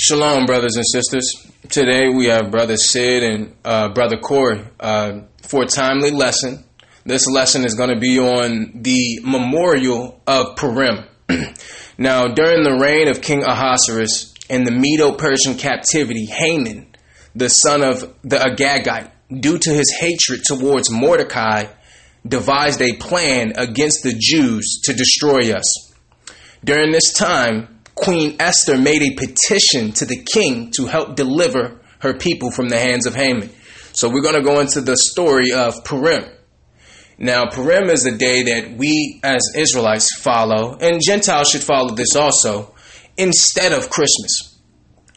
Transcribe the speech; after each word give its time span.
Shalom, 0.00 0.46
brothers 0.46 0.76
and 0.76 0.84
sisters. 0.86 1.28
Today 1.68 2.08
we 2.08 2.26
have 2.26 2.52
Brother 2.52 2.76
Sid 2.76 3.24
and 3.24 3.56
uh, 3.64 3.88
Brother 3.88 4.16
Corey 4.16 4.64
uh, 4.78 5.22
for 5.42 5.64
a 5.64 5.66
timely 5.66 6.12
lesson. 6.12 6.62
This 7.04 7.26
lesson 7.26 7.64
is 7.64 7.74
going 7.74 7.92
to 7.92 7.98
be 7.98 8.16
on 8.20 8.70
the 8.76 9.18
memorial 9.24 10.22
of 10.24 10.54
Purim. 10.54 11.04
now, 11.98 12.28
during 12.28 12.62
the 12.62 12.78
reign 12.80 13.08
of 13.08 13.20
King 13.20 13.42
Ahasuerus 13.42 14.34
and 14.48 14.64
the 14.64 14.70
Medo 14.70 15.16
Persian 15.16 15.56
captivity, 15.56 16.26
Haman, 16.26 16.94
the 17.34 17.48
son 17.48 17.82
of 17.82 18.14
the 18.22 18.36
Agagite, 18.36 19.10
due 19.40 19.58
to 19.58 19.70
his 19.70 19.96
hatred 19.98 20.42
towards 20.44 20.92
Mordecai, 20.92 21.64
devised 22.24 22.80
a 22.80 22.96
plan 22.98 23.54
against 23.56 24.04
the 24.04 24.14
Jews 24.16 24.80
to 24.84 24.92
destroy 24.92 25.52
us. 25.52 25.92
During 26.62 26.92
this 26.92 27.12
time, 27.12 27.77
Queen 28.00 28.36
Esther 28.38 28.78
made 28.78 29.02
a 29.02 29.14
petition 29.14 29.92
to 29.92 30.06
the 30.06 30.24
king 30.32 30.70
to 30.76 30.86
help 30.86 31.16
deliver 31.16 31.80
her 32.00 32.14
people 32.14 32.50
from 32.50 32.68
the 32.68 32.78
hands 32.78 33.06
of 33.06 33.14
Haman. 33.14 33.50
So 33.92 34.08
we're 34.08 34.22
going 34.22 34.36
to 34.36 34.42
go 34.42 34.60
into 34.60 34.80
the 34.80 34.96
story 34.96 35.52
of 35.52 35.74
Purim. 35.84 36.24
Now, 37.18 37.50
Purim 37.50 37.90
is 37.90 38.06
a 38.06 38.16
day 38.16 38.44
that 38.44 38.76
we 38.76 39.20
as 39.24 39.42
Israelites 39.56 40.14
follow, 40.20 40.78
and 40.80 41.00
Gentiles 41.04 41.48
should 41.48 41.64
follow 41.64 41.94
this 41.94 42.14
also, 42.14 42.74
instead 43.16 43.72
of 43.72 43.90
Christmas. 43.90 44.60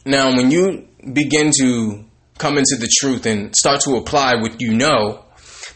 Now, 0.04 0.36
when 0.36 0.50
you 0.50 0.88
begin 1.12 1.52
to 1.60 2.04
come 2.38 2.58
into 2.58 2.76
the 2.76 2.90
truth 3.00 3.24
and 3.26 3.54
start 3.54 3.82
to 3.82 3.94
apply 3.94 4.34
what 4.40 4.60
you 4.60 4.74
know, 4.74 5.24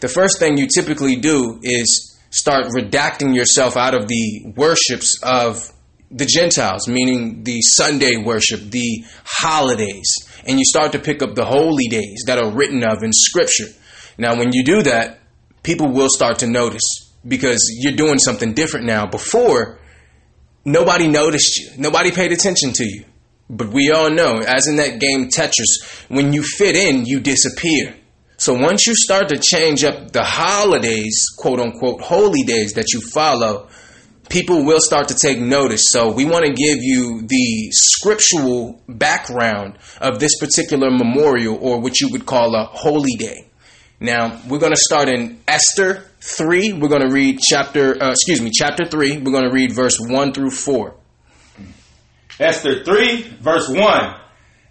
the 0.01 0.09
first 0.09 0.41
thing 0.41 0.59
you 0.59 0.67
typically 0.67 1.15
do 1.15 1.61
is 1.63 2.19
start 2.31 2.67
redacting 2.67 3.37
yourself 3.37 3.77
out 3.77 3.95
of 3.95 4.09
the 4.09 4.53
worships 4.57 5.21
of 5.23 5.73
the 6.11 6.27
Gentiles, 6.27 6.89
meaning 6.89 7.43
the 7.43 7.61
Sunday 7.63 8.17
worship, 8.17 8.61
the 8.61 9.05
holidays, 9.25 10.13
and 10.47 10.59
you 10.59 10.65
start 10.65 10.93
to 10.93 10.99
pick 10.99 11.23
up 11.23 11.35
the 11.35 11.45
holy 11.45 11.89
days 11.89 12.25
that 12.27 12.39
are 12.39 12.51
written 12.51 12.85
of 12.85 13.03
in 13.03 13.13
Scripture. 13.13 13.67
Now, 14.19 14.37
when 14.37 14.53
you 14.53 14.65
do 14.65 14.83
that, 14.83 15.21
people 15.63 15.93
will 15.93 16.09
start 16.09 16.39
to 16.41 16.47
notice 16.47 17.13
because 17.27 17.61
you're 17.81 17.97
doing 17.97 18.19
something 18.19 18.55
different 18.55 18.87
now. 18.87 19.07
Before, 19.07 19.79
nobody 20.65 21.09
noticed 21.09 21.59
you, 21.59 21.71
nobody 21.77 22.13
paid 22.13 22.33
attention 22.33 22.73
to 22.75 22.85
you. 22.85 23.05
But 23.49 23.69
we 23.69 23.91
all 23.91 24.11
know, 24.11 24.39
as 24.39 24.67
in 24.67 24.77
that 24.77 24.99
game 24.99 25.29
Tetris, 25.29 26.05
when 26.09 26.33
you 26.33 26.43
fit 26.43 26.75
in, 26.75 27.05
you 27.05 27.21
disappear. 27.21 27.97
So 28.39 28.55
once 28.55 28.87
you 28.87 28.95
start 28.95 29.29
to 29.29 29.39
change 29.39 29.83
up 29.85 30.13
the 30.13 30.25
holidays, 30.25 31.27
quote 31.39 31.61
unquote, 31.61 32.01
holy 32.01 32.43
days 32.43 32.75
that 32.75 32.93
you 32.93 33.01
follow, 33.01 33.69
people 34.29 34.65
will 34.65 34.81
start 34.81 35.09
to 35.09 35.15
take 35.15 35.39
notice. 35.39 35.87
So 35.91 36.13
we 36.13 36.25
want 36.25 36.45
to 36.45 36.53
give 36.53 36.83
you 36.83 37.23
the 37.27 37.71
scriptural 37.71 38.81
background 38.89 39.79
of 40.01 40.19
this 40.19 40.39
particular 40.39 40.91
memorial 40.91 41.59
or 41.61 41.81
what 41.81 42.01
you 42.01 42.11
would 42.11 42.27
call 42.27 42.55
a 42.55 42.65
holy 42.65 43.15
day. 43.15 43.47
Now, 43.99 44.41
we're 44.47 44.59
going 44.59 44.75
to 44.75 44.81
start 44.81 45.09
in 45.09 45.41
Esther 45.49 46.05
3. 46.21 46.75
We're 46.75 46.89
going 46.89 47.07
to 47.07 47.13
read 47.13 47.39
chapter, 47.41 48.03
uh, 48.03 48.11
excuse 48.11 48.43
me, 48.43 48.51
chapter 48.53 48.85
3. 48.85 49.19
We're 49.19 49.33
going 49.33 49.45
to 49.45 49.53
read 49.53 49.73
verse 49.73 49.99
1 49.99 50.33
through 50.35 50.51
4. 50.51 50.95
Esther 52.39 52.85
3, 52.85 53.23
verse 53.41 53.69
1. 53.69 54.15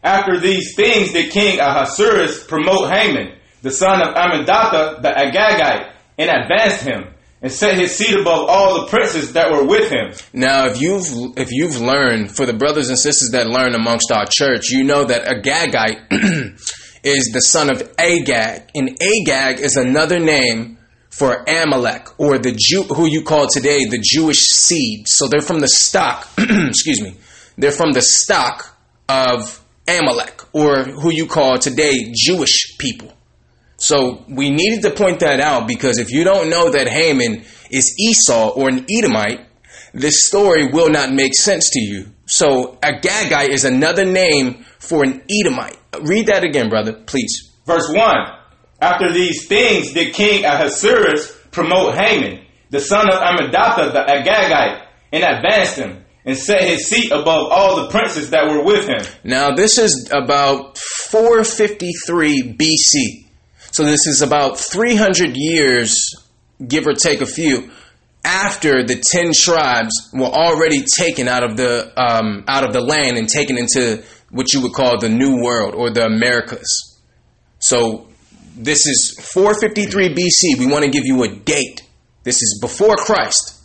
After 0.04 0.40
these 0.40 0.76
things 0.76 1.14
did 1.14 1.32
King 1.32 1.60
Ahasuerus 1.60 2.46
promote 2.46 2.92
Haman, 2.92 3.40
the 3.64 3.72
son 3.72 4.08
of 4.08 4.14
Ammedatha 4.14 5.02
the 5.02 5.10
Agagite, 5.10 5.92
and 6.20 6.30
advanced 6.30 6.84
him 6.84 7.15
and 7.46 7.54
set 7.54 7.78
his 7.78 7.96
seat 7.96 8.20
above 8.20 8.50
all 8.50 8.82
the 8.82 8.88
princes 8.88 9.34
that 9.34 9.52
were 9.52 9.64
with 9.64 9.92
him. 9.92 10.12
Now, 10.34 10.66
if 10.66 10.82
you've 10.82 11.38
if 11.38 11.52
you've 11.52 11.80
learned 11.80 12.36
for 12.36 12.48
the 12.48 12.54
brothers 12.54 12.90
and 12.90 12.98
sisters 12.98 13.30
that 13.34 13.46
learn 13.46 13.76
amongst 13.76 14.12
our 14.12 14.26
church, 14.28 14.70
you 14.72 14.84
know 14.84 15.04
that 15.04 15.26
Agagite 15.26 16.12
is 17.04 17.32
the 17.32 17.42
son 17.42 17.70
of 17.70 17.84
Agag, 18.00 18.72
and 18.74 18.98
Agag 19.00 19.60
is 19.60 19.78
another 19.78 20.18
name 20.18 20.80
for 21.12 21.46
Amalek 21.48 22.20
or 22.20 22.40
the 22.40 22.58
Jew 22.58 22.82
who 22.82 23.06
you 23.06 23.22
call 23.22 23.48
today 23.48 23.86
the 23.86 24.04
Jewish 24.04 24.40
seed. 24.40 25.08
So 25.08 25.28
they're 25.28 25.40
from 25.40 25.60
the 25.60 25.68
stock, 25.68 26.28
excuse 26.40 27.00
me. 27.00 27.16
They're 27.60 27.72
from 27.72 27.92
the 27.92 28.02
stock 28.02 28.76
of 29.08 29.64
Amalek 29.88 30.42
or 30.52 30.84
who 30.84 31.14
you 31.14 31.28
call 31.28 31.60
today 31.60 32.12
Jewish 32.12 32.76
people. 32.80 33.15
So 33.78 34.24
we 34.30 34.50
needed 34.50 34.84
to 34.84 34.92
point 34.92 35.20
that 35.20 35.40
out 35.40 35.68
because 35.68 35.98
if 35.98 36.12
you 36.12 36.24
don't 36.24 36.50
know 36.50 36.72
that 36.72 36.88
Haman 36.88 37.44
is 37.70 37.96
Esau 38.00 38.50
or 38.50 38.70
an 38.70 38.86
Edomite, 38.90 39.42
this 39.94 40.26
story 40.26 40.68
will 40.72 40.90
not 40.90 41.12
make 41.14 41.34
sense 41.36 41.70
to 41.72 41.80
you. 41.80 42.08
So 42.26 42.78
Agagite 42.82 43.50
is 43.50 43.66
another 43.66 44.06
name 44.06 44.66
for 44.80 45.04
an 45.04 45.24
Edomite. 45.30 45.78
Read 46.02 46.28
that 46.28 46.44
again, 46.44 46.70
brother, 46.70 46.94
please. 46.94 47.52
Verse 47.66 47.90
1 47.90 48.16
After 48.82 49.12
these 49.12 49.48
things 49.48 49.94
did 49.94 50.14
King 50.14 50.46
Ahasuerus 50.46 51.36
promote 51.52 51.96
Haman, 51.96 52.46
the 52.70 52.80
son 52.80 53.08
of 53.10 53.20
Ammedatha 53.20 53.94
the 53.94 54.00
Agagite, 54.00 54.86
and 55.12 55.24
advanced 55.24 55.78
him, 55.78 56.04
and 56.26 56.38
set 56.38 56.64
his 56.64 56.88
seat 56.90 57.12
above 57.12 57.52
all 57.52 57.84
the 57.84 57.90
princes 57.90 58.32
that 58.32 58.48
were 58.48 58.64
with 58.64 58.88
him. 58.88 59.02
Now, 59.24 59.56
this 59.56 59.78
is 59.78 60.12
about 60.12 60.78
453 60.78 62.58
BC. 62.58 63.25
So 63.76 63.84
this 63.84 64.08
is 64.08 64.22
about 64.22 64.58
300 64.58 65.36
years, 65.36 65.98
give 66.66 66.88
or 66.88 66.94
take 66.94 67.20
a 67.20 67.26
few, 67.26 67.72
after 68.24 68.86
the 68.86 68.96
10 68.96 69.34
tribes 69.36 69.92
were 70.14 70.28
already 70.28 70.86
taken 70.98 71.28
out 71.28 71.44
of 71.44 71.58
the 71.58 71.92
um, 72.02 72.46
out 72.48 72.64
of 72.64 72.72
the 72.72 72.80
land 72.80 73.18
and 73.18 73.28
taken 73.28 73.58
into 73.58 74.02
what 74.32 74.54
you 74.54 74.62
would 74.62 74.72
call 74.72 74.98
the 74.98 75.10
New 75.10 75.44
World 75.44 75.76
or 75.76 75.90
the 75.90 76.06
Americas. 76.06 77.02
So 77.60 78.08
this 78.56 78.88
is 78.88 79.20
453 79.34 80.08
BC. 80.08 80.58
We 80.58 80.68
want 80.68 80.86
to 80.86 80.90
give 80.90 81.04
you 81.04 81.24
a 81.24 81.36
date. 81.36 81.82
This 82.24 82.42
is 82.42 82.60
before 82.62 82.96
Christ. 82.96 83.62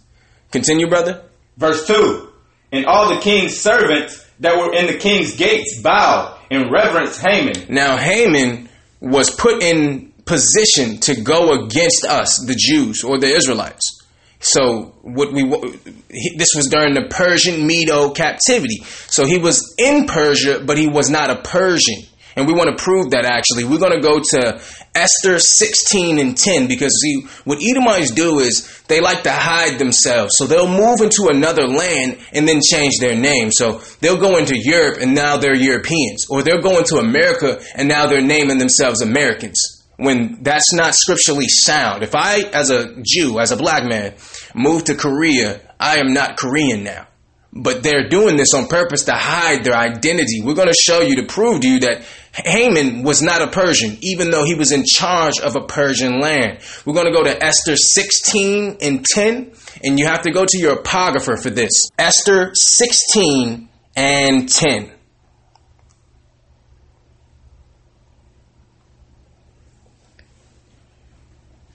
Continue, 0.51 0.89
brother. 0.89 1.23
Verse 1.57 1.87
2 1.87 2.33
And 2.73 2.85
all 2.85 3.15
the 3.15 3.21
king's 3.21 3.57
servants 3.57 4.27
that 4.41 4.59
were 4.59 4.75
in 4.75 4.89
the 4.89 4.99
king's 4.99 5.37
gates 5.37 5.81
bowed 5.81 6.37
and 6.51 6.73
reverenced 6.73 7.21
Haman. 7.21 7.67
Now, 7.69 7.97
Haman 7.97 8.70
was 9.01 9.31
put 9.31 9.63
in 9.63 10.13
position 10.25 10.99
to 10.99 11.21
go 11.21 11.65
against 11.65 12.05
us, 12.05 12.45
the 12.47 12.55
Jews 12.55 13.03
or 13.03 13.19
the 13.19 13.35
Israelites. 13.35 13.99
So 14.41 14.95
what 15.03 15.33
we 15.33 15.43
this 15.43 16.49
was 16.57 16.69
during 16.71 16.95
the 16.95 17.09
Persian 17.11 17.67
Medo 17.67 18.11
captivity. 18.11 18.83
So 18.85 19.27
he 19.27 19.39
was 19.39 19.75
in 19.77 20.07
Persia, 20.07 20.61
but 20.65 20.79
he 20.79 20.87
was 20.87 21.11
not 21.11 21.31
a 21.31 21.43
Persian. 21.43 22.05
And 22.37 22.47
we 22.47 22.53
want 22.53 22.77
to 22.77 22.83
prove 22.83 23.11
that 23.11 23.25
actually. 23.25 23.65
We're 23.65 23.79
going 23.79 24.01
to 24.01 24.01
go 24.01 24.21
to 24.21 24.61
Esther 24.95 25.39
16 25.39 26.19
and 26.19 26.37
10 26.37 26.69
because 26.69 27.01
see, 27.01 27.27
what 27.45 27.59
Edomites 27.63 28.11
do 28.11 28.39
is 28.39 28.83
they 28.89 29.01
like 29.01 29.23
to 29.25 29.33
hide 29.33 29.79
themselves. 29.79 30.33
So 30.37 30.47
they'll 30.47 30.69
move 30.69 31.01
into 31.01 31.29
another 31.31 31.67
land 31.67 32.19
and 32.33 32.47
then 32.47 32.61
change 32.61 32.99
their 32.99 33.17
name. 33.17 33.51
So 33.51 33.81
they'll 34.01 34.21
go 34.21 34.37
into 34.37 34.55
Europe 34.57 34.99
and 35.01 35.15
now 35.15 35.37
they're 35.37 35.55
Europeans. 35.55 36.27
Or 36.31 36.43
they'll 36.43 36.63
go 36.63 36.79
into 36.79 36.97
America 36.97 37.61
and 37.75 37.89
now 37.89 38.07
they're 38.07 38.23
naming 38.23 38.59
themselves 38.59 39.03
Americans 39.03 39.81
when 39.97 40.43
that's 40.43 40.73
not 40.73 40.95
scripturally 40.95 41.49
sound. 41.49 42.03
If 42.03 42.15
I, 42.15 42.41
as 42.55 42.71
a 42.71 42.97
Jew, 43.03 43.39
as 43.39 43.53
a 43.53 43.57
black 43.57 43.85
man, 43.85 44.15
move 44.55 44.85
to 44.85 44.95
Korea, 44.95 45.61
I 45.79 45.99
am 45.99 46.13
not 46.15 46.39
Korean 46.39 46.83
now. 46.83 47.07
But 47.53 47.83
they're 47.83 48.09
doing 48.09 48.37
this 48.37 48.55
on 48.55 48.69
purpose 48.69 49.05
to 49.05 49.13
hide 49.13 49.65
their 49.65 49.75
identity. 49.75 50.41
We're 50.41 50.55
going 50.55 50.69
to 50.69 50.75
show 50.75 51.01
you 51.01 51.17
to 51.17 51.25
prove 51.25 51.63
to 51.63 51.69
you 51.69 51.81
that 51.81 52.05
Haman 52.33 53.03
was 53.03 53.23
not 53.23 53.43
a 53.43 53.49
Persian, 53.49 53.99
even 54.03 54.31
though 54.31 54.45
he 54.45 54.55
was 54.55 54.71
in 54.71 54.85
charge 54.87 55.41
of 55.41 55.57
a 55.57 55.63
Persian 55.63 56.21
land. 56.21 56.61
We're 56.85 56.95
going 56.95 57.07
to 57.07 57.13
go 57.13 57.25
to 57.25 57.45
Esther 57.45 57.75
16 57.75 58.79
and 58.81 59.05
10, 59.05 59.53
and 59.83 59.99
you 59.99 60.07
have 60.07 60.23
to 60.23 60.31
go 60.31 60.45
to 60.47 60.59
your 60.59 60.75
apocrypha 60.75 61.37
for 61.43 61.51
this. 61.51 61.73
Esther 61.99 62.53
16 62.55 63.69
and 63.97 64.49
10. 64.49 64.93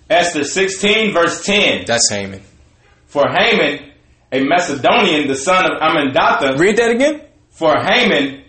Esther 0.10 0.44
16, 0.44 1.14
verse 1.14 1.44
10. 1.44 1.86
That's 1.86 2.10
Haman. 2.10 2.42
For 3.08 3.26
Haman, 3.28 3.92
a 4.36 4.44
Macedonian, 4.44 5.28
the 5.28 5.36
son 5.36 5.66
of 5.66 5.80
Ammedatha. 5.80 6.60
Read 6.60 6.78
that 6.78 6.92
again. 6.92 7.22
For 7.52 7.74
Haman, 7.80 8.44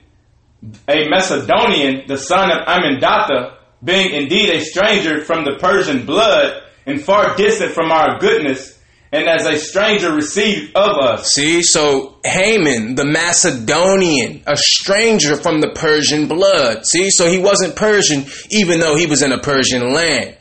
a 0.89 1.09
Macedonian, 1.09 2.09
the 2.09 2.19
son 2.19 2.51
of 2.51 2.67
Ammedatha, 2.67 3.57
being 3.85 4.13
indeed 4.13 4.51
a 4.51 4.61
stranger 4.61 5.25
from 5.25 5.45
the 5.45 5.59
Persian 5.61 6.05
blood 6.05 6.63
and 6.87 7.01
far 7.01 7.37
distant 7.37 7.73
from 7.73 7.93
our 7.93 8.19
goodness, 8.19 8.77
and 9.13 9.29
as 9.29 9.47
a 9.47 9.57
stranger 9.57 10.13
received 10.13 10.77
of 10.77 10.99
us. 10.99 11.33
See, 11.33 11.63
so 11.63 12.19
Haman, 12.25 12.97
the 12.97 13.05
Macedonian, 13.05 14.43
a 14.47 14.57
stranger 14.57 15.37
from 15.37 15.61
the 15.61 15.71
Persian 15.71 16.27
blood. 16.27 16.85
See, 16.85 17.11
so 17.11 17.29
he 17.29 17.39
wasn't 17.39 17.77
Persian 17.77 18.25
even 18.51 18.81
though 18.81 18.97
he 18.97 19.07
was 19.07 19.23
in 19.23 19.31
a 19.31 19.39
Persian 19.39 19.95
land. 19.95 20.37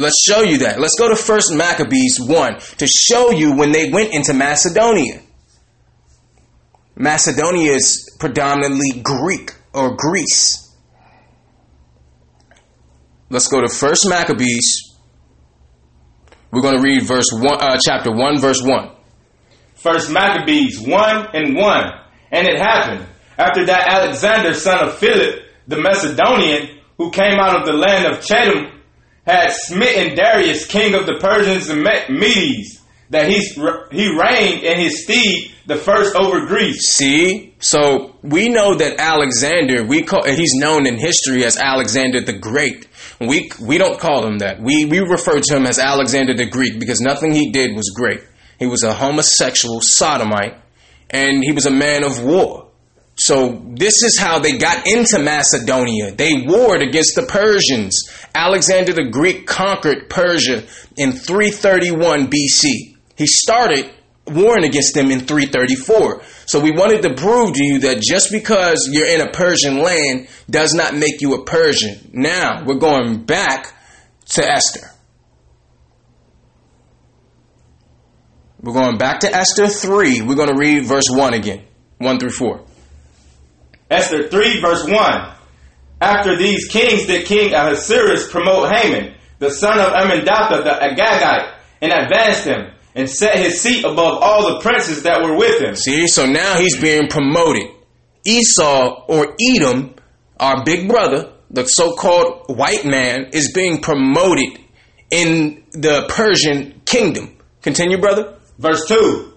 Let's 0.00 0.24
show 0.26 0.40
you 0.40 0.58
that. 0.58 0.80
Let's 0.80 0.98
go 0.98 1.10
to 1.10 1.16
First 1.16 1.52
Maccabees 1.52 2.18
1 2.18 2.58
to 2.78 2.86
show 2.86 3.32
you 3.32 3.54
when 3.54 3.70
they 3.70 3.90
went 3.90 4.14
into 4.14 4.32
Macedonia. 4.32 5.20
Macedonia 6.96 7.74
is 7.74 8.16
predominantly 8.18 9.02
Greek 9.02 9.52
or 9.74 9.94
Greece. 9.96 10.74
Let's 13.28 13.48
go 13.48 13.60
to 13.60 13.68
First 13.68 14.08
Maccabees. 14.08 14.96
We're 16.50 16.62
going 16.62 16.78
to 16.78 16.82
read 16.82 17.02
verse 17.02 17.30
one, 17.30 17.60
uh, 17.60 17.76
chapter 17.84 18.10
one, 18.10 18.38
verse 18.38 18.62
one. 18.62 18.92
First 19.74 20.10
Maccabees 20.10 20.80
1 20.80 21.26
and 21.34 21.56
1. 21.56 21.84
And 22.32 22.46
it 22.46 22.58
happened 22.58 23.06
after 23.38 23.66
that 23.66 23.86
Alexander, 23.86 24.54
son 24.54 24.88
of 24.88 24.96
Philip, 24.96 25.42
the 25.68 25.78
Macedonian, 25.78 26.78
who 26.96 27.10
came 27.10 27.38
out 27.38 27.60
of 27.60 27.66
the 27.66 27.74
land 27.74 28.06
of 28.06 28.24
Chettiim, 28.24 28.79
had 29.30 29.52
smitten 29.52 30.16
Darius, 30.16 30.66
king 30.66 30.94
of 30.94 31.06
the 31.06 31.18
Persians 31.20 31.68
and 31.68 31.82
Medes, 31.82 32.80
that 33.10 33.28
he, 33.28 33.40
he 33.92 34.16
reigned 34.16 34.62
in 34.62 34.78
his 34.78 35.04
stead 35.04 35.50
the 35.66 35.76
first 35.76 36.16
over 36.16 36.46
Greece. 36.46 36.88
See, 36.88 37.54
so 37.60 38.16
we 38.22 38.48
know 38.48 38.74
that 38.74 38.98
Alexander, 38.98 39.84
we 39.84 40.02
call 40.02 40.24
he's 40.24 40.54
known 40.54 40.86
in 40.86 40.98
history 40.98 41.44
as 41.44 41.56
Alexander 41.56 42.20
the 42.20 42.32
Great. 42.32 42.88
We 43.20 43.50
we 43.60 43.78
don't 43.78 44.00
call 44.00 44.26
him 44.26 44.38
that. 44.38 44.60
We 44.60 44.84
we 44.84 44.98
refer 44.98 45.40
to 45.40 45.56
him 45.56 45.66
as 45.66 45.78
Alexander 45.78 46.34
the 46.34 46.46
Greek 46.46 46.80
because 46.80 47.00
nothing 47.00 47.32
he 47.32 47.50
did 47.52 47.76
was 47.76 47.92
great. 47.94 48.20
He 48.58 48.66
was 48.66 48.82
a 48.82 48.92
homosexual 48.92 49.80
sodomite, 49.80 50.56
and 51.08 51.42
he 51.42 51.52
was 51.52 51.66
a 51.66 51.70
man 51.70 52.04
of 52.04 52.22
war. 52.22 52.69
So 53.30 53.62
this 53.64 54.02
is 54.02 54.18
how 54.18 54.40
they 54.40 54.58
got 54.58 54.88
into 54.88 55.20
Macedonia. 55.20 56.10
They 56.10 56.42
warred 56.44 56.82
against 56.82 57.14
the 57.14 57.22
Persians. 57.22 58.10
Alexander 58.34 58.92
the 58.92 59.08
Greek 59.08 59.46
conquered 59.46 60.10
Persia 60.10 60.64
in 60.96 61.12
331 61.12 62.26
BC. 62.26 62.96
He 63.16 63.26
started 63.28 63.88
warring 64.26 64.64
against 64.64 64.94
them 64.94 65.12
in 65.12 65.20
334. 65.20 66.22
So 66.46 66.58
we 66.58 66.72
wanted 66.72 67.02
to 67.02 67.14
prove 67.14 67.54
to 67.54 67.64
you 67.64 67.78
that 67.78 68.02
just 68.02 68.32
because 68.32 68.88
you're 68.90 69.06
in 69.06 69.20
a 69.20 69.30
Persian 69.30 69.78
land 69.78 70.26
does 70.50 70.74
not 70.74 70.96
make 70.96 71.20
you 71.20 71.34
a 71.34 71.44
Persian. 71.44 72.10
Now 72.12 72.64
we're 72.64 72.80
going 72.80 73.26
back 73.26 73.72
to 74.30 74.42
Esther. 74.42 74.90
We're 78.60 78.74
going 78.74 78.98
back 78.98 79.20
to 79.20 79.32
Esther 79.32 79.68
3. 79.68 80.22
We're 80.22 80.34
going 80.34 80.50
to 80.50 80.58
read 80.58 80.84
verse 80.84 81.08
1 81.08 81.32
again 81.34 81.64
1 81.98 82.18
through 82.18 82.30
4. 82.30 82.64
Esther 83.90 84.28
3, 84.28 84.60
verse 84.60 84.86
1. 84.86 85.34
After 86.00 86.36
these 86.36 86.68
kings 86.68 87.06
did 87.06 87.26
King 87.26 87.52
Ahasuerus 87.52 88.30
promote 88.30 88.72
Haman, 88.72 89.14
the 89.38 89.50
son 89.50 89.78
of 89.78 89.92
Ammedatha 89.92 90.62
the 90.62 90.70
Agagite, 90.70 91.54
and 91.82 91.92
advanced 91.92 92.44
him, 92.44 92.72
and 92.94 93.08
set 93.08 93.38
his 93.38 93.60
seat 93.60 93.84
above 93.84 94.18
all 94.22 94.54
the 94.54 94.60
princes 94.60 95.02
that 95.02 95.22
were 95.22 95.36
with 95.36 95.60
him. 95.60 95.74
See, 95.74 96.06
so 96.06 96.26
now 96.26 96.58
he's 96.58 96.80
being 96.80 97.08
promoted. 97.08 97.70
Esau 98.24 99.04
or 99.08 99.36
Edom, 99.40 99.94
our 100.38 100.64
big 100.64 100.88
brother, 100.88 101.32
the 101.50 101.64
so 101.66 101.96
called 101.96 102.44
white 102.48 102.84
man, 102.84 103.30
is 103.32 103.52
being 103.52 103.80
promoted 103.80 104.58
in 105.10 105.64
the 105.72 106.06
Persian 106.08 106.80
kingdom. 106.84 107.36
Continue, 107.62 107.98
brother. 107.98 108.38
Verse 108.58 108.86
2 108.88 109.29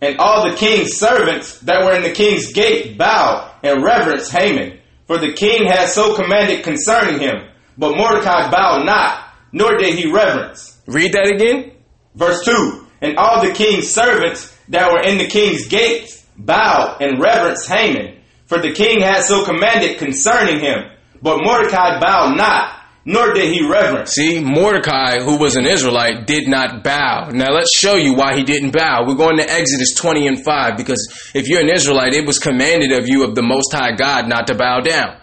And 0.00 0.18
all 0.18 0.48
the 0.48 0.56
king's 0.56 0.96
servants 0.96 1.60
that 1.60 1.84
were 1.84 1.94
in 1.94 2.02
the 2.02 2.12
king's 2.12 2.52
gate 2.52 2.98
bowed 2.98 3.50
and 3.62 3.82
reverenced 3.82 4.30
Haman, 4.30 4.78
for 5.06 5.18
the 5.18 5.32
king 5.32 5.66
had 5.66 5.88
so 5.88 6.14
commanded 6.14 6.64
concerning 6.64 7.20
him. 7.20 7.48
But 7.78 7.96
Mordecai 7.96 8.50
bowed 8.50 8.84
not, 8.84 9.24
nor 9.52 9.76
did 9.76 9.94
he 9.94 10.10
reverence. 10.10 10.78
Read 10.86 11.12
that 11.12 11.32
again. 11.34 11.72
Verse 12.14 12.44
2 12.44 12.86
And 13.00 13.16
all 13.16 13.42
the 13.42 13.54
king's 13.54 13.90
servants 13.90 14.54
that 14.68 14.92
were 14.92 15.02
in 15.02 15.18
the 15.18 15.28
king's 15.28 15.66
gates 15.68 16.24
bowed 16.36 16.98
and 17.00 17.20
reverenced 17.20 17.68
Haman, 17.68 18.18
for 18.46 18.58
the 18.58 18.72
king 18.72 19.00
had 19.00 19.22
so 19.22 19.44
commanded 19.44 19.98
concerning 19.98 20.60
him. 20.60 20.90
But 21.22 21.42
Mordecai 21.42 21.98
bowed 22.00 22.36
not, 22.36 22.75
nor 23.08 23.32
did 23.32 23.54
he 23.54 23.64
reverence. 23.64 24.10
See, 24.10 24.40
Mordecai, 24.42 25.20
who 25.20 25.38
was 25.38 25.54
an 25.54 25.64
Israelite, 25.64 26.26
did 26.26 26.48
not 26.48 26.82
bow. 26.82 27.30
Now 27.32 27.52
let's 27.52 27.70
show 27.78 27.94
you 27.94 28.14
why 28.14 28.36
he 28.36 28.42
didn't 28.42 28.72
bow. 28.72 29.04
We're 29.06 29.14
going 29.14 29.36
to 29.36 29.48
Exodus 29.48 29.94
20 29.94 30.26
and 30.26 30.44
5 30.44 30.76
because 30.76 31.30
if 31.32 31.48
you're 31.48 31.60
an 31.60 31.70
Israelite, 31.70 32.14
it 32.14 32.26
was 32.26 32.40
commanded 32.40 32.90
of 32.90 33.08
you 33.08 33.22
of 33.22 33.36
the 33.36 33.44
Most 33.44 33.72
High 33.72 33.94
God 33.94 34.28
not 34.28 34.48
to 34.48 34.56
bow 34.56 34.80
down 34.80 35.20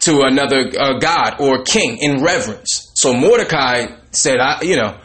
to 0.00 0.20
another 0.20 0.70
uh, 0.78 0.98
God 0.98 1.40
or 1.40 1.64
king 1.64 1.96
in 1.98 2.22
reverence. 2.22 2.92
So 2.94 3.14
Mordecai 3.14 3.86
said, 4.10 4.36
I, 4.38 4.60
you 4.60 4.76
know, 4.76 5.00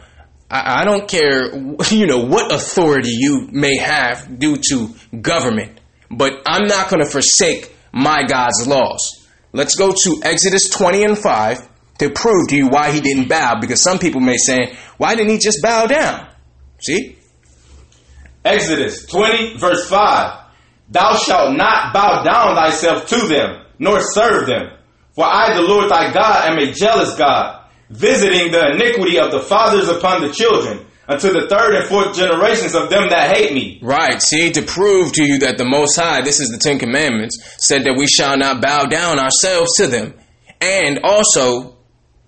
I, 0.51 0.81
I 0.81 0.85
don't 0.85 1.07
care, 1.07 1.55
you 1.89 2.05
know, 2.05 2.25
what 2.25 2.53
authority 2.53 3.11
you 3.11 3.47
may 3.49 3.77
have 3.77 4.39
due 4.39 4.57
to 4.71 4.89
government, 5.21 5.79
but 6.11 6.33
I'm 6.45 6.67
not 6.67 6.89
going 6.89 7.01
to 7.01 7.09
forsake 7.09 7.73
my 7.93 8.23
God's 8.27 8.67
laws. 8.67 9.25
Let's 9.53 9.75
go 9.75 9.93
to 9.93 10.21
Exodus 10.23 10.69
20 10.69 11.03
and 11.05 11.17
5 11.17 11.69
to 12.07 12.13
prove 12.13 12.47
to 12.49 12.55
you 12.55 12.67
why 12.67 12.91
he 12.91 13.01
didn't 13.01 13.27
bow 13.27 13.59
because 13.59 13.81
some 13.81 13.99
people 13.99 14.21
may 14.21 14.37
say, 14.37 14.75
why 14.97 15.15
didn't 15.15 15.31
he 15.31 15.37
just 15.37 15.61
bow 15.61 15.87
down? 15.87 16.27
See? 16.79 17.17
Exodus 18.45 19.05
20, 19.05 19.57
verse 19.57 19.89
5. 19.89 20.43
Thou 20.89 21.15
shalt 21.15 21.55
not 21.55 21.93
bow 21.93 22.23
down 22.23 22.55
thyself 22.55 23.07
to 23.07 23.27
them, 23.27 23.65
nor 23.79 23.99
serve 24.01 24.47
them. 24.47 24.77
For 25.13 25.25
I, 25.25 25.55
the 25.55 25.61
Lord 25.61 25.89
thy 25.89 26.11
God, 26.11 26.51
am 26.51 26.57
a 26.57 26.71
jealous 26.71 27.15
God, 27.15 27.67
visiting 27.89 28.51
the 28.51 28.73
iniquity 28.73 29.19
of 29.19 29.31
the 29.31 29.39
fathers 29.39 29.87
upon 29.87 30.21
the 30.21 30.33
children, 30.33 30.85
unto 31.07 31.31
the 31.31 31.47
third 31.49 31.75
and 31.75 31.87
fourth 31.87 32.15
generations 32.15 32.75
of 32.75 32.89
them 32.89 33.09
that 33.09 33.35
hate 33.35 33.53
me. 33.53 33.79
Right. 33.81 34.21
See, 34.21 34.51
to 34.51 34.61
prove 34.61 35.13
to 35.13 35.23
you 35.23 35.39
that 35.39 35.57
the 35.57 35.65
Most 35.65 35.95
High, 35.95 36.21
this 36.21 36.39
is 36.39 36.49
the 36.49 36.57
Ten 36.57 36.79
Commandments, 36.79 37.37
said 37.57 37.83
that 37.83 37.95
we 37.97 38.07
shall 38.07 38.37
not 38.37 38.61
bow 38.61 38.85
down 38.85 39.19
ourselves 39.19 39.73
to 39.77 39.87
them. 39.87 40.13
And 40.59 40.99
also 41.03 41.72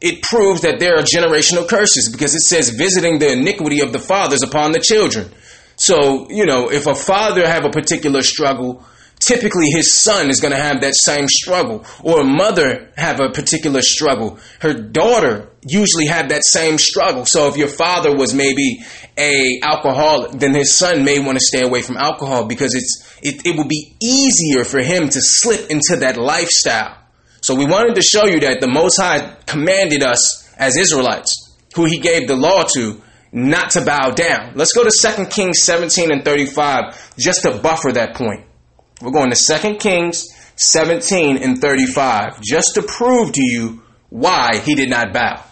it 0.06 0.22
proves 0.22 0.62
that 0.62 0.80
there 0.80 0.96
are 0.96 1.02
generational 1.02 1.68
curses 1.68 2.10
because 2.12 2.36
it 2.36 2.42
says 2.42 2.70
visiting 2.70 3.18
the 3.18 3.32
iniquity 3.32 3.82
of 3.82 3.92
the 3.92 4.00
fathers 4.00 4.44
upon 4.44 4.72
the 4.72 4.80
children. 4.80 5.32
So, 5.78 6.30
you 6.30 6.46
know, 6.46 6.72
if 6.72 6.86
a 6.86 6.94
father 6.94 7.48
have 7.48 7.66
a 7.66 7.72
particular 7.72 8.22
struggle, 8.22 8.86
typically 9.20 9.66
his 9.72 9.98
son 9.98 10.30
is 10.30 10.40
going 10.40 10.54
to 10.54 10.62
have 10.62 10.82
that 10.82 10.94
same 10.96 11.28
struggle. 11.28 11.84
Or 12.04 12.22
a 12.22 12.24
mother 12.24 12.92
have 12.96 13.20
a 13.20 13.32
particular 13.32 13.82
struggle. 13.82 14.38
Her 14.60 14.74
daughter 14.74 15.50
usually 15.64 16.06
have 16.06 16.30
that 16.30 16.44
same 16.46 16.78
struggle. 16.78 17.26
So 17.26 17.48
if 17.48 17.58
your 17.58 17.68
father 17.68 18.16
was 18.16 18.32
maybe 18.32 18.86
a 19.18 19.60
alcoholic 19.64 20.40
then 20.40 20.54
his 20.54 20.78
son 20.78 21.04
may 21.04 21.20
want 21.20 21.38
to 21.40 21.44
stay 21.44 21.66
away 21.66 21.82
from 21.82 21.98
alcohol 21.98 22.46
because 22.46 22.76
it's 22.76 23.18
it, 23.22 23.46
it 23.46 23.58
will 23.58 23.68
be 23.68 23.96
easier 24.02 24.66
for 24.66 24.82
him 24.82 25.08
to 25.10 25.20
slip 25.22 25.70
into 25.72 25.98
that 26.02 26.18
lifestyle 26.18 26.98
so 27.46 27.54
we 27.54 27.68
wanted 27.68 27.94
to 27.94 28.02
show 28.02 28.26
you 28.26 28.40
that 28.40 28.60
the 28.60 28.68
Most 28.68 29.00
High 29.00 29.36
commanded 29.46 30.02
us 30.02 30.52
as 30.58 30.76
Israelites, 30.78 31.56
who 31.76 31.86
He 31.86 32.00
gave 32.00 32.28
the 32.28 32.36
law 32.36 32.64
to, 32.74 33.00
not 33.32 33.70
to 33.74 33.86
bow 33.86 34.10
down. 34.10 34.54
Let's 34.56 34.74
go 34.74 34.84
to 34.84 34.90
2 34.90 35.26
Kings 35.28 35.60
17 35.62 36.12
and 36.12 36.26
35 36.26 37.14
just 37.20 37.44
to 37.44 37.60
buffer 37.60 37.92
that 37.92 38.16
point. 38.16 38.48
We're 39.00 39.12
going 39.12 39.30
to 39.30 39.60
2 39.60 39.76
Kings 39.76 40.26
17 40.56 41.38
and 41.38 41.62
35 41.62 42.42
just 42.42 42.74
to 42.74 42.82
prove 42.82 43.34
to 43.34 43.44
you 43.44 43.84
why 44.10 44.58
he 44.66 44.74
did 44.74 44.90
not 44.90 45.14
bow. 45.14 45.44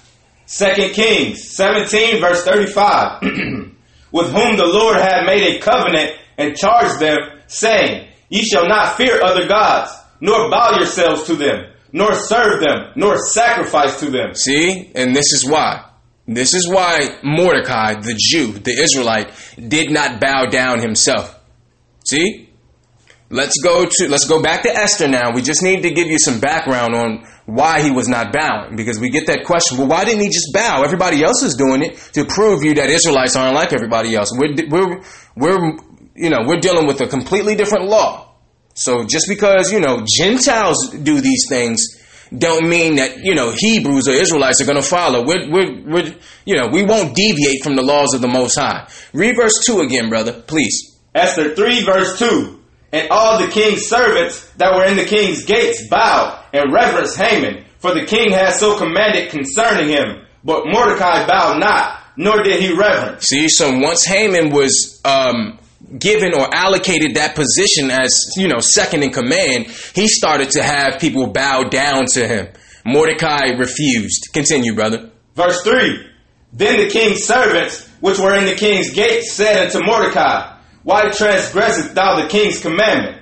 2 0.48 0.94
Kings 0.94 1.48
17 1.48 2.20
verse 2.20 2.44
35 2.44 3.22
with 4.12 4.32
whom 4.32 4.58
the 4.58 4.66
Lord 4.66 4.98
had 4.98 5.28
made 5.28 5.44
a 5.44 5.60
covenant 5.60 6.14
and 6.40 6.58
charged 6.58 7.00
them 7.00 7.20
saying, 7.46 8.08
Ye 8.30 8.42
shall 8.42 8.68
not 8.68 8.98
fear 8.98 9.22
other 9.22 9.48
gods, 9.48 9.92
nor 10.20 10.50
bow 10.50 10.78
yourselves 10.80 11.26
to 11.26 11.36
them, 11.36 11.73
nor 11.94 12.16
serve 12.16 12.60
them, 12.60 12.92
nor 12.96 13.18
sacrifice 13.18 14.00
to 14.00 14.10
them. 14.10 14.34
See? 14.34 14.92
And 14.96 15.16
this 15.16 15.32
is 15.32 15.46
why. 15.48 15.86
This 16.28 16.54
is 16.54 16.68
why 16.68 17.20
Mordecai, 17.24 17.94
the 17.96 18.16
Jew, 18.18 18.54
the 18.54 18.72
Israelite, 18.72 19.32
did 19.56 19.92
not 19.92 20.20
bow 20.20 20.48
down 20.48 20.82
himself. 20.82 21.40
See? 22.06 22.50
Let's 23.30 23.58
go 23.64 23.86
to 23.90 24.10
let's 24.10 24.28
go 24.28 24.44
back 24.44 24.62
to 24.64 24.70
Esther 24.70 25.08
now. 25.08 25.32
We 25.34 25.42
just 25.42 25.64
need 25.64 25.82
to 25.84 25.90
give 25.90 26.08
you 26.08 26.20
some 26.20 26.40
background 26.40 26.94
on 26.94 27.26
why 27.46 27.82
he 27.82 27.90
was 27.90 28.08
not 28.08 28.32
bowing 28.32 28.76
because 28.76 29.00
we 29.00 29.10
get 29.10 29.26
that 29.26 29.46
question. 29.46 29.80
Well, 29.80 29.88
why 29.88 30.06
didn't 30.06 30.22
he 30.22 30.28
just 30.28 30.54
bow? 30.54 30.84
Everybody 30.84 31.24
else 31.24 31.42
is 31.42 31.56
doing 31.56 31.82
it 31.82 31.98
to 32.14 32.26
prove 32.26 32.64
you 32.64 32.76
that 32.76 32.92
Israelites 32.92 33.36
aren't 33.36 33.56
like 33.56 33.74
everybody 33.74 34.16
else. 34.16 34.30
We're 34.38 34.54
we're 34.70 35.02
we're 35.36 35.78
you 36.16 36.30
know 36.30 36.40
we're 36.46 36.60
dealing 36.60 36.86
with 36.86 37.02
a 37.02 37.08
completely 37.08 37.56
different 37.56 37.86
law. 37.86 38.33
So 38.74 39.04
just 39.04 39.28
because, 39.28 39.72
you 39.72 39.80
know, 39.80 40.06
Gentiles 40.18 40.90
do 40.90 41.22
these 41.22 41.46
things 41.48 42.00
don't 42.36 42.68
mean 42.68 42.96
that, 42.96 43.20
you 43.24 43.36
know, 43.36 43.54
Hebrews 43.56 44.08
or 44.08 44.12
Israelites 44.12 44.62
are 44.62 44.66
going 44.66 44.82
to 44.82 44.88
follow. 44.88 45.24
We're, 45.24 45.50
we're, 45.52 45.82
we're, 45.84 46.16
you 46.46 46.56
know, 46.56 46.68
we 46.68 46.84
won't 46.84 47.16
deviate 47.16 47.64
from 47.64 47.76
the 47.76 47.84
laws 47.84 48.14
of 48.14 48.22
the 48.22 48.28
Most 48.28 48.56
High. 48.56 48.88
Read 49.14 49.36
verse 49.36 49.64
2 49.66 49.82
again, 49.82 50.10
brother, 50.10 50.34
please. 50.34 51.00
Esther 51.14 51.56
3, 51.56 51.84
verse 51.84 52.18
2. 52.18 52.60
And 52.92 53.10
all 53.10 53.40
the 53.40 53.52
king's 53.52 53.88
servants 53.88 54.50
that 54.58 54.74
were 54.74 54.86
in 54.86 54.98
the 54.98 55.06
king's 55.06 55.46
gates 55.46 55.88
bowed 55.88 56.44
and 56.54 56.72
reverenced 56.72 57.18
Haman, 57.18 57.66
for 57.80 57.94
the 57.94 58.06
king 58.06 58.32
had 58.32 58.54
so 58.54 58.78
commanded 58.78 59.30
concerning 59.30 59.90
him. 59.90 60.26
But 60.44 60.66
Mordecai 60.66 61.26
bowed 61.28 61.60
not, 61.60 62.00
nor 62.18 62.44
did 62.44 62.62
he 62.62 62.74
reverence. 62.74 63.26
See, 63.26 63.48
so 63.48 63.78
once 63.78 64.06
Haman 64.06 64.52
was 64.52 65.02
um, 65.06 65.60
given 65.98 66.34
or 66.34 66.54
allocated 66.54 67.16
that 67.16 67.36
position 67.36 67.92
as, 67.92 68.34
you 68.36 68.48
know, 68.48 68.60
second 68.60 69.04
in 69.04 69.12
command, 69.12 69.68
he 69.94 70.08
started 70.08 70.52
to 70.52 70.64
have 70.64 71.00
people 71.00 71.28
bow 71.28 71.64
down 71.64 72.06
to 72.14 72.28
him. 72.28 72.48
Mordecai 72.86 73.52
refused. 73.58 74.30
Continue, 74.34 74.76
brother. 74.76 75.12
Verse 75.36 75.62
3 75.64 76.06
Then 76.52 76.80
the 76.80 76.90
king's 76.90 77.24
servants, 77.24 77.88
which 78.00 78.20
were 78.20 78.36
in 78.38 78.46
the 78.46 78.56
king's 78.56 78.92
gate, 78.92 79.24
said 79.24 79.66
unto 79.66 79.86
Mordecai, 79.86 80.58
Why 80.84 81.06
transgressest 81.06 81.94
thou 81.94 82.22
the 82.22 82.28
king's 82.28 82.62
commandment? 82.62 83.22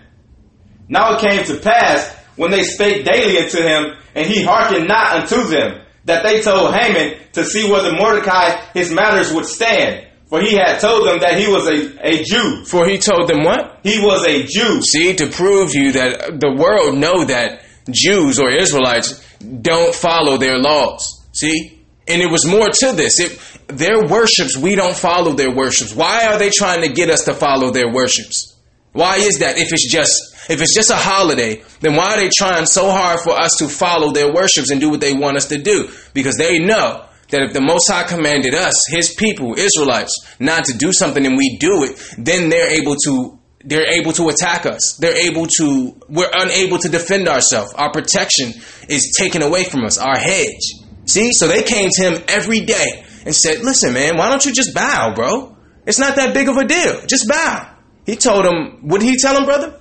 Now 0.88 1.16
it 1.16 1.22
came 1.22 1.44
to 1.46 1.58
pass, 1.58 2.14
when 2.36 2.52
they 2.52 2.64
spake 2.64 3.06
daily 3.06 3.38
unto 3.38 3.62
him, 3.62 3.98
and 4.16 4.28
he 4.28 4.44
hearkened 4.44 4.88
not 4.88 5.22
unto 5.22 5.48
them, 5.48 5.82
that 6.06 6.24
they 6.24 6.42
told 6.42 6.74
Haman 6.74 7.18
to 7.34 7.46
see 7.46 7.70
whether 7.70 7.92
Mordecai 7.94 8.60
his 8.74 8.92
matters 8.92 9.32
would 9.34 9.46
stand. 9.46 10.08
For 10.32 10.40
he 10.40 10.56
had 10.56 10.80
told 10.80 11.06
them 11.06 11.20
that 11.20 11.38
he 11.38 11.50
was 11.50 11.68
a, 11.68 12.08
a 12.08 12.24
Jew. 12.24 12.64
For 12.64 12.88
he 12.88 12.98
told 12.98 13.28
them 13.28 13.44
what? 13.44 13.82
He 13.84 14.00
was 14.00 14.26
a 14.26 14.44
Jew. 14.44 14.82
See, 14.82 15.14
to 15.18 15.28
prove 15.28 15.72
to 15.72 15.78
you 15.78 15.92
that 15.92 16.40
the 16.40 16.54
world 16.54 16.98
know 16.98 17.26
that 17.26 17.64
Jews 17.92 18.40
or 18.40 18.50
Israelites 18.50 19.22
don't 19.40 19.94
follow 19.94 20.38
their 20.38 20.58
laws. 20.58 21.22
See? 21.34 21.78
And 22.08 22.22
it 22.22 22.32
was 22.32 22.46
more 22.48 22.70
to 22.70 22.94
this. 22.94 23.20
It, 23.20 23.38
their 23.68 24.08
worships, 24.08 24.56
we 24.56 24.76
don't 24.76 24.96
follow 24.96 25.34
their 25.34 25.54
worships. 25.54 25.94
Why 25.94 26.28
are 26.28 26.40
they 26.40 26.50
trying 26.50 26.84
to 26.84 26.94
get 26.94 27.10
us 27.10 27.26
to 27.26 27.34
follow 27.34 27.72
their 27.72 27.92
worships? 27.92 28.56
Why 28.94 29.18
is 29.18 29.40
that? 29.40 29.58
If 29.58 29.74
it's 29.74 29.92
just 29.92 30.50
if 30.50 30.62
it's 30.62 30.74
just 30.74 30.92
a 30.92 30.96
holiday, 30.96 31.62
then 31.82 31.96
why 31.98 32.14
are 32.14 32.18
they 32.18 32.30
trying 32.34 32.66
so 32.66 32.90
hard 32.90 33.20
for 33.20 33.32
us 33.32 33.58
to 33.60 33.68
follow 33.68 34.12
their 34.12 34.34
worships 34.34 34.72
and 34.72 34.80
do 34.80 34.90
what 34.90 35.02
they 35.02 35.14
want 35.14 35.36
us 35.36 35.48
to 35.48 35.62
do? 35.62 35.90
Because 36.14 36.38
they 36.38 36.58
know 36.58 37.06
that 37.32 37.42
if 37.42 37.54
the 37.54 37.62
Most 37.62 37.90
High 37.90 38.04
commanded 38.04 38.54
us, 38.54 38.76
His 38.90 39.14
people, 39.14 39.56
Israelites, 39.58 40.16
not 40.40 40.66
to 40.66 40.78
do 40.78 40.94
something 40.94 41.26
and 41.26 41.38
we 41.38 41.58
do 41.58 41.84
it, 41.84 42.00
then 42.18 42.50
they're 42.50 42.70
able 42.80 42.96
to 43.06 43.38
they're 43.64 43.92
able 44.00 44.12
to 44.14 44.30
attack 44.30 44.66
us. 44.66 44.98
They're 45.00 45.30
able 45.30 45.46
to 45.46 45.96
we're 46.10 46.32
unable 46.34 46.80
to 46.80 46.90
defend 46.90 47.28
ourselves. 47.28 47.74
Our 47.74 47.92
protection 47.92 48.54
is 48.90 49.16
taken 49.18 49.42
away 49.42 49.66
from 49.66 49.86
us. 49.86 49.98
Our 49.98 50.18
hedge. 50.18 50.74
See? 51.06 51.30
So 51.34 51.48
they 51.48 51.64
came 51.64 51.90
to 51.92 52.02
him 52.02 52.24
every 52.28 52.62
day 52.62 53.06
and 53.26 53.36
said, 53.36 53.60
"Listen, 53.60 53.94
man, 53.94 54.18
why 54.18 54.30
don't 54.30 54.46
you 54.46 54.54
just 54.54 54.74
bow, 54.74 55.14
bro? 55.16 55.58
It's 55.86 56.00
not 56.00 56.16
that 56.16 56.34
big 56.34 56.50
of 56.50 56.58
a 56.58 56.66
deal. 56.66 57.02
Just 57.08 57.28
bow." 57.28 57.72
He 58.06 58.16
told 58.16 58.46
him, 58.46 58.80
what 58.82 59.02
did 59.02 59.10
he 59.10 59.18
tell 59.18 59.38
him, 59.38 59.46
brother? 59.46 59.80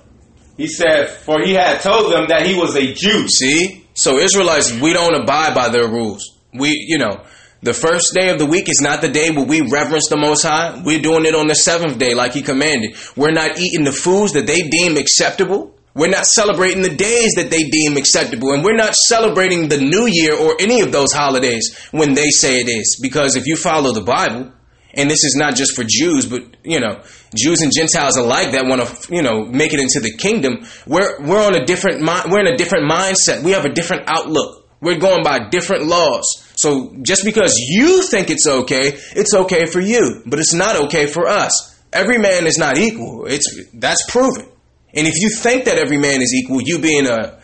He 0.57 0.67
said, 0.67 1.09
For 1.09 1.41
he 1.41 1.53
had 1.53 1.81
told 1.81 2.11
them 2.11 2.27
that 2.29 2.45
he 2.45 2.55
was 2.55 2.75
a 2.75 2.93
Jew. 2.93 3.27
See? 3.27 3.87
So 3.93 4.19
Israelites, 4.19 4.71
we 4.79 4.93
don't 4.93 5.15
abide 5.15 5.55
by 5.55 5.69
their 5.69 5.87
rules. 5.87 6.37
We, 6.53 6.85
you 6.87 6.97
know, 6.97 7.23
the 7.61 7.73
first 7.73 8.13
day 8.15 8.29
of 8.29 8.39
the 8.39 8.45
week 8.45 8.69
is 8.69 8.81
not 8.81 9.01
the 9.01 9.09
day 9.09 9.29
where 9.29 9.45
we 9.45 9.61
reverence 9.61 10.07
the 10.09 10.17
Most 10.17 10.43
High. 10.43 10.81
We're 10.83 11.01
doing 11.01 11.25
it 11.25 11.35
on 11.35 11.47
the 11.47 11.55
seventh 11.55 11.99
day, 11.99 12.15
like 12.15 12.33
He 12.33 12.41
commanded. 12.41 12.95
We're 13.15 13.31
not 13.31 13.59
eating 13.59 13.83
the 13.83 13.91
foods 13.91 14.33
that 14.33 14.47
they 14.47 14.67
deem 14.67 14.97
acceptable. 14.97 15.75
We're 15.93 16.09
not 16.09 16.25
celebrating 16.25 16.81
the 16.81 16.95
days 16.95 17.33
that 17.35 17.51
they 17.51 17.63
deem 17.69 17.97
acceptable. 17.97 18.53
And 18.53 18.63
we're 18.63 18.75
not 18.77 18.95
celebrating 18.95 19.67
the 19.67 19.77
New 19.77 20.07
Year 20.07 20.35
or 20.35 20.55
any 20.59 20.81
of 20.81 20.91
those 20.91 21.11
holidays 21.11 21.77
when 21.91 22.13
they 22.13 22.29
say 22.29 22.61
it 22.61 22.69
is. 22.69 22.97
Because 23.01 23.35
if 23.35 23.45
you 23.45 23.55
follow 23.55 23.91
the 23.91 24.01
Bible, 24.01 24.53
and 24.93 25.09
this 25.09 25.23
is 25.23 25.35
not 25.35 25.55
just 25.55 25.75
for 25.75 25.83
Jews, 25.87 26.25
but 26.25 26.43
you 26.63 26.79
know, 26.79 27.01
Jews 27.35 27.61
and 27.61 27.71
Gentiles 27.75 28.17
alike 28.17 28.51
that 28.53 28.65
want 28.65 28.81
to, 28.81 29.13
you 29.13 29.21
know, 29.21 29.45
make 29.45 29.73
it 29.73 29.79
into 29.79 29.99
the 29.99 30.17
kingdom. 30.17 30.65
We're 30.87 31.21
we're 31.21 31.45
on 31.45 31.55
a 31.55 31.65
different 31.65 32.01
mind 32.01 32.31
we're 32.31 32.41
in 32.41 32.47
a 32.47 32.57
different 32.57 32.89
mindset. 32.89 33.43
We 33.43 33.51
have 33.51 33.65
a 33.65 33.73
different 33.73 34.03
outlook. 34.07 34.60
We're 34.81 34.99
going 34.99 35.23
by 35.23 35.49
different 35.49 35.85
laws. 35.85 36.25
So 36.55 36.95
just 37.01 37.23
because 37.23 37.55
you 37.57 38.03
think 38.07 38.29
it's 38.29 38.47
okay, 38.47 38.97
it's 39.15 39.33
okay 39.33 39.65
for 39.65 39.79
you, 39.79 40.23
but 40.25 40.39
it's 40.39 40.53
not 40.53 40.75
okay 40.85 41.05
for 41.05 41.27
us. 41.27 41.79
Every 41.93 42.17
man 42.17 42.47
is 42.47 42.57
not 42.57 42.77
equal. 42.77 43.25
It's 43.25 43.69
that's 43.73 44.03
proven. 44.09 44.47
And 44.93 45.07
if 45.07 45.21
you 45.21 45.29
think 45.29 45.65
that 45.65 45.77
every 45.77 45.97
man 45.97 46.21
is 46.21 46.33
equal, 46.33 46.61
you 46.61 46.79
being 46.79 47.07
a 47.07 47.39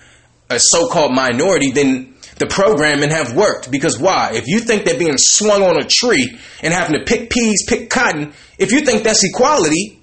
a 0.49 0.59
so-called 0.59 1.13
minority, 1.13 1.71
then 1.71 2.15
the 2.37 2.47
programming 2.47 3.09
have 3.09 3.35
worked. 3.35 3.71
Because 3.71 3.99
why? 3.99 4.31
If 4.33 4.47
you 4.47 4.59
think 4.59 4.85
that 4.85 4.99
being 4.99 5.17
swung 5.17 5.61
on 5.63 5.77
a 5.77 5.87
tree 5.87 6.37
and 6.61 6.73
having 6.73 6.97
to 6.99 7.05
pick 7.05 7.29
peas, 7.29 7.65
pick 7.67 7.89
cotton, 7.89 8.33
if 8.57 8.71
you 8.71 8.81
think 8.81 9.03
that's 9.03 9.23
equality, 9.23 10.01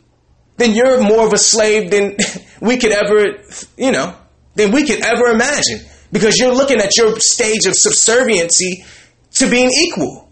then 0.56 0.74
you're 0.74 1.02
more 1.02 1.26
of 1.26 1.32
a 1.32 1.38
slave 1.38 1.90
than 1.90 2.16
we 2.60 2.76
could 2.76 2.92
ever, 2.92 3.42
you 3.76 3.92
know, 3.92 4.16
than 4.54 4.72
we 4.72 4.86
could 4.86 5.02
ever 5.02 5.26
imagine. 5.26 5.80
Because 6.14 6.38
you're 6.38 6.54
looking 6.54 6.80
at 6.80 6.96
your 6.96 7.18
stage 7.18 7.66
of 7.66 7.74
subserviency 7.74 8.84
to 9.32 9.50
being 9.50 9.68
equal. 9.82 10.30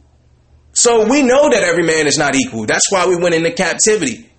So 0.74 1.08
we 1.08 1.22
know 1.22 1.50
that 1.50 1.64
every 1.64 1.82
man 1.82 2.06
is 2.06 2.16
not 2.16 2.36
equal. 2.36 2.66
That's 2.66 2.88
why 2.90 3.08
we 3.08 3.16
went 3.16 3.34
into 3.34 3.50
captivity. 3.50 4.30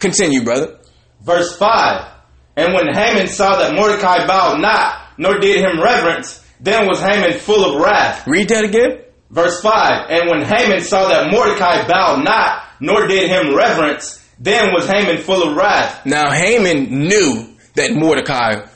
Continue, 0.00 0.42
brother. 0.42 0.80
Verse 1.22 1.56
5 1.56 2.10
And 2.56 2.74
when 2.74 2.92
Haman 2.92 3.28
saw 3.28 3.56
that 3.60 3.76
Mordecai 3.76 4.26
bowed 4.26 4.60
not, 4.60 5.12
nor 5.16 5.38
did 5.38 5.64
him 5.64 5.80
reverence, 5.80 6.44
then 6.58 6.88
was 6.88 7.00
Haman 7.00 7.38
full 7.38 7.72
of 7.72 7.80
wrath. 7.80 8.26
Read 8.26 8.48
that 8.48 8.64
again. 8.64 9.02
Verse 9.30 9.60
5 9.60 10.10
And 10.10 10.28
when 10.28 10.42
Haman 10.42 10.80
saw 10.80 11.06
that 11.08 11.30
Mordecai 11.30 11.86
bowed 11.86 12.24
not, 12.24 12.64
nor 12.80 13.06
did 13.06 13.28
him 13.28 13.54
reverence, 13.54 14.28
then 14.40 14.72
was 14.74 14.88
Haman 14.88 15.18
full 15.18 15.48
of 15.48 15.56
wrath. 15.56 16.04
Now 16.04 16.32
Haman 16.32 17.06
knew 17.06 17.54
that 17.76 17.92
Mordecai 17.94 18.66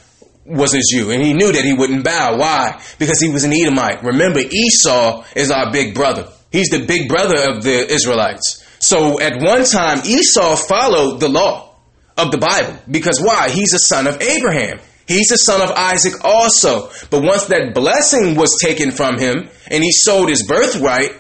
was 0.49 0.75
a 0.75 0.81
Jew, 0.81 1.11
and 1.11 1.23
he 1.23 1.35
knew 1.35 1.53
that 1.53 1.65
he 1.65 1.73
wouldn't 1.73 2.05
bow. 2.05 2.37
Why? 2.37 2.83
Because 2.99 3.21
he 3.21 3.29
was 3.29 3.45
an 3.45 3.53
Edomite. 3.53 4.03
Remember, 4.03 4.41
Esau 4.41 5.25
is 5.37 5.51
our 5.51 5.71
big 5.71 5.95
brother. 5.95 6.29
He's 6.51 6.71
the 6.71 6.87
big 6.87 7.09
brother 7.09 7.53
of 7.53 7.63
the 7.63 7.93
Israelites. 7.93 8.65
So 8.81 9.21
at 9.21 9.43
one 9.43 9.65
time, 9.65 10.01
Esau 10.05 10.57
followed 10.57 11.21
the 11.21 11.29
law 11.29 11.77
of 12.17 12.31
the 12.31 12.39
Bible. 12.39 12.79
Because 12.91 13.21
why? 13.21 13.51
He's 13.51 13.73
a 13.75 13.79
son 13.79 14.07
of 14.07 14.21
Abraham. 14.23 14.81
He's 15.07 15.29
the 15.29 15.37
son 15.37 15.63
of 15.63 15.71
Isaac 15.71 16.25
also. 16.25 16.91
But 17.11 17.23
once 17.23 17.47
that 17.47 17.73
blessing 17.75 18.37
was 18.37 18.59
taken 18.63 18.93
from 18.93 19.19
him 19.19 19.49
and 19.71 19.83
he 19.83 19.91
sold 19.93 20.29
his 20.29 20.47
birthright, 20.47 21.13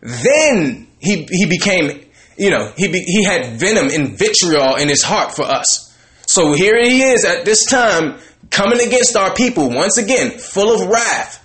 then 0.00 0.86
he, 0.98 1.26
he 1.28 1.46
became, 1.46 2.04
you 2.36 2.50
know, 2.50 2.72
he, 2.76 2.88
be, 2.88 3.00
he 3.00 3.24
had 3.24 3.58
venom 3.58 3.88
and 3.88 4.16
vitriol 4.16 4.76
in 4.76 4.88
his 4.88 5.02
heart 5.02 5.34
for 5.34 5.44
us. 5.44 5.88
So 6.26 6.52
here 6.52 6.80
he 6.80 7.02
is 7.02 7.24
at 7.24 7.44
this 7.44 7.64
time 7.64 8.20
coming 8.50 8.86
against 8.86 9.16
our 9.16 9.34
people 9.34 9.70
once 9.70 9.96
again, 9.98 10.38
full 10.38 10.74
of 10.74 10.88
wrath. 10.88 11.40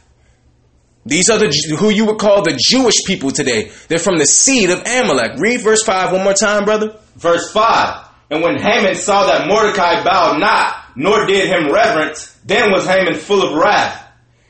These 1.06 1.30
are 1.30 1.38
the 1.38 1.50
who 1.80 1.90
you 1.90 2.06
would 2.08 2.18
call 2.18 2.42
the 2.42 2.60
Jewish 2.60 3.06
people 3.06 3.30
today. 3.30 3.72
They're 3.88 4.00
from 4.00 4.18
the 4.18 4.26
seed 4.26 4.72
of 4.72 4.80
Amalek. 4.80 5.38
Read 5.38 5.62
verse 5.62 5.84
5 5.84 6.12
one 6.12 6.24
more 6.24 6.34
time, 6.34 6.66
brother. 6.66 7.00
Verse 7.16 7.52
5. 7.52 8.08
And 8.32 8.42
when 8.42 8.58
Haman 8.58 8.96
saw 8.96 9.28
that 9.28 9.48
Mordecai 9.48 10.04
bowed 10.04 10.40
not, 10.40 10.76
nor 10.96 11.28
did 11.28 11.48
him 11.48 11.72
reverence, 11.72 12.36
then 12.44 12.72
was 12.72 12.88
Haman 12.88 13.16
full 13.16 13.44
of 13.44 13.54
wrath. 13.54 14.02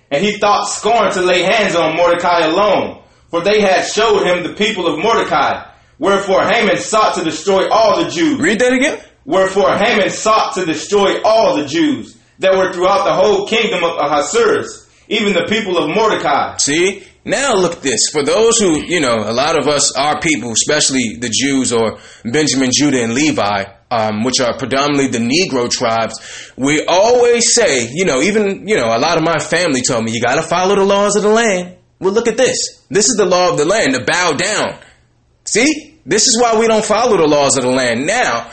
And 0.10 0.24
he 0.24 0.38
thought 0.38 0.70
scorn 0.70 1.12
to 1.12 1.22
lay 1.22 1.42
hands 1.42 1.76
on 1.76 1.98
Mordecai 1.98 2.46
alone, 2.46 3.04
for 3.30 3.42
they 3.42 3.60
had 3.60 3.82
showed 3.82 4.26
him 4.26 4.44
the 4.44 4.54
people 4.54 4.88
of 4.88 5.00
Mordecai. 5.00 5.70
Wherefore 6.00 6.46
Haman 6.46 6.78
sought 6.78 7.16
to 7.16 7.24
destroy 7.26 7.68
all 7.70 8.02
the 8.02 8.10
Jews. 8.10 8.40
Read 8.40 8.60
that 8.60 8.72
again. 8.72 9.02
Wherefore 9.26 9.76
Haman 9.76 10.10
sought 10.10 10.54
to 10.56 10.66
destroy 10.66 11.22
all 11.24 11.58
the 11.58 11.66
Jews 11.66 12.15
that 12.39 12.58
were 12.58 12.74
throughout 12.74 13.06
the 13.06 13.13
whole 13.13 13.48
kingdom 13.48 13.84
of 13.84 13.98
Ahasuerus, 13.98 14.89
even 15.08 15.34
the 15.34 15.46
people 15.48 15.77
of 15.77 15.96
Mordecai. 15.96 16.58
See, 16.58 17.04
now 17.24 17.56
look 17.56 17.77
at 17.77 17.82
this. 17.82 18.10
For 18.12 18.24
those 18.24 18.60
who, 18.60 18.82
you 18.82 19.00
know, 19.00 19.15
a 19.15 19.34
lot 19.34 19.60
of 19.60 19.68
us, 19.68 19.96
our 19.96 20.20
people, 20.20 20.51
especially 20.51 21.18
the 21.18 21.30
Jews 21.30 21.74
or 21.74 21.98
Benjamin, 22.24 22.70
Judah, 22.72 23.04
and 23.04 23.13
Levi, 23.13 23.63
um, 23.89 24.24
which 24.24 24.39
are 24.39 24.58
predominantly 24.58 25.08
the 25.08 25.20
Negro 25.20 25.70
tribes, 25.70 26.51
we 26.56 26.86
always 26.88 27.54
say, 27.54 27.89
you 27.92 28.06
know, 28.06 28.22
even, 28.22 28.68
you 28.68 28.75
know, 28.75 28.96
a 28.96 29.00
lot 29.00 29.18
of 29.18 29.24
my 29.24 29.39
family 29.39 29.82
told 29.82 30.04
me, 30.04 30.12
you 30.12 30.22
got 30.22 30.36
to 30.36 30.44
follow 30.44 30.75
the 30.75 30.84
laws 30.84 31.15
of 31.15 31.24
the 31.24 31.30
land. 31.30 31.77
Well, 32.00 32.13
look 32.13 32.27
at 32.27 32.38
this. 32.38 32.86
This 32.89 33.06
is 33.06 33.15
the 33.18 33.25
law 33.25 33.51
of 33.51 33.58
the 33.58 33.65
land, 33.65 33.94
to 33.94 34.04
bow 34.04 34.34
down. 34.34 34.80
See? 35.46 35.94
This 36.08 36.27
is 36.27 36.39
why 36.39 36.60
we 36.60 36.68
don't 36.68 36.86
follow 36.86 37.18
the 37.18 37.27
laws 37.27 37.58
of 37.58 37.63
the 37.63 37.72
land. 37.72 38.06
Now, 38.06 38.51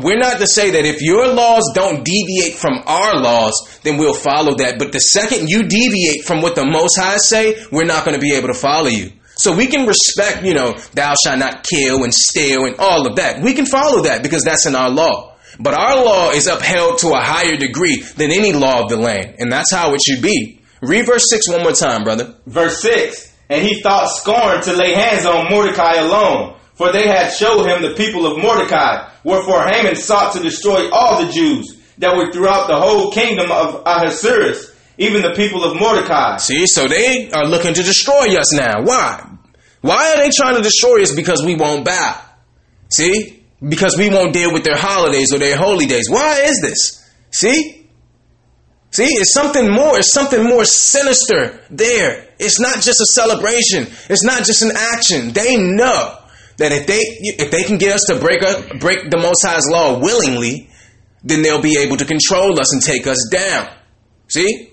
we're 0.00 0.18
not 0.18 0.38
to 0.38 0.46
say 0.46 0.70
that 0.70 0.86
if 0.86 1.02
your 1.02 1.34
laws 1.34 1.70
don't 1.74 2.04
deviate 2.04 2.54
from 2.54 2.82
our 2.86 3.20
laws, 3.20 3.78
then 3.82 3.98
we'll 3.98 4.14
follow 4.14 4.56
that. 4.56 4.78
But 4.78 4.92
the 4.92 4.98
second 4.98 5.48
you 5.48 5.64
deviate 5.64 6.24
from 6.24 6.40
what 6.40 6.54
the 6.54 6.64
Most 6.64 6.96
High 6.96 7.18
say, 7.18 7.62
we're 7.70 7.84
not 7.84 8.04
going 8.04 8.14
to 8.14 8.20
be 8.20 8.34
able 8.34 8.48
to 8.48 8.54
follow 8.54 8.88
you. 8.88 9.12
So 9.34 9.54
we 9.54 9.66
can 9.66 9.86
respect, 9.86 10.44
you 10.44 10.54
know, 10.54 10.74
thou 10.94 11.14
shalt 11.22 11.38
not 11.38 11.64
kill 11.64 12.04
and 12.04 12.12
steal 12.12 12.64
and 12.64 12.76
all 12.78 13.06
of 13.06 13.16
that. 13.16 13.42
We 13.42 13.54
can 13.54 13.66
follow 13.66 14.02
that 14.04 14.22
because 14.22 14.44
that's 14.44 14.66
in 14.66 14.74
our 14.74 14.90
law. 14.90 15.36
But 15.58 15.74
our 15.74 16.02
law 16.02 16.30
is 16.30 16.46
upheld 16.46 16.98
to 17.00 17.08
a 17.08 17.20
higher 17.20 17.56
degree 17.56 18.02
than 18.16 18.30
any 18.30 18.52
law 18.52 18.82
of 18.82 18.88
the 18.88 18.96
land. 18.96 19.36
And 19.38 19.52
that's 19.52 19.72
how 19.72 19.94
it 19.94 20.00
should 20.06 20.22
be. 20.22 20.60
Read 20.80 21.06
verse 21.06 21.28
6 21.30 21.48
one 21.50 21.62
more 21.62 21.72
time, 21.72 22.04
brother. 22.04 22.34
Verse 22.46 22.80
6 22.82 23.32
And 23.48 23.66
he 23.66 23.80
thought 23.82 24.08
scorn 24.08 24.62
to 24.62 24.72
lay 24.72 24.94
hands 24.94 25.26
on 25.26 25.50
Mordecai 25.50 25.96
alone, 25.96 26.56
for 26.74 26.92
they 26.92 27.06
had 27.06 27.30
showed 27.30 27.66
him 27.66 27.82
the 27.82 27.94
people 27.94 28.26
of 28.26 28.42
Mordecai. 28.42 29.10
Wherefore 29.24 29.66
Haman 29.68 29.96
sought 29.96 30.34
to 30.34 30.42
destroy 30.42 30.90
all 30.90 31.24
the 31.24 31.32
Jews 31.32 31.78
that 31.98 32.16
were 32.16 32.32
throughout 32.32 32.68
the 32.68 32.80
whole 32.80 33.12
kingdom 33.12 33.50
of 33.50 33.82
Ahasuerus, 33.86 34.74
even 34.98 35.22
the 35.22 35.34
people 35.34 35.64
of 35.64 35.78
Mordecai. 35.78 36.38
See, 36.38 36.66
so 36.66 36.88
they 36.88 37.30
are 37.30 37.46
looking 37.46 37.74
to 37.74 37.82
destroy 37.82 38.36
us 38.38 38.52
now. 38.54 38.82
Why? 38.82 39.28
Why 39.80 40.14
are 40.14 40.22
they 40.22 40.30
trying 40.34 40.56
to 40.56 40.62
destroy 40.62 41.02
us? 41.02 41.14
Because 41.14 41.42
we 41.44 41.54
won't 41.54 41.84
bow. 41.84 42.20
See? 42.88 43.42
because 43.68 43.96
we 43.96 44.10
won't 44.10 44.32
deal 44.32 44.52
with 44.52 44.64
their 44.64 44.76
holidays 44.76 45.32
or 45.32 45.38
their 45.38 45.56
holy 45.56 45.86
days. 45.86 46.10
Why 46.10 46.42
is 46.44 46.60
this? 46.60 47.10
See? 47.30 47.86
See, 48.90 49.04
it's 49.04 49.32
something 49.32 49.70
more. 49.70 49.98
It's 49.98 50.12
something 50.12 50.44
more 50.44 50.64
sinister 50.64 51.60
there. 51.70 52.28
It's 52.38 52.60
not 52.60 52.76
just 52.76 53.00
a 53.00 53.06
celebration. 53.06 53.86
It's 54.10 54.24
not 54.24 54.44
just 54.44 54.62
an 54.62 54.72
action. 54.76 55.32
They 55.32 55.56
know 55.56 56.18
that 56.58 56.72
if 56.72 56.86
they 56.86 57.00
if 57.00 57.50
they 57.50 57.64
can 57.64 57.78
get 57.78 57.94
us 57.94 58.04
to 58.08 58.18
break 58.18 58.42
up, 58.42 58.78
break 58.80 59.10
the 59.10 59.18
Most 59.18 59.44
High's 59.44 59.68
law 59.68 59.98
willingly, 59.98 60.68
then 61.24 61.42
they'll 61.42 61.62
be 61.62 61.78
able 61.78 61.96
to 61.96 62.04
control 62.04 62.58
us 62.58 62.72
and 62.72 62.82
take 62.82 63.06
us 63.06 63.28
down. 63.30 63.68
See? 64.28 64.72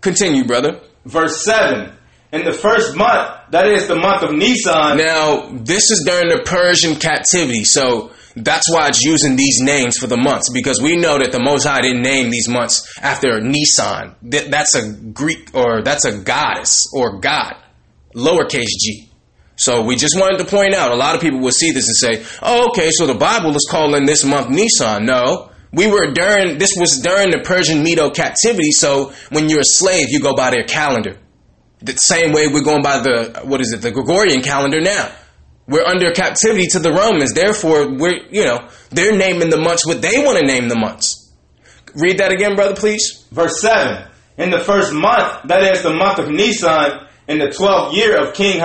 Continue, 0.00 0.44
brother. 0.44 0.80
Verse 1.04 1.44
7. 1.44 1.92
In 2.32 2.44
the 2.44 2.52
first 2.52 2.96
month, 2.96 3.50
that 3.50 3.66
is 3.66 3.88
the 3.88 3.96
month 3.96 4.22
of 4.22 4.32
Nisan. 4.32 4.96
Now, 4.96 5.48
this 5.52 5.90
is 5.90 6.04
during 6.06 6.28
the 6.28 6.44
Persian 6.44 6.94
captivity, 6.94 7.64
so 7.64 8.12
that's 8.36 8.70
why 8.72 8.88
it's 8.88 9.02
using 9.02 9.34
these 9.34 9.58
names 9.60 9.98
for 9.98 10.06
the 10.06 10.16
months 10.16 10.48
because 10.52 10.80
we 10.80 10.96
know 10.96 11.18
that 11.18 11.32
the 11.32 11.42
Most 11.42 11.64
High 11.66 11.80
didn't 11.80 12.02
name 12.02 12.30
these 12.30 12.48
months 12.48 12.86
after 13.02 13.40
Nisan. 13.40 14.14
That's 14.22 14.76
a 14.76 14.92
Greek 14.92 15.50
or 15.54 15.82
that's 15.82 16.04
a 16.04 16.18
goddess 16.18 16.84
or 16.94 17.18
god, 17.18 17.56
lowercase 18.14 18.78
g. 18.80 19.09
So 19.60 19.82
we 19.82 19.94
just 19.94 20.18
wanted 20.18 20.38
to 20.38 20.46
point 20.46 20.72
out 20.74 20.90
a 20.90 20.96
lot 20.96 21.14
of 21.14 21.20
people 21.20 21.40
will 21.40 21.50
see 21.50 21.70
this 21.70 21.86
and 21.86 21.96
say, 21.96 22.24
"Oh, 22.40 22.70
okay, 22.70 22.90
so 22.90 23.06
the 23.06 23.14
Bible 23.14 23.54
is 23.54 23.68
calling 23.70 24.06
this 24.06 24.24
month 24.24 24.48
Nisan." 24.48 25.04
No, 25.04 25.50
we 25.70 25.86
were 25.86 26.12
during 26.12 26.56
this 26.56 26.72
was 26.78 26.98
during 27.00 27.30
the 27.30 27.40
Persian 27.40 27.82
Medo 27.82 28.08
captivity. 28.08 28.70
So 28.70 29.12
when 29.28 29.50
you're 29.50 29.60
a 29.60 29.74
slave, 29.76 30.06
you 30.08 30.18
go 30.18 30.34
by 30.34 30.50
their 30.50 30.64
calendar. 30.64 31.18
The 31.82 31.92
same 31.92 32.32
way 32.32 32.48
we're 32.48 32.64
going 32.64 32.82
by 32.82 33.00
the 33.00 33.42
what 33.44 33.60
is 33.60 33.74
it, 33.74 33.82
the 33.82 33.90
Gregorian 33.90 34.40
calendar 34.40 34.80
now. 34.80 35.10
We're 35.68 35.84
under 35.84 36.10
captivity 36.12 36.66
to 36.68 36.78
the 36.78 36.92
Romans. 36.92 37.34
Therefore, 37.34 37.86
we're 37.86 38.18
you 38.30 38.46
know 38.46 38.66
they're 38.88 39.14
naming 39.14 39.50
the 39.50 39.60
months 39.60 39.86
what 39.86 40.00
they 40.00 40.24
want 40.24 40.38
to 40.38 40.46
name 40.46 40.68
the 40.68 40.76
months. 40.76 41.30
Read 41.94 42.16
that 42.16 42.32
again, 42.32 42.56
brother, 42.56 42.76
please. 42.76 43.26
Verse 43.30 43.60
seven. 43.60 44.06
In 44.38 44.50
the 44.50 44.60
first 44.60 44.94
month, 44.94 45.48
that 45.48 45.62
is 45.64 45.82
the 45.82 45.92
month 45.92 46.18
of 46.18 46.30
Nisan, 46.30 47.06
in 47.28 47.38
the 47.38 47.52
twelfth 47.52 47.94
year 47.94 48.16
of 48.16 48.32
King 48.32 48.58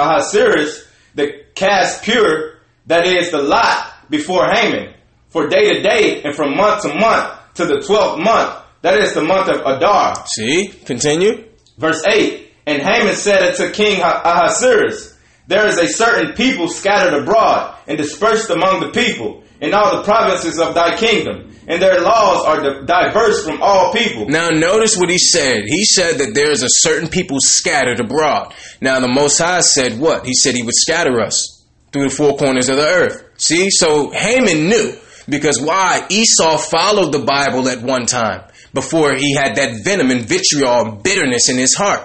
Ahasuerus, 0.00 0.86
the 1.14 1.44
cast 1.54 2.04
Pur, 2.04 2.58
that 2.86 3.06
is 3.06 3.30
the 3.30 3.42
lot 3.42 3.86
before 4.08 4.50
Haman, 4.50 4.94
for 5.28 5.48
day 5.48 5.72
to 5.72 5.82
day 5.82 6.22
and 6.22 6.34
from 6.34 6.56
month 6.56 6.82
to 6.82 6.94
month 6.94 7.54
to 7.54 7.66
the 7.66 7.80
twelfth 7.80 8.22
month, 8.22 8.56
that 8.82 8.98
is 8.98 9.14
the 9.14 9.22
month 9.22 9.48
of 9.48 9.60
Adar. 9.60 10.24
See, 10.26 10.68
continue. 10.68 11.44
Verse 11.76 12.02
8 12.06 12.50
And 12.66 12.82
Haman 12.82 13.14
said 13.14 13.42
unto 13.42 13.72
King 13.72 14.00
Ahasuerus, 14.00 15.18
There 15.46 15.66
is 15.68 15.78
a 15.78 15.86
certain 15.86 16.34
people 16.34 16.68
scattered 16.68 17.22
abroad 17.22 17.76
and 17.86 17.98
dispersed 17.98 18.50
among 18.50 18.80
the 18.80 18.90
people 18.90 19.44
in 19.60 19.74
all 19.74 19.96
the 19.96 20.02
provinces 20.02 20.58
of 20.58 20.74
thy 20.74 20.96
kingdom, 20.96 21.56
and 21.68 21.80
their 21.80 22.00
laws 22.00 22.44
are 22.46 22.82
diverse 22.84 23.44
from 23.44 23.62
all 23.62 23.92
people. 23.92 24.26
Now, 24.26 24.48
notice 24.48 24.96
what 24.96 25.10
he 25.10 25.18
said. 25.18 25.64
He 25.66 25.84
said 25.84 26.18
that 26.18 26.34
there 26.34 26.50
is 26.50 26.62
a 26.62 26.68
certain 26.68 27.08
people 27.08 27.38
scattered 27.40 28.00
abroad. 28.00 28.54
Now, 28.80 28.98
the 29.00 29.12
Most 29.12 29.38
High 29.38 29.60
said 29.60 29.98
what? 29.98 30.26
He 30.26 30.34
said 30.34 30.54
he 30.54 30.62
would 30.62 30.74
scatter 30.74 31.20
us 31.20 31.64
through 31.92 32.08
the 32.08 32.14
four 32.14 32.36
corners 32.36 32.68
of 32.68 32.76
the 32.76 32.86
earth. 32.86 33.24
See? 33.36 33.70
So 33.70 34.10
Haman 34.10 34.68
knew. 34.68 34.94
Because 35.28 35.60
why? 35.60 36.06
Esau 36.08 36.56
followed 36.56 37.12
the 37.12 37.20
Bible 37.20 37.68
at 37.68 37.82
one 37.82 38.06
time 38.06 38.44
before 38.72 39.14
he 39.14 39.34
had 39.34 39.56
that 39.56 39.84
venom 39.84 40.10
and 40.10 40.22
vitriol 40.22 40.86
and 40.86 41.02
bitterness 41.02 41.48
in 41.48 41.56
his 41.56 41.74
heart. 41.74 42.02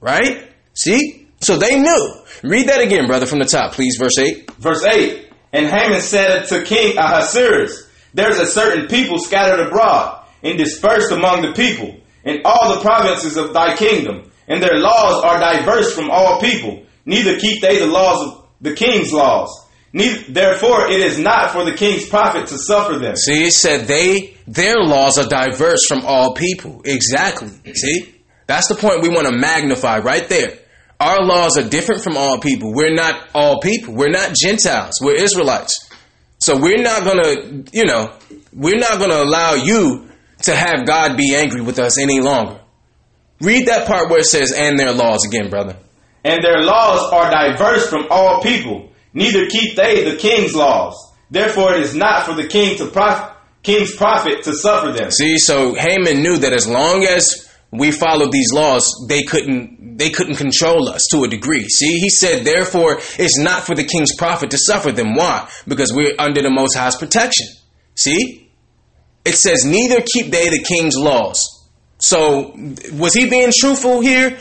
Right? 0.00 0.48
See? 0.74 1.28
So 1.40 1.58
they 1.58 1.78
knew. 1.78 2.14
Read 2.42 2.68
that 2.68 2.80
again, 2.80 3.06
brother, 3.06 3.26
from 3.26 3.40
the 3.40 3.44
top, 3.44 3.72
please. 3.72 3.96
Verse 3.98 4.18
8. 4.18 4.50
Verse 4.52 4.84
8. 4.84 5.31
And 5.52 5.66
Haman 5.66 6.00
said 6.00 6.46
to 6.48 6.64
King 6.64 6.96
Ahasuerus, 6.96 7.88
There's 8.14 8.38
a 8.38 8.46
certain 8.46 8.88
people 8.88 9.18
scattered 9.18 9.66
abroad 9.66 10.24
and 10.42 10.58
dispersed 10.58 11.12
among 11.12 11.42
the 11.42 11.52
people 11.52 11.96
in 12.24 12.42
all 12.44 12.74
the 12.74 12.80
provinces 12.80 13.36
of 13.36 13.52
thy 13.52 13.76
kingdom, 13.76 14.30
and 14.48 14.62
their 14.62 14.78
laws 14.78 15.22
are 15.24 15.38
diverse 15.38 15.94
from 15.94 16.10
all 16.10 16.40
people. 16.40 16.84
Neither 17.04 17.38
keep 17.38 17.60
they 17.60 17.78
the 17.78 17.86
laws 17.86 18.26
of 18.26 18.46
the 18.60 18.74
king's 18.74 19.12
laws. 19.12 19.50
Neither, 19.92 20.32
therefore, 20.32 20.90
it 20.90 21.00
is 21.00 21.18
not 21.18 21.50
for 21.50 21.64
the 21.64 21.74
king's 21.74 22.08
profit 22.08 22.46
to 22.48 22.58
suffer 22.58 22.98
them. 22.98 23.16
See, 23.16 23.44
it 23.44 23.52
said 23.52 23.86
they 23.86 24.36
their 24.46 24.82
laws 24.82 25.18
are 25.18 25.28
diverse 25.28 25.84
from 25.86 26.04
all 26.04 26.34
people. 26.34 26.82
Exactly. 26.84 27.50
See, 27.74 28.14
that's 28.46 28.68
the 28.68 28.74
point 28.74 29.02
we 29.02 29.08
want 29.08 29.26
to 29.26 29.36
magnify 29.36 29.98
right 29.98 30.26
there. 30.28 30.58
Our 31.02 31.24
laws 31.24 31.56
are 31.58 31.68
different 31.68 32.02
from 32.02 32.16
all 32.16 32.38
people. 32.38 32.72
We're 32.72 32.94
not 32.94 33.28
all 33.34 33.60
people. 33.60 33.94
We're 33.94 34.10
not 34.10 34.34
Gentiles. 34.34 34.94
We're 35.02 35.16
Israelites. 35.16 35.90
So 36.38 36.56
we're 36.56 36.82
not 36.82 37.04
gonna, 37.04 37.64
you 37.72 37.84
know, 37.84 38.14
we're 38.52 38.78
not 38.78 38.98
gonna 38.98 39.22
allow 39.22 39.54
you 39.54 40.08
to 40.42 40.54
have 40.54 40.86
God 40.86 41.16
be 41.16 41.34
angry 41.34 41.60
with 41.60 41.78
us 41.78 41.98
any 41.98 42.20
longer. 42.20 42.60
Read 43.40 43.66
that 43.66 43.88
part 43.88 44.10
where 44.10 44.20
it 44.20 44.26
says, 44.26 44.52
"and 44.52 44.78
their 44.78 44.92
laws" 44.92 45.24
again, 45.26 45.50
brother. 45.50 45.76
And 46.24 46.44
their 46.44 46.62
laws 46.62 47.12
are 47.12 47.30
diverse 47.30 47.88
from 47.88 48.06
all 48.08 48.40
people 48.42 48.92
neither 49.14 49.46
keep 49.46 49.76
they 49.76 50.04
the 50.04 50.16
king's 50.16 50.54
laws. 50.54 50.94
Therefore, 51.30 51.74
it 51.74 51.82
is 51.82 51.94
not 51.94 52.26
for 52.26 52.34
the 52.34 52.46
king 52.46 52.76
to 52.78 52.86
prof- 52.86 53.30
king's 53.62 53.94
profit 53.94 54.44
to 54.44 54.54
suffer 54.54 54.92
them. 54.92 55.10
See, 55.10 55.38
so 55.38 55.74
Haman 55.74 56.22
knew 56.22 56.38
that 56.38 56.52
as 56.52 56.68
long 56.68 57.04
as 57.04 57.48
we 57.72 57.90
followed 57.90 58.30
these 58.30 58.52
laws, 58.52 58.86
they 59.08 59.22
couldn't 59.22 59.96
they 59.98 60.10
couldn't 60.10 60.36
control 60.36 60.88
us 60.88 61.06
to 61.10 61.24
a 61.24 61.28
degree. 61.28 61.68
See, 61.68 61.98
he 61.98 62.08
said, 62.08 62.44
therefore, 62.44 62.98
it's 63.18 63.38
not 63.38 63.64
for 63.64 63.74
the 63.74 63.84
king's 63.84 64.14
profit 64.16 64.50
to 64.50 64.58
suffer 64.58 64.92
them. 64.92 65.14
Why? 65.14 65.48
Because 65.66 65.92
we're 65.92 66.14
under 66.18 66.42
the 66.42 66.50
Most 66.50 66.76
High's 66.76 66.96
protection. 66.96 67.46
See, 67.94 68.50
it 69.24 69.34
says, 69.34 69.64
neither 69.64 70.00
keep 70.00 70.30
they 70.30 70.48
the 70.48 70.64
king's 70.66 70.96
laws. 70.96 71.44
So, 71.98 72.54
was 72.94 73.14
he 73.14 73.28
being 73.28 73.52
truthful 73.56 74.00
here? 74.00 74.38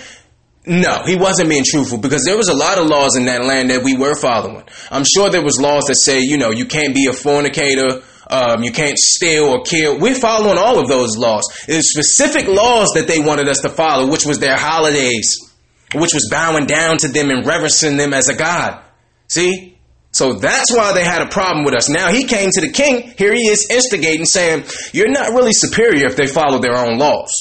No, 0.65 1.03
he 1.05 1.15
wasn't 1.15 1.49
being 1.49 1.63
truthful 1.65 1.97
because 1.97 2.23
there 2.25 2.37
was 2.37 2.49
a 2.49 2.55
lot 2.55 2.77
of 2.77 2.87
laws 2.87 3.15
in 3.15 3.25
that 3.25 3.43
land 3.43 3.69
that 3.71 3.83
we 3.83 3.95
were 3.95 4.15
following. 4.15 4.63
I'm 4.89 5.03
sure 5.03 5.29
there 5.29 5.43
was 5.43 5.59
laws 5.59 5.85
that 5.85 5.95
say, 5.95 6.21
you 6.21 6.37
know, 6.37 6.51
you 6.51 6.65
can't 6.65 6.93
be 6.93 7.07
a 7.07 7.13
fornicator, 7.13 8.01
um, 8.31 8.63
you 8.63 8.71
can't 8.71 8.97
steal 8.97 9.45
or 9.45 9.63
kill. 9.63 9.99
We're 9.99 10.15
following 10.15 10.57
all 10.57 10.79
of 10.79 10.87
those 10.87 11.17
laws. 11.17 11.43
It's 11.67 11.91
specific 11.91 12.47
laws 12.47 12.91
that 12.95 13.05
they 13.07 13.19
wanted 13.19 13.49
us 13.49 13.59
to 13.59 13.69
follow, 13.69 14.09
which 14.09 14.25
was 14.25 14.39
their 14.39 14.57
holidays, 14.57 15.53
which 15.93 16.13
was 16.13 16.29
bowing 16.31 16.65
down 16.65 16.97
to 16.99 17.09
them 17.09 17.29
and 17.29 17.45
reverencing 17.45 17.97
them 17.97 18.13
as 18.13 18.29
a 18.29 18.35
god. 18.35 18.81
See? 19.27 19.77
So 20.13 20.33
that's 20.33 20.73
why 20.75 20.93
they 20.93 21.03
had 21.03 21.21
a 21.21 21.29
problem 21.29 21.65
with 21.65 21.73
us. 21.73 21.89
Now 21.89 22.11
he 22.11 22.25
came 22.25 22.49
to 22.51 22.61
the 22.61 22.71
king. 22.71 23.13
Here 23.17 23.33
he 23.33 23.47
is 23.47 23.67
instigating, 23.69 24.25
saying, 24.25 24.63
You're 24.93 25.11
not 25.11 25.33
really 25.33 25.53
superior 25.53 26.05
if 26.05 26.15
they 26.15 26.27
follow 26.27 26.59
their 26.59 26.77
own 26.77 26.97
laws. 26.97 27.31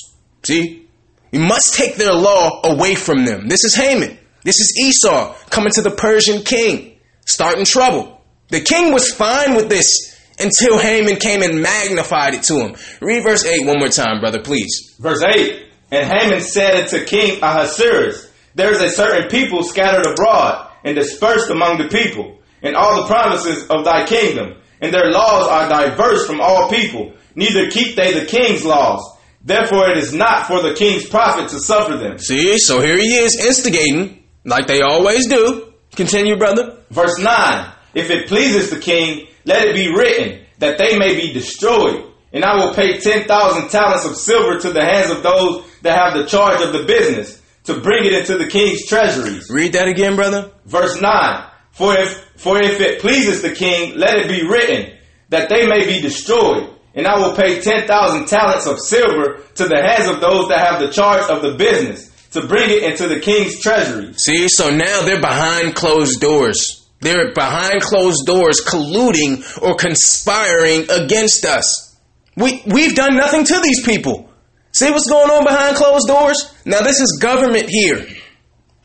See? 0.42 0.88
You 1.30 1.40
must 1.40 1.74
take 1.74 1.94
their 1.96 2.12
law 2.12 2.60
away 2.64 2.96
from 2.96 3.24
them. 3.24 3.48
This 3.48 3.64
is 3.64 3.74
Haman. 3.74 4.18
This 4.42 4.58
is 4.58 4.76
Esau 4.80 5.34
coming 5.50 5.72
to 5.74 5.82
the 5.82 5.90
Persian 5.90 6.42
king, 6.42 6.98
starting 7.26 7.64
trouble. 7.64 8.20
The 8.48 8.60
king 8.60 8.92
was 8.92 9.12
fine 9.12 9.54
with 9.54 9.68
this 9.68 10.09
until 10.42 10.78
Haman 10.78 11.16
came 11.16 11.42
and 11.42 11.62
magnified 11.62 12.34
it 12.34 12.42
to 12.44 12.54
him. 12.54 12.76
Read 13.00 13.22
verse 13.22 13.44
8 13.44 13.66
one 13.66 13.78
more 13.78 13.88
time, 13.88 14.20
brother, 14.20 14.40
please. 14.40 14.94
Verse 14.98 15.22
8 15.22 15.66
And 15.90 16.06
Haman 16.10 16.40
said 16.40 16.84
unto 16.84 17.04
King 17.04 17.38
Ahasuerus, 17.42 18.30
There 18.54 18.72
is 18.72 18.80
a 18.80 18.88
certain 18.88 19.28
people 19.28 19.62
scattered 19.62 20.06
abroad 20.06 20.70
and 20.84 20.96
dispersed 20.96 21.50
among 21.50 21.78
the 21.78 21.88
people 21.88 22.38
in 22.62 22.74
all 22.74 23.02
the 23.02 23.08
provinces 23.08 23.66
of 23.68 23.84
thy 23.84 24.06
kingdom, 24.06 24.54
and 24.80 24.92
their 24.92 25.10
laws 25.10 25.46
are 25.48 25.68
diverse 25.68 26.26
from 26.26 26.40
all 26.40 26.68
people. 26.68 27.14
Neither 27.34 27.70
keep 27.70 27.96
they 27.96 28.18
the 28.18 28.26
king's 28.26 28.64
laws 28.64 29.18
Therefore, 29.42 29.90
it 29.90 29.96
is 29.96 30.12
not 30.12 30.46
for 30.46 30.62
the 30.62 30.74
king's 30.74 31.06
profit 31.06 31.48
to 31.50 31.60
suffer 31.60 31.96
them. 31.96 32.18
See, 32.18 32.58
so 32.58 32.80
here 32.80 32.96
he 32.96 33.16
is 33.16 33.42
instigating, 33.42 34.24
like 34.44 34.66
they 34.66 34.82
always 34.82 35.26
do. 35.26 35.72
Continue, 35.96 36.36
brother. 36.36 36.78
Verse 36.90 37.18
9 37.18 37.72
If 37.94 38.10
it 38.10 38.28
pleases 38.28 38.68
the 38.70 38.78
king, 38.78 39.28
let 39.44 39.66
it 39.66 39.74
be 39.74 39.94
written 39.94 40.44
that 40.58 40.78
they 40.78 40.98
may 40.98 41.14
be 41.14 41.32
destroyed. 41.32 42.06
And 42.32 42.44
I 42.44 42.56
will 42.56 42.74
pay 42.74 42.98
10,000 42.98 43.70
talents 43.70 44.04
of 44.04 44.16
silver 44.16 44.58
to 44.60 44.70
the 44.70 44.84
hands 44.84 45.10
of 45.10 45.22
those 45.22 45.64
that 45.82 45.98
have 45.98 46.14
the 46.14 46.26
charge 46.26 46.60
of 46.62 46.72
the 46.72 46.84
business 46.84 47.42
to 47.64 47.80
bring 47.80 48.04
it 48.04 48.12
into 48.12 48.38
the 48.38 48.46
king's 48.46 48.86
treasuries. 48.86 49.48
Read 49.50 49.72
that 49.72 49.88
again, 49.88 50.16
brother. 50.16 50.52
Verse 50.64 51.00
9 51.00 51.44
For 51.72 51.96
if, 51.96 52.24
for 52.36 52.62
if 52.62 52.80
it 52.80 53.00
pleases 53.00 53.42
the 53.42 53.54
king, 53.54 53.98
let 53.98 54.16
it 54.16 54.28
be 54.28 54.46
written 54.46 54.96
that 55.30 55.48
they 55.48 55.66
may 55.66 55.86
be 55.86 56.00
destroyed 56.00 56.70
and 56.94 57.06
I 57.06 57.18
will 57.18 57.36
pay 57.36 57.60
10,000 57.60 58.26
talents 58.26 58.66
of 58.66 58.80
silver 58.80 59.42
to 59.54 59.66
the 59.66 59.80
hands 59.80 60.08
of 60.08 60.20
those 60.20 60.48
that 60.48 60.58
have 60.58 60.80
the 60.80 60.90
charge 60.90 61.30
of 61.30 61.42
the 61.42 61.54
business 61.54 62.08
to 62.32 62.46
bring 62.46 62.70
it 62.70 62.82
into 62.82 63.08
the 63.08 63.20
king's 63.20 63.60
treasury. 63.60 64.12
See, 64.14 64.48
so 64.48 64.70
now 64.70 65.02
they're 65.02 65.20
behind 65.20 65.74
closed 65.74 66.20
doors. 66.20 66.79
They're 67.00 67.32
behind 67.32 67.80
closed 67.80 68.26
doors 68.26 68.60
colluding 68.66 69.62
or 69.62 69.74
conspiring 69.76 70.86
against 70.90 71.44
us. 71.44 71.96
We, 72.36 72.62
we've 72.66 72.94
done 72.94 73.16
nothing 73.16 73.44
to 73.44 73.60
these 73.60 73.84
people. 73.84 74.30
See 74.72 74.90
what's 74.90 75.08
going 75.08 75.30
on 75.30 75.44
behind 75.44 75.76
closed 75.76 76.06
doors? 76.06 76.54
Now, 76.64 76.82
this 76.82 77.00
is 77.00 77.18
government 77.20 77.68
here. 77.68 78.06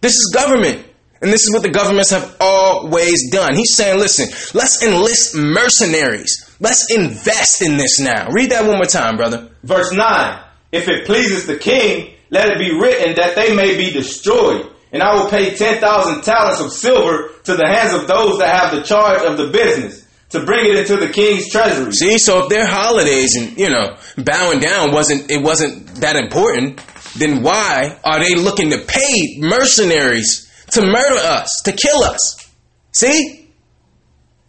This 0.01 0.13
is 0.13 0.32
government. 0.34 0.86
And 1.21 1.32
this 1.32 1.43
is 1.43 1.54
what 1.54 1.63
the 1.63 1.69
governments 1.69 2.12
have 2.12 2.36
always 2.39 3.32
done. 3.32 3.56
He's 3.56 3.75
saying, 3.75 3.99
listen, 3.99 4.28
let's 4.54 4.84
enlist 4.84 5.36
mercenaries. 5.36 6.56
Let's 6.60 6.93
invest 6.93 7.62
in 7.62 7.78
this 7.78 7.99
now. 7.99 8.30
Read 8.30 8.51
that 8.51 8.65
one 8.65 8.75
more 8.75 8.86
time, 8.86 9.17
brother. 9.17 9.49
Verse 9.63 9.91
9 9.91 10.43
If 10.71 10.88
it 10.88 11.06
pleases 11.06 11.47
the 11.47 11.58
king, 11.58 12.13
let 12.30 12.49
it 12.49 12.60
be 12.60 12.78
written 12.78 13.15
that 13.15 13.36
they 13.36 13.56
may 13.56 13.78
be 13.78 13.91
destroyed. 13.91 14.71
And 14.91 15.04
I 15.04 15.15
will 15.15 15.30
pay 15.30 15.56
10,000 15.56 16.21
talents 16.24 16.62
of 16.62 16.71
silver 16.71 17.30
to 17.43 17.56
the 17.56 17.67
hands 17.67 17.93
of 17.93 18.08
those 18.08 18.39
that 18.39 18.56
have 18.56 18.76
the 18.76 18.84
charge 18.84 19.21
of 19.24 19.38
the 19.38 19.48
business 19.48 20.06
to 20.30 20.45
bring 20.45 20.65
it 20.65 20.76
into 20.76 20.98
the 20.98 21.12
king's 21.12 21.50
treasury. 21.50 21.91
See, 21.91 22.17
so 22.17 22.43
if 22.43 22.50
their 22.50 22.65
holidays 22.65 23.36
and, 23.36 23.58
you 23.58 23.69
know, 23.69 23.98
bowing 24.17 24.60
down 24.60 24.91
wasn't, 24.91 25.30
it 25.30 25.41
wasn't 25.41 25.88
that 26.02 26.15
important, 26.15 26.82
then 27.17 27.41
why 27.41 27.98
are 28.04 28.19
they 28.19 28.36
looking 28.36 28.71
to 28.71 28.80
pay 28.80 29.38
mercenaries 29.39 30.50
to 30.71 30.82
murder 30.82 31.19
us, 31.19 31.62
to 31.65 31.71
kill 31.71 32.04
us? 32.04 32.50
See? 32.91 33.50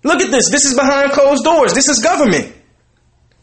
Look 0.03 0.21
at 0.21 0.31
this. 0.31 0.51
This 0.51 0.65
is 0.65 0.75
behind 0.75 1.13
closed 1.13 1.45
doors. 1.45 1.75
This 1.75 1.89
is 1.89 2.03
government. 2.03 2.55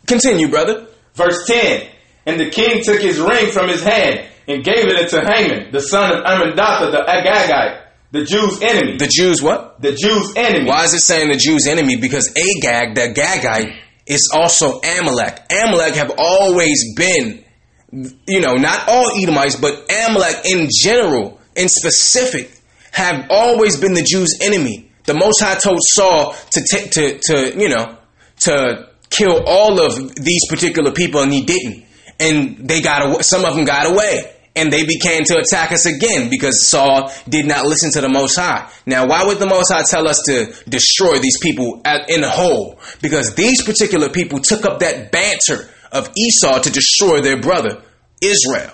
Continue, 0.08 0.50
brother. 0.50 0.88
Verse 1.16 1.46
10 1.48 1.88
And 2.26 2.40
the 2.40 2.50
king 2.50 2.84
took 2.84 3.02
his 3.02 3.20
ring 3.20 3.52
from 3.52 3.70
his 3.70 3.84
hand 3.84 4.30
and 4.48 4.64
gave 4.64 4.86
it 4.86 5.14
unto 5.14 5.26
Haman, 5.26 5.72
the 5.72 5.80
son 5.80 6.12
of 6.12 6.24
Ammedatha 6.24 6.92
the 6.92 7.04
Agagite, 7.08 7.84
the 8.12 8.26
Jews' 8.26 8.62
enemy. 8.62 8.98
The 8.98 9.08
Jews 9.08 9.42
what? 9.42 9.82
The 9.82 9.94
Jews' 9.94 10.34
enemy. 10.36 10.70
Why 10.70 10.84
is 10.84 10.94
it 10.94 11.00
saying 11.00 11.32
the 11.32 11.38
Jews' 11.38 11.66
enemy? 11.68 11.96
Because 11.96 12.30
Agag, 12.30 12.96
the 12.96 13.14
Agagite, 13.14 13.76
is 14.06 14.30
also 14.34 14.80
Amalek. 14.82 15.52
Amalek 15.52 15.96
have 15.96 16.12
always 16.18 16.96
been, 16.96 17.44
you 17.92 18.42
know, 18.42 18.54
not 18.54 18.88
all 18.88 19.12
Edomites, 19.20 19.56
but 19.56 19.90
Amalek 19.92 20.46
in 20.46 20.70
general, 20.72 21.40
in 21.56 21.70
specific, 21.70 22.52
have 22.92 23.26
always 23.30 23.78
been 23.78 23.94
the 23.94 24.04
Jews' 24.04 24.38
enemy. 24.42 24.92
The 25.06 25.16
Most 25.16 25.42
High 25.42 25.56
told 25.56 25.80
Saul 25.82 26.36
to 26.52 26.64
take 26.70 26.92
to 26.92 27.20
to 27.20 27.60
you 27.60 27.70
know 27.70 27.98
to 28.42 28.90
kill 29.10 29.44
all 29.46 29.80
of 29.84 30.16
these 30.16 30.48
particular 30.50 30.92
people, 30.92 31.22
and 31.22 31.34
he 31.34 31.42
didn't. 31.42 31.86
And 32.20 32.68
they 32.68 32.82
got 32.82 33.06
away, 33.06 33.22
some 33.22 33.46
of 33.46 33.56
them 33.56 33.66
got 33.66 33.92
away, 33.92 34.34
and 34.56 34.72
they 34.72 34.86
began 34.86 35.24
to 35.26 35.40
attack 35.40 35.72
us 35.72 35.86
again 35.86 36.30
because 36.30 36.68
Saul 36.68 37.12
did 37.28 37.46
not 37.46 37.66
listen 37.66 37.92
to 37.94 38.02
the 38.02 38.10
Most 38.10 38.36
High. 38.36 38.70
Now, 38.86 39.08
why 39.08 39.26
would 39.26 39.40
the 39.40 39.48
Most 39.48 39.72
High 39.72 39.84
tell 39.84 40.08
us 40.08 40.22
to 40.28 40.54
destroy 40.70 41.20
these 41.20 41.40
people 41.40 41.82
in 42.08 42.24
whole? 42.24 42.80
Because 43.02 43.34
these 43.36 43.64
particular 43.64 44.10
people 44.10 44.40
took 44.40 44.66
up 44.66 44.80
that 44.80 45.12
banter 45.12 45.70
of 45.92 46.12
Esau 46.16 46.60
to 46.60 46.70
destroy 46.70 47.22
their 47.22 47.42
brother 47.42 47.82
Israel. 48.22 48.72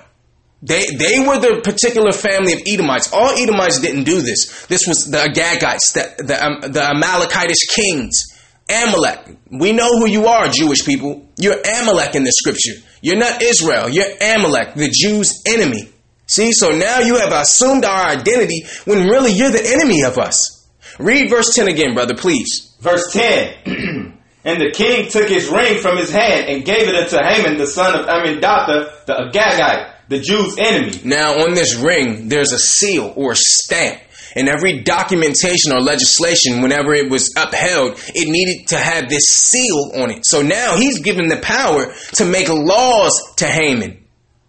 They 0.62 0.88
they 0.88 1.20
were 1.20 1.40
the 1.40 1.62
particular 1.64 2.12
family 2.12 2.54
of 2.54 2.62
Edomites. 2.68 3.14
All 3.14 3.30
Edomites 3.30 3.80
didn't 3.80 4.04
do 4.04 4.22
this. 4.22 4.66
This 4.68 4.86
was 4.88 5.06
the 5.06 5.20
Agagites, 5.20 5.94
the 5.94 6.24
the, 6.24 6.46
um, 6.46 6.60
the 6.60 6.82
Amalekitish 6.82 7.70
kings. 7.74 8.29
Amalek. 8.70 9.38
We 9.52 9.72
know 9.72 9.90
who 9.90 10.08
you 10.08 10.28
are, 10.28 10.48
Jewish 10.48 10.86
people. 10.86 11.28
You're 11.38 11.60
Amalek 11.60 12.16
in 12.16 12.24
the 12.24 12.32
scripture. 12.32 12.82
You're 13.02 13.18
not 13.18 13.42
Israel. 13.42 13.90
You're 13.90 14.12
Amalek, 14.22 14.76
the 14.76 14.90
Jews' 14.90 15.42
enemy. 15.46 15.90
See, 16.28 16.52
so 16.52 16.70
now 16.70 17.00
you 17.00 17.18
have 17.18 17.32
assumed 17.32 17.86
our 17.86 18.06
identity 18.06 18.66
when 18.86 19.08
really 19.08 19.32
you're 19.32 19.52
the 19.52 19.66
enemy 19.66 20.04
of 20.04 20.18
us. 20.18 20.68
Read 21.00 21.30
verse 21.30 21.56
10 21.56 21.68
again, 21.68 21.96
brother, 21.96 22.16
please. 22.16 22.76
Verse 22.80 23.12
10 23.12 24.16
And 24.46 24.62
the 24.62 24.72
king 24.72 25.10
took 25.10 25.28
his 25.28 25.50
ring 25.50 25.82
from 25.82 25.98
his 25.98 26.12
hand 26.12 26.48
and 26.48 26.64
gave 26.64 26.88
it 26.88 26.96
unto 26.96 27.18
Haman, 27.18 27.58
the 27.58 27.68
son 27.68 28.00
of 28.00 28.06
Ammedatha, 28.06 29.06
the 29.06 29.14
Agagite, 29.14 29.94
the 30.08 30.20
Jews' 30.20 30.58
enemy. 30.58 31.02
Now, 31.04 31.44
on 31.44 31.54
this 31.54 31.76
ring, 31.76 32.30
there's 32.30 32.52
a 32.52 32.60
seal 32.60 33.14
or 33.16 33.34
a 33.34 33.36
stamp. 33.36 34.02
And 34.36 34.48
every 34.48 34.82
documentation 34.82 35.74
or 35.74 35.82
legislation, 35.82 36.62
whenever 36.62 36.94
it 36.94 37.10
was 37.10 37.34
upheld, 37.36 38.02
it 38.14 38.28
needed 38.28 38.68
to 38.70 38.78
have 38.78 39.10
this 39.10 39.26
seal 39.26 39.92
on 39.96 40.12
it. 40.12 40.26
So 40.26 40.42
now 40.42 40.78
he's 40.78 41.00
given 41.00 41.28
the 41.28 41.38
power 41.38 41.94
to 42.16 42.26
make 42.26 42.50
laws 42.50 43.34
to 43.38 43.48
Haman. 43.48 44.06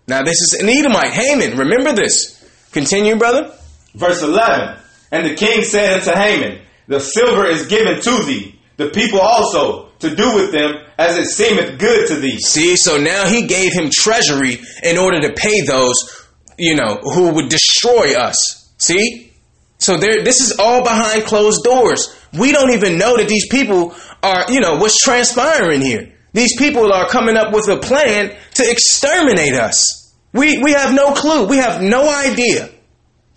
Now, 0.06 0.22
this 0.22 0.40
is 0.40 0.60
an 0.60 0.68
Edomite, 0.68 1.12
Haman. 1.12 1.56
Remember 1.56 1.92
this. 1.92 2.36
Continue, 2.72 3.16
brother. 3.16 3.54
Verse 3.94 4.22
11 4.22 4.76
And 5.10 5.26
the 5.26 5.34
king 5.34 5.62
said 5.62 6.00
unto 6.00 6.10
Haman, 6.10 6.60
The 6.88 7.00
silver 7.00 7.46
is 7.46 7.66
given 7.66 8.00
to 8.00 8.24
thee, 8.24 8.58
the 8.76 8.88
people 8.88 9.20
also, 9.20 9.90
to 10.00 10.14
do 10.14 10.34
with 10.34 10.52
them 10.52 10.82
as 10.98 11.16
it 11.16 11.26
seemeth 11.26 11.78
good 11.78 12.08
to 12.08 12.16
thee. 12.16 12.38
See, 12.38 12.76
so 12.76 12.98
now 12.98 13.28
he 13.28 13.46
gave 13.46 13.72
him 13.72 13.90
treasury 13.92 14.60
in 14.82 14.98
order 14.98 15.20
to 15.20 15.32
pay 15.34 15.60
those, 15.62 15.94
you 16.58 16.74
know, 16.74 16.98
who 17.02 17.34
would 17.34 17.48
destroy 17.48 18.14
us. 18.18 18.72
See? 18.78 19.29
So 19.80 19.96
this 19.96 20.40
is 20.40 20.56
all 20.58 20.82
behind 20.82 21.24
closed 21.24 21.64
doors. 21.64 22.14
We 22.34 22.52
don't 22.52 22.72
even 22.72 22.98
know 22.98 23.16
that 23.16 23.28
these 23.28 23.48
people 23.48 23.94
are, 24.22 24.44
you 24.50 24.60
know, 24.60 24.76
what's 24.76 25.02
transpiring 25.02 25.80
here. 25.80 26.12
These 26.32 26.56
people 26.58 26.92
are 26.92 27.08
coming 27.08 27.36
up 27.36 27.52
with 27.52 27.66
a 27.68 27.78
plan 27.78 28.36
to 28.54 28.70
exterminate 28.70 29.54
us. 29.54 30.14
We, 30.32 30.62
we 30.62 30.72
have 30.72 30.94
no 30.94 31.14
clue. 31.14 31.46
We 31.46 31.56
have 31.56 31.82
no 31.82 32.08
idea. 32.08 32.68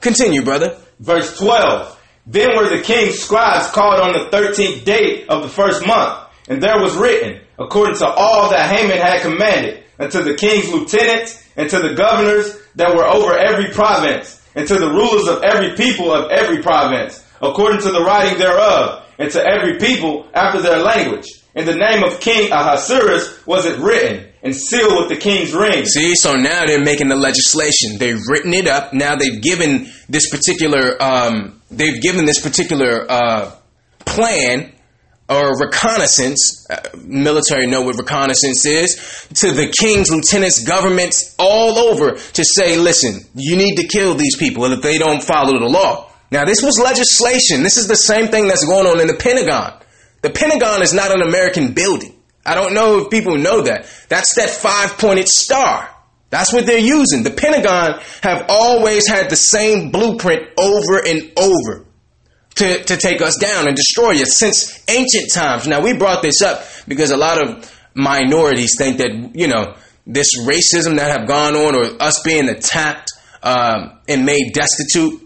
Continue, 0.01 0.43
brother. 0.43 0.77
Verse 0.99 1.37
12 1.39 1.99
Then 2.27 2.49
were 2.55 2.69
the 2.69 2.83
king's 2.83 3.19
scribes 3.19 3.71
called 3.71 4.01
on 4.01 4.13
the 4.13 4.29
thirteenth 4.29 4.83
day 4.83 5.25
of 5.27 5.43
the 5.43 5.49
first 5.49 5.87
month, 5.87 6.27
and 6.49 6.61
there 6.61 6.79
was 6.79 6.95
written, 6.95 7.41
according 7.57 7.95
to 7.97 8.05
all 8.05 8.49
that 8.49 8.69
Haman 8.69 8.97
had 8.97 9.21
commanded, 9.21 9.83
unto 9.97 10.21
the 10.23 10.35
king's 10.35 10.69
lieutenants 10.69 11.41
and 11.55 11.69
to 11.69 11.79
the 11.79 11.95
governors 11.95 12.59
that 12.75 12.95
were 12.95 13.05
over 13.05 13.37
every 13.37 13.71
province 13.71 14.42
and 14.55 14.67
to 14.67 14.77
the 14.77 14.89
rulers 14.89 15.27
of 15.27 15.43
every 15.43 15.75
people 15.75 16.11
of 16.11 16.31
every 16.31 16.61
province, 16.61 17.23
according 17.41 17.81
to 17.81 17.91
the 17.91 18.03
writing 18.03 18.37
thereof, 18.37 19.05
and 19.17 19.31
to 19.31 19.41
every 19.43 19.77
people 19.79 20.27
after 20.33 20.61
their 20.61 20.79
language. 20.79 21.27
In 21.55 21.65
the 21.65 21.75
name 21.75 22.03
of 22.03 22.19
King 22.19 22.51
Ahasuerus 22.51 23.45
was 23.45 23.65
it 23.65 23.77
written 23.77 24.27
and 24.41 24.55
sealed 24.55 24.97
with 24.97 25.09
the 25.09 25.15
king's 25.15 25.53
ring. 25.53 25.85
See, 25.85 26.15
so 26.15 26.33
now 26.33 26.65
they're 26.65 26.83
making 26.83 27.09
the 27.09 27.15
legislation. 27.15 27.97
They've 27.99 28.19
written 28.27 28.53
it 28.53 28.67
up. 28.67 28.91
Now 28.91 29.15
they've 29.15 29.41
given 29.41 29.87
this 30.09 30.29
particular, 30.29 31.01
um, 31.01 31.61
they've 31.69 32.01
given 32.01 32.25
this 32.25 32.41
particular 32.41 33.09
uh, 33.09 33.51
plan 33.99 34.73
or 35.29 35.57
reconnaissance, 35.57 36.67
uh, 36.69 36.81
military 37.03 37.67
know 37.67 37.81
what 37.81 37.97
reconnaissance 37.97 38.65
is, 38.65 39.27
to 39.35 39.51
the 39.51 39.73
king's 39.79 40.11
lieutenants, 40.11 40.63
governments 40.63 41.35
all 41.39 41.77
over 41.77 42.11
to 42.11 42.43
say, 42.43 42.77
listen, 42.77 43.21
you 43.33 43.55
need 43.55 43.75
to 43.77 43.87
kill 43.87 44.15
these 44.15 44.35
people 44.35 44.65
if 44.65 44.81
they 44.81 44.97
don't 44.97 45.23
follow 45.23 45.59
the 45.59 45.69
law. 45.69 46.11
Now, 46.31 46.45
this 46.45 46.61
was 46.61 46.79
legislation. 46.79 47.63
This 47.63 47.77
is 47.77 47.87
the 47.87 47.95
same 47.95 48.27
thing 48.27 48.47
that's 48.47 48.65
going 48.65 48.87
on 48.87 48.99
in 48.99 49.07
the 49.07 49.13
Pentagon. 49.13 49.79
The 50.21 50.29
Pentagon 50.29 50.81
is 50.81 50.93
not 50.93 51.11
an 51.11 51.21
American 51.21 51.73
building. 51.73 52.15
I 52.45 52.55
don't 52.55 52.73
know 52.73 52.99
if 52.99 53.09
people 53.09 53.37
know 53.37 53.61
that. 53.61 53.85
That's 54.09 54.35
that 54.35 54.49
five 54.49 54.97
pointed 54.97 55.27
star. 55.27 55.89
That's 56.29 56.51
what 56.51 56.65
they're 56.65 56.79
using. 56.79 57.23
The 57.23 57.31
Pentagon 57.31 58.01
have 58.23 58.47
always 58.49 59.07
had 59.07 59.29
the 59.29 59.35
same 59.35 59.91
blueprint 59.91 60.49
over 60.57 60.97
and 61.05 61.31
over 61.37 61.85
to, 62.55 62.83
to 62.83 62.97
take 62.97 63.21
us 63.21 63.37
down 63.37 63.67
and 63.67 63.75
destroy 63.75 64.13
us 64.21 64.37
since 64.37 64.83
ancient 64.89 65.31
times. 65.33 65.67
Now, 65.67 65.81
we 65.81 65.93
brought 65.93 66.21
this 66.21 66.41
up 66.41 66.63
because 66.87 67.11
a 67.11 67.17
lot 67.17 67.41
of 67.41 67.71
minorities 67.95 68.75
think 68.77 68.97
that, 68.97 69.31
you 69.33 69.47
know, 69.47 69.75
this 70.05 70.37
racism 70.41 70.97
that 70.97 71.17
have 71.17 71.27
gone 71.27 71.55
on 71.55 71.75
or 71.75 72.01
us 72.01 72.21
being 72.23 72.49
attacked 72.49 73.11
um, 73.41 73.99
and 74.07 74.25
made 74.25 74.53
destitute 74.53 75.21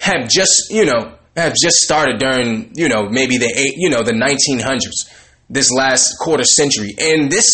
have 0.00 0.28
just, 0.28 0.70
you 0.70 0.84
know, 0.84 1.14
have 1.36 1.54
just 1.62 1.76
started 1.76 2.18
during, 2.18 2.72
you 2.74 2.88
know, 2.88 3.08
maybe 3.08 3.38
the 3.38 3.46
eight, 3.46 3.74
you 3.76 3.90
know, 3.90 4.02
the 4.02 4.12
1900s, 4.12 5.10
this 5.48 5.70
last 5.70 6.14
quarter 6.20 6.44
century. 6.44 6.94
And 6.98 7.30
this 7.30 7.46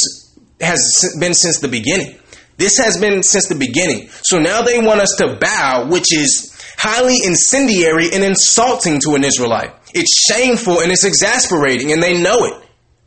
has 0.61 1.17
been 1.19 1.35
since 1.35 1.61
the 1.61 1.69
beginning. 1.69 2.19
This 2.57 2.79
has 2.79 2.99
been 2.99 3.23
since 3.23 3.49
the 3.49 3.57
beginning. 3.57 4.09
So 4.23 4.39
now 4.39 4.63
they 4.63 4.79
want 4.79 5.01
us 5.01 5.15
to 5.19 5.37
bow, 5.41 5.89
which 5.89 6.15
is 6.15 6.52
highly 6.83 7.19
incendiary 7.25 8.11
and 8.13 8.25
insulting 8.25 8.99
to 8.99 9.15
an 9.15 9.23
Israelite. 9.23 9.73
It's 9.95 10.27
shameful 10.29 10.81
and 10.81 10.91
it's 10.91 11.05
exasperating, 11.05 11.93
and 11.93 12.03
they 12.03 12.21
know 12.21 12.45
it. 12.45 12.55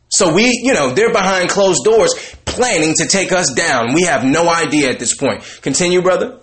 So 0.08 0.32
we, 0.32 0.60
you 0.64 0.72
know, 0.72 0.90
they're 0.90 1.12
behind 1.12 1.50
closed 1.50 1.84
doors 1.84 2.14
planning 2.46 2.94
to 2.94 3.06
take 3.06 3.32
us 3.32 3.52
down. 3.52 3.92
We 3.92 4.04
have 4.04 4.24
no 4.24 4.48
idea 4.48 4.88
at 4.88 4.98
this 4.98 5.14
point. 5.14 5.42
Continue, 5.60 6.00
brother. 6.00 6.38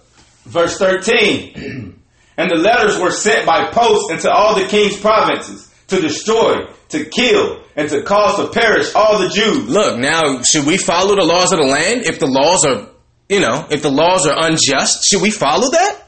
Verse 0.45 0.77
13. 0.77 1.53
and 2.37 2.51
the 2.51 2.57
letters 2.57 2.99
were 2.99 3.09
sent 3.09 3.47
by 3.47 3.71
post 3.71 4.11
into 4.11 4.29
all 4.29 4.59
the 4.59 4.67
king's 4.67 4.99
provinces 4.99 5.73
to 5.87 6.01
destroy, 6.01 6.67
to 6.89 7.05
kill, 7.05 7.63
and 7.75 7.89
to 7.89 8.03
cause 8.03 8.37
to 8.37 8.53
perish 8.53 8.93
all 8.93 9.17
the 9.17 9.29
Jews. 9.29 9.67
Look, 9.67 9.97
now, 9.97 10.43
should 10.43 10.67
we 10.67 10.77
follow 10.77 11.15
the 11.15 11.25
laws 11.25 11.51
of 11.51 11.57
the 11.57 11.65
land? 11.65 12.05
If 12.05 12.19
the 12.19 12.27
laws 12.27 12.63
are, 12.63 12.89
you 13.27 13.39
know, 13.39 13.65
if 13.71 13.81
the 13.81 13.89
laws 13.89 14.27
are 14.27 14.35
unjust, 14.37 15.05
should 15.09 15.23
we 15.23 15.31
follow 15.31 15.71
that? 15.71 16.02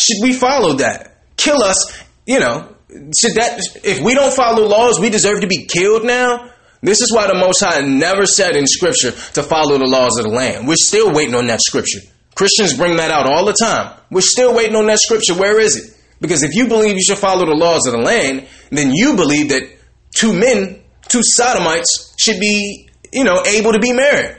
Should 0.00 0.22
we 0.22 0.32
follow 0.32 0.74
that? 0.74 1.16
Kill 1.36 1.62
us, 1.62 1.98
you 2.26 2.40
know, 2.40 2.74
should 2.88 3.34
that, 3.36 3.60
if 3.84 4.00
we 4.00 4.14
don't 4.14 4.32
follow 4.32 4.66
laws, 4.66 4.98
we 4.98 5.10
deserve 5.10 5.42
to 5.42 5.46
be 5.46 5.66
killed 5.66 6.04
now? 6.04 6.50
This 6.82 7.00
is 7.02 7.12
why 7.14 7.26
the 7.26 7.34
Most 7.34 7.60
High 7.60 7.82
never 7.82 8.26
said 8.26 8.56
in 8.56 8.66
Scripture 8.66 9.10
to 9.10 9.42
follow 9.42 9.78
the 9.78 9.86
laws 9.86 10.18
of 10.18 10.24
the 10.24 10.30
land. 10.30 10.66
We're 10.66 10.76
still 10.76 11.12
waiting 11.12 11.34
on 11.34 11.46
that 11.46 11.60
Scripture. 11.60 12.00
Christians 12.34 12.76
bring 12.76 12.96
that 12.96 13.10
out 13.10 13.26
all 13.30 13.44
the 13.44 13.52
time. 13.52 14.00
We're 14.10 14.22
still 14.22 14.54
waiting 14.54 14.74
on 14.76 14.86
that 14.86 14.98
Scripture. 14.98 15.34
Where 15.34 15.60
is 15.60 15.76
it? 15.76 15.96
Because 16.20 16.42
if 16.42 16.54
you 16.54 16.68
believe 16.68 16.96
you 16.96 17.02
should 17.02 17.18
follow 17.18 17.44
the 17.44 17.54
laws 17.54 17.86
of 17.86 17.92
the 17.92 18.00
land, 18.00 18.46
then 18.70 18.92
you 18.92 19.14
believe 19.14 19.50
that 19.50 19.62
two 20.16 20.32
men, 20.32 20.82
two 21.08 21.20
sodomites, 21.22 22.14
should 22.18 22.40
be, 22.40 22.88
you 23.12 23.24
know, 23.24 23.42
able 23.44 23.72
to 23.72 23.78
be 23.78 23.92
married. 23.92 24.36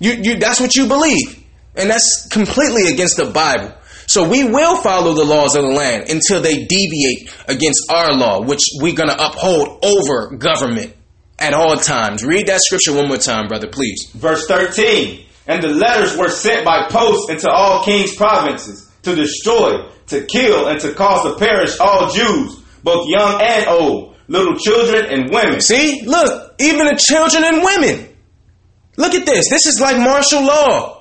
You, 0.00 0.12
you, 0.12 0.38
that's 0.38 0.60
what 0.60 0.74
you 0.76 0.86
believe. 0.86 1.42
And 1.76 1.90
that's 1.90 2.28
completely 2.28 2.92
against 2.92 3.16
the 3.16 3.26
Bible. 3.26 3.74
So 4.06 4.28
we 4.28 4.44
will 4.44 4.76
follow 4.78 5.14
the 5.14 5.24
laws 5.24 5.56
of 5.56 5.62
the 5.62 5.70
land 5.70 6.10
until 6.10 6.40
they 6.40 6.64
deviate 6.64 7.30
against 7.48 7.90
our 7.92 8.12
law, 8.12 8.42
which 8.42 8.60
we're 8.80 8.94
going 8.94 9.08
to 9.08 9.26
uphold 9.26 9.84
over 9.84 10.36
government 10.36 10.94
at 11.38 11.54
all 11.54 11.76
times. 11.76 12.24
Read 12.24 12.46
that 12.46 12.60
scripture 12.62 12.94
one 12.94 13.08
more 13.08 13.16
time, 13.16 13.48
brother, 13.48 13.68
please. 13.68 14.10
Verse 14.14 14.46
13. 14.46 15.24
And 15.46 15.62
the 15.62 15.68
letters 15.68 16.16
were 16.16 16.30
sent 16.30 16.64
by 16.64 16.88
post 16.88 17.30
into 17.30 17.50
all 17.50 17.84
kings' 17.84 18.14
provinces 18.14 18.90
to 19.02 19.14
destroy, 19.14 19.88
to 20.06 20.24
kill, 20.24 20.68
and 20.68 20.80
to 20.80 20.94
cause 20.94 21.22
to 21.24 21.38
perish 21.38 21.78
all 21.78 22.10
Jews, 22.10 22.60
both 22.82 23.08
young 23.08 23.42
and 23.42 23.66
old, 23.68 24.16
little 24.28 24.56
children 24.56 25.06
and 25.06 25.30
women. 25.30 25.60
See, 25.60 26.02
look, 26.06 26.54
even 26.58 26.86
the 26.86 26.98
children 26.98 27.44
and 27.44 27.62
women. 27.62 28.08
Look 28.96 29.14
at 29.14 29.26
this. 29.26 29.50
This 29.50 29.66
is 29.66 29.80
like 29.80 29.98
martial 29.98 30.42
law. 30.44 30.93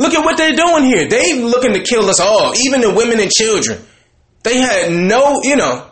Look 0.00 0.14
at 0.14 0.24
what 0.24 0.38
they're 0.38 0.56
doing 0.56 0.84
here. 0.84 1.06
They 1.06 1.42
looking 1.42 1.74
to 1.74 1.82
kill 1.82 2.08
us 2.08 2.20
all, 2.20 2.54
even 2.56 2.80
the 2.80 2.94
women 2.94 3.20
and 3.20 3.30
children. 3.30 3.84
They 4.42 4.56
had 4.56 4.90
no, 4.90 5.42
you 5.42 5.56
know, 5.56 5.90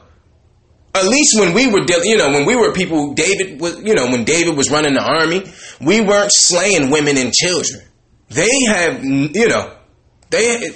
at 0.95 1.05
least 1.05 1.39
when 1.39 1.53
we 1.53 1.71
were, 1.71 1.85
you 2.05 2.17
know, 2.17 2.31
when 2.31 2.47
we 2.47 2.57
were 2.57 2.73
people, 2.73 3.13
David 3.13 3.61
was, 3.61 3.79
you 3.83 3.95
know, 3.95 4.07
when 4.07 4.25
David 4.25 4.57
was 4.57 4.71
running 4.71 4.95
the 4.95 5.03
army, 5.03 5.45
we 5.79 6.01
weren't 6.01 6.33
slaying 6.33 6.91
women 6.91 7.19
and 7.19 7.35
children. 7.35 7.83
They 8.31 8.49
have, 8.69 9.05
you 9.05 9.47
know, 9.47 9.77
they 10.31 10.71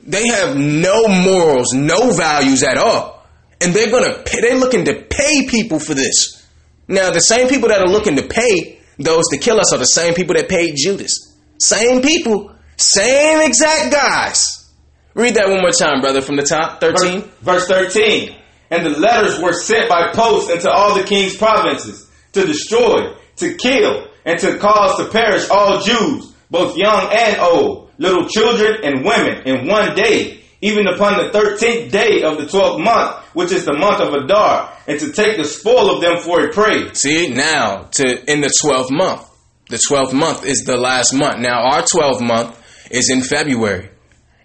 they 0.00 0.28
have 0.28 0.56
no 0.56 1.08
morals, 1.08 1.72
no 1.72 2.12
values 2.12 2.62
at 2.62 2.78
all, 2.78 3.26
and 3.60 3.74
they're 3.74 3.90
gonna 3.90 4.22
pay, 4.24 4.40
they're 4.40 4.60
looking 4.60 4.84
to 4.84 5.02
pay 5.10 5.48
people 5.48 5.80
for 5.80 5.94
this. 5.94 6.46
Now, 6.86 7.10
the 7.10 7.18
same 7.18 7.48
people 7.48 7.70
that 7.70 7.80
are 7.80 7.90
looking 7.90 8.14
to 8.14 8.22
pay 8.22 8.78
those 9.00 9.24
to 9.32 9.38
kill 9.38 9.58
us 9.58 9.72
are 9.72 9.78
the 9.78 9.84
same 9.84 10.14
people 10.14 10.36
that 10.36 10.48
paid 10.48 10.74
Judas. 10.76 11.31
Same 11.62 12.02
people, 12.02 12.52
same 12.76 13.40
exact 13.40 13.92
guys. 13.92 14.68
Read 15.14 15.34
that 15.34 15.48
one 15.48 15.60
more 15.60 15.70
time, 15.70 16.00
brother, 16.00 16.20
from 16.20 16.34
the 16.34 16.42
top. 16.42 16.80
13. 16.80 17.20
Verse, 17.20 17.68
verse 17.68 17.68
13. 17.68 18.34
And 18.70 18.84
the 18.84 18.98
letters 18.98 19.40
were 19.40 19.52
sent 19.52 19.88
by 19.88 20.10
post 20.12 20.50
into 20.50 20.68
all 20.68 20.96
the 20.96 21.04
king's 21.04 21.36
provinces 21.36 22.10
to 22.32 22.46
destroy, 22.46 23.14
to 23.36 23.54
kill, 23.54 24.08
and 24.24 24.40
to 24.40 24.58
cause 24.58 24.96
to 24.98 25.08
perish 25.10 25.48
all 25.50 25.80
Jews, 25.82 26.32
both 26.50 26.76
young 26.76 27.12
and 27.12 27.38
old, 27.38 27.90
little 27.98 28.26
children 28.28 28.78
and 28.82 29.04
women, 29.04 29.42
in 29.46 29.68
one 29.68 29.94
day, 29.94 30.40
even 30.62 30.88
upon 30.88 31.18
the 31.18 31.30
thirteenth 31.30 31.92
day 31.92 32.22
of 32.22 32.38
the 32.38 32.46
twelfth 32.48 32.82
month, 32.82 33.24
which 33.34 33.52
is 33.52 33.64
the 33.64 33.76
month 33.76 34.00
of 34.00 34.14
Adar, 34.14 34.72
and 34.88 34.98
to 34.98 35.12
take 35.12 35.36
the 35.36 35.44
spoil 35.44 35.94
of 35.94 36.00
them 36.00 36.18
for 36.18 36.44
a 36.44 36.52
prey. 36.52 36.92
See, 36.94 37.28
now, 37.28 37.84
to 37.92 38.30
in 38.30 38.40
the 38.40 38.52
twelfth 38.60 38.90
month. 38.90 39.28
The 39.72 39.78
twelfth 39.78 40.12
month 40.12 40.44
is 40.44 40.64
the 40.64 40.76
last 40.76 41.14
month. 41.14 41.38
Now, 41.38 41.62
our 41.62 41.82
twelfth 41.86 42.20
month 42.20 42.62
is 42.90 43.08
in 43.08 43.22
February. 43.22 43.88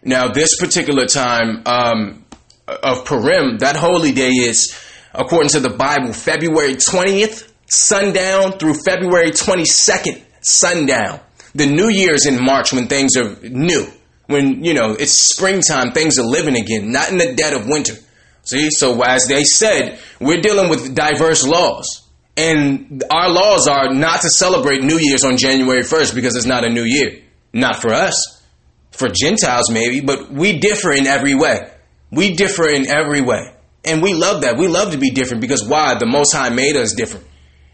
Now, 0.01 0.29
this 0.29 0.55
particular 0.55 1.05
time, 1.05 1.63
um, 1.65 2.25
of 2.65 3.03
Purim, 3.03 3.57
that 3.57 3.75
holy 3.75 4.13
day 4.13 4.29
is, 4.29 4.73
according 5.13 5.49
to 5.49 5.59
the 5.59 5.71
Bible, 5.71 6.13
February 6.13 6.75
20th, 6.75 7.51
sundown, 7.69 8.53
through 8.53 8.75
February 8.75 9.31
22nd, 9.31 10.23
sundown. 10.39 11.19
The 11.53 11.65
New 11.65 11.89
Year's 11.89 12.25
in 12.25 12.41
March 12.41 12.71
when 12.71 12.87
things 12.87 13.17
are 13.17 13.35
new. 13.41 13.85
When, 14.27 14.63
you 14.63 14.75
know, 14.75 14.95
it's 14.97 15.33
springtime, 15.33 15.91
things 15.91 16.17
are 16.19 16.25
living 16.25 16.55
again, 16.55 16.93
not 16.93 17.11
in 17.11 17.17
the 17.17 17.33
dead 17.33 17.51
of 17.51 17.67
winter. 17.67 17.95
See, 18.43 18.69
so 18.69 19.01
as 19.01 19.27
they 19.27 19.43
said, 19.43 19.99
we're 20.21 20.39
dealing 20.39 20.69
with 20.69 20.95
diverse 20.95 21.45
laws. 21.45 22.06
And 22.37 23.03
our 23.09 23.29
laws 23.29 23.67
are 23.67 23.91
not 23.91 24.21
to 24.21 24.29
celebrate 24.29 24.83
New 24.83 24.99
Year's 24.99 25.23
on 25.23 25.37
January 25.37 25.81
1st 25.81 26.13
because 26.13 26.35
it's 26.35 26.45
not 26.45 26.63
a 26.63 26.69
new 26.69 26.83
year. 26.83 27.23
Not 27.51 27.81
for 27.81 27.91
us. 27.91 28.43
For 28.91 29.09
Gentiles, 29.09 29.71
maybe, 29.71 30.01
but 30.01 30.31
we 30.31 30.59
differ 30.59 30.91
in 30.91 31.07
every 31.07 31.35
way. 31.35 31.71
We 32.11 32.35
differ 32.35 32.67
in 32.67 32.87
every 32.87 33.21
way. 33.21 33.53
And 33.83 34.01
we 34.01 34.13
love 34.13 34.41
that. 34.41 34.57
We 34.57 34.67
love 34.67 34.91
to 34.91 34.97
be 34.97 35.11
different 35.11 35.41
because 35.41 35.63
why? 35.63 35.95
The 35.95 36.05
Most 36.05 36.33
High 36.33 36.49
made 36.49 36.75
us 36.75 36.93
different. 36.93 37.25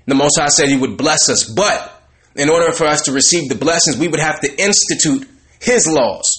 The 0.05 0.15
Most 0.15 0.37
High 0.39 0.47
said 0.47 0.69
He 0.69 0.77
would 0.77 0.97
bless 0.97 1.29
us. 1.29 1.43
But 1.43 2.01
in 2.35 2.49
order 2.49 2.71
for 2.71 2.85
us 2.85 3.03
to 3.03 3.11
receive 3.11 3.49
the 3.49 3.55
blessings, 3.55 3.97
we 3.97 4.07
would 4.07 4.19
have 4.19 4.39
to 4.41 4.61
institute 4.61 5.27
His 5.61 5.87
laws. 5.87 6.31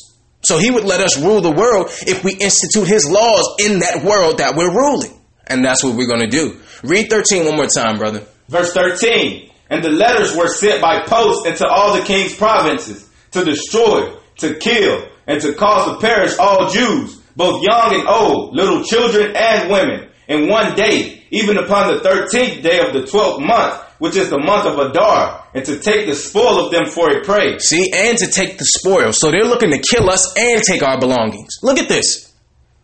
So 0.43 0.59
He 0.59 0.71
would 0.71 0.85
let 0.85 1.01
us 1.01 1.19
rule 1.19 1.41
the 1.41 1.53
world 1.53 1.89
if 2.07 2.25
we 2.25 2.33
institute 2.33 2.87
His 2.87 3.09
laws 3.09 3.57
in 3.61 3.81
that 3.81 4.03
world 4.05 4.39
that 4.39 4.55
we're 4.57 4.73
ruling. 4.73 5.19
And 5.47 5.65
that's 5.65 5.85
what 5.85 5.97
we're 5.97 6.09
going 6.09 6.29
to 6.29 6.31
do. 6.31 6.61
Read 6.85 7.11
13 7.11 7.47
one 7.47 7.57
more 7.57 7.67
time, 7.67 7.99
brother. 7.99 8.27
Verse 8.49 8.73
13. 8.73 9.51
And 9.71 9.83
the 9.83 9.91
letters 9.91 10.37
were 10.37 10.49
sent 10.49 10.81
by 10.81 11.05
post 11.07 11.47
into 11.47 11.67
all 11.67 11.97
the 11.97 12.05
king's 12.05 12.35
provinces 12.35 13.09
to 13.33 13.45
destroy, 13.45 14.15
to 14.39 14.55
kill, 14.57 15.09
and 15.27 15.41
to 15.41 15.55
cause 15.55 15.93
to 15.93 16.07
perish 16.07 16.39
all 16.39 16.71
Jews 16.71 17.21
both 17.37 17.63
young 17.63 17.95
and 17.95 18.09
old, 18.09 18.55
little 18.55 18.85
children 18.85 19.35
and 19.37 19.71
women, 19.71 20.09
in 20.29 20.49
one 20.49 20.75
day, 20.75 21.23
even 21.31 21.59
upon 21.59 21.93
the 21.93 22.01
thirteenth 22.01 22.63
day 22.63 22.79
of 22.81 22.93
the 22.93 23.07
twelfth 23.07 23.41
month, 23.41 23.81
which 23.99 24.17
is 24.17 24.31
the 24.31 24.39
month 24.39 24.67
of 24.67 24.79
Adar, 24.79 25.47
and 25.55 25.65
to 25.65 25.79
take 25.79 26.07
the 26.07 26.15
spoil 26.15 26.67
of 26.67 26.73
them 26.73 26.87
for 26.87 27.11
a 27.11 27.25
prey. 27.25 27.59
See, 27.59 27.93
and 27.93 28.17
to 28.19 28.27
take 28.29 28.59
the 28.59 28.65
spoil. 28.65 29.13
So 29.13 29.31
they're 29.31 29.45
looking 29.45 29.71
to 29.71 29.79
kill 29.79 30.11
us 30.11 30.33
and 30.37 30.63
take 30.63 30.83
our 30.83 30.99
belongings. 30.99 31.59
Look 31.63 31.79
at 31.79 31.89
this. 31.89 32.33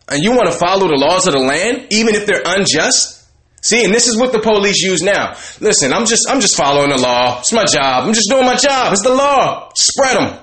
And 0.08 0.22
you 0.22 0.32
want 0.32 0.50
to 0.50 0.58
follow 0.58 0.88
the 0.88 0.96
laws 0.96 1.26
of 1.26 1.34
the 1.34 1.40
land, 1.40 1.86
even 1.90 2.14
if 2.14 2.26
they're 2.26 2.42
unjust? 2.44 3.19
See, 3.62 3.84
and 3.84 3.92
this 3.92 4.06
is 4.06 4.18
what 4.18 4.32
the 4.32 4.40
police 4.40 4.82
use 4.82 5.02
now. 5.02 5.36
Listen, 5.60 5.92
I'm 5.92 6.06
just 6.06 6.26
I'm 6.28 6.40
just 6.40 6.56
following 6.56 6.90
the 6.90 6.98
law. 6.98 7.40
It's 7.40 7.52
my 7.52 7.64
job. 7.64 8.04
I'm 8.04 8.14
just 8.14 8.30
doing 8.30 8.46
my 8.46 8.56
job. 8.56 8.92
It's 8.92 9.02
the 9.02 9.14
law. 9.14 9.70
Spread 9.74 10.16
them. 10.16 10.38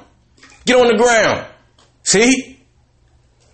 Get 0.66 0.76
on 0.76 0.88
the 0.88 0.98
ground. 1.02 1.48
See? 2.04 2.60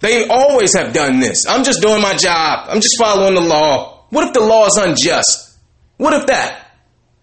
They 0.02 0.28
always 0.28 0.76
have 0.76 0.94
done 0.94 1.22
this. 1.22 1.46
I'm 1.48 1.64
just 1.64 1.82
doing 1.82 2.02
my 2.02 2.14
job. 2.14 2.68
I'm 2.70 2.82
just 2.82 3.00
following 3.00 3.36
the 3.36 3.42
law. 3.42 4.06
What 4.10 4.28
if 4.28 4.34
the 4.34 4.42
law 4.42 4.66
is 4.68 4.76
unjust? 4.76 5.58
What 5.96 6.14
if 6.14 6.28
that? 6.28 6.72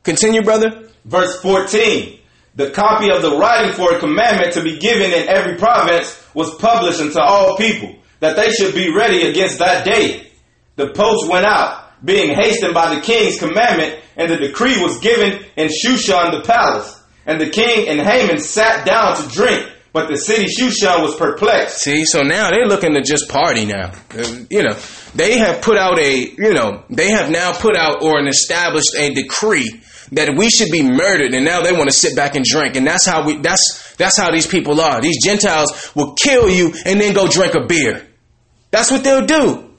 Continue, 0.03 0.43
brother. 0.43 0.89
Verse 1.05 1.41
14. 1.43 2.19
The 2.57 2.71
copy 2.71 3.11
of 3.11 3.23
the 3.23 3.37
writing 3.37 3.75
for 3.75 3.95
a 3.95 4.01
commandment 4.01 4.55
to 4.55 4.63
be 4.63 4.79
given 4.79 5.13
in 5.13 5.29
every 5.29 5.57
province 5.57 6.27
was 6.35 6.55
published 6.57 7.01
unto 7.01 7.21
all 7.21 7.57
people, 7.57 7.95
that 8.21 8.37
they 8.37 8.51
should 8.51 8.75
be 8.75 8.93
ready 8.95 9.29
against 9.29 9.59
that 9.59 9.85
day. 9.85 10.31
The 10.77 10.89
post 10.89 11.31
went 11.31 11.47
out, 11.47 11.90
being 12.05 12.35
hastened 12.35 12.75
by 12.75 12.95
the 12.95 13.01
king's 13.01 13.39
commandment, 13.39 14.01
and 14.17 14.31
the 14.31 14.37
decree 14.37 14.83
was 14.83 14.99
given 15.01 15.45
in 15.57 15.69
Shushan 15.69 16.33
the 16.33 16.43
palace. 16.47 17.01
And 17.27 17.41
the 17.41 17.51
king 17.51 17.89
and 17.89 18.01
Haman 18.01 18.41
sat 18.41 18.87
down 18.87 19.17
to 19.17 19.29
drink. 19.29 19.71
But 19.93 20.09
the 20.09 20.17
city 20.17 20.47
Shushan 20.47 21.03
was 21.03 21.17
perplexed. 21.17 21.79
See, 21.79 22.05
so 22.05 22.23
now 22.23 22.51
they're 22.51 22.67
looking 22.67 22.95
to 22.95 23.03
just 23.03 23.29
party 23.29 23.67
now. 23.67 23.93
Uh, 24.17 24.45
you 24.49 24.63
know, 24.63 24.79
they 25.17 25.39
have 25.39 25.63
put 25.63 25.77
out 25.77 25.99
a, 25.99 26.17
you 26.17 26.55
know, 26.55 26.85
they 26.91 27.11
have 27.11 27.29
now 27.29 27.53
put 27.53 27.77
out 27.77 28.03
or 28.03 28.25
established 28.29 28.95
a 28.97 29.13
decree 29.13 29.83
that 30.13 30.37
we 30.37 30.49
should 30.49 30.71
be 30.71 30.83
murdered 30.83 31.35
and 31.35 31.45
now 31.45 31.63
they 31.63 31.73
want 31.73 31.89
to 31.89 31.95
sit 31.95 32.17
back 32.17 32.35
and 32.35 32.45
drink 32.45 32.77
and 32.77 32.87
that's 32.87 33.07
how 33.07 33.25
we 33.25 33.37
that's 33.39 33.95
that's 33.97 34.19
how 34.19 34.31
these 34.31 34.47
people 34.47 34.81
are 34.81 35.01
these 35.01 35.23
gentiles 35.25 35.93
will 35.95 36.15
kill 36.15 36.49
you 36.49 36.75
and 36.85 37.01
then 37.01 37.15
go 37.15 37.29
drink 37.29 37.55
a 37.55 37.65
beer 37.65 38.07
that's 38.73 38.91
what 38.91 39.05
they'll 39.05 39.27
do 39.27 39.70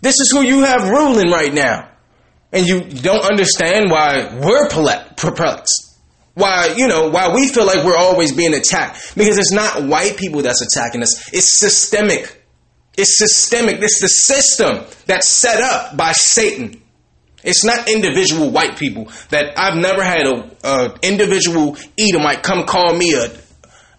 this 0.00 0.14
is 0.20 0.30
who 0.30 0.42
you 0.42 0.64
have 0.64 0.88
ruling 0.88 1.30
right 1.30 1.52
now 1.52 1.88
and 2.52 2.66
you 2.66 2.80
don't 2.80 3.24
understand 3.24 3.90
why 3.90 4.38
we're 4.40 4.68
perplexed 4.68 5.88
why, 6.38 6.74
you 6.76 6.86
know, 6.86 7.08
why 7.08 7.34
we 7.34 7.48
feel 7.48 7.66
like 7.66 7.84
we're 7.84 7.96
always 7.96 8.32
being 8.32 8.54
attacked. 8.54 9.16
Because 9.16 9.38
it's 9.38 9.50
not 9.50 9.82
white 9.82 10.16
people 10.16 10.42
that's 10.42 10.62
attacking 10.62 11.02
us. 11.02 11.32
It's 11.32 11.58
systemic. 11.58 12.44
It's 12.96 13.18
systemic. 13.18 13.82
It's 13.82 14.00
the 14.00 14.08
system 14.08 14.86
that's 15.06 15.28
set 15.28 15.60
up 15.60 15.96
by 15.96 16.12
Satan. 16.12 16.80
It's 17.42 17.64
not 17.64 17.88
individual 17.88 18.50
white 18.50 18.78
people 18.78 19.10
that 19.30 19.58
I've 19.58 19.76
never 19.76 20.02
had 20.02 20.26
a, 20.26 20.50
a 20.62 20.98
individual 21.02 21.76
Edomite 21.98 22.42
come 22.42 22.66
call 22.66 22.96
me 22.96 23.14
a, 23.14 23.30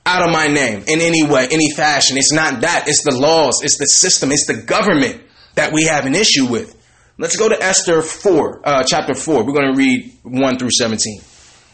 out 0.05 0.25
of 0.25 0.31
my 0.31 0.47
name 0.47 0.83
in 0.87 1.01
any 1.01 1.27
way, 1.27 1.47
any 1.51 1.71
fashion. 1.71 2.17
It's 2.17 2.33
not 2.33 2.61
that. 2.61 2.87
It's 2.87 3.03
the 3.03 3.15
laws. 3.15 3.61
It's 3.63 3.77
the 3.77 3.85
system. 3.85 4.31
It's 4.31 4.47
the 4.47 4.61
government 4.61 5.21
that 5.59 5.73
we 5.73 5.83
have 5.83 6.05
an 6.05 6.15
issue 6.15 6.47
with. 6.47 6.73
Let's 7.17 7.35
go 7.35 7.49
to 7.49 7.61
Esther 7.61 8.01
4, 8.01 8.61
uh, 8.63 8.83
chapter 8.87 9.13
4. 9.13 9.43
We're 9.43 9.51
going 9.51 9.73
to 9.73 9.77
read 9.77 10.13
1 10.23 10.57
through 10.57 10.71
17. 10.71 11.19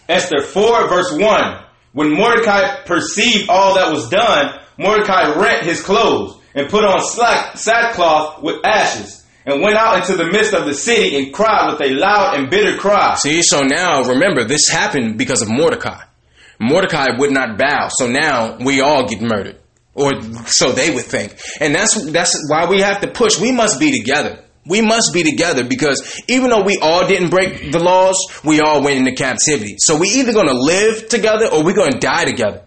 Esther 0.09 0.41
4 0.41 0.87
verse 0.89 1.11
1. 1.11 1.63
When 1.93 2.11
Mordecai 2.11 2.81
perceived 2.83 3.47
all 3.47 3.75
that 3.75 3.93
was 3.93 4.09
done, 4.09 4.59
Mordecai 4.79 5.39
rent 5.39 5.65
his 5.65 5.83
clothes 5.83 6.41
and 6.55 6.67
put 6.67 6.83
on 6.83 6.99
slack, 6.99 7.57
sackcloth 7.57 8.41
with 8.41 8.65
ashes 8.65 9.23
and 9.45 9.61
went 9.61 9.77
out 9.77 9.97
into 9.99 10.17
the 10.17 10.31
midst 10.31 10.55
of 10.55 10.65
the 10.65 10.73
city 10.73 11.15
and 11.17 11.31
cried 11.31 11.71
with 11.71 11.81
a 11.81 11.93
loud 11.93 12.39
and 12.39 12.49
bitter 12.49 12.77
cry. 12.77 13.15
See, 13.15 13.43
so 13.43 13.61
now 13.61 14.01
remember, 14.03 14.45
this 14.45 14.67
happened 14.67 15.19
because 15.19 15.43
of 15.43 15.49
Mordecai. 15.49 16.01
Mordecai 16.59 17.05
would 17.19 17.31
not 17.31 17.59
bow, 17.59 17.89
so 17.91 18.07
now 18.07 18.57
we 18.57 18.81
all 18.81 19.07
get 19.07 19.21
murdered. 19.21 19.59
Or 19.95 20.21
so 20.45 20.73
they 20.73 20.93
would 20.93 21.05
think. 21.05 21.35
And 21.59 21.73
that's 21.73 22.11
that's 22.11 22.37
why 22.49 22.69
we 22.69 22.81
have 22.81 23.01
to 23.01 23.11
push. 23.11 23.39
We 23.39 23.51
must 23.51 23.79
be 23.79 23.97
together. 23.97 24.43
We 24.67 24.81
must 24.81 25.11
be 25.13 25.23
together 25.23 25.63
because 25.63 26.23
even 26.27 26.49
though 26.49 26.63
we 26.63 26.79
all 26.81 27.07
didn't 27.07 27.29
break 27.29 27.71
the 27.71 27.79
laws, 27.79 28.17
we 28.43 28.59
all 28.59 28.83
went 28.83 28.97
into 28.97 29.13
captivity. 29.13 29.75
So 29.79 29.97
we 29.97 30.07
either 30.09 30.33
going 30.33 30.47
to 30.47 30.59
live 30.59 31.07
together 31.07 31.47
or 31.47 31.63
we're 31.63 31.75
going 31.75 31.91
to 31.91 31.99
die 31.99 32.25
together. 32.25 32.63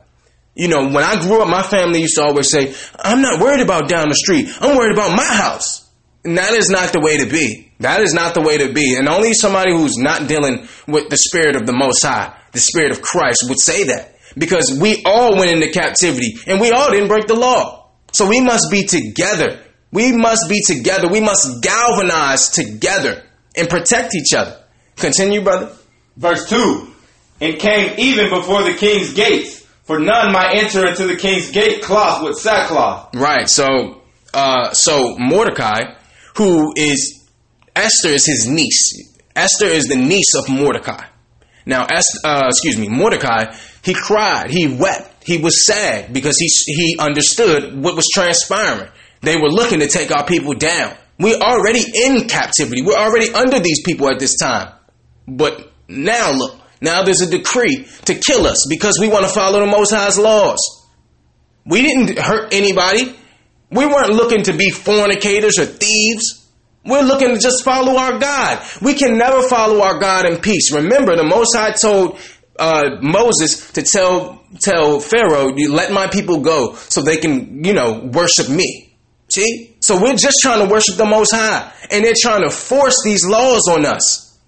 You 0.54 0.68
know, 0.68 0.88
when 0.88 1.04
I 1.04 1.20
grew 1.20 1.42
up, 1.42 1.48
my 1.48 1.62
family 1.62 2.00
used 2.00 2.16
to 2.16 2.24
always 2.24 2.50
say, 2.50 2.74
I'm 2.98 3.20
not 3.20 3.40
worried 3.40 3.60
about 3.60 3.88
down 3.88 4.08
the 4.08 4.14
street. 4.14 4.48
I'm 4.60 4.76
worried 4.76 4.92
about 4.92 5.16
my 5.16 5.24
house. 5.24 5.88
And 6.24 6.38
that 6.38 6.52
is 6.52 6.68
not 6.68 6.92
the 6.92 7.00
way 7.00 7.18
to 7.18 7.26
be. 7.30 7.72
That 7.80 8.00
is 8.00 8.12
not 8.12 8.34
the 8.34 8.42
way 8.42 8.58
to 8.58 8.72
be. 8.72 8.96
And 8.96 9.08
only 9.08 9.34
somebody 9.34 9.72
who's 9.72 9.96
not 9.96 10.28
dealing 10.28 10.66
with 10.86 11.10
the 11.10 11.16
spirit 11.16 11.54
of 11.54 11.66
the 11.66 11.72
Most 11.72 12.02
High, 12.02 12.36
the 12.52 12.58
spirit 12.58 12.90
of 12.90 13.02
Christ, 13.02 13.46
would 13.48 13.60
say 13.60 13.84
that. 13.84 14.17
Because 14.36 14.78
we 14.80 15.02
all 15.04 15.36
went 15.36 15.50
into 15.50 15.70
captivity 15.72 16.36
and 16.46 16.60
we 16.60 16.70
all 16.70 16.90
didn't 16.90 17.08
break 17.08 17.26
the 17.26 17.34
law. 17.34 17.90
So 18.12 18.28
we 18.28 18.40
must 18.40 18.70
be 18.70 18.84
together. 18.84 19.60
We 19.92 20.12
must 20.12 20.48
be 20.48 20.62
together. 20.66 21.08
We 21.08 21.20
must 21.20 21.62
galvanize 21.62 22.50
together 22.50 23.22
and 23.56 23.68
protect 23.68 24.14
each 24.14 24.34
other. 24.34 24.56
Continue, 24.96 25.42
brother. 25.42 25.72
Verse 26.16 26.48
2 26.48 26.92
And 27.40 27.58
came 27.58 27.94
even 27.98 28.30
before 28.30 28.62
the 28.64 28.74
king's 28.74 29.12
gates, 29.12 29.64
for 29.84 29.98
none 29.98 30.32
might 30.32 30.56
enter 30.56 30.86
into 30.86 31.06
the 31.06 31.16
king's 31.16 31.50
gate 31.50 31.82
cloth 31.82 32.22
with 32.22 32.38
sackcloth. 32.38 33.14
Right. 33.14 33.48
So, 33.48 34.02
uh, 34.34 34.72
so 34.72 35.16
Mordecai, 35.18 35.94
who 36.36 36.72
is 36.76 37.26
Esther, 37.74 38.08
is 38.08 38.26
his 38.26 38.48
niece. 38.48 39.14
Esther 39.34 39.66
is 39.66 39.86
the 39.86 39.96
niece 39.96 40.34
of 40.36 40.48
Mordecai. 40.48 41.06
Now, 41.64 41.86
Esther, 41.90 42.18
uh, 42.24 42.48
excuse 42.48 42.76
me, 42.76 42.88
Mordecai, 42.88 43.54
he 43.82 43.94
cried, 43.94 44.50
he 44.50 44.68
wept, 44.68 45.24
he 45.24 45.38
was 45.38 45.66
sad 45.66 46.12
because 46.12 46.36
he 46.38 46.48
he 46.72 46.96
understood 46.98 47.82
what 47.82 47.96
was 47.96 48.08
transpiring. 48.12 48.90
They 49.20 49.36
were 49.36 49.50
looking 49.50 49.80
to 49.80 49.88
take 49.88 50.10
our 50.10 50.26
people 50.26 50.54
down. 50.54 50.96
We're 51.18 51.38
already 51.38 51.82
in 51.94 52.28
captivity. 52.28 52.82
We're 52.82 52.98
already 52.98 53.32
under 53.32 53.58
these 53.58 53.82
people 53.84 54.08
at 54.08 54.18
this 54.20 54.36
time. 54.36 54.72
But 55.26 55.72
now 55.88 56.30
look, 56.30 56.60
now 56.80 57.02
there's 57.02 57.20
a 57.20 57.30
decree 57.30 57.86
to 58.04 58.14
kill 58.14 58.46
us 58.46 58.66
because 58.68 58.98
we 59.00 59.08
want 59.08 59.26
to 59.26 59.32
follow 59.32 59.60
the 59.60 59.66
Most 59.66 59.92
High's 59.92 60.18
laws. 60.18 60.58
We 61.66 61.82
didn't 61.82 62.18
hurt 62.18 62.52
anybody. 62.52 63.14
We 63.70 63.84
weren't 63.86 64.10
looking 64.10 64.44
to 64.44 64.56
be 64.56 64.70
fornicators 64.70 65.58
or 65.58 65.66
thieves. 65.66 66.46
We're 66.84 67.02
looking 67.02 67.34
to 67.34 67.38
just 67.38 67.64
follow 67.64 67.98
our 67.98 68.18
God. 68.18 68.64
We 68.80 68.94
can 68.94 69.18
never 69.18 69.42
follow 69.48 69.82
our 69.82 69.98
God 69.98 70.24
in 70.24 70.40
peace. 70.40 70.72
Remember, 70.72 71.16
the 71.16 71.24
Most 71.24 71.54
High 71.54 71.72
told 71.72 72.18
uh, 72.58 72.98
Moses 73.00 73.72
to 73.72 73.82
tell 73.82 74.44
tell 74.60 75.00
Pharaoh, 75.00 75.56
"You 75.56 75.72
let 75.72 75.92
my 75.92 76.06
people 76.06 76.40
go, 76.40 76.74
so 76.74 77.02
they 77.02 77.16
can, 77.16 77.64
you 77.64 77.72
know, 77.72 78.10
worship 78.12 78.48
me." 78.48 78.88
See? 79.28 79.76
So 79.80 80.00
we're 80.00 80.16
just 80.16 80.36
trying 80.42 80.66
to 80.66 80.72
worship 80.72 80.96
the 80.96 81.04
Most 81.04 81.32
High, 81.32 81.70
and 81.90 82.04
they're 82.04 82.14
trying 82.20 82.42
to 82.42 82.50
force 82.50 82.96
these 83.04 83.26
laws 83.26 83.68
on 83.68 83.84
us. 83.84 84.38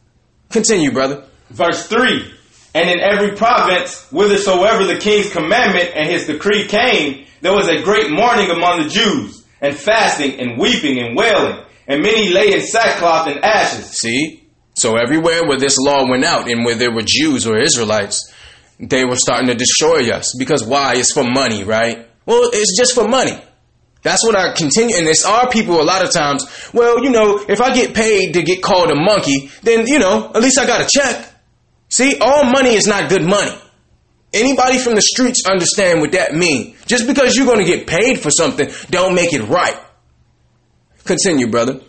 Continue, 0.50 0.90
brother. 0.90 1.24
Verse 1.50 1.86
3 1.86 2.32
And 2.74 2.88
in 2.88 3.00
every 3.00 3.36
province, 3.36 4.04
whithersoever 4.10 4.84
the 4.84 4.98
king's 4.98 5.30
commandment 5.30 5.90
and 5.94 6.08
his 6.08 6.26
decree 6.26 6.66
came, 6.66 7.26
there 7.42 7.52
was 7.52 7.68
a 7.68 7.82
great 7.82 8.10
mourning 8.10 8.50
among 8.50 8.82
the 8.82 8.88
Jews, 8.88 9.44
and 9.60 9.76
fasting, 9.76 10.40
and 10.40 10.58
weeping, 10.58 10.98
and 10.98 11.16
wailing, 11.16 11.62
and 11.86 12.02
many 12.02 12.30
lay 12.30 12.52
in 12.52 12.62
sackcloth 12.62 13.28
and 13.28 13.44
ashes. 13.44 13.86
See? 13.90 14.39
So 14.80 14.96
everywhere 14.96 15.46
where 15.46 15.58
this 15.58 15.76
law 15.78 16.08
went 16.08 16.24
out, 16.24 16.50
and 16.50 16.64
where 16.64 16.74
there 16.74 16.90
were 16.90 17.02
Jews 17.04 17.46
or 17.46 17.58
Israelites, 17.58 18.32
they 18.78 19.04
were 19.04 19.16
starting 19.16 19.48
to 19.48 19.54
destroy 19.54 20.10
us. 20.10 20.34
Because 20.38 20.64
why? 20.64 20.94
It's 20.96 21.12
for 21.12 21.22
money, 21.22 21.64
right? 21.64 22.08
Well, 22.24 22.48
it's 22.50 22.78
just 22.78 22.94
for 22.94 23.06
money. 23.06 23.38
That's 24.02 24.24
what 24.24 24.34
I 24.34 24.54
continue, 24.54 24.96
and 24.96 25.06
it's 25.06 25.26
our 25.26 25.50
people 25.50 25.82
a 25.82 25.84
lot 25.84 26.02
of 26.02 26.10
times. 26.12 26.46
Well, 26.72 27.04
you 27.04 27.10
know, 27.10 27.44
if 27.46 27.60
I 27.60 27.74
get 27.74 27.94
paid 27.94 28.32
to 28.32 28.42
get 28.42 28.62
called 28.62 28.90
a 28.90 28.94
monkey, 28.94 29.50
then 29.62 29.86
you 29.86 29.98
know, 29.98 30.32
at 30.34 30.40
least 30.40 30.58
I 30.58 30.66
got 30.66 30.80
a 30.80 30.88
check. 30.88 31.30
See, 31.90 32.16
all 32.18 32.44
money 32.44 32.70
is 32.70 32.86
not 32.86 33.10
good 33.10 33.22
money. 33.22 33.54
Anybody 34.32 34.78
from 34.78 34.94
the 34.94 35.02
streets 35.02 35.44
understand 35.44 36.00
what 36.00 36.12
that 36.12 36.34
means. 36.34 36.82
Just 36.86 37.06
because 37.06 37.36
you're 37.36 37.44
going 37.44 37.58
to 37.58 37.66
get 37.66 37.86
paid 37.86 38.18
for 38.18 38.30
something, 38.30 38.70
don't 38.88 39.14
make 39.14 39.34
it 39.34 39.42
right. 39.42 39.76
Continue, 41.04 41.48
brother. 41.48 41.80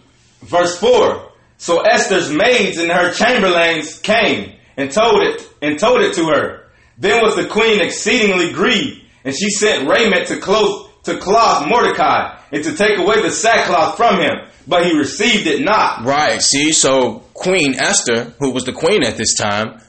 Verse 0.42 0.78
four. 0.78 1.31
So 1.62 1.82
Esther's 1.82 2.32
maids 2.32 2.80
and 2.80 2.92
her 2.92 3.14
chamberlains 3.14 4.00
came 4.00 4.56
and 4.78 4.92
told 4.92 5.22
it 5.22 5.48
and 5.62 5.78
told 5.78 6.02
it 6.02 6.16
to 6.16 6.26
her. 6.30 6.64
Then 6.98 7.22
was 7.22 7.36
the 7.36 7.46
queen 7.46 7.82
exceedingly 7.82 8.52
grieved, 8.52 9.06
and 9.24 9.36
she 9.36 9.52
sent 9.52 9.88
raiment 9.88 10.28
to 10.30 10.40
clothe 10.40 10.90
to 11.04 11.20
cloth 11.20 11.68
Mordecai 11.68 12.36
and 12.52 12.64
to 12.64 12.76
take 12.76 12.98
away 12.98 13.22
the 13.22 13.30
sackcloth 13.30 13.96
from 13.96 14.20
him, 14.20 14.48
but 14.68 14.88
he 14.88 14.98
received 14.98 15.46
it 15.46 15.62
not. 15.62 16.04
Right. 16.04 16.42
See, 16.42 16.72
so 16.72 17.20
Queen 17.36 17.76
Esther, 17.76 18.34
who 18.40 18.50
was 18.50 18.64
the 18.64 18.74
queen 18.74 19.04
at 19.06 19.18
this 19.18 19.36
time, 19.36 19.82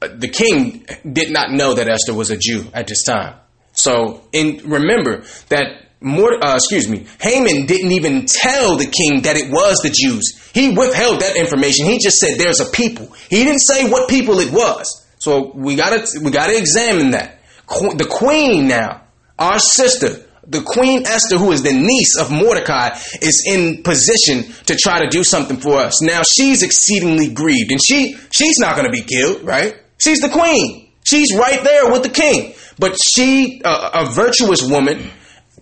uh, 0.00 0.08
the 0.16 0.28
king 0.28 0.86
did 1.12 1.32
not 1.32 1.50
know 1.50 1.74
that 1.74 1.88
Esther 1.88 2.14
was 2.14 2.30
a 2.30 2.36
Jew 2.36 2.66
at 2.72 2.86
this 2.86 3.02
time. 3.02 3.34
So, 3.72 4.22
in 4.30 4.60
remember 4.64 5.24
that 5.48 5.89
more, 6.00 6.32
uh, 6.42 6.56
excuse 6.56 6.88
me, 6.88 7.06
Haman 7.20 7.66
didn't 7.66 7.92
even 7.92 8.26
tell 8.26 8.76
the 8.76 8.86
king 8.86 9.22
that 9.22 9.36
it 9.36 9.50
was 9.50 9.76
the 9.82 9.90
Jews. 9.90 10.50
He 10.54 10.70
withheld 10.70 11.20
that 11.20 11.36
information. 11.36 11.86
He 11.86 11.98
just 11.98 12.16
said 12.16 12.38
there's 12.38 12.60
a 12.60 12.70
people. 12.70 13.12
He 13.28 13.44
didn't 13.44 13.60
say 13.60 13.88
what 13.88 14.08
people 14.08 14.40
it 14.40 14.52
was. 14.52 15.06
So 15.18 15.52
we 15.54 15.76
gotta 15.76 16.06
we 16.22 16.30
gotta 16.30 16.56
examine 16.56 17.10
that. 17.10 17.40
The 17.68 18.08
queen 18.10 18.66
now, 18.66 19.02
our 19.38 19.58
sister, 19.58 20.24
the 20.46 20.62
Queen 20.62 21.06
Esther, 21.06 21.38
who 21.38 21.52
is 21.52 21.62
the 21.62 21.72
niece 21.72 22.18
of 22.18 22.32
Mordecai, 22.32 22.98
is 23.22 23.44
in 23.46 23.82
position 23.84 24.52
to 24.66 24.74
try 24.74 24.98
to 24.98 25.08
do 25.08 25.22
something 25.22 25.58
for 25.58 25.76
us. 25.76 26.02
Now 26.02 26.22
she's 26.22 26.62
exceedingly 26.62 27.32
grieved, 27.32 27.70
and 27.70 27.80
she 27.84 28.16
she's 28.32 28.58
not 28.58 28.74
to 28.76 28.90
be 28.90 29.02
killed, 29.02 29.42
right? 29.42 29.76
She's 29.98 30.20
the 30.20 30.30
queen. 30.30 30.88
She's 31.04 31.34
right 31.34 31.62
there 31.62 31.90
with 31.90 32.02
the 32.02 32.08
king. 32.08 32.54
But 32.78 32.96
she, 32.98 33.60
uh, 33.64 34.06
a 34.06 34.06
virtuous 34.06 34.62
woman, 34.62 35.10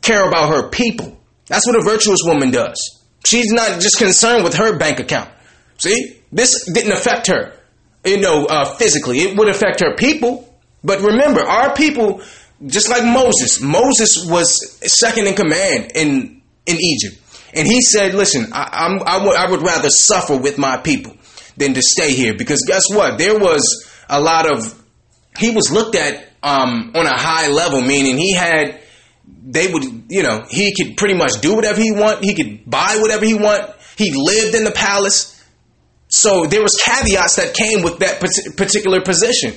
care 0.02 0.26
about 0.26 0.48
her 0.50 0.68
people. 0.68 1.18
That's 1.46 1.66
what 1.66 1.76
a 1.76 1.82
virtuous 1.82 2.20
woman 2.24 2.50
does. 2.50 2.76
She's 3.24 3.52
not 3.52 3.80
just 3.80 3.98
concerned 3.98 4.44
with 4.44 4.54
her 4.54 4.78
bank 4.78 5.00
account. 5.00 5.30
See, 5.78 6.20
this 6.32 6.70
didn't 6.72 6.92
affect 6.92 7.26
her, 7.28 7.52
you 8.04 8.20
know, 8.20 8.46
uh, 8.46 8.64
physically. 8.76 9.18
It 9.20 9.36
would 9.36 9.48
affect 9.48 9.80
her 9.80 9.94
people. 9.96 10.44
But 10.84 11.00
remember, 11.00 11.40
our 11.40 11.74
people 11.74 12.22
just 12.66 12.88
like 12.88 13.04
Moses. 13.04 13.60
Moses 13.60 14.26
was 14.28 14.78
second 14.82 15.26
in 15.26 15.34
command 15.34 15.92
in 15.94 16.42
in 16.66 16.76
Egypt, 16.76 17.16
and 17.54 17.66
he 17.66 17.80
said, 17.80 18.14
"Listen, 18.14 18.48
I, 18.52 18.68
I'm, 18.72 19.02
I, 19.06 19.18
w- 19.18 19.34
I 19.34 19.50
would 19.50 19.62
rather 19.62 19.88
suffer 19.88 20.36
with 20.36 20.58
my 20.58 20.76
people 20.76 21.16
than 21.56 21.74
to 21.74 21.82
stay 21.82 22.12
here 22.12 22.34
because 22.34 22.64
guess 22.66 22.82
what? 22.90 23.18
There 23.18 23.38
was 23.38 23.88
a 24.08 24.20
lot 24.20 24.50
of 24.50 24.74
he 25.38 25.50
was 25.50 25.70
looked 25.70 25.94
at 25.94 26.28
um, 26.42 26.92
on 26.94 27.06
a 27.06 27.16
high 27.16 27.48
level, 27.48 27.80
meaning 27.80 28.16
he 28.16 28.34
had 28.34 28.80
they 29.46 29.72
would 29.72 29.84
you 30.08 30.22
know 30.22 30.44
he 30.48 30.74
could 30.74 30.96
pretty 30.96 31.14
much 31.14 31.40
do 31.40 31.54
whatever 31.54 31.80
he 31.80 31.92
want. 31.92 32.24
He 32.24 32.34
could 32.34 32.68
buy 32.68 32.98
whatever 33.00 33.24
he 33.24 33.34
want. 33.34 33.70
He 33.96 34.12
lived 34.14 34.54
in 34.54 34.64
the 34.64 34.72
palace." 34.72 35.34
So 36.08 36.46
there 36.46 36.62
was 36.62 36.72
caveats 36.82 37.36
that 37.36 37.54
came 37.54 37.82
with 37.82 37.98
that 37.98 38.20
particular 38.56 39.02
position. 39.02 39.52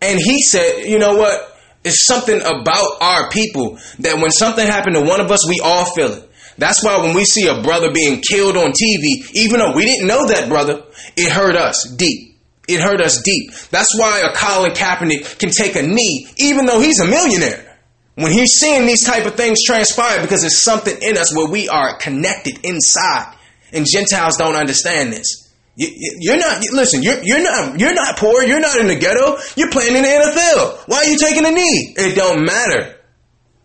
And 0.00 0.18
he 0.18 0.42
said, 0.42 0.84
you 0.86 0.98
know 0.98 1.16
what? 1.16 1.56
It's 1.84 2.06
something 2.06 2.40
about 2.40 3.00
our 3.00 3.30
people 3.30 3.78
that 4.00 4.16
when 4.16 4.30
something 4.30 4.64
happened 4.64 4.96
to 4.96 5.02
one 5.02 5.20
of 5.20 5.30
us, 5.30 5.48
we 5.48 5.60
all 5.62 5.92
feel 5.94 6.12
it. 6.12 6.30
That's 6.58 6.84
why 6.84 6.98
when 6.98 7.14
we 7.14 7.24
see 7.24 7.48
a 7.48 7.62
brother 7.62 7.90
being 7.92 8.20
killed 8.20 8.56
on 8.56 8.72
TV, 8.72 9.30
even 9.34 9.58
though 9.58 9.74
we 9.74 9.84
didn't 9.84 10.06
know 10.06 10.26
that 10.26 10.48
brother, 10.48 10.82
it 11.16 11.30
hurt 11.30 11.56
us 11.56 11.94
deep. 11.96 12.36
It 12.68 12.80
hurt 12.80 13.00
us 13.00 13.22
deep. 13.22 13.52
That's 13.70 13.98
why 13.98 14.20
a 14.20 14.36
Colin 14.36 14.72
Kaepernick 14.72 15.38
can 15.38 15.50
take 15.50 15.74
a 15.74 15.82
knee, 15.82 16.28
even 16.36 16.66
though 16.66 16.80
he's 16.80 17.00
a 17.00 17.06
millionaire. 17.06 17.71
When 18.14 18.30
he's 18.30 18.52
seeing 18.58 18.86
these 18.86 19.04
type 19.04 19.24
of 19.26 19.34
things 19.34 19.64
transpire, 19.64 20.20
because 20.20 20.42
there's 20.42 20.62
something 20.62 20.96
in 21.00 21.16
us 21.16 21.34
where 21.34 21.48
we 21.50 21.68
are 21.68 21.96
connected 21.96 22.64
inside, 22.64 23.34
and 23.72 23.86
Gentiles 23.90 24.36
don't 24.36 24.56
understand 24.56 25.12
this. 25.12 25.50
You, 25.74 26.32
are 26.34 26.36
not 26.36 26.62
listen. 26.72 27.02
You're 27.02 27.22
you're 27.22 27.42
not 27.42 27.80
you're 27.80 27.94
not 27.94 28.18
poor. 28.18 28.42
You're 28.42 28.60
not 28.60 28.78
in 28.78 28.88
the 28.88 28.96
ghetto. 28.96 29.38
You're 29.56 29.70
playing 29.70 29.96
in 29.96 30.02
the 30.02 30.08
NFL. 30.08 30.86
Why 30.86 30.98
are 30.98 31.04
you 31.06 31.16
taking 31.16 31.46
a 31.46 31.50
knee? 31.50 31.94
It 31.96 32.14
don't 32.14 32.44
matter. 32.44 32.96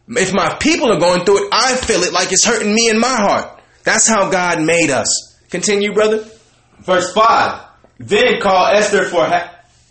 If 0.07 0.33
my 0.33 0.55
people 0.61 0.93
are 0.93 0.99
going 0.99 1.25
through 1.25 1.47
it, 1.47 1.49
I 1.51 1.75
feel 1.75 2.03
it 2.03 2.13
like 2.13 2.31
it's 2.31 2.45
hurting 2.45 2.73
me 2.73 2.89
in 2.89 2.97
my 2.97 3.13
heart. 3.13 3.59
That's 3.83 4.07
how 4.07 4.29
God 4.29 4.61
made 4.61 4.89
us. 4.89 5.37
Continue, 5.49 5.93
brother. 5.93 6.25
Verse 6.79 7.13
five. 7.13 7.65
Then 7.99 8.39
called 8.39 8.77
Esther 8.77 9.05
for 9.05 9.25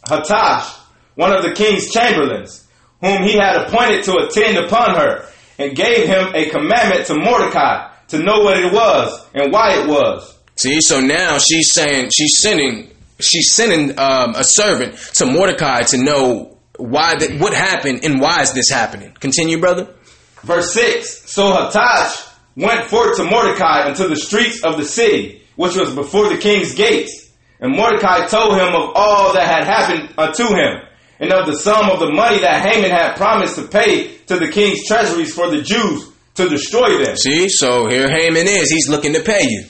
Hatach, 0.06 0.78
one 1.16 1.32
of 1.32 1.42
the 1.42 1.52
king's 1.52 1.90
chamberlains, 1.90 2.65
whom 3.00 3.22
he 3.22 3.32
had 3.32 3.66
appointed 3.66 4.04
to 4.04 4.16
attend 4.16 4.58
upon 4.58 4.96
her, 4.96 5.26
and 5.58 5.74
gave 5.74 6.06
him 6.06 6.34
a 6.34 6.50
commandment 6.50 7.06
to 7.06 7.14
Mordecai 7.14 7.92
to 8.08 8.18
know 8.18 8.40
what 8.40 8.58
it 8.58 8.72
was 8.72 9.26
and 9.34 9.52
why 9.52 9.80
it 9.80 9.88
was. 9.88 10.36
See, 10.56 10.80
so 10.80 11.00
now 11.00 11.38
she's 11.38 11.72
saying 11.72 12.10
she's 12.16 12.40
sending 12.40 12.90
she's 13.20 13.54
sending 13.54 13.98
um, 13.98 14.34
a 14.34 14.44
servant 14.44 14.96
to 15.14 15.26
Mordecai 15.26 15.82
to 15.82 15.98
know 16.02 16.58
why 16.78 17.14
that 17.16 17.40
what 17.40 17.54
happened 17.54 18.04
and 18.04 18.20
why 18.20 18.42
is 18.42 18.52
this 18.52 18.70
happening. 18.70 19.12
Continue, 19.18 19.58
brother. 19.58 19.94
Verse 20.42 20.72
6 20.74 21.30
So 21.30 21.52
Hatach 21.52 22.34
went 22.56 22.84
forth 22.86 23.16
to 23.16 23.24
Mordecai 23.24 23.88
into 23.88 24.08
the 24.08 24.16
streets 24.16 24.62
of 24.64 24.76
the 24.76 24.84
city, 24.84 25.42
which 25.56 25.76
was 25.76 25.94
before 25.94 26.28
the 26.28 26.38
king's 26.38 26.74
gates. 26.74 27.30
And 27.60 27.74
Mordecai 27.74 28.26
told 28.26 28.54
him 28.54 28.74
of 28.74 28.92
all 28.94 29.32
that 29.32 29.46
had 29.46 29.64
happened 29.64 30.14
unto 30.18 30.54
him, 30.54 30.82
and 31.18 31.32
of 31.32 31.46
the 31.46 31.56
sum 31.56 31.90
of 31.90 32.00
the 32.00 32.12
money 32.12 32.40
that 32.40 32.64
Haman 32.66 32.90
had 32.90 33.16
promised 33.16 33.56
to 33.56 33.66
pay 33.66 34.16
to 34.26 34.38
the 34.38 34.48
king's 34.48 34.86
treasuries 34.86 35.34
for 35.34 35.50
the 35.50 35.62
Jews 35.62 36.10
to 36.34 36.48
destroy 36.48 37.02
them. 37.02 37.16
See, 37.16 37.48
so 37.48 37.88
here 37.88 38.08
Haman 38.08 38.46
is. 38.46 38.70
He's 38.70 38.88
looking 38.88 39.14
to 39.14 39.22
pay 39.22 39.48
you. 39.48 39.64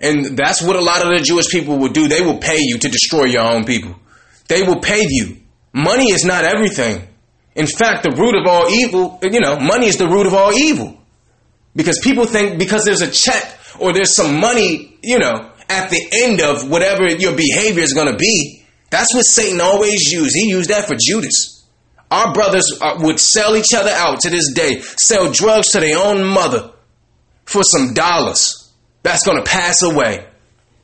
And 0.00 0.36
that's 0.36 0.62
what 0.62 0.76
a 0.76 0.80
lot 0.80 1.02
of 1.02 1.08
the 1.08 1.22
Jewish 1.22 1.48
people 1.48 1.78
will 1.78 1.92
do. 1.92 2.08
They 2.08 2.22
will 2.22 2.38
pay 2.38 2.58
you 2.60 2.78
to 2.78 2.88
destroy 2.88 3.24
your 3.24 3.42
own 3.42 3.64
people. 3.64 3.96
They 4.48 4.62
will 4.62 4.80
pay 4.80 5.04
you. 5.06 5.38
Money 5.72 6.10
is 6.10 6.24
not 6.24 6.44
everything. 6.44 7.06
In 7.54 7.66
fact, 7.66 8.04
the 8.04 8.14
root 8.16 8.36
of 8.36 8.46
all 8.46 8.70
evil, 8.70 9.18
you 9.22 9.40
know, 9.40 9.58
money 9.58 9.86
is 9.86 9.98
the 9.98 10.08
root 10.08 10.26
of 10.26 10.34
all 10.34 10.52
evil. 10.52 10.96
Because 11.74 11.98
people 11.98 12.24
think 12.24 12.58
because 12.58 12.84
there's 12.84 13.02
a 13.02 13.10
check 13.10 13.58
or 13.78 13.92
there's 13.92 14.14
some 14.14 14.40
money, 14.40 14.96
you 15.02 15.18
know, 15.18 15.50
at 15.68 15.90
the 15.90 16.00
end 16.22 16.40
of 16.40 16.70
whatever 16.70 17.06
your 17.08 17.36
behavior 17.36 17.82
is 17.82 17.92
going 17.92 18.10
to 18.10 18.16
be, 18.16 18.64
that's 18.90 19.14
what 19.14 19.22
Satan 19.22 19.60
always 19.60 20.10
used. 20.12 20.34
He 20.34 20.48
used 20.48 20.70
that 20.70 20.86
for 20.86 20.96
Judas. 20.98 21.66
Our 22.10 22.32
brothers 22.32 22.78
uh, 22.80 22.96
would 23.00 23.20
sell 23.20 23.54
each 23.56 23.74
other 23.74 23.90
out 23.90 24.20
to 24.20 24.30
this 24.30 24.52
day, 24.52 24.80
sell 24.80 25.30
drugs 25.30 25.68
to 25.72 25.80
their 25.80 25.98
own 25.98 26.24
mother 26.24 26.72
for 27.44 27.62
some 27.62 27.92
dollars. 27.92 28.72
That's 29.02 29.24
going 29.26 29.42
to 29.42 29.48
pass 29.48 29.82
away. 29.82 30.26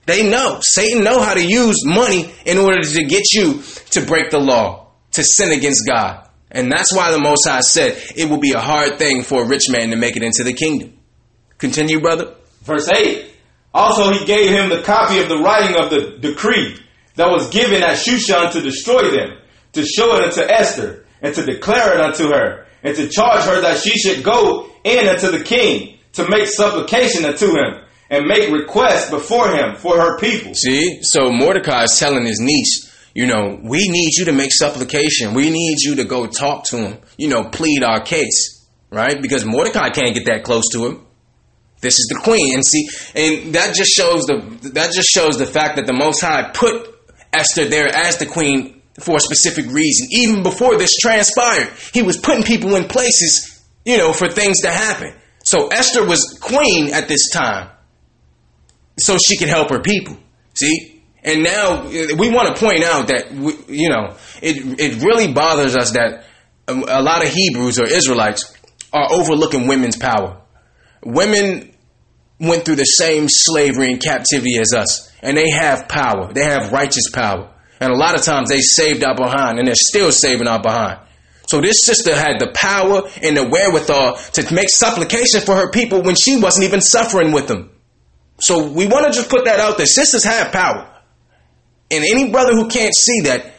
They 0.07 0.29
know. 0.29 0.59
Satan 0.61 1.03
know 1.03 1.23
how 1.23 1.33
to 1.33 1.43
use 1.43 1.83
money 1.87 2.31
in 2.45 2.59
order 2.59 2.83
to 2.83 3.05
get 3.05 3.23
you 3.33 3.63
to 3.93 4.05
break 4.05 4.31
the 4.31 4.39
law, 4.39 4.89
to 5.13 5.25
sin 5.25 5.51
against 5.51 5.87
God. 5.87 6.29
And 6.51 6.71
that's 6.71 6.95
why 6.95 7.11
the 7.11 7.19
Most 7.19 7.49
High 7.49 7.61
said 7.61 8.01
it 8.15 8.29
will 8.29 8.39
be 8.39 8.53
a 8.53 8.61
hard 8.61 8.99
thing 8.99 9.23
for 9.23 9.43
a 9.43 9.47
rich 9.47 9.65
man 9.71 9.91
to 9.91 9.97
make 9.97 10.17
it 10.17 10.23
into 10.23 10.45
the 10.45 10.53
kingdom. 10.53 10.93
Continue, 11.57 12.01
brother. 12.01 12.35
Verse 12.63 12.89
8 12.89 13.33
Also 13.73 14.13
he 14.13 14.27
gave 14.27 14.51
him 14.51 14.69
the 14.69 14.83
copy 14.83 15.21
of 15.21 15.29
the 15.29 15.39
writing 15.39 15.77
of 15.77 15.91
the 15.91 16.19
decree 16.21 16.79
that 17.17 17.31
was 17.31 17.51
given 17.51 17.83
at 17.83 17.97
Shushan 17.97 18.53
to 18.53 18.61
destroy 18.61 19.11
them, 19.11 19.39
to 19.73 19.85
show 19.85 20.17
it 20.17 20.25
unto 20.25 20.43
Esther, 20.43 21.07
and 21.23 21.35
to 21.35 21.45
declare 21.45 21.95
it 21.95 22.01
unto 22.01 22.29
her, 22.29 22.67
and 22.83 22.97
to 22.97 23.09
charge 23.09 23.45
her 23.45 23.61
that 23.63 23.79
she 23.79 23.91
should 23.99 24.23
go 24.23 24.69
in 24.85 25.09
unto 25.09 25.31
the 25.31 25.43
king, 25.43 25.99
to 26.13 26.29
make 26.29 26.47
supplication 26.47 27.25
unto 27.25 27.49
him, 27.49 27.81
and 28.11 28.27
make 28.27 28.51
request 28.51 29.11
before 29.11 29.49
him 29.51 29.77
for 29.77 29.99
her 29.99 30.19
people. 30.19 30.55
See, 30.55 31.01
so 31.03 31.31
Mordecai 31.31 31.85
is 31.85 31.99
telling 31.99 32.27
his 32.27 32.41
niece, 32.41 32.93
you 33.15 33.27
know, 33.27 33.59
we 33.63 33.89
need 33.89 34.11
you 34.17 34.25
to 34.27 34.33
make 34.33 34.53
supplication. 34.53 35.35
We 35.35 35.51
need 35.51 35.79
you 35.81 35.97
to 35.97 36.05
go 36.05 36.27
talk 36.27 36.65
to 36.67 36.77
him, 36.77 36.99
you 37.17 37.29
know, 37.29 37.45
plead 37.45 37.83
our 37.85 38.03
case, 38.03 38.69
right? 38.91 39.21
Because 39.21 39.45
Mordecai 39.45 39.91
can't 39.91 40.15
get 40.15 40.27
that 40.27 40.43
close 40.45 40.65
to 40.73 40.87
him. 40.87 41.07
This 41.81 41.95
is 41.95 42.07
the 42.09 42.21
queen, 42.23 42.55
and 42.55 42.65
see, 42.65 42.89
and 43.15 43.55
that 43.55 43.75
just 43.75 43.91
shows 43.91 44.25
the 44.25 44.71
that 44.73 44.93
just 44.95 45.09
shows 45.11 45.37
the 45.37 45.45
fact 45.45 45.77
that 45.77 45.87
the 45.87 45.93
Most 45.93 46.23
High 46.23 46.51
put 46.55 46.94
Esther 47.35 47.69
there 47.69 47.89
as 47.89 48.19
the 48.19 48.27
queen 48.27 48.83
for 49.01 49.17
a 49.17 49.21
specific 49.21 49.67
reason. 49.67 50.09
Even 50.11 50.43
before 50.43 50.77
this 50.79 50.97
transpired, 51.01 51.73
he 51.93 52.03
was 52.03 52.17
putting 52.17 52.45
people 52.45 52.77
in 52.77 52.85
places, 52.85 53.63
you 53.85 53.99
know, 53.99 54.13
for 54.13 54.29
things 54.29 54.61
to 54.63 54.71
happen. 54.71 55.15
So 55.45 55.69
Esther 55.69 56.07
was 56.07 56.39
queen 56.41 56.93
at 56.95 57.09
this 57.09 57.29
time, 57.31 57.71
so 58.99 59.19
she 59.19 59.37
could 59.37 59.49
help 59.49 59.71
her 59.71 59.81
people. 59.81 60.17
See, 60.55 61.03
and 61.23 61.43
now 61.43 61.87
we 61.89 62.31
want 62.31 62.55
to 62.55 62.65
point 62.65 62.85
out 62.85 63.09
that 63.09 63.33
we, 63.33 63.55
you 63.69 63.89
know 63.89 64.17
it 64.41 64.81
it 64.81 65.03
really 65.03 65.33
bothers 65.33 65.77
us 65.77 65.93
that 65.93 66.25
a 66.69 67.03
lot 67.03 67.25
of 67.25 67.31
Hebrews 67.31 67.79
or 67.79 67.85
Israelites 67.85 68.57
are 68.93 69.13
overlooking 69.13 69.67
women's 69.67 69.97
power. 69.97 70.41
Women 71.05 71.75
went 72.41 72.65
through 72.65 72.77
the 72.77 72.85
same 72.85 73.27
slavery 73.29 73.89
and 73.89 74.03
captivity 74.03 74.59
as 74.59 74.73
us, 74.73 75.13
and 75.25 75.37
they 75.37 75.51
have 75.51 75.89
power. 75.89 76.33
They 76.33 76.45
have 76.45 76.71
righteous 76.71 77.11
power. 77.11 77.51
And 77.81 77.91
a 77.91 77.97
lot 77.97 78.15
of 78.15 78.23
times 78.23 78.51
they 78.51 78.61
saved 78.61 79.03
our 79.03 79.17
behind, 79.17 79.59
and 79.59 79.67
they're 79.67 79.75
still 79.75 80.13
saving 80.13 80.47
our 80.47 80.61
behind. 80.61 81.01
So 81.47 81.61
this 81.61 81.85
sister 81.85 82.15
had 82.15 82.39
the 82.39 82.53
power 82.55 83.03
and 83.23 83.37
the 83.37 83.47
wherewithal 83.49 84.17
to 84.17 84.55
make 84.55 84.69
supplication 84.69 85.41
for 85.41 85.57
her 85.57 85.71
people 85.71 86.03
when 86.03 86.15
she 86.15 86.41
wasn't 86.41 86.67
even 86.67 86.81
suffering 86.81 87.33
with 87.33 87.49
them. 87.49 87.71
So 88.39 88.71
we 88.71 88.87
want 88.87 89.07
to 89.07 89.13
just 89.13 89.29
put 89.29 89.45
that 89.47 89.61
out 89.61 89.77
there. 89.77 89.87
Sisters 89.87 90.25
have 90.25 90.53
power. 90.53 90.91
And 91.91 92.05
any 92.05 92.31
brother 92.31 92.53
who 92.53 92.69
can't 92.69 92.95
see 92.95 93.23
that 93.25 93.53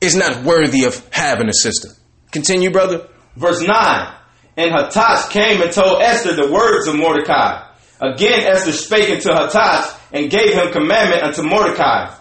is 0.00 0.14
not 0.14 0.44
worthy 0.44 0.84
of 0.84 1.06
having 1.12 1.48
a 1.48 1.52
sister. 1.52 1.88
Continue, 2.30 2.70
brother. 2.70 3.08
Verse 3.36 3.60
9 3.60 4.14
And 4.56 4.70
Hatach 4.70 5.30
came 5.30 5.60
and 5.60 5.72
told 5.72 6.02
Esther 6.02 6.34
the 6.34 6.52
words 6.52 6.86
of 6.86 6.96
Mordecai. 6.96 7.68
Again 8.00 8.42
Esther 8.46 8.72
spake 8.72 9.10
unto 9.10 9.30
Hatach 9.30 9.98
and 10.14 10.30
gave 10.30 10.54
him 10.54 10.72
commandment 10.72 11.22
unto 11.22 11.42
Mordecai. 11.42 12.14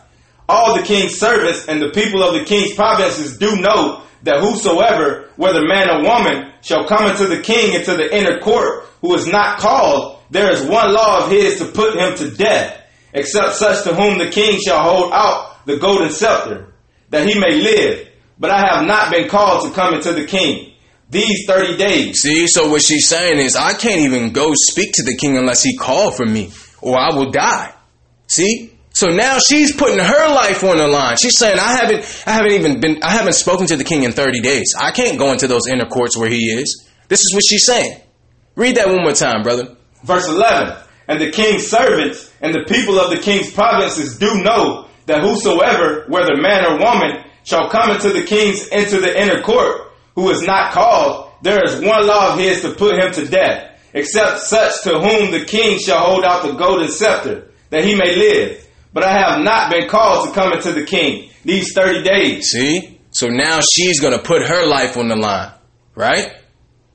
All 0.49 0.75
the 0.75 0.83
king's 0.83 1.17
servants 1.17 1.67
and 1.67 1.81
the 1.81 1.91
people 1.91 2.21
of 2.21 2.33
the 2.33 2.43
king's 2.43 2.73
provinces 2.73 3.37
do 3.37 3.55
know 3.55 4.03
that 4.23 4.39
whosoever, 4.39 5.29
whether 5.37 5.65
man 5.65 5.89
or 5.89 6.03
woman, 6.03 6.51
shall 6.61 6.87
come 6.87 7.09
into 7.09 7.27
the 7.27 7.41
king 7.41 7.73
into 7.73 7.95
the 7.95 8.13
inner 8.13 8.39
court, 8.39 8.85
who 9.01 9.13
is 9.13 9.27
not 9.27 9.59
called, 9.59 10.19
there 10.31 10.51
is 10.51 10.65
one 10.65 10.93
law 10.93 11.23
of 11.23 11.31
his 11.31 11.59
to 11.59 11.65
put 11.65 11.95
him 11.95 12.15
to 12.17 12.35
death, 12.35 12.81
except 13.13 13.55
such 13.55 13.83
to 13.83 13.93
whom 13.93 14.17
the 14.17 14.31
king 14.31 14.59
shall 14.59 14.81
hold 14.81 15.13
out 15.13 15.65
the 15.65 15.77
golden 15.77 16.09
scepter, 16.09 16.73
that 17.09 17.27
he 17.27 17.39
may 17.39 17.61
live. 17.61 18.09
But 18.39 18.49
I 18.49 18.59
have 18.73 18.87
not 18.87 19.11
been 19.11 19.29
called 19.29 19.67
to 19.67 19.75
come 19.75 19.93
into 19.93 20.13
the 20.13 20.25
king 20.25 20.73
these 21.09 21.45
30 21.45 21.77
days. 21.77 22.21
See, 22.21 22.47
so 22.47 22.69
what 22.69 22.81
she's 22.81 23.07
saying 23.07 23.39
is, 23.39 23.55
I 23.55 23.73
can't 23.73 24.01
even 24.01 24.33
go 24.33 24.53
speak 24.55 24.93
to 24.93 25.03
the 25.03 25.15
king 25.15 25.37
unless 25.37 25.61
he 25.61 25.77
called 25.77 26.15
for 26.15 26.25
me, 26.25 26.51
or 26.81 26.97
I 26.97 27.15
will 27.15 27.29
die. 27.29 27.73
See? 28.33 28.73
So 28.95 29.07
now 29.07 29.37
she's 29.39 29.75
putting 29.75 29.99
her 29.99 30.27
life 30.29 30.63
on 30.63 30.77
the 30.77 30.87
line. 30.87 31.17
She's 31.17 31.37
saying, 31.37 31.57
I 31.59 31.77
haven't, 31.77 32.23
I 32.27 32.31
haven't 32.31 32.53
even 32.53 32.79
been, 32.79 33.03
I 33.03 33.11
haven't 33.11 33.33
spoken 33.33 33.67
to 33.67 33.75
the 33.75 33.83
king 33.83 34.03
in 34.03 34.11
30 34.11 34.41
days. 34.41 34.73
I 34.79 34.91
can't 34.91 35.17
go 35.17 35.31
into 35.31 35.47
those 35.47 35.67
inner 35.67 35.85
courts 35.85 36.17
where 36.17 36.29
he 36.29 36.45
is. 36.45 36.87
This 37.07 37.19
is 37.19 37.33
what 37.33 37.43
she's 37.47 37.65
saying. 37.65 37.99
Read 38.55 38.75
that 38.75 38.87
one 38.87 39.01
more 39.01 39.13
time, 39.13 39.43
brother. 39.43 39.75
Verse 40.03 40.27
11. 40.27 40.77
And 41.07 41.19
the 41.19 41.31
king's 41.31 41.67
servants 41.67 42.31
and 42.41 42.53
the 42.53 42.65
people 42.67 42.99
of 42.99 43.09
the 43.09 43.17
king's 43.17 43.51
provinces 43.51 44.17
do 44.17 44.43
know 44.43 44.87
that 45.05 45.21
whosoever, 45.21 46.05
whether 46.07 46.35
man 46.37 46.65
or 46.65 46.79
woman, 46.79 47.23
shall 47.43 47.69
come 47.69 47.91
into 47.91 48.09
the 48.09 48.23
king's 48.23 48.67
into 48.67 48.99
the 48.99 49.21
inner 49.21 49.41
court, 49.41 49.91
who 50.15 50.29
is 50.29 50.43
not 50.43 50.71
called, 50.71 51.31
there 51.41 51.63
is 51.65 51.81
one 51.81 52.07
law 52.07 52.33
of 52.33 52.39
his 52.39 52.61
to 52.61 52.73
put 52.73 52.97
him 52.97 53.11
to 53.13 53.25
death, 53.25 53.79
except 53.93 54.39
such 54.39 54.83
to 54.83 54.99
whom 54.99 55.31
the 55.31 55.45
king 55.45 55.77
shall 55.77 56.05
hold 56.05 56.23
out 56.23 56.43
the 56.43 56.53
golden 56.53 56.89
scepter, 56.89 57.49
that 57.73 57.83
he 57.83 57.95
may 57.95 58.15
live. 58.15 58.65
But 58.93 59.03
I 59.03 59.11
have 59.11 59.43
not 59.43 59.71
been 59.71 59.89
called 59.89 60.29
to 60.29 60.33
come 60.33 60.53
into 60.53 60.71
the 60.71 60.85
king 60.85 61.29
these 61.43 61.73
30 61.73 62.03
days. 62.03 62.49
See? 62.49 62.99
So 63.11 63.27
now 63.27 63.59
she's 63.73 63.99
going 63.99 64.13
to 64.13 64.23
put 64.23 64.43
her 64.43 64.65
life 64.65 64.97
on 64.97 65.07
the 65.07 65.15
line, 65.15 65.51
right? 65.95 66.33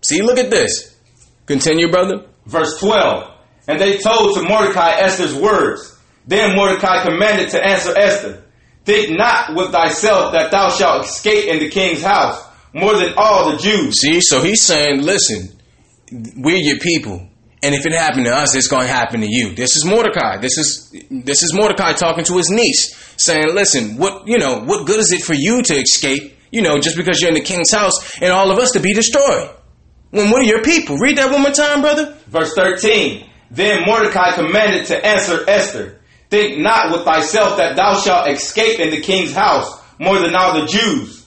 See, 0.02 0.22
look 0.22 0.38
at 0.38 0.50
this. 0.50 0.96
Continue, 1.46 1.90
brother. 1.90 2.26
Verse 2.46 2.78
12. 2.78 3.34
And 3.66 3.80
they 3.80 3.98
told 3.98 4.36
to 4.36 4.42
Mordecai 4.48 4.92
Esther's 5.00 5.34
words. 5.34 5.96
Then 6.26 6.56
Mordecai 6.56 7.04
commanded 7.04 7.50
to 7.50 7.64
answer 7.64 7.96
Esther, 7.96 8.44
Think 8.84 9.18
not 9.18 9.54
with 9.54 9.70
thyself 9.70 10.32
that 10.32 10.50
thou 10.50 10.70
shalt 10.70 11.04
escape 11.04 11.46
in 11.46 11.58
the 11.58 11.68
king's 11.68 12.02
house 12.02 12.42
more 12.72 12.96
than 12.96 13.14
all 13.16 13.50
the 13.50 13.58
Jews. 13.58 14.00
See, 14.00 14.20
so 14.20 14.40
he's 14.42 14.62
saying, 14.62 15.02
listen, 15.02 15.58
we're 16.36 16.56
your 16.56 16.78
people. 16.78 17.27
And 17.62 17.74
if 17.74 17.86
it 17.86 17.92
happened 17.92 18.26
to 18.26 18.34
us, 18.34 18.54
it's 18.54 18.68
going 18.68 18.86
to 18.86 18.92
happen 18.92 19.20
to 19.20 19.26
you. 19.28 19.54
This 19.54 19.74
is 19.76 19.84
Mordecai. 19.84 20.36
This 20.38 20.58
is 20.58 20.94
this 21.10 21.42
is 21.42 21.52
Mordecai 21.52 21.92
talking 21.92 22.24
to 22.24 22.36
his 22.36 22.50
niece, 22.50 22.94
saying, 23.16 23.52
"Listen, 23.52 23.96
what 23.96 24.28
you 24.28 24.38
know, 24.38 24.60
what 24.60 24.86
good 24.86 25.00
is 25.00 25.12
it 25.12 25.22
for 25.22 25.34
you 25.34 25.62
to 25.62 25.74
escape? 25.74 26.36
You 26.52 26.62
know, 26.62 26.78
just 26.78 26.96
because 26.96 27.20
you're 27.20 27.30
in 27.30 27.34
the 27.34 27.40
king's 27.40 27.72
house, 27.72 28.18
and 28.22 28.32
all 28.32 28.50
of 28.50 28.58
us 28.58 28.70
to 28.72 28.80
be 28.80 28.94
destroyed? 28.94 29.50
When 30.10 30.32
are 30.32 30.42
your 30.42 30.62
people? 30.62 30.96
Read 30.98 31.18
that 31.18 31.30
one 31.30 31.42
more 31.42 31.50
time, 31.50 31.80
brother. 31.82 32.16
Verse 32.28 32.54
thirteen. 32.54 33.28
Then 33.50 33.84
Mordecai 33.86 34.32
commanded 34.34 34.86
to 34.86 35.04
answer 35.04 35.44
Esther, 35.48 35.98
"Think 36.30 36.58
not 36.58 36.92
with 36.92 37.04
thyself 37.04 37.56
that 37.56 37.74
thou 37.74 38.00
shalt 38.00 38.30
escape 38.30 38.78
in 38.78 38.90
the 38.90 39.00
king's 39.00 39.34
house 39.34 39.68
more 39.98 40.20
than 40.20 40.36
all 40.36 40.60
the 40.60 40.66
Jews. 40.66 41.24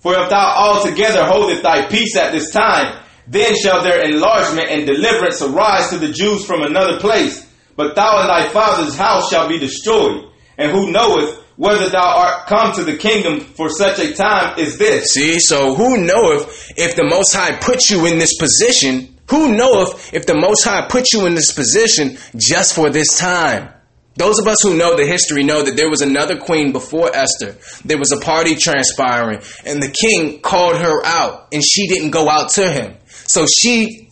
For 0.00 0.14
if 0.14 0.30
thou 0.30 0.54
altogether 0.56 1.24
holdest 1.24 1.62
thy 1.62 1.82
peace 1.82 2.16
at 2.16 2.32
this 2.32 2.50
time." 2.50 3.00
Then 3.26 3.54
shall 3.56 3.82
their 3.82 4.04
enlargement 4.04 4.68
and 4.70 4.86
deliverance 4.86 5.42
arise 5.42 5.90
to 5.90 5.98
the 5.98 6.12
Jews 6.12 6.44
from 6.44 6.62
another 6.62 7.00
place. 7.00 7.46
But 7.76 7.94
thou 7.94 8.20
and 8.20 8.28
thy 8.28 8.48
father's 8.48 8.96
house 8.96 9.30
shall 9.30 9.48
be 9.48 9.58
destroyed. 9.58 10.24
And 10.56 10.72
who 10.72 10.90
knoweth 10.90 11.42
whether 11.56 11.88
thou 11.88 12.16
art 12.16 12.46
come 12.46 12.74
to 12.74 12.84
the 12.84 12.96
kingdom 12.96 13.40
for 13.40 13.68
such 13.68 13.98
a 13.98 14.14
time 14.14 14.58
as 14.58 14.78
this? 14.78 15.12
See, 15.12 15.38
so 15.38 15.74
who 15.74 15.98
knoweth 15.98 16.72
if 16.76 16.96
the 16.96 17.04
Most 17.04 17.34
High 17.34 17.56
put 17.56 17.90
you 17.90 18.06
in 18.06 18.18
this 18.18 18.36
position? 18.38 19.18
Who 19.30 19.56
knoweth 19.56 20.14
if 20.14 20.26
the 20.26 20.38
Most 20.38 20.64
High 20.64 20.86
put 20.88 21.12
you 21.12 21.26
in 21.26 21.34
this 21.34 21.52
position 21.52 22.18
just 22.36 22.74
for 22.74 22.90
this 22.90 23.18
time? 23.18 23.70
Those 24.16 24.38
of 24.38 24.46
us 24.46 24.56
who 24.62 24.78
know 24.78 24.96
the 24.96 25.06
history 25.06 25.44
know 25.44 25.62
that 25.62 25.76
there 25.76 25.90
was 25.90 26.00
another 26.00 26.38
queen 26.38 26.72
before 26.72 27.14
Esther. 27.14 27.56
There 27.84 27.98
was 27.98 28.12
a 28.12 28.20
party 28.20 28.54
transpiring, 28.54 29.40
and 29.66 29.82
the 29.82 29.90
king 29.90 30.40
called 30.40 30.78
her 30.78 31.04
out, 31.04 31.48
and 31.52 31.62
she 31.62 31.86
didn't 31.86 32.12
go 32.12 32.26
out 32.28 32.48
to 32.50 32.70
him. 32.70 32.96
So 33.26 33.46
she 33.46 34.08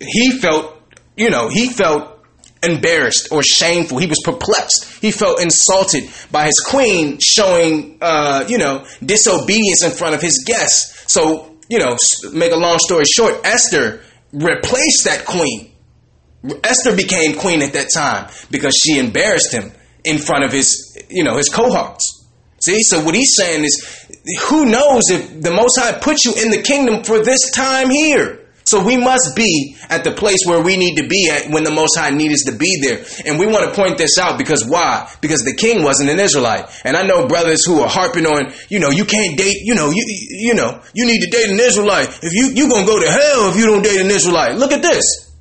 he 0.00 0.38
felt, 0.38 0.76
you 1.16 1.30
know, 1.30 1.48
he 1.48 1.68
felt 1.68 2.12
embarrassed 2.62 3.28
or 3.30 3.42
shameful. 3.42 3.98
He 3.98 4.06
was 4.06 4.20
perplexed. 4.24 5.00
He 5.00 5.10
felt 5.10 5.40
insulted 5.40 6.04
by 6.30 6.44
his 6.44 6.64
queen 6.68 7.18
showing, 7.20 7.98
uh, 8.00 8.44
you 8.48 8.58
know, 8.58 8.84
disobedience 9.04 9.84
in 9.84 9.90
front 9.90 10.14
of 10.14 10.22
his 10.22 10.44
guests. 10.46 11.12
So, 11.12 11.56
you 11.68 11.78
know, 11.78 11.96
make 12.32 12.52
a 12.52 12.56
long 12.56 12.78
story 12.78 13.04
short, 13.04 13.44
Esther 13.44 14.02
replaced 14.32 15.04
that 15.04 15.24
queen. 15.26 15.72
Esther 16.64 16.96
became 16.96 17.38
queen 17.38 17.62
at 17.62 17.72
that 17.72 17.88
time 17.94 18.30
because 18.50 18.74
she 18.74 18.98
embarrassed 18.98 19.52
him 19.52 19.72
in 20.04 20.18
front 20.18 20.44
of 20.44 20.52
his, 20.52 20.98
you 21.08 21.24
know, 21.24 21.36
his 21.36 21.48
cohorts. 21.48 22.21
See, 22.62 22.78
so 22.82 23.02
what 23.02 23.16
he's 23.16 23.34
saying 23.36 23.64
is, 23.64 24.06
who 24.46 24.66
knows 24.66 25.02
if 25.10 25.42
the 25.42 25.50
Most 25.50 25.76
High 25.76 25.98
put 25.98 26.24
you 26.24 26.32
in 26.32 26.52
the 26.52 26.62
kingdom 26.62 27.02
for 27.02 27.18
this 27.18 27.50
time 27.50 27.90
here? 27.90 28.38
So 28.64 28.84
we 28.84 28.96
must 28.96 29.34
be 29.34 29.76
at 29.90 30.04
the 30.04 30.12
place 30.12 30.46
where 30.46 30.62
we 30.62 30.76
need 30.76 30.94
to 30.96 31.08
be 31.08 31.28
at 31.28 31.50
when 31.50 31.64
the 31.64 31.72
Most 31.72 31.98
High 31.98 32.10
needs 32.10 32.44
to 32.44 32.52
be 32.52 32.78
there. 32.80 33.04
And 33.26 33.40
we 33.40 33.46
want 33.46 33.68
to 33.68 33.74
point 33.74 33.98
this 33.98 34.16
out 34.16 34.38
because 34.38 34.64
why? 34.64 35.10
Because 35.20 35.42
the 35.42 35.54
king 35.54 35.82
wasn't 35.82 36.10
an 36.10 36.20
Israelite. 36.20 36.70
And 36.84 36.96
I 36.96 37.02
know 37.02 37.26
brothers 37.26 37.66
who 37.66 37.80
are 37.80 37.88
harping 37.88 38.26
on, 38.26 38.52
you 38.68 38.78
know, 38.78 38.90
you 38.90 39.04
can't 39.06 39.36
date, 39.36 39.56
you 39.64 39.74
know, 39.74 39.90
you 39.90 40.04
you 40.06 40.54
know, 40.54 40.80
you 40.94 41.04
need 41.04 41.22
to 41.22 41.30
date 41.30 41.50
an 41.50 41.58
Israelite. 41.58 42.20
If 42.22 42.32
you 42.32 42.54
you 42.54 42.70
gonna 42.70 42.86
go 42.86 43.02
to 43.02 43.10
hell 43.10 43.50
if 43.50 43.56
you 43.56 43.66
don't 43.66 43.82
date 43.82 44.00
an 44.00 44.10
Israelite. 44.10 44.54
Look 44.54 44.70
at 44.70 44.82
this. 44.82 45.34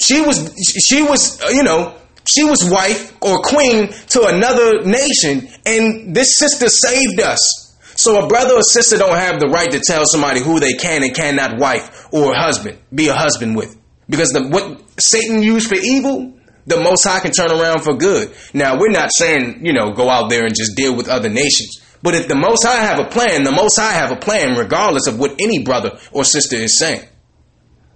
She 0.00 0.20
was 0.20 0.52
she 0.84 1.02
was 1.02 1.40
you 1.52 1.62
know 1.62 1.94
she 2.26 2.44
was 2.44 2.64
wife 2.64 3.16
or 3.20 3.42
queen 3.42 3.92
to 4.08 4.26
another 4.26 4.82
nation, 4.82 5.48
and 5.66 6.14
this 6.14 6.36
sister 6.38 6.68
saved 6.68 7.20
us. 7.20 7.76
So 7.96 8.24
a 8.24 8.28
brother 8.28 8.54
or 8.54 8.62
sister 8.62 8.96
don't 8.96 9.16
have 9.16 9.40
the 9.40 9.48
right 9.48 9.70
to 9.70 9.80
tell 9.80 10.04
somebody 10.06 10.40
who 10.40 10.60
they 10.60 10.74
can 10.74 11.02
and 11.02 11.14
cannot 11.14 11.58
wife 11.58 12.08
or 12.12 12.34
husband, 12.34 12.78
be 12.94 13.08
a 13.08 13.14
husband 13.14 13.56
with. 13.56 13.76
Because 14.08 14.30
the, 14.30 14.48
what 14.48 14.82
Satan 14.98 15.42
used 15.42 15.68
for 15.68 15.76
evil, 15.76 16.34
the 16.66 16.80
Most 16.80 17.04
High 17.04 17.20
can 17.20 17.32
turn 17.32 17.50
around 17.50 17.80
for 17.82 17.94
good. 17.94 18.32
Now, 18.54 18.78
we're 18.78 18.90
not 18.90 19.10
saying, 19.14 19.64
you 19.64 19.72
know, 19.72 19.92
go 19.92 20.08
out 20.08 20.30
there 20.30 20.44
and 20.44 20.54
just 20.54 20.76
deal 20.76 20.96
with 20.96 21.08
other 21.08 21.28
nations. 21.28 21.80
But 22.02 22.14
if 22.14 22.28
the 22.28 22.34
Most 22.34 22.64
High 22.64 22.80
have 22.80 22.98
a 22.98 23.04
plan, 23.04 23.44
the 23.44 23.52
Most 23.52 23.78
High 23.78 23.92
have 23.92 24.10
a 24.10 24.16
plan 24.16 24.56
regardless 24.56 25.06
of 25.06 25.18
what 25.18 25.32
any 25.40 25.62
brother 25.62 25.98
or 26.12 26.24
sister 26.24 26.56
is 26.56 26.78
saying. 26.78 27.02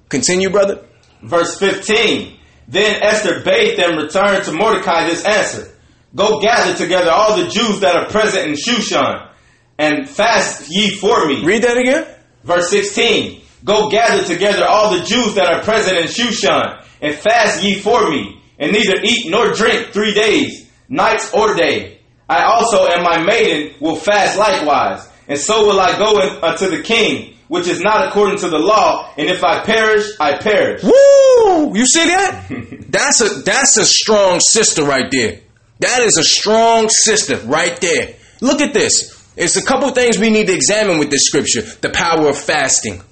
Continue, 0.08 0.50
brother. 0.50 0.84
Verse 1.22 1.58
15. 1.58 2.38
Then 2.66 3.02
Esther 3.02 3.42
bade 3.44 3.78
them 3.78 3.96
return 3.96 4.42
to 4.44 4.52
Mordecai 4.52 5.06
this 5.08 5.24
answer. 5.24 5.70
Go 6.14 6.40
gather 6.40 6.76
together 6.76 7.10
all 7.10 7.36
the 7.36 7.48
Jews 7.48 7.80
that 7.80 7.96
are 7.96 8.06
present 8.06 8.48
in 8.48 8.54
Shushan 8.54 9.28
and 9.78 10.08
fast 10.08 10.70
ye 10.70 10.90
for 10.90 11.26
me. 11.26 11.44
Read 11.44 11.62
that 11.62 11.76
again. 11.76 12.06
Verse 12.42 12.70
16. 12.70 13.42
Go 13.64 13.90
gather 13.90 14.22
together 14.24 14.64
all 14.64 14.96
the 14.96 15.04
Jews 15.04 15.34
that 15.34 15.52
are 15.52 15.62
present 15.62 15.96
in 15.96 16.04
Shushan, 16.04 16.84
and 17.00 17.14
fast 17.14 17.62
ye 17.62 17.78
for 17.78 18.10
me, 18.10 18.42
and 18.58 18.72
neither 18.72 19.00
eat 19.02 19.30
nor 19.30 19.52
drink 19.52 19.88
three 19.88 20.12
days, 20.12 20.70
nights 20.88 21.32
or 21.32 21.54
day. 21.54 22.00
I 22.28 22.44
also 22.44 22.86
and 22.86 23.02
my 23.02 23.22
maiden 23.22 23.74
will 23.80 23.96
fast 23.96 24.38
likewise, 24.38 25.08
and 25.28 25.38
so 25.38 25.66
will 25.66 25.80
I 25.80 25.98
go 25.98 26.20
unto 26.46 26.66
uh, 26.66 26.68
the 26.68 26.82
king, 26.82 27.33
which 27.48 27.68
is 27.68 27.80
not 27.80 28.08
according 28.08 28.38
to 28.38 28.48
the 28.48 28.58
law, 28.58 29.10
and 29.16 29.28
if 29.28 29.44
I 29.44 29.62
perish, 29.64 30.06
I 30.18 30.38
perish. 30.38 30.82
Woo! 30.82 31.76
You 31.76 31.86
see 31.86 32.06
that? 32.06 32.86
that's 32.88 33.20
a 33.20 33.42
that's 33.42 33.76
a 33.76 33.84
strong 33.84 34.40
sister 34.40 34.84
right 34.84 35.10
there. 35.10 35.40
That 35.80 36.02
is 36.02 36.16
a 36.16 36.24
strong 36.24 36.88
sister 36.88 37.36
right 37.46 37.78
there. 37.80 38.14
Look 38.40 38.60
at 38.60 38.72
this. 38.72 39.14
It's 39.36 39.56
a 39.56 39.64
couple 39.64 39.90
things 39.90 40.18
we 40.18 40.30
need 40.30 40.46
to 40.46 40.54
examine 40.54 40.98
with 40.98 41.10
this 41.10 41.26
scripture. 41.26 41.62
The 41.62 41.90
power 41.90 42.28
of 42.28 42.38
fasting. 42.38 43.02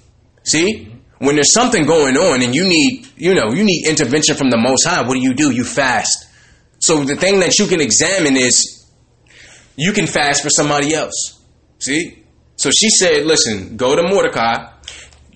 See? 0.45 0.89
When 1.19 1.37
there's 1.37 1.53
something 1.53 1.87
going 1.87 2.17
on 2.17 2.43
and 2.43 2.55
you 2.55 2.65
need, 2.65 3.09
you 3.17 3.35
know, 3.35 3.53
you 3.53 3.65
need 3.65 3.87
intervention 3.87 4.37
from 4.37 4.51
the 4.51 4.59
Most 4.59 4.85
High, 4.85 5.03
what 5.03 5.15
do 5.15 5.21
you 5.21 5.35
do? 5.35 5.51
You 5.51 5.65
fast. 5.65 6.27
So 6.79 7.05
the 7.05 7.17
thing 7.17 7.41
that 7.41 7.59
you 7.59 7.67
can 7.67 7.81
examine 7.81 8.37
is 8.37 8.91
you 9.77 9.93
can 9.93 10.07
fast 10.07 10.43
for 10.43 10.51
somebody 10.51 10.95
else. 10.95 11.41
See? 11.79 12.22
So 12.63 12.71
she 12.71 12.89
said, 12.91 13.27
listen, 13.27 13.77
go 13.77 13.97
to 13.97 14.03
Mordecai, 14.03 14.71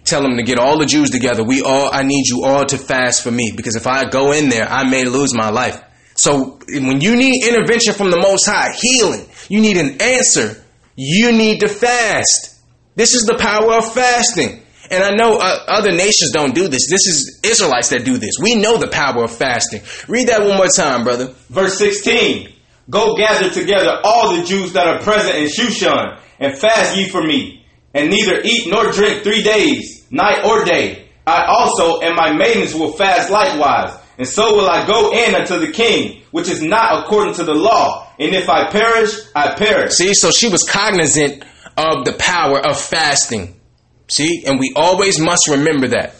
tell 0.05 0.25
him 0.25 0.37
to 0.37 0.43
get 0.43 0.59
all 0.59 0.79
the 0.79 0.87
Jews 0.87 1.11
together. 1.11 1.43
We 1.43 1.63
all, 1.63 1.91
I 1.93 2.03
need 2.03 2.27
you 2.29 2.45
all 2.45 2.65
to 2.67 2.79
fast 2.79 3.23
for 3.23 3.31
me 3.31 3.53
because 3.57 3.75
if 3.75 3.87
I 3.87 4.09
go 4.09 4.33
in 4.33 4.49
there, 4.49 4.69
I 4.69 4.89
may 4.89 5.05
lose 5.05 5.35
my 5.35 5.51
life. 5.51 5.83
So 6.15 6.59
when 6.69 7.01
you 7.01 7.17
need 7.17 7.45
intervention 7.47 7.95
from 7.95 8.11
the 8.11 8.17
Most 8.17 8.47
High, 8.47 8.73
healing, 8.73 9.27
you 9.49 9.61
need 9.61 9.77
an 9.77 10.01
answer 10.01 10.63
you 10.97 11.33
need 11.33 11.61
to 11.61 11.69
fast. 11.69 12.59
This 12.97 13.15
is 13.15 13.25
the 13.27 13.37
power 13.37 13.75
of 13.75 13.93
fasting. 13.93 14.63
And 14.91 15.05
I 15.05 15.15
know 15.15 15.39
uh, 15.39 15.65
other 15.69 15.91
nations 15.91 16.31
don't 16.33 16.55
do 16.55 16.69
this. 16.69 16.89
This 16.89 17.07
is 17.07 17.41
Israelites 17.45 17.91
that 17.91 18.05
do 18.05 18.17
this. 18.19 18.33
We 18.41 18.55
know 18.55 18.79
the 18.79 18.89
power 18.89 19.25
of 19.25 19.37
fasting. 19.37 19.83
Read 20.09 20.29
that 20.29 20.41
one 20.41 20.57
more 20.57 20.69
time, 20.75 21.05
brother. 21.05 21.35
Verse 21.51 21.77
16. 21.79 22.56
Go 22.89 23.17
gather 23.17 23.51
together 23.51 24.01
all 24.05 24.37
the 24.37 24.45
Jews 24.45 24.73
that 24.75 24.87
are 24.87 25.01
present 25.01 25.37
in 25.37 25.47
Shushan, 25.47 26.21
and 26.39 26.57
fast 26.57 26.97
ye 26.97 27.09
for 27.09 27.23
me, 27.23 27.65
and 27.93 28.11
neither 28.11 28.41
eat 28.45 28.69
nor 28.69 28.93
drink 28.93 29.23
three 29.23 29.43
days, 29.43 30.07
night 30.11 30.45
or 30.45 30.65
day. 30.65 31.09
I 31.27 31.47
also 31.47 32.01
and 32.01 32.15
my 32.15 32.33
maidens 32.33 32.75
will 32.75 32.93
fast 32.93 33.31
likewise, 33.31 33.99
and 34.19 34.29
so 34.29 34.55
will 34.55 34.69
I 34.69 34.87
go 34.87 35.13
in 35.13 35.35
unto 35.35 35.59
the 35.59 35.73
king, 35.73 36.23
which 36.31 36.49
is 36.49 36.63
not 36.63 37.05
according 37.05 37.35
to 37.35 37.45
the 37.45 37.55
law, 37.55 38.13
and 38.21 38.35
if 38.35 38.49
I 38.49 38.71
perish, 38.71 39.19
I 39.35 39.55
perish. 39.55 39.95
See, 39.95 40.15
so 40.15 40.31
she 40.31 40.49
was 40.49 40.63
cognizant 40.63 41.45
of 41.77 42.05
the 42.05 42.15
power 42.19 42.65
of 42.65 42.81
fasting. 42.81 43.61
See, 44.09 44.45
and 44.47 44.61
we 44.61 44.73
always 44.77 45.19
must 45.19 45.49
remember 45.49 45.89
that. 45.89 46.15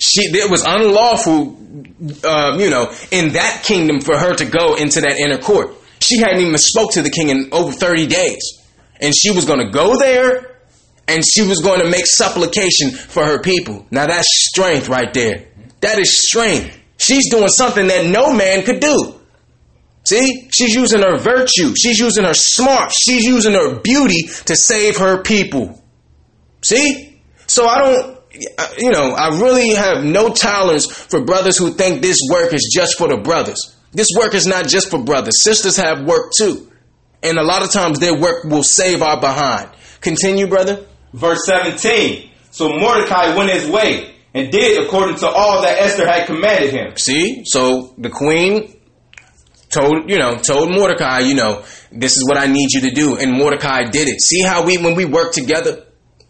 She, 0.00 0.22
it 0.22 0.50
was 0.50 0.64
unlawful, 0.66 1.56
uh, 2.24 2.56
you 2.58 2.68
know, 2.68 2.92
in 3.12 3.34
that 3.34 3.62
kingdom 3.64 4.00
for 4.00 4.18
her 4.18 4.34
to 4.34 4.44
go 4.44 4.74
into 4.74 5.00
that 5.02 5.20
inner 5.20 5.38
court. 5.38 5.76
She 6.02 6.18
hadn't 6.18 6.40
even 6.40 6.58
spoke 6.58 6.92
to 6.92 7.02
the 7.02 7.10
king 7.10 7.28
in 7.28 7.48
over 7.52 7.72
30 7.72 8.06
days. 8.06 8.60
And 9.00 9.14
she 9.16 9.30
was 9.30 9.44
going 9.44 9.64
to 9.64 9.70
go 9.70 9.98
there 9.98 10.58
and 11.08 11.22
she 11.26 11.42
was 11.42 11.60
going 11.60 11.80
to 11.80 11.88
make 11.88 12.06
supplication 12.06 12.90
for 12.90 13.24
her 13.24 13.40
people. 13.40 13.86
Now 13.90 14.06
that's 14.06 14.26
strength 14.48 14.88
right 14.88 15.12
there. 15.12 15.48
That 15.80 15.98
is 15.98 16.26
strength. 16.26 16.78
She's 16.98 17.30
doing 17.30 17.48
something 17.48 17.88
that 17.88 18.06
no 18.06 18.32
man 18.32 18.64
could 18.64 18.80
do. 18.80 19.18
See, 20.04 20.48
she's 20.50 20.74
using 20.74 21.00
her 21.00 21.16
virtue, 21.16 21.74
she's 21.76 21.98
using 21.98 22.24
her 22.24 22.34
smart, 22.34 22.92
she's 22.92 23.22
using 23.22 23.54
her 23.54 23.78
beauty 23.80 24.22
to 24.46 24.56
save 24.56 24.96
her 24.96 25.22
people. 25.22 25.80
See? 26.60 27.20
So 27.46 27.66
I 27.66 27.78
don't, 27.78 28.18
uh, 28.58 28.68
you 28.78 28.90
know, 28.90 29.12
I 29.12 29.28
really 29.40 29.74
have 29.74 30.02
no 30.02 30.30
tolerance 30.30 30.86
for 30.86 31.24
brothers 31.24 31.56
who 31.56 31.72
think 31.72 32.02
this 32.02 32.18
work 32.30 32.52
is 32.52 32.72
just 32.74 32.98
for 32.98 33.08
the 33.08 33.18
brothers. 33.18 33.76
This 33.92 34.08
work 34.18 34.34
is 34.34 34.46
not 34.46 34.68
just 34.68 34.90
for 34.90 35.02
brothers. 35.02 35.42
Sisters 35.42 35.76
have 35.76 36.04
work 36.04 36.32
too. 36.36 36.70
And 37.22 37.38
a 37.38 37.42
lot 37.42 37.62
of 37.62 37.70
times 37.70 37.98
their 37.98 38.18
work 38.18 38.44
will 38.44 38.64
save 38.64 39.02
our 39.02 39.20
behind. 39.20 39.70
Continue, 40.00 40.48
brother. 40.48 40.84
Verse 41.12 41.46
17. 41.46 42.30
So 42.50 42.68
Mordecai 42.70 43.36
went 43.36 43.50
his 43.50 43.70
way 43.70 44.14
and 44.34 44.50
did 44.50 44.84
according 44.84 45.16
to 45.16 45.28
all 45.28 45.62
that 45.62 45.78
Esther 45.78 46.06
had 46.06 46.26
commanded 46.26 46.72
him. 46.72 46.96
See? 46.96 47.44
So 47.44 47.94
the 47.98 48.10
queen 48.10 48.76
told 49.72 50.08
you 50.10 50.18
know 50.18 50.36
told 50.36 50.70
Mordecai, 50.70 51.20
you 51.20 51.34
know, 51.34 51.64
this 51.90 52.12
is 52.12 52.24
what 52.28 52.38
I 52.38 52.46
need 52.46 52.72
you 52.72 52.82
to 52.82 52.90
do, 52.90 53.16
and 53.16 53.32
Mordecai 53.32 53.84
did 53.84 54.08
it. 54.08 54.20
See 54.20 54.42
how 54.42 54.64
we 54.64 54.78
when 54.78 54.94
we 54.94 55.04
work 55.04 55.32
together, 55.32 55.84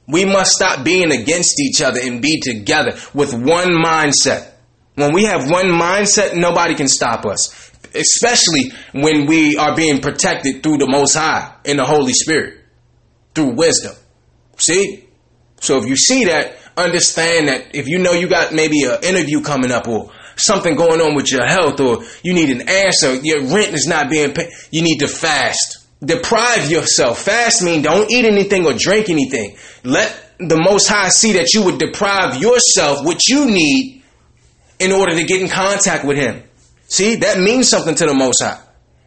we 0.09 0.25
must 0.25 0.53
stop 0.53 0.85
being 0.85 1.13
against 1.13 1.61
each 1.61 1.83
other 1.83 2.01
and 2.01 2.23
be 2.23 2.41
together 2.41 2.97
with 3.15 3.35
one 3.35 3.69
mindset. 3.69 4.52
When 4.95 5.13
we 5.13 5.25
have 5.25 5.51
one 5.51 5.67
mindset, 5.67 6.37
nobody 6.37 6.75
can 6.75 6.89
stop 6.89 7.25
us. 7.25 7.71
Especially 7.95 8.73
when 8.93 9.27
we 9.27 9.57
are 9.57 9.75
being 9.75 10.01
protected 10.01 10.63
through 10.63 10.79
the 10.79 10.87
Most 10.87 11.15
High 11.15 11.55
in 11.65 11.77
the 11.77 11.85
Holy 11.85 12.13
Spirit, 12.13 12.61
through 13.35 13.55
wisdom. 13.55 13.95
See? 14.57 15.09
So 15.61 15.79
if 15.79 15.87
you 15.87 15.97
see 15.97 16.25
that, 16.27 16.57
understand 16.77 17.49
that 17.49 17.75
if 17.75 17.89
you 17.89 17.99
know 17.99 18.13
you 18.13 18.29
got 18.29 18.53
maybe 18.53 18.85
an 18.85 19.03
interview 19.03 19.43
coming 19.43 19.71
up 19.71 19.89
or 19.89 20.11
something 20.37 20.75
going 20.75 21.01
on 21.01 21.15
with 21.15 21.31
your 21.31 21.47
health 21.47 21.81
or 21.81 22.03
you 22.23 22.35
need 22.35 22.51
an 22.51 22.69
answer, 22.69 23.15
your 23.23 23.43
rent 23.43 23.75
is 23.75 23.87
not 23.87 24.11
being 24.11 24.33
paid, 24.33 24.51
you 24.71 24.83
need 24.83 24.99
to 24.99 25.09
fast. 25.09 25.87
Deprive 26.05 26.71
yourself. 26.71 27.23
Fast 27.23 27.63
means 27.63 27.85
don't 27.85 28.11
eat 28.11 28.25
anything 28.25 28.67
or 28.67 28.73
drink 28.75 29.09
anything. 29.09 29.57
Let 29.85 30.35
the 30.39 30.61
Most 30.61 30.89
High 30.89 31.11
see 31.11 31.33
that 31.35 31.55
you 31.55 31.65
would 31.65 31.79
deprive 31.79 32.41
yourself 32.41 33.05
what 33.05 33.21
you 33.29 33.47
need 33.47 34.02
in 34.83 34.93
order 34.93 35.15
to 35.15 35.25
get 35.25 35.41
in 35.41 35.49
contact 35.49 36.05
with 36.05 36.17
Him. 36.17 36.43
See, 36.89 37.17
that 37.17 37.39
means 37.39 37.69
something 37.69 37.95
to 37.95 38.07
the 38.07 38.15
Most 38.15 38.43
High. 38.43 38.61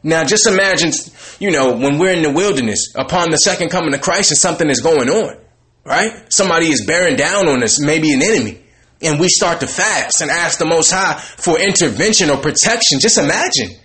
Now, 0.03 0.23
just 0.23 0.47
imagine, 0.47 0.91
you 1.39 1.51
know, 1.51 1.75
when 1.75 1.97
we're 1.97 2.13
in 2.13 2.21
the 2.21 2.31
wilderness, 2.31 2.93
upon 2.95 3.31
the 3.31 3.37
second 3.37 3.69
coming 3.69 3.93
of 3.93 4.01
Christ, 4.01 4.31
and 4.31 4.37
something 4.37 4.69
is 4.69 4.81
going 4.81 5.09
on, 5.09 5.37
right? 5.83 6.31
Somebody 6.31 6.67
is 6.67 6.85
bearing 6.85 7.15
down 7.15 7.47
on 7.47 7.63
us, 7.63 7.79
maybe 7.79 8.11
an 8.13 8.21
enemy 8.21 8.61
and 9.01 9.19
we 9.19 9.27
start 9.29 9.59
to 9.59 9.67
fast 9.67 10.21
and 10.21 10.31
ask 10.31 10.57
the 10.57 10.65
Most 10.65 10.91
High 10.91 11.19
for 11.19 11.59
intervention 11.59 12.29
or 12.29 12.37
protection, 12.37 12.99
just 12.99 13.17
imagine. 13.17 13.77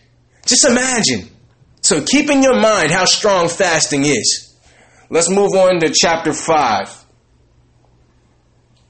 Just 0.47 0.65
imagine. 0.65 1.29
So 1.83 2.03
keep 2.03 2.31
in 2.31 2.43
your 2.43 2.59
mind 2.61 2.91
how 2.91 3.05
strong 3.05 3.49
fasting 3.49 4.05
is. 4.05 4.59
Let's 5.11 5.29
move 5.29 5.53
on 5.55 5.81
to 5.81 5.93
chapter 5.93 6.33
5. 6.33 7.05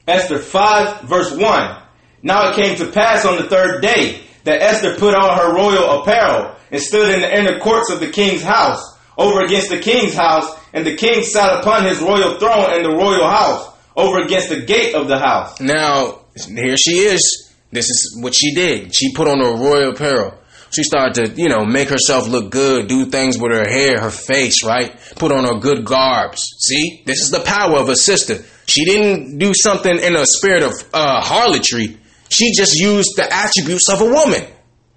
Esther 0.07 0.39
5 0.39 1.01
verse 1.01 1.35
1. 1.35 1.83
Now 2.23 2.49
it 2.49 2.55
came 2.55 2.75
to 2.77 2.91
pass 2.91 3.25
on 3.25 3.37
the 3.37 3.49
third 3.49 3.81
day 3.81 4.21
that 4.43 4.61
Esther 4.61 4.95
put 4.95 5.13
on 5.13 5.37
her 5.37 5.53
royal 5.55 6.01
apparel 6.01 6.55
and 6.71 6.81
stood 6.81 7.13
in 7.13 7.21
the 7.21 7.37
inner 7.37 7.59
courts 7.59 7.89
of 7.91 7.99
the 7.99 8.09
king's 8.09 8.43
house 8.43 8.97
over 9.17 9.41
against 9.41 9.69
the 9.69 9.79
king's 9.79 10.13
house 10.13 10.49
and 10.73 10.85
the 10.85 10.95
king 10.95 11.23
sat 11.23 11.59
upon 11.59 11.85
his 11.85 11.99
royal 11.99 12.37
throne 12.39 12.73
in 12.75 12.83
the 12.83 12.95
royal 12.95 13.27
house 13.27 13.69
over 13.95 14.19
against 14.21 14.49
the 14.49 14.61
gate 14.61 14.95
of 14.95 15.07
the 15.07 15.19
house. 15.19 15.59
Now, 15.59 16.21
here 16.47 16.77
she 16.77 16.99
is. 16.99 17.51
This 17.71 17.89
is 17.89 18.19
what 18.21 18.33
she 18.33 18.53
did. 18.53 18.93
She 18.95 19.13
put 19.13 19.27
on 19.27 19.39
her 19.39 19.55
royal 19.55 19.91
apparel. 19.91 20.37
She 20.73 20.83
started 20.83 21.35
to, 21.35 21.41
you 21.41 21.49
know, 21.49 21.65
make 21.65 21.89
herself 21.89 22.29
look 22.29 22.49
good, 22.49 22.87
do 22.87 23.05
things 23.05 23.37
with 23.37 23.51
her 23.51 23.67
hair, 23.67 23.99
her 23.99 24.09
face, 24.09 24.63
right? 24.63 24.95
Put 25.17 25.33
on 25.33 25.43
her 25.43 25.59
good 25.59 25.83
garbs. 25.83 26.41
See? 26.59 27.03
This 27.05 27.21
is 27.21 27.31
the 27.31 27.41
power 27.41 27.77
of 27.77 27.89
a 27.89 27.95
sister. 27.95 28.39
She 28.67 28.85
didn't 28.85 29.37
do 29.37 29.53
something 29.53 29.97
in 29.99 30.15
a 30.15 30.25
spirit 30.25 30.63
of 30.63 30.71
uh, 30.93 31.21
harlotry. 31.21 31.97
She 32.31 32.53
just 32.53 32.79
used 32.79 33.15
the 33.17 33.27
attributes 33.31 33.89
of 33.89 34.01
a 34.01 34.05
woman. 34.05 34.47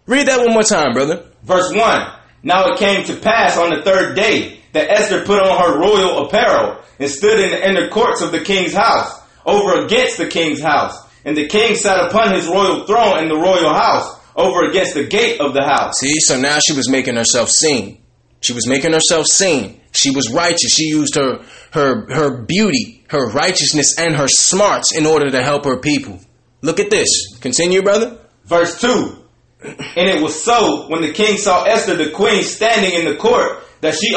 Read 0.06 0.28
that 0.28 0.40
one 0.40 0.52
more 0.52 0.62
time, 0.62 0.92
brother. 0.92 1.24
Verse 1.42 1.72
1. 1.74 2.12
Now 2.44 2.72
it 2.72 2.78
came 2.78 3.04
to 3.06 3.16
pass 3.16 3.56
on 3.56 3.70
the 3.70 3.82
third 3.82 4.14
day 4.14 4.60
that 4.72 4.90
Esther 4.90 5.24
put 5.24 5.40
on 5.40 5.58
her 5.58 5.78
royal 5.78 6.26
apparel 6.26 6.80
and 6.98 7.10
stood 7.10 7.40
in 7.40 7.50
the 7.50 7.68
inner 7.68 7.88
courts 7.88 8.20
of 8.20 8.32
the 8.32 8.40
king's 8.40 8.72
house, 8.72 9.20
over 9.44 9.84
against 9.84 10.18
the 10.18 10.28
king's 10.28 10.60
house. 10.60 10.96
And 11.24 11.36
the 11.36 11.48
king 11.48 11.74
sat 11.74 12.06
upon 12.06 12.34
his 12.34 12.46
royal 12.46 12.86
throne 12.86 13.18
in 13.18 13.28
the 13.28 13.36
royal 13.36 13.72
house, 13.72 14.20
over 14.36 14.68
against 14.68 14.94
the 14.94 15.06
gate 15.06 15.40
of 15.40 15.54
the 15.54 15.64
house. 15.64 15.98
See, 15.98 16.20
so 16.20 16.38
now 16.38 16.58
she 16.64 16.74
was 16.74 16.88
making 16.88 17.16
herself 17.16 17.48
seen. 17.50 18.02
She 18.40 18.52
was 18.52 18.68
making 18.68 18.92
herself 18.92 19.26
seen. 19.26 19.80
She 19.92 20.10
was 20.10 20.30
righteous. 20.30 20.74
She 20.74 20.84
used 20.84 21.14
her 21.14 21.42
her 21.72 22.12
her 22.12 22.42
beauty, 22.42 23.04
her 23.08 23.30
righteousness, 23.30 23.98
and 23.98 24.14
her 24.14 24.28
smarts 24.28 24.94
in 24.94 25.06
order 25.06 25.30
to 25.30 25.42
help 25.42 25.64
her 25.64 25.78
people. 25.78 26.20
Look 26.64 26.80
at 26.80 26.88
this. 26.88 27.36
Continue, 27.42 27.82
brother. 27.82 28.16
Verse 28.46 28.80
2. 28.80 29.18
And 29.62 30.08
it 30.08 30.22
was 30.22 30.42
so 30.42 30.88
when 30.88 31.02
the 31.02 31.12
king 31.12 31.36
saw 31.36 31.64
Esther 31.64 31.94
the 31.94 32.10
queen 32.10 32.42
standing 32.42 32.98
in 32.98 33.04
the 33.04 33.16
court 33.16 33.62
that 33.82 33.94
she 33.94 34.16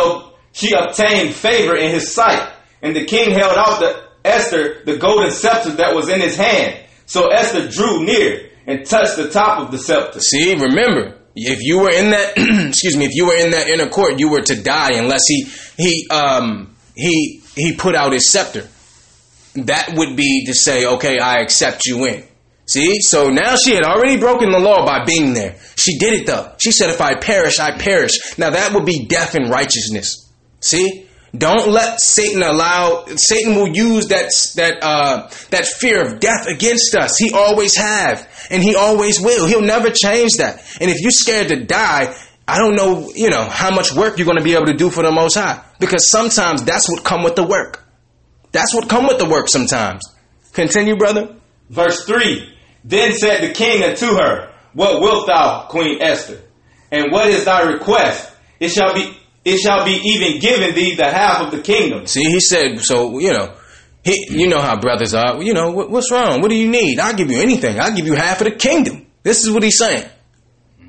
she 0.54 0.74
obtained 0.74 1.36
favor 1.36 1.76
in 1.76 1.92
his 1.92 2.14
sight. 2.14 2.50
And 2.82 2.96
the 2.96 3.06
king 3.06 3.32
held 3.32 3.58
out 3.58 3.82
the 3.82 4.08
Esther 4.24 4.82
the 4.86 4.96
golden 4.96 5.32
scepter 5.32 5.72
that 5.72 5.94
was 5.94 6.08
in 6.08 6.22
his 6.22 6.38
hand. 6.38 6.86
So 7.06 7.28
Esther 7.28 7.68
drew 7.68 8.06
near 8.06 8.50
and 8.66 8.86
touched 8.86 9.18
the 9.18 9.30
top 9.30 9.60
of 9.60 9.72
the 9.72 9.78
scepter. 9.78 10.22
See, 10.22 10.54
remember, 10.54 11.18
if 11.36 11.62
you 11.62 11.80
were 11.80 11.92
in 11.92 12.12
that 12.12 12.34
excuse 12.70 12.96
me, 12.96 13.06
if 13.06 13.14
you 13.14 13.28
were 13.28 13.36
in 13.36 13.52
that 13.52 13.68
inner 13.68 13.90
court, 13.90 14.20
you 14.20 14.30
were 14.30 14.42
to 14.42 14.62
die 14.62 14.94
unless 14.94 15.24
he 15.28 15.48
he 15.78 16.08
um 16.12 16.76
he 16.96 17.42
he 17.56 17.76
put 17.76 17.94
out 17.94 18.14
his 18.14 18.32
scepter. 18.32 18.68
That 19.56 19.94
would 19.96 20.16
be 20.16 20.46
to 20.46 20.54
say, 20.54 20.86
okay, 20.86 21.18
I 21.20 21.40
accept 21.40 21.86
you 21.86 22.06
in. 22.06 22.27
See, 22.68 23.00
so 23.00 23.30
now 23.30 23.56
she 23.56 23.74
had 23.74 23.84
already 23.84 24.18
broken 24.18 24.52
the 24.52 24.60
law 24.60 24.86
by 24.86 25.06
being 25.06 25.34
there. 25.34 25.56
She 25.76 25.98
did 25.98 26.14
it 26.14 26.28
though. 26.28 26.54
She 26.60 26.72
said, 26.72 26.90
if 26.90 27.00
I 27.00 27.16
perish, 27.16 27.60
I 27.60 27.78
perish. 27.78 28.38
Now 28.38 28.50
that 28.50 28.74
would 28.74 28.86
be 28.86 29.06
death 29.06 29.36
in 29.36 29.50
righteousness. 29.50 30.30
See? 30.60 31.08
Don't 31.36 31.70
let 31.70 32.00
Satan 32.02 32.42
allow 32.42 33.06
Satan 33.16 33.56
will 33.56 33.68
use 33.68 34.08
that 34.08 34.32
that 34.56 34.82
uh, 34.82 35.30
that 35.50 35.66
fear 35.66 36.02
of 36.02 36.20
death 36.20 36.48
against 36.48 36.96
us. 36.96 37.18
He 37.18 37.32
always 37.32 37.76
have, 37.76 38.28
and 38.50 38.64
he 38.64 38.76
always 38.76 39.20
will. 39.20 39.46
He'll 39.46 39.62
never 39.62 39.90
change 39.90 40.38
that. 40.38 40.64
And 40.80 40.90
if 40.90 41.02
you're 41.02 41.12
scared 41.12 41.50
to 41.50 41.66
die, 41.66 42.16
I 42.48 42.58
don't 42.58 42.76
know, 42.76 43.12
you 43.14 43.30
know, 43.30 43.44
how 43.44 43.76
much 43.76 43.94
work 43.94 44.18
you're 44.18 44.26
going 44.26 44.38
to 44.38 44.44
be 44.44 44.56
able 44.56 44.68
to 44.68 44.78
do 44.78 44.90
for 44.90 45.04
the 45.04 45.12
Most 45.12 45.36
High. 45.36 45.64
Because 45.80 46.10
sometimes 46.10 46.64
that's 46.64 46.90
what 46.90 47.04
come 47.04 47.24
with 47.24 47.36
the 47.36 47.46
work. 47.46 47.84
That's 48.54 48.74
what 48.74 48.90
come 48.90 49.06
with 49.06 49.20
the 49.20 49.30
work. 49.30 49.50
Sometimes. 49.50 50.02
Continue, 50.54 50.96
brother. 50.96 51.36
Verse 51.70 52.06
three. 52.06 52.57
Then 52.84 53.14
said 53.14 53.42
the 53.42 53.54
king 53.54 53.84
unto 53.84 54.16
her, 54.16 54.54
What 54.74 55.02
wilt 55.02 55.28
thou, 55.28 55.68
Queen 55.70 56.02
Esther? 56.02 56.42
And 56.92 57.12
what 57.12 57.28
is 57.28 57.46
thy 57.46 57.62
request? 57.64 58.32
It 58.60 58.70
shall 58.70 58.94
be 58.94 59.18
it 59.48 59.60
shall 59.60 59.86
be 59.86 59.92
even 59.92 60.40
given 60.42 60.76
thee 60.76 60.96
the 60.96 61.10
half 61.10 61.42
of 61.42 61.52
the 61.52 61.62
kingdom. 61.62 62.06
See, 62.06 62.24
he 62.24 62.42
said, 62.42 62.82
so, 62.82 63.18
you 63.18 63.32
know, 63.32 63.56
he, 64.04 64.28
you 64.30 64.50
know 64.50 64.60
how 64.60 64.78
brothers 64.78 65.14
are. 65.14 65.42
You 65.42 65.54
know, 65.54 65.72
what, 65.72 65.90
what's 65.90 66.12
wrong? 66.12 66.42
What 66.42 66.50
do 66.50 66.56
you 66.56 66.70
need? 66.70 67.00
I'll 67.00 67.14
give 67.14 67.32
you 67.32 67.40
anything. 67.40 67.80
I'll 67.80 67.96
give 67.96 68.06
you 68.06 68.16
half 68.16 68.42
of 68.42 68.46
the 68.46 68.56
kingdom. 68.56 69.06
This 69.24 69.46
is 69.46 69.52
what 69.52 69.64
he's 69.64 69.78
saying. 69.78 70.06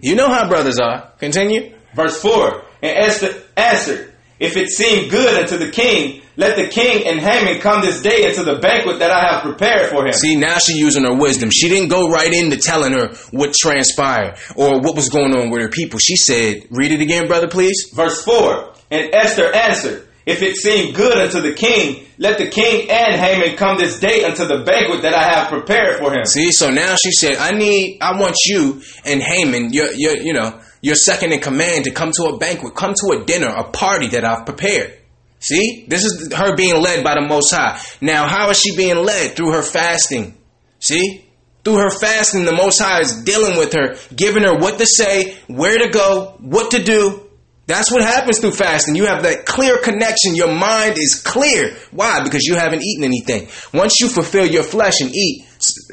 You 0.00 0.16
know 0.16 0.28
how 0.28 0.48
brothers 0.48 0.80
are. 0.80 1.12
Continue. 1.18 1.72
Verse 1.94 2.20
4 2.20 2.64
And 2.82 2.96
Esther 2.98 3.42
answered, 3.56 4.12
If 4.38 4.56
it 4.56 4.68
seem 4.68 5.08
good 5.08 5.42
unto 5.42 5.56
the 5.58 5.70
king, 5.70 6.22
let 6.36 6.54
the 6.54 6.68
king 6.68 7.04
and 7.08 7.18
Haman 7.18 7.60
come 7.60 7.84
this 7.84 8.00
day 8.00 8.28
into 8.28 8.44
the 8.44 8.60
banquet 8.60 9.00
that 9.00 9.10
I 9.10 9.32
have 9.32 9.42
prepared 9.42 9.90
for 9.90 10.06
him. 10.06 10.12
See, 10.12 10.36
now 10.36 10.58
she's 10.58 10.76
using 10.76 11.02
her 11.02 11.14
wisdom. 11.14 11.50
She 11.50 11.68
didn't 11.68 11.88
go 11.88 12.08
right 12.08 12.32
into 12.32 12.56
telling 12.56 12.92
her 12.92 13.08
what 13.32 13.52
transpired 13.52 14.36
or 14.54 14.80
what 14.80 14.94
was 14.94 15.08
going 15.08 15.34
on 15.34 15.50
with 15.50 15.62
her 15.62 15.68
people. 15.68 15.98
She 15.98 16.14
said, 16.14 16.66
read 16.70 16.92
it 16.92 17.00
again, 17.00 17.26
brother, 17.26 17.48
please. 17.48 17.90
Verse 17.92 18.22
4 18.24 18.72
And 18.92 19.12
Esther 19.12 19.52
answered, 19.52 20.06
If 20.26 20.42
it 20.42 20.54
seem 20.56 20.94
good 20.94 21.18
unto 21.18 21.40
the 21.40 21.54
king, 21.54 22.06
let 22.18 22.38
the 22.38 22.48
king 22.48 22.88
and 22.88 23.20
Haman 23.20 23.56
come 23.56 23.76
this 23.78 23.98
day 23.98 24.22
unto 24.22 24.46
the 24.46 24.62
banquet 24.62 25.02
that 25.02 25.14
I 25.14 25.24
have 25.34 25.48
prepared 25.48 25.98
for 25.98 26.12
him. 26.12 26.24
See, 26.24 26.52
so 26.52 26.70
now 26.70 26.94
she 26.94 27.10
said, 27.10 27.34
I 27.34 27.50
need, 27.50 27.98
I 28.00 28.20
want 28.20 28.36
you 28.46 28.82
and 29.04 29.20
Haman, 29.20 29.72
your, 29.72 29.90
you 29.92 30.32
know, 30.34 30.60
your 30.80 30.94
second 30.94 31.32
in 31.32 31.40
command 31.40 31.84
to 31.84 31.90
come 31.90 32.12
to 32.12 32.24
a 32.24 32.38
banquet, 32.38 32.74
come 32.74 32.94
to 32.94 33.18
a 33.18 33.24
dinner, 33.24 33.48
a 33.48 33.64
party 33.64 34.08
that 34.08 34.24
I've 34.24 34.46
prepared. 34.46 34.98
See, 35.40 35.84
this 35.86 36.04
is 36.04 36.32
her 36.32 36.56
being 36.56 36.80
led 36.82 37.04
by 37.04 37.14
the 37.14 37.26
Most 37.26 37.52
High. 37.52 37.80
Now, 38.00 38.26
how 38.26 38.50
is 38.50 38.58
she 38.58 38.76
being 38.76 39.04
led? 39.04 39.36
Through 39.36 39.52
her 39.52 39.62
fasting. 39.62 40.36
See? 40.80 41.24
Through 41.64 41.76
her 41.76 41.90
fasting, 41.90 42.44
the 42.44 42.54
Most 42.54 42.80
High 42.80 43.00
is 43.00 43.22
dealing 43.22 43.56
with 43.56 43.72
her, 43.72 43.96
giving 44.14 44.42
her 44.42 44.56
what 44.56 44.78
to 44.78 44.86
say, 44.86 45.36
where 45.46 45.78
to 45.78 45.90
go, 45.90 46.36
what 46.40 46.72
to 46.72 46.82
do. 46.82 47.24
That's 47.66 47.92
what 47.92 48.02
happens 48.02 48.38
through 48.38 48.52
fasting. 48.52 48.96
You 48.96 49.04
have 49.06 49.24
that 49.24 49.44
clear 49.44 49.76
connection. 49.76 50.34
Your 50.34 50.52
mind 50.54 50.96
is 50.96 51.20
clear. 51.22 51.76
Why? 51.90 52.22
Because 52.24 52.44
you 52.44 52.54
haven't 52.54 52.82
eaten 52.82 53.04
anything. 53.04 53.48
Once 53.74 54.00
you 54.00 54.08
fulfill 54.08 54.46
your 54.46 54.62
flesh 54.62 55.02
and 55.02 55.14
eat, 55.14 55.44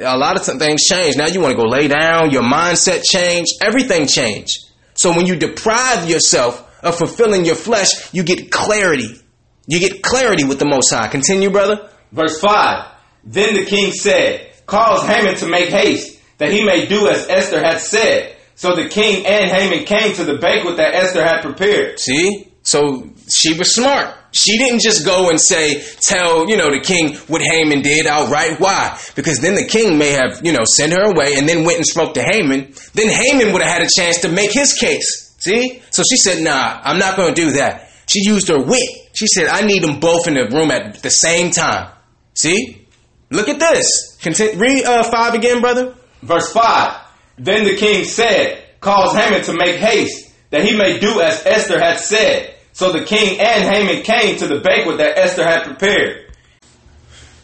a 0.01 0.17
lot 0.17 0.37
of 0.37 0.57
things 0.57 0.85
change. 0.85 1.17
Now 1.17 1.27
you 1.27 1.41
want 1.41 1.51
to 1.51 1.57
go 1.57 1.67
lay 1.67 1.89
down, 1.89 2.31
your 2.31 2.43
mindset 2.43 3.03
change, 3.03 3.47
everything 3.61 4.07
change. 4.07 4.64
So 4.95 5.15
when 5.15 5.25
you 5.25 5.35
deprive 5.35 6.09
yourself 6.09 6.61
of 6.81 6.97
fulfilling 6.97 7.45
your 7.45 7.55
flesh, 7.55 8.13
you 8.13 8.23
get 8.23 8.51
clarity. 8.51 9.21
You 9.67 9.79
get 9.79 10.01
clarity 10.01 10.43
with 10.43 10.59
the 10.59 10.67
Most 10.67 10.91
High. 10.91 11.07
Continue, 11.07 11.49
brother. 11.49 11.89
Verse 12.11 12.39
5 12.39 12.91
Then 13.23 13.55
the 13.55 13.65
king 13.65 13.91
said, 13.91 14.51
Cause 14.65 15.05
Haman 15.05 15.35
to 15.37 15.47
make 15.47 15.69
haste, 15.69 16.19
that 16.37 16.51
he 16.51 16.63
may 16.63 16.85
do 16.85 17.07
as 17.07 17.27
Esther 17.29 17.61
had 17.61 17.79
said. 17.79 18.35
So 18.55 18.75
the 18.75 18.87
king 18.87 19.25
and 19.25 19.51
Haman 19.51 19.85
came 19.85 20.15
to 20.15 20.23
the 20.23 20.37
banquet 20.37 20.77
that 20.77 20.95
Esther 20.95 21.23
had 21.23 21.41
prepared. 21.41 21.99
See? 21.99 22.51
So 22.75 23.09
she 23.29 23.57
was 23.57 23.73
smart. 23.73 24.13
She 24.31 24.57
didn't 24.57 24.81
just 24.81 25.05
go 25.05 25.29
and 25.29 25.39
say, 25.39 25.81
tell, 26.01 26.49
you 26.49 26.57
know, 26.57 26.69
the 26.69 26.81
king 26.83 27.15
what 27.27 27.41
Haman 27.41 27.81
did 27.81 28.05
outright. 28.05 28.59
Why? 28.59 28.99
Because 29.15 29.39
then 29.39 29.55
the 29.55 29.65
king 29.65 29.97
may 29.97 30.09
have, 30.09 30.41
you 30.43 30.51
know, 30.51 30.65
sent 30.65 30.91
her 30.91 31.03
away 31.03 31.35
and 31.37 31.47
then 31.47 31.63
went 31.63 31.77
and 31.77 31.85
spoke 31.85 32.15
to 32.15 32.21
Haman. 32.21 32.73
Then 32.93 33.07
Haman 33.07 33.53
would 33.53 33.61
have 33.61 33.71
had 33.71 33.81
a 33.81 33.89
chance 33.97 34.19
to 34.19 34.29
make 34.29 34.51
his 34.51 34.73
case. 34.73 35.37
See? 35.39 35.81
So 35.89 36.03
she 36.03 36.17
said, 36.17 36.43
nah, 36.43 36.81
I'm 36.83 36.99
not 36.99 37.15
going 37.15 37.33
to 37.33 37.41
do 37.41 37.51
that. 37.51 37.89
She 38.09 38.19
used 38.23 38.49
her 38.49 38.61
wit. 38.61 38.89
She 39.13 39.27
said, 39.27 39.47
I 39.47 39.61
need 39.61 39.81
them 39.81 40.01
both 40.01 40.27
in 40.27 40.33
the 40.33 40.49
room 40.49 40.69
at 40.69 41.01
the 41.01 41.09
same 41.09 41.51
time. 41.51 41.93
See? 42.33 42.85
Look 43.29 43.47
at 43.47 43.57
this. 43.57 44.17
Content, 44.21 44.59
read 44.59 44.83
uh, 44.83 45.03
5 45.03 45.33
again, 45.33 45.61
brother. 45.61 45.95
Verse 46.21 46.51
5. 46.51 47.01
Then 47.37 47.63
the 47.63 47.77
king 47.77 48.03
said, 48.03 48.65
Cause 48.81 49.15
Haman 49.15 49.43
to 49.43 49.53
make 49.53 49.77
haste, 49.77 50.29
that 50.49 50.65
he 50.65 50.75
may 50.75 50.99
do 50.99 51.21
as 51.21 51.45
Esther 51.45 51.79
had 51.79 52.01
said. 52.01 52.54
So 52.75 52.91
the 52.91 53.05
king 53.05 53.39
and 53.39 53.63
Haman 53.63 54.03
came 54.03 54.37
to 54.37 54.47
the 54.47 54.59
banquet 54.59 54.97
that 54.97 55.17
Esther 55.17 55.45
had 55.45 55.63
prepared. 55.63 56.35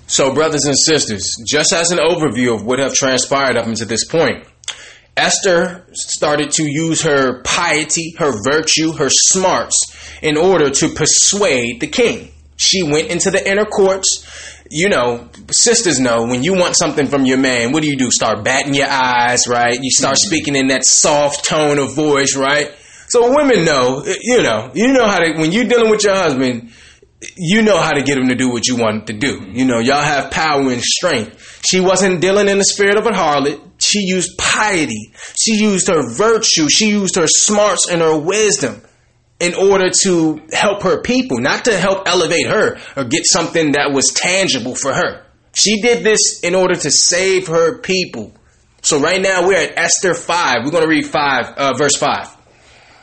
So, 0.06 0.34
brothers 0.34 0.66
and 0.66 0.78
sisters, 0.78 1.34
just 1.48 1.72
as 1.72 1.92
an 1.92 2.00
overview 2.00 2.54
of 2.54 2.66
what 2.66 2.80
have 2.80 2.94
transpired 2.94 3.56
up 3.56 3.66
until 3.66 3.88
this 3.88 4.04
point, 4.04 4.46
Esther 5.16 5.86
started 5.94 6.52
to 6.52 6.64
use 6.70 7.04
her 7.04 7.42
piety, 7.44 8.14
her 8.18 8.34
virtue, 8.44 8.92
her 8.92 9.08
smarts 9.10 9.78
in 10.22 10.36
order 10.36 10.70
to 10.70 10.90
persuade 10.90 11.80
the 11.80 11.88
king. 11.88 12.30
She 12.58 12.84
went 12.84 13.08
into 13.08 13.32
the 13.32 13.50
inner 13.50 13.64
courts. 13.64 14.28
You 14.70 14.90
know, 14.90 15.30
sisters 15.50 15.98
know 15.98 16.26
when 16.26 16.44
you 16.44 16.56
want 16.56 16.76
something 16.76 17.08
from 17.08 17.26
your 17.26 17.38
man, 17.38 17.72
what 17.72 17.84
do 17.84 17.90
you 17.90 17.98
do? 17.98 18.12
Start 18.12 18.44
batting 18.44 18.74
your 18.74 18.90
eyes, 18.90 19.48
right? 19.48 19.80
You 19.82 19.92
start 19.92 20.16
mm-hmm. 20.16 20.28
speaking 20.28 20.56
in 20.58 20.68
that 20.68 20.84
soft 20.84 21.46
tone 21.46 21.80
of 21.80 21.96
voice, 21.96 22.36
right? 22.36 22.74
So 23.12 23.36
women 23.36 23.66
know, 23.66 24.06
you 24.06 24.42
know, 24.42 24.72
you 24.74 24.94
know 24.94 25.06
how 25.06 25.20
to, 25.20 25.34
when 25.34 25.52
you're 25.52 25.66
dealing 25.66 25.92
with 25.92 26.02
your 26.02 26.16
husband, 26.16 26.72
you 27.36 27.62
know 27.62 27.78
how 27.78 27.92
to 27.92 28.02
get 28.04 28.18
him 28.18 28.30
to 28.30 28.36
do 28.36 28.50
what 28.50 28.66
you 28.68 28.78
want 28.78 29.08
to 29.08 29.14
do. 29.14 29.46
You 29.52 29.66
know, 29.66 29.80
y'all 29.80 30.02
have 30.02 30.32
power 30.32 30.72
and 30.72 30.82
strength. 30.82 31.62
She 31.70 31.82
wasn't 31.82 32.22
dealing 32.22 32.48
in 32.48 32.58
the 32.58 32.64
spirit 32.64 32.98
of 32.98 33.06
a 33.06 33.10
harlot. 33.10 33.60
She 33.80 34.00
used 34.00 34.38
piety. 34.38 35.12
She 35.38 35.62
used 35.62 35.90
her 35.90 36.10
virtue. 36.16 36.70
She 36.70 36.88
used 36.88 37.18
her 37.18 37.28
smarts 37.28 37.90
and 37.92 38.00
her 38.00 38.18
wisdom 38.18 38.82
in 39.42 39.56
order 39.56 39.90
to 40.04 40.40
help 40.54 40.84
her 40.84 41.02
people, 41.02 41.40
not 41.40 41.66
to 41.66 41.78
help 41.78 42.08
elevate 42.08 42.48
her 42.48 42.80
or 42.96 43.04
get 43.04 43.24
something 43.26 43.74
that 43.74 43.92
was 43.92 44.14
tangible 44.16 44.76
for 44.76 44.94
her. 44.94 45.26
She 45.54 45.82
did 45.82 46.06
this 46.06 46.40
in 46.44 46.56
order 46.56 46.76
to 46.76 46.90
save 46.90 47.48
her 47.48 47.80
people. 47.80 48.32
So 48.84 49.02
right 49.02 49.22
now 49.22 49.46
we're 49.46 49.62
at 49.62 49.78
Esther 49.78 50.14
5. 50.14 50.64
We're 50.64 50.72
going 50.72 50.86
to 50.86 50.90
read 50.90 51.06
5, 51.06 51.46
uh, 51.58 51.74
verse 51.78 51.98
5. 51.98 52.38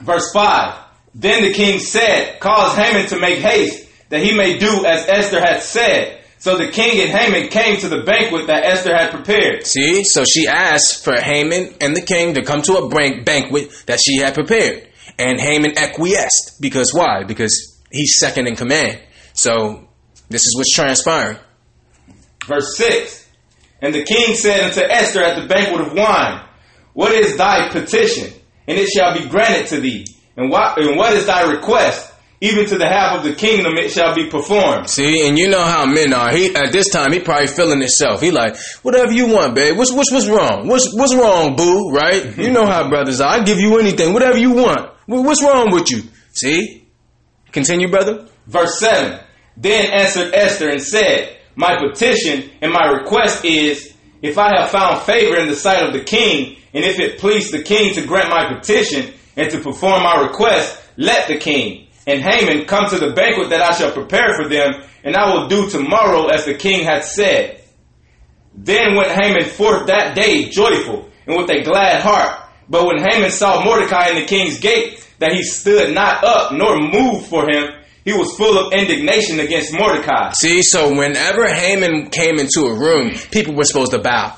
Verse 0.01 0.33
5. 0.33 0.85
Then 1.15 1.43
the 1.43 1.53
king 1.53 1.79
said, 1.79 2.39
Cause 2.41 2.77
Haman 2.77 3.07
to 3.09 3.19
make 3.19 3.39
haste, 3.39 3.89
that 4.09 4.23
he 4.23 4.37
may 4.37 4.59
do 4.59 4.85
as 4.87 5.09
Esther 5.09 5.41
had 5.41 5.63
said. 5.63 6.19
So 6.39 6.57
the 6.57 6.69
king 6.69 7.01
and 7.01 7.11
Haman 7.11 7.49
came 7.49 7.79
to 7.81 7.89
the 7.89 8.03
banquet 8.03 8.47
that 8.47 8.65
Esther 8.65 8.97
had 8.97 9.11
prepared. 9.11 9.67
See, 9.67 10.05
so 10.05 10.23
she 10.25 10.47
asked 10.47 11.03
for 11.03 11.21
Haman 11.21 11.75
and 11.81 11.97
the 11.97 12.03
king 12.03 12.35
to 12.35 12.45
come 12.45 12.63
to 12.63 12.75
a 12.75 12.89
banquet 12.89 13.71
that 13.87 13.99
she 14.01 14.19
had 14.19 14.35
prepared. 14.35 14.89
And 15.19 15.41
Haman 15.41 15.77
acquiesced. 15.77 16.61
Because 16.61 16.95
why? 16.95 17.25
Because 17.25 17.81
he's 17.91 18.19
second 18.21 18.47
in 18.47 18.55
command. 18.55 19.01
So 19.33 19.89
this 20.29 20.43
is 20.43 20.55
what's 20.57 20.73
transpiring. 20.73 21.39
Verse 22.47 22.77
6 22.77 23.29
And 23.83 23.93
the 23.93 24.05
king 24.05 24.37
said 24.37 24.61
unto 24.61 24.81
Esther 24.81 25.25
at 25.25 25.41
the 25.41 25.49
banquet 25.49 25.89
of 25.89 25.93
wine, 25.93 26.45
What 26.93 27.13
is 27.13 27.37
thy 27.37 27.69
petition? 27.71 28.33
And 28.69 28.79
it 28.79 28.89
shall 28.89 29.15
be 29.15 29.29
granted 29.29 29.67
to 29.69 29.81
thee. 29.81 30.07
And 30.37 30.51
what, 30.51 30.79
and 30.79 30.97
what 30.97 31.15
is 31.15 31.27
thy 31.27 31.51
request? 31.51 32.13
Even 32.41 32.67
to 32.67 32.79
the 32.79 32.87
half 32.87 33.19
of 33.19 33.25
the 33.25 33.35
kingdom 33.35 33.77
it 33.77 33.91
shall 33.91 34.15
be 34.15 34.31
performed. 34.31 34.89
See, 34.89 35.27
and 35.27 35.37
you 35.37 35.49
know 35.49 35.65
how 35.65 35.87
men 35.87 36.13
are. 36.13 36.31
He 36.31 36.55
at 36.55 36.71
this 36.71 36.89
time 36.89 37.13
he 37.13 37.19
probably 37.19 37.49
feeling 37.49 37.81
himself. 37.81 38.21
He 38.21 38.31
like, 38.31 38.57
whatever 38.83 39.11
you 39.11 39.27
want, 39.27 39.57
babe. 39.57 39.77
What's 39.77 39.93
what's 39.93 40.13
what's 40.13 40.29
wrong? 40.29 40.69
What's 40.69 40.95
what's 40.95 41.17
wrong, 41.17 41.57
boo? 41.57 41.91
Right? 41.91 42.39
you 42.39 42.53
know 42.53 42.65
how 42.65 42.89
brothers 42.89 43.21
are. 43.21 43.41
I 43.41 43.43
give 43.43 43.59
you 43.59 43.81
anything, 43.81 44.13
whatever 44.13 44.39
you 44.39 44.53
want. 44.53 44.93
What's 45.07 45.43
wrong 45.43 45.73
with 45.73 45.91
you? 45.91 46.03
See? 46.33 46.87
Continue, 47.51 47.91
brother. 47.91 48.29
Verse 48.47 48.79
7 48.79 49.19
Then 49.57 49.91
answered 49.91 50.35
Esther 50.35 50.69
and 50.69 50.83
said, 50.83 51.39
My 51.57 51.77
petition 51.79 52.51
and 52.61 52.73
my 52.73 52.87
request 52.87 53.45
is, 53.45 53.95
if 54.23 54.39
I 54.39 54.59
have 54.59 54.71
found 54.71 55.03
favor 55.03 55.37
in 55.37 55.49
the 55.49 55.57
sight 55.57 55.87
of 55.87 55.93
the 55.93 56.05
king, 56.05 56.57
and 56.75 56.85
if 56.85 56.99
it 56.99 57.19
please 57.19 57.51
the 57.51 57.63
king 57.63 57.95
to 57.95 58.07
grant 58.07 58.31
my 58.31 58.55
petition 58.55 59.13
and 59.37 59.51
to 59.51 59.61
perform 59.61 60.03
my 60.03 60.21
request, 60.23 60.83
let 60.97 61.29
the 61.29 61.37
king 61.37 61.89
and 62.09 62.23
Haman 62.23 62.65
come 62.65 62.89
to 62.89 62.99
the 62.99 63.13
banquet 63.13 63.51
that 63.51 63.61
I 63.61 63.73
shall 63.73 63.93
prepare 63.93 64.35
for 64.35 64.49
them, 64.49 64.83
and 65.05 65.15
I 65.15 65.31
will 65.31 65.47
do 65.47 65.69
tomorrow 65.69 66.29
as 66.29 66.47
the 66.47 66.55
king 66.55 66.87
hath 66.87 67.05
said. 67.05 67.63
Then 68.55 68.97
went 68.97 69.11
Haman 69.11 69.45
forth 69.45 69.89
that 69.89 70.17
day 70.17 70.49
joyful 70.49 71.11
and 71.27 71.37
with 71.37 71.51
a 71.51 71.63
glad 71.63 72.01
heart. 72.01 72.41
But 72.67 72.87
when 72.87 73.05
Haman 73.07 73.31
saw 73.31 73.63
Mordecai 73.63 74.09
in 74.09 74.17
the 74.17 74.25
king's 74.25 74.59
gate, 74.59 75.07
that 75.19 75.33
he 75.33 75.43
stood 75.43 75.95
not 75.95 76.25
up 76.25 76.53
nor 76.53 76.79
moved 76.79 77.27
for 77.27 77.47
him, 77.47 77.75
he 78.05 78.13
was 78.13 78.35
full 78.37 78.59
of 78.59 78.73
indignation 78.73 79.41
against 79.41 79.73
Mordecai. 79.73 80.33
See, 80.33 80.63
so 80.63 80.95
whenever 80.97 81.47
Haman 81.53 82.11
came 82.11 82.39
into 82.39 82.67
a 82.67 82.79
room, 82.79 83.13
people 83.31 83.55
were 83.55 83.65
supposed 83.65 83.93
to 83.93 83.99
bow. 83.99 84.35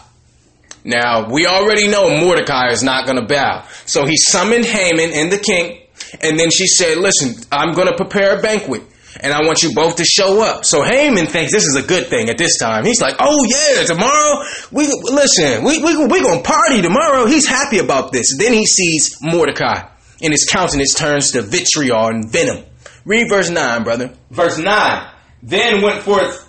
Now, 0.84 1.28
we 1.30 1.46
already 1.46 1.88
know 1.88 2.08
Mordecai 2.20 2.70
is 2.70 2.82
not 2.82 3.06
going 3.06 3.20
to 3.20 3.26
bow. 3.26 3.66
So 3.86 4.06
he 4.06 4.16
summoned 4.16 4.64
Haman 4.64 5.10
and 5.12 5.30
the 5.30 5.38
king, 5.38 5.82
and 6.22 6.38
then 6.38 6.50
she 6.50 6.66
said, 6.66 6.98
Listen, 6.98 7.34
I'm 7.52 7.74
going 7.74 7.88
to 7.88 7.96
prepare 7.96 8.38
a 8.38 8.42
banquet, 8.42 8.82
and 9.20 9.32
I 9.32 9.44
want 9.44 9.62
you 9.62 9.74
both 9.74 9.96
to 9.96 10.04
show 10.04 10.42
up. 10.42 10.64
So 10.64 10.82
Haman 10.82 11.26
thinks 11.26 11.52
this 11.52 11.64
is 11.66 11.76
a 11.76 11.86
good 11.86 12.06
thing 12.06 12.30
at 12.30 12.38
this 12.38 12.58
time. 12.58 12.84
He's 12.84 13.00
like, 13.00 13.16
Oh, 13.20 13.44
yeah, 13.46 13.84
tomorrow, 13.84 14.44
we 14.72 14.86
listen, 14.86 15.64
we, 15.64 15.82
we, 15.84 16.06
we 16.06 16.22
going 16.22 16.42
to 16.42 16.48
party 16.48 16.80
tomorrow. 16.80 17.26
He's 17.26 17.46
happy 17.46 17.78
about 17.78 18.10
this. 18.12 18.34
Then 18.38 18.54
he 18.54 18.64
sees 18.64 19.18
Mordecai, 19.20 19.86
and 20.22 20.32
his 20.32 20.48
countenance 20.50 20.94
turns 20.94 21.32
to 21.32 21.42
vitriol 21.42 22.06
and 22.06 22.30
venom. 22.30 22.64
Read 23.10 23.28
verse 23.28 23.50
9, 23.50 23.82
brother. 23.82 24.14
Verse 24.30 24.56
9 24.56 25.10
Then 25.42 25.82
went 25.82 26.02
forth 26.02 26.46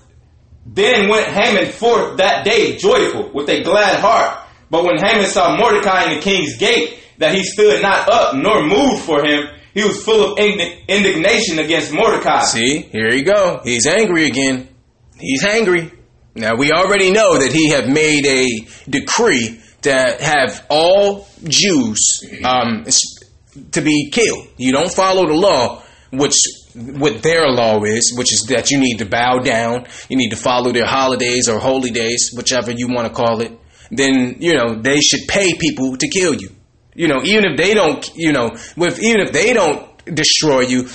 then 0.64 1.10
went 1.10 1.28
Haman 1.28 1.72
forth 1.72 2.18
that 2.18 2.46
day 2.46 2.78
joyful, 2.78 3.32
with 3.34 3.50
a 3.50 3.64
glad 3.64 4.00
heart. 4.00 4.48
But 4.70 4.84
when 4.84 5.00
Haman 5.00 5.26
saw 5.26 5.58
Mordecai 5.58 6.12
in 6.12 6.18
the 6.18 6.22
king's 6.22 6.56
gate, 6.58 7.00
that 7.18 7.34
he 7.34 7.44
stood 7.44 7.82
not 7.82 8.08
up 8.08 8.36
nor 8.36 8.62
moved 8.64 9.02
for 9.02 9.26
him, 9.26 9.48
he 9.74 9.84
was 9.84 10.04
full 10.04 10.34
of 10.34 10.38
indig- 10.38 10.88
indignation 10.88 11.58
against 11.58 11.92
Mordecai. 11.92 12.44
See, 12.44 12.82
here 12.92 13.12
you 13.12 13.24
go. 13.24 13.62
He's 13.64 13.88
angry 13.88 14.26
again. 14.28 14.70
He's 15.20 15.44
angry. 15.44 15.92
Now 16.36 16.52
we 16.56 16.72
already 16.72 17.10
know 17.10 17.40
that 17.40 17.52
he 17.52 17.70
have 17.70 17.90
made 17.90 18.26
a 18.28 18.46
decree 18.88 19.60
to 19.82 19.94
have 19.94 20.64
all 20.70 21.28
Jews 21.44 22.00
um, 22.46 22.86
to 23.72 23.82
be 23.82 24.12
killed. 24.12 24.48
You 24.58 24.72
don't 24.72 24.94
follow 24.94 25.26
the 25.28 25.34
law, 25.34 25.84
which 26.12 26.36
what 26.76 27.24
their 27.24 27.50
law 27.50 27.84
is, 27.84 28.14
which 28.18 28.34
is 28.34 28.46
that 28.50 28.70
you 28.70 28.80
need 28.80 28.98
to 28.98 29.06
bow 29.06 29.40
down, 29.40 29.86
you 30.10 30.18
need 30.18 30.30
to 30.30 30.36
follow 30.36 30.72
their 30.72 30.86
holidays 30.86 31.48
or 31.48 31.60
holy 31.60 31.90
days, 31.90 32.32
whichever 32.36 32.72
you 32.72 32.88
want 32.88 33.08
to 33.08 33.14
call 33.14 33.42
it. 33.42 33.58
Then 33.90 34.38
you 34.40 34.54
know 34.54 34.76
they 34.76 35.00
should 35.00 35.28
pay 35.28 35.54
people 35.58 35.98
to 35.98 36.08
kill 36.08 36.36
you. 36.36 36.50
You 36.94 37.08
know, 37.08 37.24
even 37.24 37.46
if 37.46 37.58
they 37.58 37.74
don't, 37.74 38.10
you 38.16 38.34
know, 38.34 38.52
with 38.76 39.02
even 39.02 39.22
if 39.22 39.32
they 39.32 39.54
don't 39.54 39.88
destroy 40.06 40.62
you, 40.62 40.90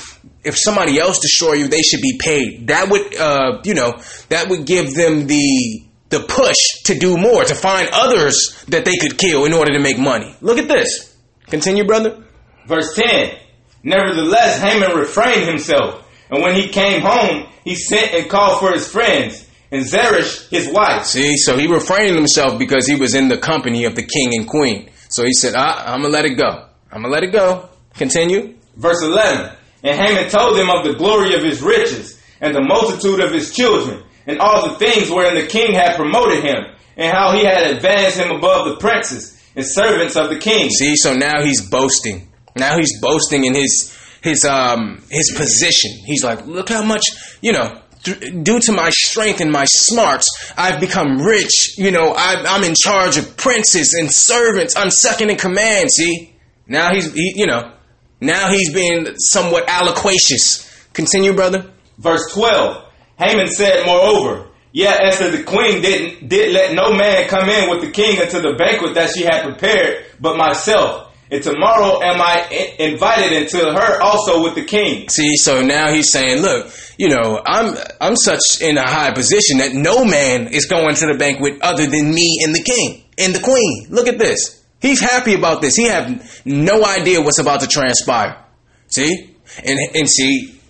if 0.44 0.56
somebody 0.58 0.98
else 0.98 1.18
destroy 1.20 1.54
you, 1.54 1.68
they 1.68 1.82
should 1.82 2.02
be 2.02 2.18
paid. 2.20 2.66
That 2.68 2.90
would, 2.90 3.16
uh, 3.16 3.60
you 3.64 3.74
know, 3.74 4.00
that 4.28 4.48
would 4.48 4.66
give 4.66 4.94
them 4.94 5.26
the 5.26 5.82
the 6.08 6.20
push 6.20 6.84
to 6.84 6.98
do 6.98 7.16
more, 7.16 7.44
to 7.44 7.54
find 7.54 7.88
others 7.92 8.64
that 8.68 8.84
they 8.84 8.96
could 8.96 9.18
kill 9.18 9.44
in 9.44 9.52
order 9.52 9.72
to 9.72 9.80
make 9.80 9.98
money. 9.98 10.36
Look 10.40 10.58
at 10.58 10.68
this. 10.68 11.16
Continue, 11.46 11.84
brother. 11.84 12.22
Verse 12.66 12.94
10 12.94 13.45
Nevertheless, 13.86 14.60
Haman 14.60 14.96
refrained 14.96 15.48
himself, 15.48 16.04
and 16.28 16.42
when 16.42 16.56
he 16.56 16.70
came 16.70 17.02
home, 17.02 17.46
he 17.62 17.76
sent 17.76 18.14
and 18.14 18.28
called 18.28 18.58
for 18.58 18.72
his 18.72 18.88
friends, 18.88 19.48
and 19.70 19.84
Zeresh 19.84 20.48
his 20.50 20.68
wife. 20.68 21.04
See, 21.04 21.36
so 21.36 21.56
he 21.56 21.68
refrained 21.68 22.16
himself 22.16 22.58
because 22.58 22.84
he 22.88 22.96
was 22.96 23.14
in 23.14 23.28
the 23.28 23.38
company 23.38 23.84
of 23.84 23.94
the 23.94 24.02
king 24.02 24.34
and 24.34 24.44
queen. 24.44 24.90
So 25.08 25.24
he 25.24 25.32
said, 25.32 25.54
ah, 25.56 25.84
I'm 25.86 26.02
gonna 26.02 26.12
let 26.12 26.24
it 26.24 26.34
go. 26.34 26.66
I'm 26.90 27.02
gonna 27.02 27.14
let 27.14 27.22
it 27.22 27.30
go. 27.30 27.68
Continue. 27.94 28.56
Verse 28.74 29.02
11 29.02 29.52
And 29.84 29.96
Haman 29.96 30.30
told 30.30 30.58
them 30.58 30.68
of 30.68 30.84
the 30.84 30.94
glory 30.94 31.36
of 31.36 31.44
his 31.44 31.62
riches, 31.62 32.20
and 32.40 32.56
the 32.56 32.62
multitude 32.62 33.20
of 33.20 33.32
his 33.32 33.54
children, 33.54 34.02
and 34.26 34.40
all 34.40 34.68
the 34.68 34.74
things 34.80 35.10
wherein 35.12 35.36
the 35.36 35.46
king 35.46 35.74
had 35.74 35.94
promoted 35.94 36.42
him, 36.42 36.74
and 36.96 37.16
how 37.16 37.30
he 37.38 37.44
had 37.44 37.70
advanced 37.70 38.18
him 38.18 38.32
above 38.32 38.66
the 38.66 38.78
princes 38.80 39.40
and 39.54 39.64
servants 39.64 40.16
of 40.16 40.28
the 40.28 40.38
king. 40.40 40.70
See, 40.70 40.96
so 40.96 41.14
now 41.14 41.40
he's 41.44 41.70
boasting. 41.70 42.25
Now 42.56 42.76
he's 42.78 43.00
boasting 43.00 43.44
in 43.44 43.54
his 43.54 43.96
his 44.22 44.44
um 44.44 45.02
his 45.10 45.32
position. 45.36 45.92
He's 46.06 46.24
like, 46.24 46.46
look 46.46 46.68
how 46.68 46.82
much 46.82 47.04
you 47.40 47.52
know. 47.52 47.80
th- 48.02 48.18
Due 48.42 48.60
to 48.60 48.72
my 48.72 48.90
strength 48.90 49.40
and 49.40 49.50
my 49.52 49.64
smarts, 49.66 50.28
I've 50.56 50.80
become 50.80 51.20
rich. 51.20 51.76
You 51.76 51.90
know, 51.90 52.14
I, 52.16 52.42
I'm 52.46 52.64
in 52.64 52.74
charge 52.74 53.16
of 53.18 53.36
princes 53.36 53.94
and 53.94 54.10
servants. 54.12 54.74
I'm 54.76 54.90
second 54.90 55.30
in 55.30 55.36
command. 55.36 55.90
See, 55.90 56.34
now 56.66 56.92
he's 56.94 57.12
he, 57.12 57.34
you 57.36 57.46
know, 57.46 57.72
now 58.20 58.50
he's 58.50 58.72
being 58.72 59.06
somewhat 59.18 59.64
alloquacious. 59.68 60.64
Continue, 60.92 61.34
brother. 61.34 61.70
Verse 61.98 62.32
12 62.32 62.84
Haman 63.18 63.48
said, 63.48 63.86
moreover, 63.86 64.48
Yet 64.72 65.00
Esther 65.02 65.30
the 65.30 65.42
queen 65.42 65.80
didn't 65.80 66.28
did 66.28 66.52
let 66.52 66.74
no 66.74 66.92
man 66.92 67.28
come 67.28 67.48
in 67.48 67.70
with 67.70 67.80
the 67.80 67.90
king 67.90 68.20
unto 68.20 68.40
the 68.40 68.54
banquet 68.58 68.94
that 68.94 69.10
she 69.14 69.22
had 69.24 69.42
prepared, 69.44 70.04
but 70.20 70.36
myself. 70.36 71.05
And 71.30 71.42
tomorrow 71.42 72.00
am 72.02 72.20
I 72.20 72.46
i- 72.50 72.74
invited 72.78 73.32
into 73.32 73.58
her 73.58 74.00
also 74.00 74.42
with 74.44 74.54
the 74.54 74.64
king. 74.64 75.08
See, 75.08 75.36
so 75.36 75.60
now 75.60 75.90
he's 75.92 76.12
saying, 76.12 76.40
look, 76.40 76.72
you 76.98 77.08
know, 77.08 77.42
I'm 77.44 77.76
I'm 78.00 78.16
such 78.16 78.60
in 78.60 78.78
a 78.78 78.88
high 78.88 79.10
position 79.12 79.58
that 79.58 79.72
no 79.72 80.04
man 80.04 80.48
is 80.48 80.66
going 80.66 80.94
to 80.94 81.06
the 81.06 81.14
banquet 81.18 81.60
other 81.62 81.86
than 81.86 82.14
me 82.14 82.40
and 82.44 82.54
the 82.54 82.62
king 82.62 83.02
and 83.18 83.34
the 83.34 83.40
queen. 83.40 83.86
Look 83.90 84.06
at 84.06 84.18
this. 84.18 84.64
He's 84.80 85.00
happy 85.00 85.34
about 85.34 85.62
this. 85.62 85.74
He 85.74 85.84
have 85.84 86.42
no 86.44 86.84
idea 86.84 87.20
what's 87.20 87.38
about 87.40 87.60
to 87.60 87.66
transpire. 87.66 88.44
See? 88.88 89.34
And 89.64 89.78
and 89.94 90.08
see, 90.08 90.60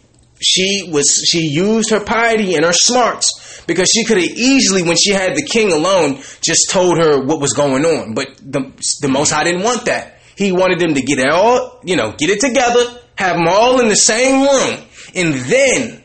she 0.41 0.89
was 0.91 1.23
she 1.29 1.41
used 1.49 1.91
her 1.91 2.01
piety 2.01 2.55
and 2.55 2.65
her 2.65 2.73
smarts 2.73 3.63
because 3.67 3.91
she 3.91 4.05
could 4.05 4.17
have 4.19 4.27
easily 4.37 4.83
when 4.83 4.97
she 4.97 5.11
had 5.13 5.35
the 5.35 5.43
king 5.43 5.73
alone 5.73 6.21
just 6.41 6.71
told 6.71 6.99
her 6.99 7.25
what 7.25 7.41
was 7.41 7.53
going 7.53 7.85
on 7.85 8.15
but 8.15 8.37
the 8.43 8.71
the 9.01 9.09
most 9.09 9.31
high 9.31 9.45
didn't 9.45 9.63
want 9.63 9.87
that 9.87 10.16
he 10.37 10.53
wanted 10.53 10.79
them 10.79 10.95
to 10.95 11.03
get 11.03 11.19
it 11.19 11.29
all 11.29 11.81
you 11.85 11.97
know 11.97 12.13
get 12.19 12.31
it 12.31 12.41
together 12.41 13.01
have 13.17 13.37
them 13.37 13.49
all 13.49 13.81
in 13.81 13.89
the 13.89 13.97
same 13.97 14.43
room 14.43 14.85
and 15.15 15.35
then 15.35 16.03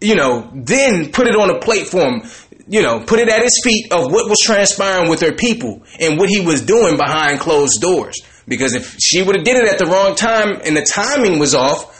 you 0.00 0.14
know 0.14 0.50
then 0.54 1.10
put 1.10 1.26
it 1.26 1.36
on 1.36 1.50
a 1.50 1.58
plate 1.60 1.86
for 1.86 2.00
him 2.00 2.22
you 2.68 2.82
know 2.82 3.00
put 3.00 3.18
it 3.18 3.28
at 3.28 3.42
his 3.42 3.60
feet 3.62 3.92
of 3.92 4.10
what 4.12 4.28
was 4.28 4.38
transpiring 4.42 5.08
with 5.08 5.20
her 5.20 5.32
people 5.32 5.82
and 6.00 6.18
what 6.18 6.28
he 6.28 6.40
was 6.40 6.62
doing 6.62 6.96
behind 6.96 7.40
closed 7.40 7.80
doors 7.80 8.20
because 8.48 8.74
if 8.74 8.96
she 9.00 9.22
would 9.22 9.36
have 9.36 9.44
did 9.44 9.56
it 9.56 9.68
at 9.68 9.78
the 9.78 9.86
wrong 9.86 10.14
time 10.14 10.60
and 10.64 10.76
the 10.76 10.82
timing 10.82 11.38
was 11.38 11.54
off 11.54 11.92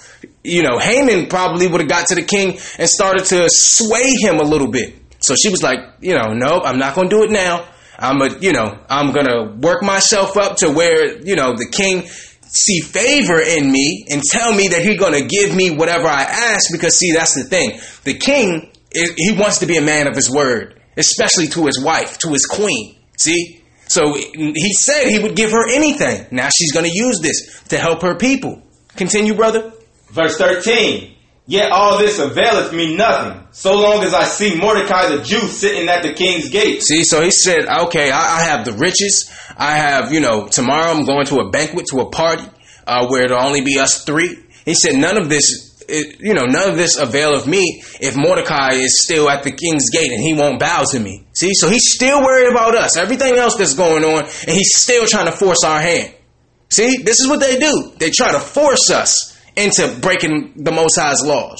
you 0.44 0.62
know, 0.62 0.78
Haman 0.78 1.28
probably 1.28 1.66
would 1.66 1.80
have 1.80 1.90
got 1.90 2.06
to 2.08 2.14
the 2.14 2.22
king 2.22 2.58
and 2.78 2.88
started 2.88 3.24
to 3.26 3.46
sway 3.48 4.12
him 4.20 4.38
a 4.38 4.42
little 4.42 4.70
bit. 4.70 4.94
So 5.20 5.34
she 5.36 5.50
was 5.50 5.62
like, 5.62 5.78
you 6.00 6.14
know, 6.14 6.32
nope, 6.32 6.62
I'm 6.64 6.78
not 6.78 6.94
going 6.94 7.08
to 7.08 7.16
do 7.16 7.22
it 7.22 7.30
now. 7.30 7.68
I'm 8.02 8.20
a, 8.20 8.38
you 8.38 8.52
know, 8.52 8.78
I'm 8.90 9.12
to 9.26 9.56
work 9.60 9.82
myself 9.82 10.36
up 10.36 10.56
to 10.58 10.70
where, 10.70 11.22
you 11.22 11.36
know, 11.36 11.54
the 11.56 11.68
king 11.70 12.08
see 12.54 12.80
favor 12.80 13.40
in 13.40 13.72
me 13.72 14.04
and 14.10 14.20
tell 14.20 14.52
me 14.52 14.68
that 14.68 14.82
he's 14.82 14.98
to 15.14 15.24
give 15.24 15.54
me 15.54 15.70
whatever 15.70 16.06
I 16.08 16.22
ask 16.22 16.70
because 16.70 16.98
see, 16.98 17.12
that's 17.12 17.34
the 17.34 17.44
thing. 17.44 17.80
The 18.04 18.14
king, 18.14 18.70
he 18.92 19.32
wants 19.38 19.58
to 19.58 19.66
be 19.66 19.78
a 19.78 19.82
man 19.82 20.06
of 20.06 20.14
his 20.14 20.30
word. 20.30 20.80
especially 20.96 21.46
to 21.48 21.66
his 21.66 21.82
wife, 21.82 22.18
to 22.18 22.28
his 22.28 22.46
queen. 22.46 22.96
See? 23.16 23.62
So 23.88 24.14
he 24.14 24.72
said 24.72 25.08
he 25.08 25.18
would 25.18 25.36
give 25.36 25.52
her 25.52 25.68
anything. 25.70 26.26
Now 26.30 26.48
she's 26.54 26.72
to 26.90 26.94
use 26.94 27.20
this 27.20 27.62
to 27.68 27.78
help 27.78 28.02
her 28.02 28.14
people. 28.14 28.62
Continue, 28.96 29.34
brother. 29.34 29.72
Verse 30.10 30.36
13. 30.36 31.14
Yet 31.52 31.70
all 31.70 31.98
this 31.98 32.18
availeth 32.18 32.72
me 32.72 32.96
nothing, 32.96 33.46
so 33.50 33.78
long 33.78 34.02
as 34.04 34.14
I 34.14 34.24
see 34.24 34.56
Mordecai 34.58 35.14
the 35.14 35.22
Jew 35.22 35.40
sitting 35.40 35.86
at 35.90 36.02
the 36.02 36.14
king's 36.14 36.48
gate. 36.48 36.82
See, 36.82 37.04
so 37.04 37.20
he 37.20 37.30
said, 37.30 37.68
okay, 37.68 38.10
I, 38.10 38.38
I 38.38 38.42
have 38.44 38.64
the 38.64 38.72
riches. 38.72 39.30
I 39.58 39.72
have, 39.72 40.14
you 40.14 40.20
know, 40.20 40.48
tomorrow 40.48 40.90
I'm 40.90 41.04
going 41.04 41.26
to 41.26 41.40
a 41.40 41.50
banquet, 41.50 41.88
to 41.90 42.00
a 42.00 42.08
party, 42.08 42.44
uh, 42.86 43.06
where 43.08 43.24
it'll 43.24 43.38
only 43.38 43.60
be 43.60 43.78
us 43.78 44.02
three. 44.02 44.38
He 44.64 44.72
said, 44.72 44.94
none 44.94 45.18
of 45.18 45.28
this, 45.28 45.84
it, 45.90 46.20
you 46.20 46.32
know, 46.32 46.46
none 46.46 46.70
of 46.70 46.78
this 46.78 46.96
availeth 46.96 47.46
me 47.46 47.82
if 48.00 48.16
Mordecai 48.16 48.76
is 48.76 49.02
still 49.02 49.28
at 49.28 49.42
the 49.42 49.52
king's 49.52 49.90
gate 49.90 50.10
and 50.10 50.22
he 50.22 50.32
won't 50.32 50.58
bow 50.58 50.84
to 50.92 50.98
me. 50.98 51.26
See, 51.34 51.52
so 51.52 51.68
he's 51.68 51.92
still 51.92 52.22
worried 52.22 52.50
about 52.50 52.74
us, 52.76 52.96
everything 52.96 53.34
else 53.36 53.56
that's 53.56 53.74
going 53.74 54.04
on, 54.04 54.24
and 54.24 54.56
he's 54.56 54.72
still 54.74 55.04
trying 55.06 55.26
to 55.26 55.32
force 55.32 55.64
our 55.66 55.82
hand. 55.82 56.14
See, 56.70 57.02
this 57.02 57.20
is 57.20 57.28
what 57.28 57.40
they 57.40 57.58
do. 57.58 57.92
They 57.98 58.08
try 58.08 58.32
to 58.32 58.40
force 58.40 58.90
us 58.90 59.31
into 59.56 59.98
breaking 60.00 60.54
the 60.56 60.72
Most 60.72 60.98
High's 60.98 61.22
laws. 61.24 61.58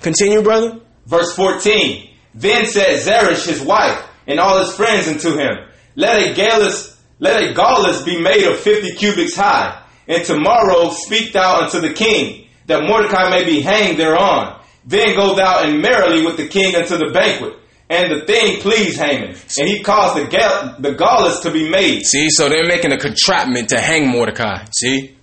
Continue, 0.00 0.42
brother. 0.42 0.80
Verse 1.06 1.34
14. 1.34 2.10
Then 2.34 2.66
said 2.66 3.00
Zeresh 3.00 3.46
his 3.46 3.62
wife 3.62 4.06
and 4.26 4.38
all 4.38 4.58
his 4.64 4.74
friends 4.74 5.08
unto 5.08 5.38
him, 5.38 5.56
Let 5.94 6.30
a 6.30 6.34
gallus, 6.34 7.00
let 7.18 7.42
a 7.42 7.54
gallus 7.54 8.02
be 8.02 8.20
made 8.20 8.44
of 8.44 8.58
fifty 8.58 8.92
cubits 8.92 9.36
high, 9.36 9.82
and 10.06 10.24
tomorrow 10.24 10.90
speak 10.90 11.32
thou 11.32 11.62
unto 11.62 11.80
the 11.80 11.94
king, 11.94 12.46
that 12.66 12.82
Mordecai 12.82 13.30
may 13.30 13.44
be 13.44 13.60
hanged 13.60 13.98
thereon. 13.98 14.60
Then 14.84 15.16
go 15.16 15.34
thou 15.34 15.64
and 15.64 15.80
merrily 15.80 16.24
with 16.24 16.36
the 16.36 16.46
king 16.46 16.74
unto 16.76 16.96
the 16.96 17.10
banquet. 17.12 17.54
And 17.88 18.12
the 18.12 18.26
thing 18.26 18.60
pleased 18.60 18.98
Haman, 18.98 19.36
and 19.58 19.68
he 19.68 19.82
caused 19.82 20.20
the, 20.20 20.28
gal- 20.28 20.76
the 20.80 20.94
gallus 20.94 21.40
to 21.40 21.52
be 21.52 21.70
made. 21.70 22.04
See, 22.04 22.28
so 22.30 22.48
they're 22.48 22.66
making 22.66 22.92
a 22.92 22.98
contraptment 22.98 23.68
to 23.68 23.80
hang 23.80 24.08
Mordecai. 24.08 24.64
See? 24.76 25.16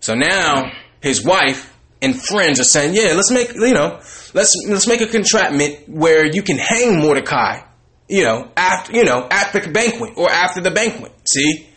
So 0.00 0.14
now 0.14 0.70
his 1.00 1.24
wife 1.24 1.74
and 2.00 2.20
friends 2.20 2.60
are 2.60 2.64
saying, 2.64 2.94
"Yeah, 2.94 3.14
let's 3.14 3.30
make 3.30 3.54
you 3.54 3.74
know, 3.74 4.00
let's 4.34 4.54
let's 4.68 4.86
make 4.86 5.00
a 5.00 5.06
contraptment 5.06 5.88
where 5.88 6.24
you 6.26 6.42
can 6.42 6.58
hang 6.58 7.00
Mordecai, 7.00 7.60
you 8.08 8.24
know, 8.24 8.48
after 8.56 8.92
you 8.92 9.04
know 9.04 9.26
at 9.30 9.52
the 9.52 9.68
banquet 9.68 10.12
or 10.16 10.30
after 10.30 10.60
the 10.60 10.70
banquet." 10.70 11.12
See, 11.30 11.68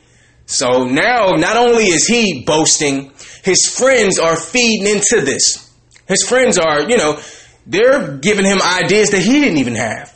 so 0.45 0.85
now 0.85 1.31
not 1.31 1.57
only 1.57 1.85
is 1.85 2.07
he 2.07 2.43
boasting, 2.43 3.11
his 3.43 3.67
friends 3.67 4.19
are 4.19 4.35
feeding 4.35 4.87
into 4.87 5.25
this. 5.25 5.69
His 6.07 6.23
friends 6.23 6.57
are, 6.57 6.81
you 6.81 6.97
know, 6.97 7.19
they're 7.65 8.17
giving 8.17 8.45
him 8.45 8.59
ideas 8.61 9.11
that 9.11 9.21
he 9.21 9.39
didn't 9.39 9.57
even 9.57 9.75
have. 9.75 10.13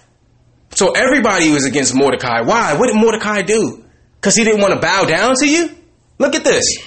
So 0.71 0.91
everybody 0.91 1.51
was 1.51 1.65
against 1.65 1.95
Mordecai. 1.95 2.41
Why? 2.41 2.75
What 2.75 2.87
did 2.87 2.97
Mordecai 2.97 3.43
do? 3.43 3.85
Because 4.19 4.35
he 4.35 4.43
didn't 4.43 4.59
want 4.61 4.73
to 4.73 4.79
bow 4.79 5.05
down 5.05 5.35
to 5.39 5.47
you? 5.47 5.69
Look 6.17 6.35
at 6.35 6.43
this. 6.43 6.77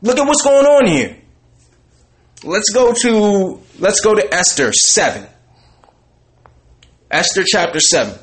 Look 0.00 0.18
at 0.18 0.26
what's 0.26 0.42
going 0.42 0.66
on 0.66 0.86
here. 0.86 1.16
Let's 2.44 2.70
go 2.70 2.92
to 2.92 3.60
let's 3.78 4.00
go 4.00 4.14
to 4.14 4.34
Esther 4.34 4.72
7. 4.72 5.26
Esther 7.10 7.42
chapter 7.44 7.80
7. 7.80 8.16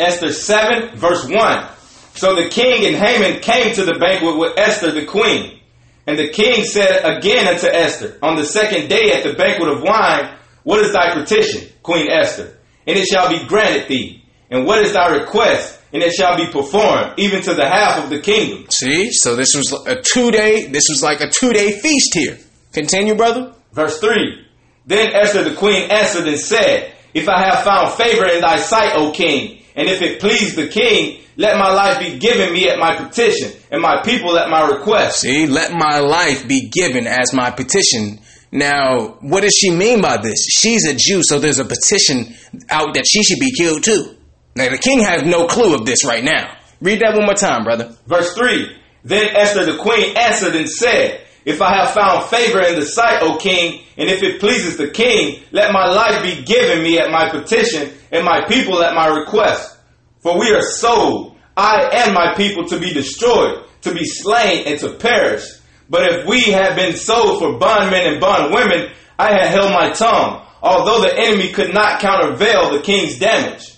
Esther 0.00 0.32
7, 0.32 0.96
verse 0.96 1.28
1. 1.28 1.68
So 2.14 2.34
the 2.34 2.48
king 2.48 2.86
and 2.86 2.96
Haman 2.96 3.40
came 3.40 3.74
to 3.74 3.84
the 3.84 3.98
banquet 4.00 4.38
with 4.38 4.58
Esther 4.58 4.90
the 4.90 5.04
queen. 5.04 5.60
And 6.06 6.18
the 6.18 6.30
king 6.30 6.64
said 6.64 7.04
again 7.04 7.46
unto 7.46 7.66
Esther, 7.66 8.18
On 8.22 8.36
the 8.36 8.46
second 8.46 8.88
day 8.88 9.12
at 9.12 9.22
the 9.22 9.34
banquet 9.34 9.68
of 9.68 9.82
wine, 9.82 10.36
What 10.64 10.84
is 10.84 10.92
thy 10.92 11.14
petition, 11.14 11.70
Queen 11.82 12.10
Esther? 12.10 12.58
And 12.86 12.98
it 12.98 13.06
shall 13.06 13.28
be 13.28 13.46
granted 13.46 13.88
thee. 13.88 14.24
And 14.50 14.66
what 14.66 14.84
is 14.84 14.94
thy 14.94 15.08
request? 15.08 15.77
And 15.92 16.02
it 16.02 16.12
shall 16.12 16.36
be 16.36 16.46
performed, 16.46 17.14
even 17.16 17.42
to 17.42 17.54
the 17.54 17.66
half 17.66 18.02
of 18.02 18.10
the 18.10 18.20
kingdom. 18.20 18.68
See, 18.70 19.10
so 19.12 19.36
this 19.36 19.54
was 19.54 19.72
a 19.86 20.00
two 20.02 20.30
day, 20.30 20.66
this 20.66 20.88
was 20.88 21.02
like 21.02 21.20
a 21.20 21.30
two 21.30 21.52
day 21.52 21.72
feast 21.78 22.14
here. 22.14 22.38
Continue, 22.72 23.14
brother. 23.14 23.54
Verse 23.72 23.98
3 24.00 24.44
Then 24.86 25.14
Esther 25.14 25.44
the 25.44 25.54
queen 25.54 25.90
answered 25.90 26.26
and 26.28 26.38
said, 26.38 26.92
If 27.14 27.28
I 27.28 27.40
have 27.40 27.64
found 27.64 27.94
favor 27.94 28.26
in 28.26 28.40
thy 28.40 28.56
sight, 28.58 28.92
O 28.96 29.12
king, 29.12 29.62
and 29.74 29.88
if 29.88 30.02
it 30.02 30.20
please 30.20 30.54
the 30.54 30.68
king, 30.68 31.20
let 31.36 31.56
my 31.56 31.72
life 31.72 32.00
be 32.00 32.18
given 32.18 32.52
me 32.52 32.68
at 32.68 32.78
my 32.78 32.96
petition, 32.96 33.52
and 33.70 33.80
my 33.80 34.02
people 34.02 34.36
at 34.38 34.50
my 34.50 34.68
request. 34.68 35.20
See, 35.20 35.46
let 35.46 35.72
my 35.72 36.00
life 36.00 36.48
be 36.48 36.68
given 36.68 37.06
as 37.06 37.32
my 37.32 37.50
petition. 37.50 38.18
Now, 38.50 39.18
what 39.20 39.42
does 39.42 39.54
she 39.54 39.70
mean 39.70 40.00
by 40.00 40.16
this? 40.16 40.44
She's 40.50 40.86
a 40.86 40.94
Jew, 40.94 41.22
so 41.22 41.38
there's 41.38 41.58
a 41.58 41.64
petition 41.64 42.34
out 42.70 42.94
that 42.94 43.06
she 43.06 43.22
should 43.22 43.38
be 43.38 43.52
killed 43.52 43.84
too. 43.84 44.16
Now, 44.58 44.68
the 44.70 44.76
king 44.76 44.98
has 45.04 45.22
no 45.22 45.46
clue 45.46 45.76
of 45.76 45.86
this 45.86 46.04
right 46.04 46.24
now. 46.24 46.56
Read 46.80 47.00
that 47.00 47.14
one 47.14 47.26
more 47.26 47.36
time, 47.36 47.62
brother. 47.62 47.96
Verse 48.08 48.34
3 48.34 48.76
Then 49.04 49.36
Esther 49.36 49.64
the 49.64 49.78
queen 49.78 50.16
answered 50.16 50.56
and 50.56 50.68
said, 50.68 51.24
If 51.44 51.62
I 51.62 51.76
have 51.76 51.94
found 51.94 52.24
favor 52.24 52.60
in 52.62 52.74
the 52.74 52.84
sight, 52.84 53.22
O 53.22 53.36
king, 53.36 53.82
and 53.96 54.10
if 54.10 54.20
it 54.24 54.40
pleases 54.40 54.76
the 54.76 54.90
king, 54.90 55.44
let 55.52 55.70
my 55.70 55.86
life 55.86 56.24
be 56.24 56.42
given 56.42 56.82
me 56.82 56.98
at 56.98 57.12
my 57.12 57.30
petition, 57.30 57.92
and 58.10 58.24
my 58.24 58.46
people 58.48 58.82
at 58.82 58.96
my 58.96 59.06
request. 59.06 59.78
For 60.18 60.36
we 60.36 60.50
are 60.52 60.62
sold, 60.62 61.36
I 61.56 62.04
and 62.04 62.12
my 62.12 62.34
people, 62.34 62.66
to 62.66 62.80
be 62.80 62.92
destroyed, 62.92 63.62
to 63.82 63.94
be 63.94 64.04
slain, 64.06 64.66
and 64.66 64.80
to 64.80 64.94
perish. 64.94 65.46
But 65.88 66.02
if 66.12 66.26
we 66.26 66.50
had 66.50 66.74
been 66.74 66.96
sold 66.96 67.38
for 67.38 67.60
bondmen 67.60 68.14
and 68.14 68.20
bondwomen, 68.20 68.90
I 69.20 69.34
had 69.34 69.52
held 69.52 69.72
my 69.72 69.90
tongue, 69.90 70.44
although 70.60 71.02
the 71.02 71.16
enemy 71.16 71.52
could 71.52 71.72
not 71.72 72.00
countervail 72.00 72.72
the 72.72 72.82
king's 72.82 73.20
damage. 73.20 73.77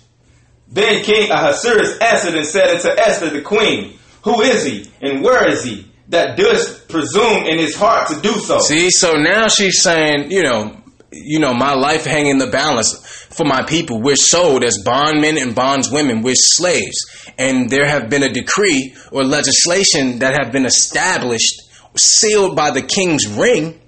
Then 0.71 1.03
King 1.03 1.29
Ahasuerus 1.29 1.97
answered 1.99 2.35
and 2.35 2.45
said 2.45 2.69
unto 2.69 2.89
Esther 2.89 3.29
the 3.29 3.41
queen, 3.41 3.99
Who 4.23 4.41
is 4.41 4.65
he 4.65 4.89
and 5.01 5.21
where 5.21 5.47
is 5.47 5.63
he 5.63 5.91
that 6.07 6.37
does 6.37 6.79
presume 6.85 7.45
in 7.45 7.59
his 7.59 7.75
heart 7.75 8.07
to 8.09 8.21
do 8.21 8.39
so? 8.39 8.59
See, 8.59 8.89
so 8.89 9.13
now 9.13 9.49
she's 9.49 9.81
saying, 9.81 10.31
you 10.31 10.43
know, 10.43 10.77
you 11.11 11.39
know, 11.39 11.53
my 11.53 11.73
life 11.73 12.05
hanging 12.05 12.37
the 12.37 12.47
balance 12.47 12.97
for 13.31 13.45
my 13.45 13.63
people. 13.63 14.01
We're 14.01 14.15
sold 14.15 14.63
as 14.63 14.81
bondmen 14.83 15.37
and 15.37 15.53
bondswomen. 15.53 16.23
We're 16.23 16.35
slaves. 16.35 16.97
And 17.37 17.69
there 17.69 17.85
have 17.85 18.09
been 18.09 18.23
a 18.23 18.31
decree 18.31 18.95
or 19.11 19.23
legislation 19.23 20.19
that 20.19 20.41
have 20.41 20.53
been 20.53 20.65
established, 20.65 21.63
sealed 21.97 22.55
by 22.55 22.71
the 22.71 22.81
king's 22.81 23.27
ring, 23.27 23.81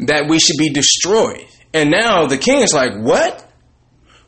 that 0.00 0.28
we 0.28 0.38
should 0.38 0.58
be 0.58 0.68
destroyed. 0.68 1.46
And 1.72 1.90
now 1.90 2.26
the 2.26 2.36
king 2.36 2.60
is 2.60 2.74
like, 2.74 2.92
what? 2.98 3.50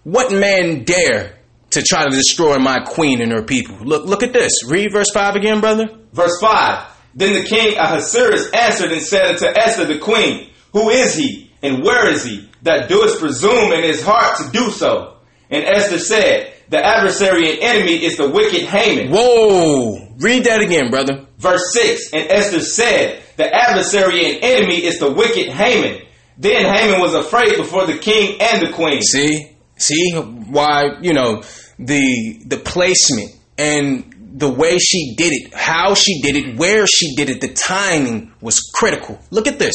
What 0.05 0.33
man 0.33 0.85
dare 0.85 1.38
to 1.79 1.87
try 1.87 2.05
to 2.05 2.11
destroy 2.11 2.59
my 2.59 2.81
queen 2.81 3.21
and 3.21 3.33
her 3.33 3.43
people. 3.43 3.77
Look, 3.81 4.05
look 4.07 4.23
at 4.23 4.33
this. 4.33 4.53
Read 4.69 4.93
verse 4.93 5.11
5 5.13 5.37
again, 5.37 5.61
brother. 5.61 5.89
Verse 6.13 6.39
5. 6.41 6.97
Then 7.15 7.35
the 7.35 7.49
king 7.49 7.77
Ahasuerus 7.77 8.51
answered 8.53 8.93
and 8.93 9.03
said 9.03 9.27
unto 9.27 9.47
Esther 9.47 9.87
the 9.87 9.99
queen, 9.99 10.51
Who 10.73 10.91
is 10.91 11.15
he 11.15 11.51
and 11.63 11.83
where 11.83 12.11
is 12.13 12.25
he 12.25 12.49
that 12.63 12.89
doeth 12.89 13.19
presume 13.19 13.73
in 13.73 13.83
his 13.83 14.03
heart 14.03 14.39
to 14.39 14.51
do 14.53 14.71
so? 14.71 15.17
And 15.51 15.65
Esther 15.65 15.99
said, 15.99 16.53
The 16.69 16.85
adversary 16.85 17.51
and 17.51 17.59
enemy 17.61 18.05
is 18.05 18.17
the 18.17 18.29
wicked 18.29 18.63
Haman. 18.63 19.11
Whoa! 19.11 20.15
Read 20.19 20.45
that 20.45 20.61
again, 20.61 20.91
brother. 20.91 21.27
Verse 21.39 21.73
6. 21.73 22.13
And 22.13 22.31
Esther 22.31 22.61
said, 22.61 23.23
The 23.37 23.53
adversary 23.53 24.35
and 24.35 24.45
enemy 24.45 24.85
is 24.85 24.99
the 24.99 25.13
wicked 25.13 25.49
Haman. 25.49 26.03
Then 26.37 26.73
Haman 26.73 27.01
was 27.01 27.15
afraid 27.15 27.57
before 27.57 27.87
the 27.87 27.99
king 27.99 28.41
and 28.41 28.67
the 28.67 28.73
queen. 28.73 29.03
See? 29.03 29.57
See 29.77 30.13
why, 30.15 30.99
you 31.01 31.15
know, 31.15 31.43
the 31.79 32.43
the 32.45 32.57
placement 32.57 33.31
and 33.57 34.15
the 34.39 34.49
way 34.49 34.79
she 34.79 35.15
did 35.17 35.33
it, 35.33 35.55
how 35.55 35.95
she 35.95 36.21
did 36.21 36.37
it, 36.37 36.59
where 36.59 36.87
she 36.87 37.15
did 37.17 37.29
it, 37.29 37.41
the 37.41 37.49
timing 37.49 38.33
was 38.41 38.61
critical. 38.75 39.19
Look 39.31 39.47
at 39.47 39.59
this. 39.59 39.75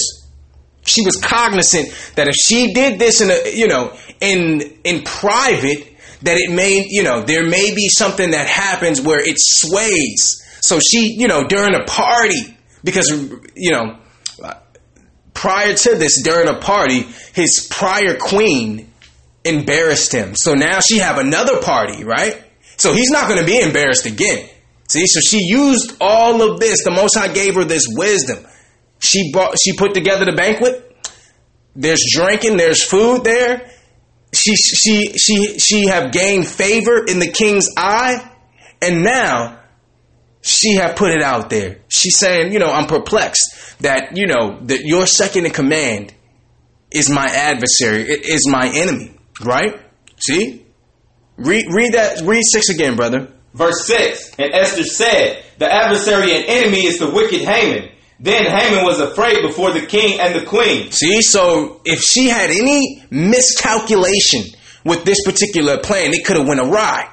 She 0.85 1.01
was 1.05 1.15
cognizant 1.15 1.89
that 2.15 2.27
if 2.27 2.35
she 2.35 2.73
did 2.73 2.99
this 2.99 3.21
in 3.21 3.31
a, 3.31 3.55
you 3.55 3.67
know, 3.67 3.95
in 4.19 4.61
in 4.83 5.03
private, 5.03 5.87
that 6.23 6.37
it 6.37 6.51
may, 6.51 6.85
you 6.87 7.03
know, 7.03 7.21
there 7.21 7.45
may 7.45 7.73
be 7.73 7.87
something 7.89 8.31
that 8.31 8.47
happens 8.47 9.01
where 9.01 9.19
it 9.19 9.35
sways. 9.37 10.41
So 10.61 10.79
she, 10.79 11.15
you 11.17 11.27
know, 11.27 11.47
during 11.47 11.75
a 11.75 11.83
party, 11.85 12.57
because 12.83 13.09
you 13.55 13.71
know, 13.71 13.97
prior 15.33 15.73
to 15.73 15.95
this, 15.95 16.21
during 16.23 16.47
a 16.47 16.59
party, 16.59 17.07
his 17.33 17.67
prior 17.69 18.17
queen 18.17 18.92
embarrassed 19.45 20.13
him. 20.13 20.35
So 20.35 20.53
now 20.53 20.79
she 20.79 20.99
have 20.99 21.17
another 21.17 21.61
party, 21.61 22.03
right? 22.03 22.43
So 22.77 22.93
he's 22.93 23.09
not 23.09 23.27
going 23.27 23.39
to 23.39 23.45
be 23.45 23.59
embarrassed 23.59 24.05
again. 24.05 24.49
See, 24.87 25.05
so 25.05 25.19
she 25.21 25.43
used 25.43 25.97
all 26.01 26.41
of 26.41 26.59
this. 26.59 26.83
The 26.83 26.91
Most 26.91 27.17
High 27.17 27.33
gave 27.33 27.55
her 27.55 27.63
this 27.63 27.85
wisdom. 27.89 28.45
She 28.99 29.31
brought, 29.31 29.55
she 29.63 29.75
put 29.75 29.93
together 29.93 30.25
the 30.25 30.33
banquet. 30.33 30.89
There's 31.75 32.03
drinking, 32.13 32.57
there's 32.57 32.83
food 32.83 33.23
there. 33.23 33.69
She, 34.33 34.55
she, 34.55 35.13
she, 35.17 35.59
she 35.59 35.87
have 35.87 36.11
gained 36.11 36.47
favor 36.47 37.03
in 37.05 37.19
the 37.19 37.31
king's 37.31 37.67
eye. 37.77 38.29
And 38.81 39.03
now 39.03 39.59
she 40.41 40.75
have 40.75 40.95
put 40.95 41.11
it 41.11 41.21
out 41.21 41.49
there. 41.49 41.81
She's 41.87 42.17
saying, 42.17 42.51
you 42.51 42.59
know, 42.59 42.67
I'm 42.67 42.87
perplexed 42.87 43.75
that, 43.79 44.17
you 44.17 44.27
know, 44.27 44.59
that 44.63 44.81
your 44.83 45.05
second 45.05 45.45
in 45.45 45.51
command 45.51 46.13
is 46.91 47.09
my 47.09 47.25
adversary, 47.25 48.03
is 48.03 48.47
my 48.49 48.69
enemy. 48.73 49.12
Right? 49.41 49.79
See? 50.17 50.65
Read 51.37 51.65
read 51.71 51.93
that 51.93 52.21
read 52.21 52.43
six 52.43 52.69
again, 52.69 52.95
brother. 52.95 53.29
Verse 53.53 53.85
6 53.85 54.35
And 54.39 54.53
Esther 54.53 54.83
said, 54.83 55.43
The 55.59 55.71
adversary 55.71 56.35
and 56.35 56.45
enemy 56.45 56.85
is 56.85 56.99
the 56.99 57.09
wicked 57.09 57.41
Haman. 57.41 57.89
Then 58.19 58.45
Haman 58.45 58.85
was 58.85 58.99
afraid 58.99 59.41
before 59.41 59.71
the 59.71 59.85
king 59.85 60.19
and 60.19 60.33
the 60.33 60.45
queen. 60.45 60.91
See, 60.91 61.21
so 61.21 61.81
if 61.83 62.01
she 62.01 62.29
had 62.29 62.49
any 62.49 63.03
miscalculation 63.09 64.43
with 64.85 65.03
this 65.03 65.23
particular 65.23 65.79
plan, 65.79 66.13
it 66.13 66.25
could 66.25 66.37
have 66.37 66.47
went 66.47 66.61
awry. 66.61 67.09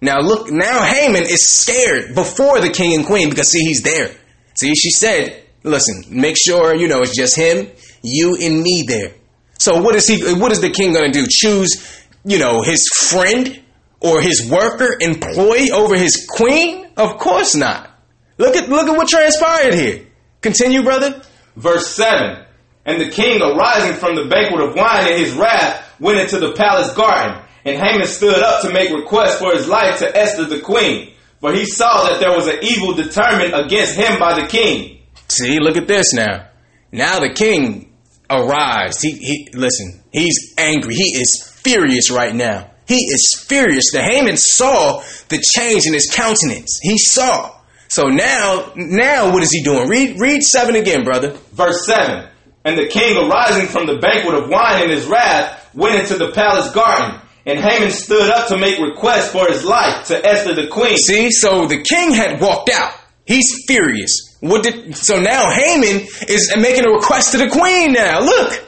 Now 0.00 0.20
look, 0.20 0.50
now 0.50 0.82
Haman 0.82 1.22
is 1.22 1.48
scared 1.48 2.14
before 2.14 2.60
the 2.60 2.70
king 2.70 2.94
and 2.94 3.04
queen 3.04 3.30
because 3.30 3.50
see, 3.50 3.60
he's 3.60 3.82
there. 3.82 4.14
See, 4.54 4.74
she 4.74 4.90
said, 4.90 5.44
listen, 5.62 6.04
make 6.08 6.36
sure, 6.36 6.74
you 6.74 6.88
know, 6.88 7.00
it's 7.02 7.16
just 7.16 7.36
him, 7.36 7.68
you 8.02 8.36
and 8.40 8.62
me 8.62 8.84
there. 8.86 9.12
So 9.58 9.80
what 9.80 9.94
is 9.96 10.06
he, 10.06 10.34
what 10.34 10.52
is 10.52 10.60
the 10.60 10.70
king 10.70 10.92
going 10.92 11.12
to 11.12 11.20
do? 11.20 11.26
Choose, 11.28 12.02
you 12.24 12.38
know, 12.38 12.62
his 12.62 12.88
friend 12.88 13.62
or 14.00 14.20
his 14.20 14.48
worker, 14.48 14.96
employee 15.00 15.70
over 15.72 15.96
his 15.96 16.26
queen? 16.28 16.88
Of 16.96 17.18
course 17.18 17.54
not. 17.54 17.90
Look 18.38 18.54
at, 18.54 18.68
look 18.68 18.88
at 18.88 18.96
what 18.96 19.08
transpired 19.08 19.74
here. 19.74 20.06
Continue, 20.40 20.82
brother. 20.82 21.22
Verse 21.56 21.88
7 21.88 22.44
And 22.84 23.00
the 23.00 23.10
king, 23.10 23.42
arising 23.42 23.94
from 23.94 24.14
the 24.14 24.26
banquet 24.26 24.60
of 24.60 24.76
wine 24.76 25.12
in 25.12 25.18
his 25.18 25.32
wrath, 25.32 25.84
went 25.98 26.20
into 26.20 26.38
the 26.38 26.52
palace 26.52 26.94
garden. 26.94 27.42
And 27.64 27.76
Haman 27.76 28.06
stood 28.06 28.38
up 28.38 28.62
to 28.62 28.72
make 28.72 28.90
request 28.90 29.40
for 29.40 29.52
his 29.52 29.66
life 29.66 29.98
to 29.98 30.16
Esther 30.16 30.44
the 30.44 30.60
queen. 30.60 31.14
For 31.40 31.52
he 31.52 31.66
saw 31.66 32.08
that 32.08 32.20
there 32.20 32.34
was 32.34 32.46
an 32.46 32.58
evil 32.62 32.94
determined 32.94 33.54
against 33.54 33.96
him 33.96 34.18
by 34.18 34.40
the 34.40 34.46
king. 34.46 35.00
See, 35.28 35.58
look 35.58 35.76
at 35.76 35.88
this 35.88 36.12
now. 36.12 36.48
Now 36.92 37.18
the 37.18 37.34
king 37.34 37.87
arrives. 38.30 39.00
He, 39.00 39.12
he 39.12 39.48
listen, 39.54 40.02
he's 40.12 40.54
angry. 40.58 40.94
He 40.94 41.16
is 41.16 41.50
furious 41.62 42.10
right 42.10 42.34
now. 42.34 42.70
He 42.86 42.96
is 42.96 43.44
furious. 43.46 43.90
The 43.92 44.02
Haman 44.02 44.36
saw 44.36 45.02
the 45.28 45.44
change 45.56 45.86
in 45.86 45.92
his 45.92 46.10
countenance. 46.10 46.80
He 46.82 46.96
saw. 46.96 47.54
So 47.88 48.08
now, 48.08 48.72
now 48.76 49.32
what 49.32 49.42
is 49.42 49.50
he 49.50 49.62
doing? 49.62 49.88
Read, 49.88 50.20
read 50.20 50.42
seven 50.42 50.74
again, 50.74 51.04
brother. 51.04 51.30
Verse 51.52 51.86
7 51.86 52.28
And 52.64 52.78
the 52.78 52.88
king, 52.88 53.16
arising 53.16 53.66
from 53.66 53.86
the 53.86 53.98
banquet 53.98 54.34
of 54.34 54.48
wine 54.48 54.84
in 54.84 54.90
his 54.90 55.06
wrath, 55.06 55.70
went 55.74 56.00
into 56.00 56.16
the 56.16 56.32
palace 56.32 56.70
garden. 56.72 57.20
And 57.46 57.58
Haman 57.58 57.90
stood 57.90 58.30
up 58.30 58.48
to 58.48 58.58
make 58.58 58.78
request 58.78 59.32
for 59.32 59.46
his 59.48 59.64
life 59.64 60.06
to 60.08 60.26
Esther 60.26 60.54
the 60.54 60.68
queen. 60.68 60.96
See, 60.98 61.30
so 61.30 61.66
the 61.66 61.82
king 61.82 62.12
had 62.12 62.40
walked 62.40 62.68
out. 62.68 62.92
He's 63.26 63.64
furious. 63.66 64.27
What 64.40 64.62
did 64.62 64.96
so 64.96 65.20
now 65.20 65.50
Haman 65.50 66.06
is 66.28 66.54
making 66.56 66.84
a 66.84 66.92
request 66.92 67.32
to 67.32 67.38
the 67.38 67.48
queen 67.48 67.92
now. 67.92 68.20
Look. 68.20 68.64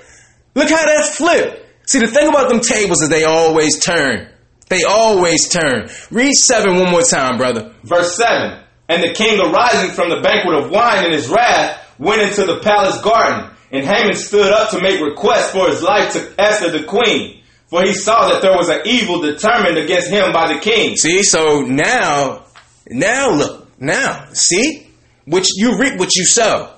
Look 0.54 0.68
how 0.68 0.84
that 0.84 1.12
flipped. 1.14 1.88
See 1.88 2.00
the 2.00 2.08
thing 2.08 2.28
about 2.28 2.48
them 2.48 2.60
tables 2.60 3.02
is 3.02 3.08
they 3.08 3.24
always 3.24 3.78
turn. 3.78 4.28
They 4.68 4.84
always 4.84 5.48
turn. 5.48 5.88
Read 6.10 6.32
seven 6.32 6.76
one 6.76 6.90
more 6.90 7.02
time, 7.02 7.36
brother. 7.38 7.74
Verse 7.82 8.16
7 8.16 8.62
And 8.88 9.02
the 9.02 9.12
king 9.12 9.40
arising 9.40 9.90
from 9.90 10.10
the 10.10 10.20
banquet 10.22 10.54
of 10.54 10.70
wine 10.70 11.04
in 11.06 11.12
his 11.12 11.28
wrath 11.28 11.94
went 11.98 12.22
into 12.22 12.44
the 12.46 12.60
palace 12.60 13.00
garden. 13.02 13.50
And 13.72 13.84
Haman 13.84 14.14
stood 14.14 14.52
up 14.52 14.70
to 14.70 14.80
make 14.80 15.00
request 15.00 15.52
for 15.52 15.68
his 15.68 15.82
life 15.82 16.12
to 16.12 16.34
Esther 16.38 16.70
the 16.70 16.84
queen. 16.84 17.42
For 17.66 17.82
he 17.82 17.92
saw 17.92 18.28
that 18.28 18.42
there 18.42 18.56
was 18.56 18.68
an 18.68 18.80
evil 18.84 19.20
determined 19.20 19.78
against 19.78 20.10
him 20.10 20.32
by 20.32 20.52
the 20.52 20.60
king. 20.60 20.96
See, 20.96 21.22
so 21.22 21.60
now, 21.62 22.46
now 22.88 23.30
look, 23.30 23.68
now, 23.80 24.26
see? 24.32 24.89
Which 25.30 25.46
you 25.56 25.78
reap 25.78 25.98
what 25.98 26.14
you 26.16 26.26
sow. 26.26 26.74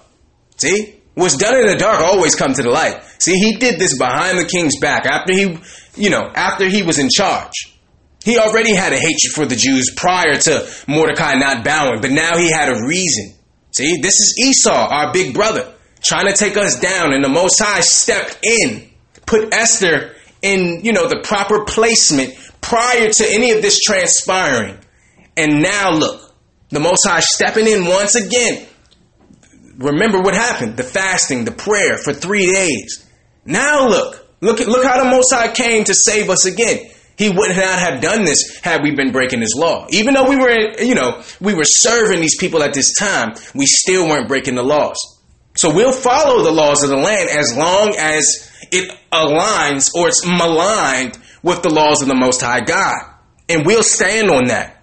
See? 0.59 1.00
What's 1.14 1.36
done 1.36 1.59
in 1.61 1.66
the 1.66 1.76
dark 1.76 2.00
always 2.00 2.34
come 2.34 2.53
to 2.55 2.62
the 2.62 2.70
light. 2.70 3.03
See, 3.18 3.34
he 3.34 3.57
did 3.57 3.78
this 3.78 3.98
behind 3.98 4.38
the 4.38 4.44
king's 4.44 4.78
back 4.78 5.05
after 5.07 5.32
he, 5.32 5.59
you 5.96 6.11
know, 6.11 6.30
after 6.34 6.68
he 6.68 6.82
was 6.82 6.98
in 6.98 7.09
charge. 7.11 7.53
He 8.24 8.38
already 8.38 8.74
had 8.74 8.92
a 8.92 8.96
hatred 8.98 9.32
for 9.34 9.46
the 9.46 9.57
Jews 9.57 9.92
prior 9.96 10.36
to 10.36 10.68
Mordecai 10.86 11.34
not 11.34 11.64
bowing, 11.64 12.00
but 12.00 12.11
now 12.11 12.36
he 12.36 12.50
had 12.50 12.68
a 12.68 12.86
reason. 12.86 13.34
See, 13.72 14.00
this 14.00 14.14
is 14.14 14.36
Esau, 14.38 14.70
our 14.70 15.12
big 15.12 15.34
brother, 15.34 15.74
trying 16.03 16.26
to 16.26 16.34
take 16.34 16.57
us 16.57 16.78
down, 16.78 17.12
and 17.12 17.24
the 17.24 17.28
Most 17.28 17.61
High 17.61 17.80
stepped 17.80 18.38
in, 18.42 18.88
put 19.26 19.53
Esther 19.53 20.14
in, 20.40 20.84
you 20.84 20.92
know, 20.92 21.09
the 21.09 21.20
proper 21.24 21.64
placement 21.64 22.34
prior 22.61 23.09
to 23.09 23.26
any 23.28 23.50
of 23.50 23.62
this 23.62 23.80
transpiring. 23.80 24.78
And 25.36 25.62
now 25.62 25.90
look, 25.90 26.21
the 26.72 26.80
Most 26.80 27.06
High 27.06 27.20
stepping 27.20 27.66
in 27.66 27.86
once 27.86 28.14
again. 28.14 28.66
Remember 29.76 30.20
what 30.20 30.34
happened, 30.34 30.76
the 30.76 30.82
fasting, 30.82 31.44
the 31.44 31.52
prayer 31.52 31.98
for 31.98 32.12
three 32.12 32.50
days. 32.50 33.06
Now 33.44 33.88
look, 33.88 34.26
look 34.40 34.60
at, 34.60 34.68
look 34.68 34.84
how 34.84 35.04
the 35.04 35.10
Most 35.10 35.32
High 35.32 35.52
came 35.52 35.84
to 35.84 35.94
save 35.94 36.30
us 36.30 36.46
again. 36.46 36.90
He 37.16 37.28
would 37.28 37.54
not 37.54 37.78
have 37.78 38.00
done 38.00 38.24
this 38.24 38.58
had 38.62 38.82
we 38.82 38.94
been 38.94 39.12
breaking 39.12 39.40
his 39.40 39.54
law. 39.56 39.86
Even 39.90 40.14
though 40.14 40.28
we 40.28 40.36
were, 40.36 40.80
you 40.80 40.94
know, 40.94 41.22
we 41.40 41.54
were 41.54 41.64
serving 41.64 42.20
these 42.20 42.38
people 42.38 42.62
at 42.62 42.72
this 42.72 42.94
time, 42.98 43.34
we 43.54 43.66
still 43.66 44.08
weren't 44.08 44.28
breaking 44.28 44.54
the 44.54 44.62
laws. 44.62 44.96
So 45.54 45.74
we'll 45.74 45.92
follow 45.92 46.42
the 46.42 46.50
laws 46.50 46.82
of 46.82 46.88
the 46.88 46.96
land 46.96 47.28
as 47.28 47.54
long 47.54 47.94
as 47.98 48.50
it 48.72 48.90
aligns 49.12 49.90
or 49.94 50.08
it's 50.08 50.24
maligned 50.24 51.18
with 51.42 51.62
the 51.62 51.68
laws 51.68 52.00
of 52.00 52.08
the 52.08 52.16
Most 52.16 52.40
High 52.40 52.60
God. 52.60 53.14
And 53.48 53.66
we'll 53.66 53.82
stand 53.82 54.30
on 54.30 54.46
that. 54.46 54.82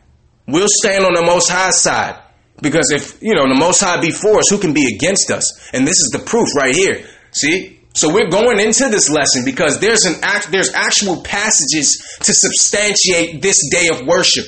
We'll 0.52 0.68
stand 0.70 1.06
on 1.06 1.14
the 1.14 1.24
Most 1.24 1.50
High 1.50 1.72
side. 1.72 2.22
Because 2.62 2.92
if, 2.92 3.22
you 3.22 3.36
know, 3.36 3.48
the 3.48 3.56
Most 3.56 3.82
High 3.82 4.02
be 4.02 4.12
for 4.12 4.40
us, 4.40 4.50
who 4.50 4.58
can 4.58 4.74
be 4.74 4.94
against 4.96 5.32
us? 5.32 5.74
And 5.74 5.88
this 5.88 6.00
is 6.00 6.10
the 6.12 6.20
proof 6.20 6.50
right 6.56 6.76
here. 6.76 7.06
See? 7.32 7.80
So 7.94 8.14
we're 8.14 8.30
going 8.30 8.60
into 8.60 8.90
this 8.90 9.10
lesson 9.10 9.44
because 9.46 9.80
there's 9.80 10.06
an 10.06 10.16
act, 10.22 10.52
there's 10.52 10.74
actual 10.74 11.22
passages 11.24 12.20
to 12.22 12.34
substantiate 12.34 13.42
this 13.42 13.68
day 13.70 13.88
of 13.92 14.06
worship. 14.06 14.46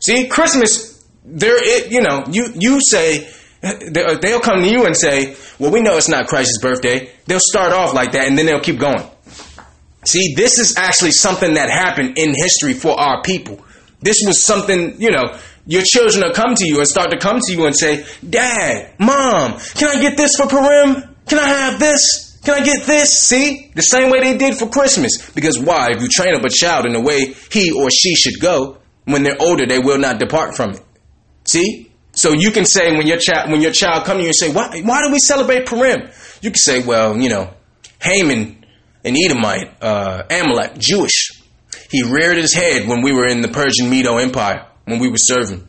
See, 0.00 0.28
Christmas, 0.28 1.04
there, 1.24 1.56
it, 1.56 1.90
you 1.90 2.02
know, 2.02 2.24
you, 2.30 2.52
you 2.54 2.80
say, 2.80 3.28
they'll 3.62 4.40
come 4.40 4.60
to 4.60 4.68
you 4.68 4.84
and 4.84 4.96
say, 4.96 5.36
well, 5.58 5.72
we 5.72 5.80
know 5.80 5.96
it's 5.96 6.08
not 6.08 6.26
Christ's 6.26 6.58
birthday. 6.60 7.10
They'll 7.26 7.40
start 7.40 7.72
off 7.72 7.94
like 7.94 8.12
that 8.12 8.28
and 8.28 8.36
then 8.36 8.46
they'll 8.46 8.60
keep 8.60 8.78
going. 8.78 9.02
See, 10.04 10.34
this 10.34 10.58
is 10.58 10.76
actually 10.76 11.12
something 11.12 11.54
that 11.54 11.70
happened 11.70 12.18
in 12.18 12.34
history 12.34 12.74
for 12.74 12.98
our 13.00 13.22
people. 13.22 13.64
This 14.04 14.22
was 14.26 14.44
something, 14.44 15.00
you 15.00 15.10
know, 15.10 15.38
your 15.66 15.82
children 15.82 16.24
will 16.24 16.34
come 16.34 16.54
to 16.54 16.66
you 16.66 16.78
and 16.78 16.86
start 16.86 17.10
to 17.10 17.18
come 17.18 17.40
to 17.40 17.52
you 17.52 17.64
and 17.64 17.74
say, 17.74 18.04
Dad, 18.28 18.92
Mom, 18.98 19.58
can 19.74 19.88
I 19.88 20.00
get 20.00 20.18
this 20.18 20.36
for 20.36 20.46
Purim? 20.46 21.16
Can 21.26 21.38
I 21.38 21.48
have 21.48 21.80
this? 21.80 22.38
Can 22.44 22.60
I 22.60 22.62
get 22.62 22.86
this? 22.86 23.26
See? 23.26 23.70
The 23.74 23.80
same 23.80 24.10
way 24.10 24.20
they 24.20 24.36
did 24.36 24.58
for 24.58 24.68
Christmas. 24.68 25.30
Because 25.30 25.58
why? 25.58 25.92
If 25.92 26.02
you 26.02 26.08
train 26.08 26.34
up 26.34 26.44
a 26.44 26.50
child 26.50 26.84
in 26.84 26.92
the 26.92 27.00
way 27.00 27.34
he 27.50 27.72
or 27.72 27.90
she 27.90 28.14
should 28.14 28.38
go, 28.40 28.76
when 29.06 29.22
they're 29.22 29.40
older, 29.40 29.64
they 29.66 29.78
will 29.78 29.98
not 29.98 30.18
depart 30.18 30.54
from 30.54 30.72
it. 30.72 30.82
See? 31.46 31.90
So 32.12 32.34
you 32.34 32.50
can 32.50 32.66
say 32.66 32.94
when 32.94 33.06
your 33.06 33.18
child 33.18 33.50
when 33.50 33.62
your 33.62 33.72
child 33.72 34.04
come 34.04 34.18
to 34.18 34.22
you 34.22 34.28
and 34.28 34.36
say, 34.36 34.52
why, 34.52 34.82
why 34.82 35.02
do 35.02 35.10
we 35.10 35.18
celebrate 35.18 35.64
Purim? 35.64 36.10
You 36.42 36.50
can 36.50 36.56
say, 36.58 36.82
well, 36.84 37.18
you 37.18 37.30
know, 37.30 37.54
Haman, 38.02 38.64
an 39.02 39.16
Edomite, 39.16 39.82
uh, 39.82 40.24
Amalek, 40.30 40.76
Jewish. 40.76 41.33
He 41.94 42.02
reared 42.02 42.38
his 42.38 42.52
head 42.52 42.88
when 42.88 43.02
we 43.02 43.12
were 43.12 43.28
in 43.28 43.40
the 43.40 43.46
Persian 43.46 43.88
Medo 43.88 44.16
Empire, 44.16 44.66
when 44.84 44.98
we 44.98 45.08
were 45.08 45.16
serving, 45.16 45.68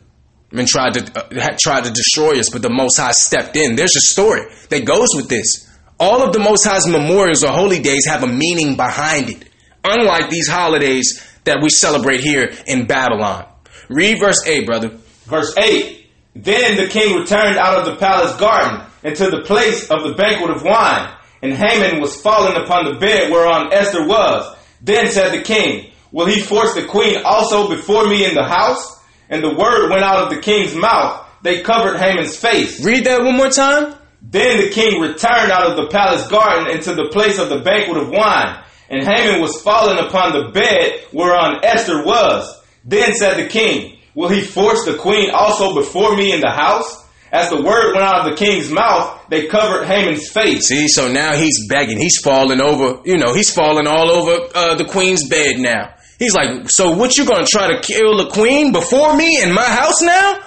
and 0.50 0.66
tried 0.66 0.94
to 0.94 1.20
uh, 1.20 1.56
tried 1.56 1.84
to 1.84 1.92
destroy 1.92 2.40
us, 2.40 2.50
but 2.50 2.62
the 2.62 2.68
Most 2.68 2.96
High 2.96 3.12
stepped 3.12 3.54
in. 3.56 3.76
There's 3.76 3.94
a 3.94 4.00
story 4.00 4.42
that 4.70 4.84
goes 4.84 5.06
with 5.14 5.28
this. 5.28 5.70
All 6.00 6.26
of 6.26 6.32
the 6.32 6.40
Most 6.40 6.64
High's 6.64 6.88
memorials 6.88 7.44
or 7.44 7.52
holy 7.52 7.78
days 7.78 8.06
have 8.06 8.24
a 8.24 8.26
meaning 8.26 8.74
behind 8.74 9.30
it, 9.30 9.48
unlike 9.84 10.28
these 10.28 10.48
holidays 10.48 11.24
that 11.44 11.62
we 11.62 11.68
celebrate 11.68 12.22
here 12.22 12.52
in 12.66 12.88
Babylon. 12.88 13.46
Read 13.88 14.18
verse 14.18 14.44
8, 14.44 14.66
brother. 14.66 14.88
Verse 15.26 15.54
8 15.56 16.06
then 16.34 16.76
the 16.76 16.88
king 16.88 17.16
returned 17.16 17.56
out 17.56 17.78
of 17.78 17.86
the 17.86 17.96
palace 17.96 18.36
garden 18.36 18.84
into 19.04 19.30
the 19.30 19.42
place 19.42 19.88
of 19.90 20.02
the 20.02 20.14
banquet 20.14 20.50
of 20.50 20.62
wine, 20.64 21.14
and 21.40 21.54
Haman 21.54 22.00
was 22.00 22.20
fallen 22.20 22.56
upon 22.60 22.84
the 22.84 22.98
bed 22.98 23.30
whereon 23.30 23.72
Esther 23.72 24.06
was. 24.06 24.54
Then 24.82 25.10
said 25.10 25.32
the 25.32 25.42
king, 25.42 25.92
Will 26.16 26.24
he 26.24 26.40
force 26.40 26.72
the 26.72 26.86
queen 26.86 27.18
also 27.26 27.68
before 27.68 28.08
me 28.08 28.24
in 28.24 28.34
the 28.34 28.42
house? 28.42 28.98
And 29.28 29.44
the 29.44 29.54
word 29.54 29.90
went 29.90 30.02
out 30.02 30.22
of 30.22 30.30
the 30.30 30.40
king's 30.40 30.74
mouth. 30.74 31.28
They 31.42 31.60
covered 31.60 31.98
Haman's 31.98 32.34
face. 32.34 32.82
Read 32.82 33.04
that 33.04 33.20
one 33.20 33.36
more 33.36 33.50
time. 33.50 33.94
Then 34.22 34.62
the 34.62 34.70
king 34.70 34.98
returned 34.98 35.52
out 35.52 35.70
of 35.70 35.76
the 35.76 35.88
palace 35.88 36.26
garden 36.28 36.74
into 36.74 36.94
the 36.94 37.10
place 37.12 37.38
of 37.38 37.50
the 37.50 37.58
banquet 37.58 37.98
of 37.98 38.08
wine, 38.08 38.64
and 38.88 39.04
Haman 39.04 39.42
was 39.42 39.60
fallen 39.60 39.98
upon 39.98 40.32
the 40.32 40.52
bed 40.52 41.02
whereon 41.12 41.60
Esther 41.62 42.02
was. 42.02 42.64
Then 42.82 43.12
said 43.12 43.36
the 43.36 43.50
king, 43.50 43.98
Will 44.14 44.30
he 44.30 44.40
force 44.40 44.86
the 44.86 44.96
queen 44.96 45.28
also 45.32 45.74
before 45.74 46.16
me 46.16 46.32
in 46.32 46.40
the 46.40 46.50
house? 46.50 47.04
As 47.30 47.50
the 47.50 47.60
word 47.60 47.92
went 47.92 48.06
out 48.06 48.26
of 48.26 48.30
the 48.30 48.42
king's 48.42 48.70
mouth, 48.70 49.20
they 49.28 49.48
covered 49.48 49.84
Haman's 49.84 50.30
face. 50.30 50.68
See, 50.68 50.88
so 50.88 51.12
now 51.12 51.36
he's 51.36 51.68
begging. 51.68 51.98
He's 51.98 52.18
falling 52.20 52.62
over, 52.62 53.02
you 53.04 53.18
know, 53.18 53.34
he's 53.34 53.52
falling 53.52 53.86
all 53.86 54.10
over 54.10 54.48
uh, 54.54 54.74
the 54.76 54.86
queen's 54.86 55.28
bed 55.28 55.58
now. 55.58 55.92
He's 56.18 56.34
like, 56.34 56.70
so 56.70 56.96
what 56.96 57.16
you 57.16 57.26
gonna 57.26 57.46
try 57.46 57.74
to 57.74 57.80
kill 57.80 58.16
the 58.16 58.30
queen 58.30 58.72
before 58.72 59.16
me 59.16 59.42
in 59.42 59.52
my 59.52 59.64
house 59.64 60.00
now? 60.02 60.40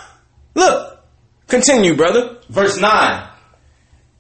Look, 0.56 1.00
continue, 1.48 1.96
brother. 1.96 2.38
Verse 2.50 2.78
9. 2.80 3.30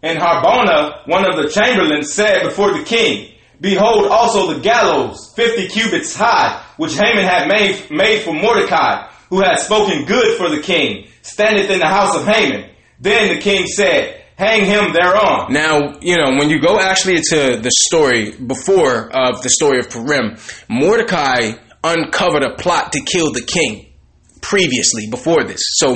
And 0.01 0.19
Harbona, 0.19 1.07
one 1.07 1.25
of 1.25 1.35
the 1.35 1.49
chamberlains, 1.49 2.13
said 2.13 2.43
before 2.43 2.77
the 2.77 2.83
king, 2.83 3.33
Behold 3.61 4.07
also 4.07 4.53
the 4.53 4.61
gallows, 4.61 5.33
fifty 5.35 5.67
cubits 5.67 6.15
high, 6.15 6.63
which 6.77 6.93
Haman 6.93 7.25
had 7.25 7.49
made, 7.49 7.91
made 7.91 8.21
for 8.21 8.33
Mordecai, 8.33 9.09
who 9.29 9.41
had 9.41 9.57
spoken 9.59 10.05
good 10.05 10.37
for 10.37 10.49
the 10.49 10.61
king, 10.61 11.09
standeth 11.21 11.69
in 11.69 11.79
the 11.79 11.87
house 11.87 12.15
of 12.15 12.25
Haman. 12.25 12.69
Then 13.01 13.35
the 13.35 13.41
king 13.41 13.65
said, 13.67 14.18
Hang 14.39 14.63
him 14.63 14.93
thereon. 14.93 15.51
Now, 15.51 15.99
you 15.99 16.15
know, 16.15 16.39
when 16.39 16.49
you 16.49 16.61
go 16.61 16.79
actually 16.79 17.17
to 17.17 17.59
the 17.61 17.71
story 17.87 18.31
before 18.31 19.09
of 19.13 19.43
the 19.43 19.49
story 19.49 19.79
of 19.79 19.89
Purim, 19.89 20.37
Mordecai 20.69 21.51
uncovered 21.83 22.43
a 22.43 22.55
plot 22.55 22.93
to 22.93 23.01
kill 23.01 23.33
the 23.33 23.41
king 23.41 23.91
previously 24.39 25.07
before 25.11 25.43
this. 25.43 25.61
So 25.73 25.93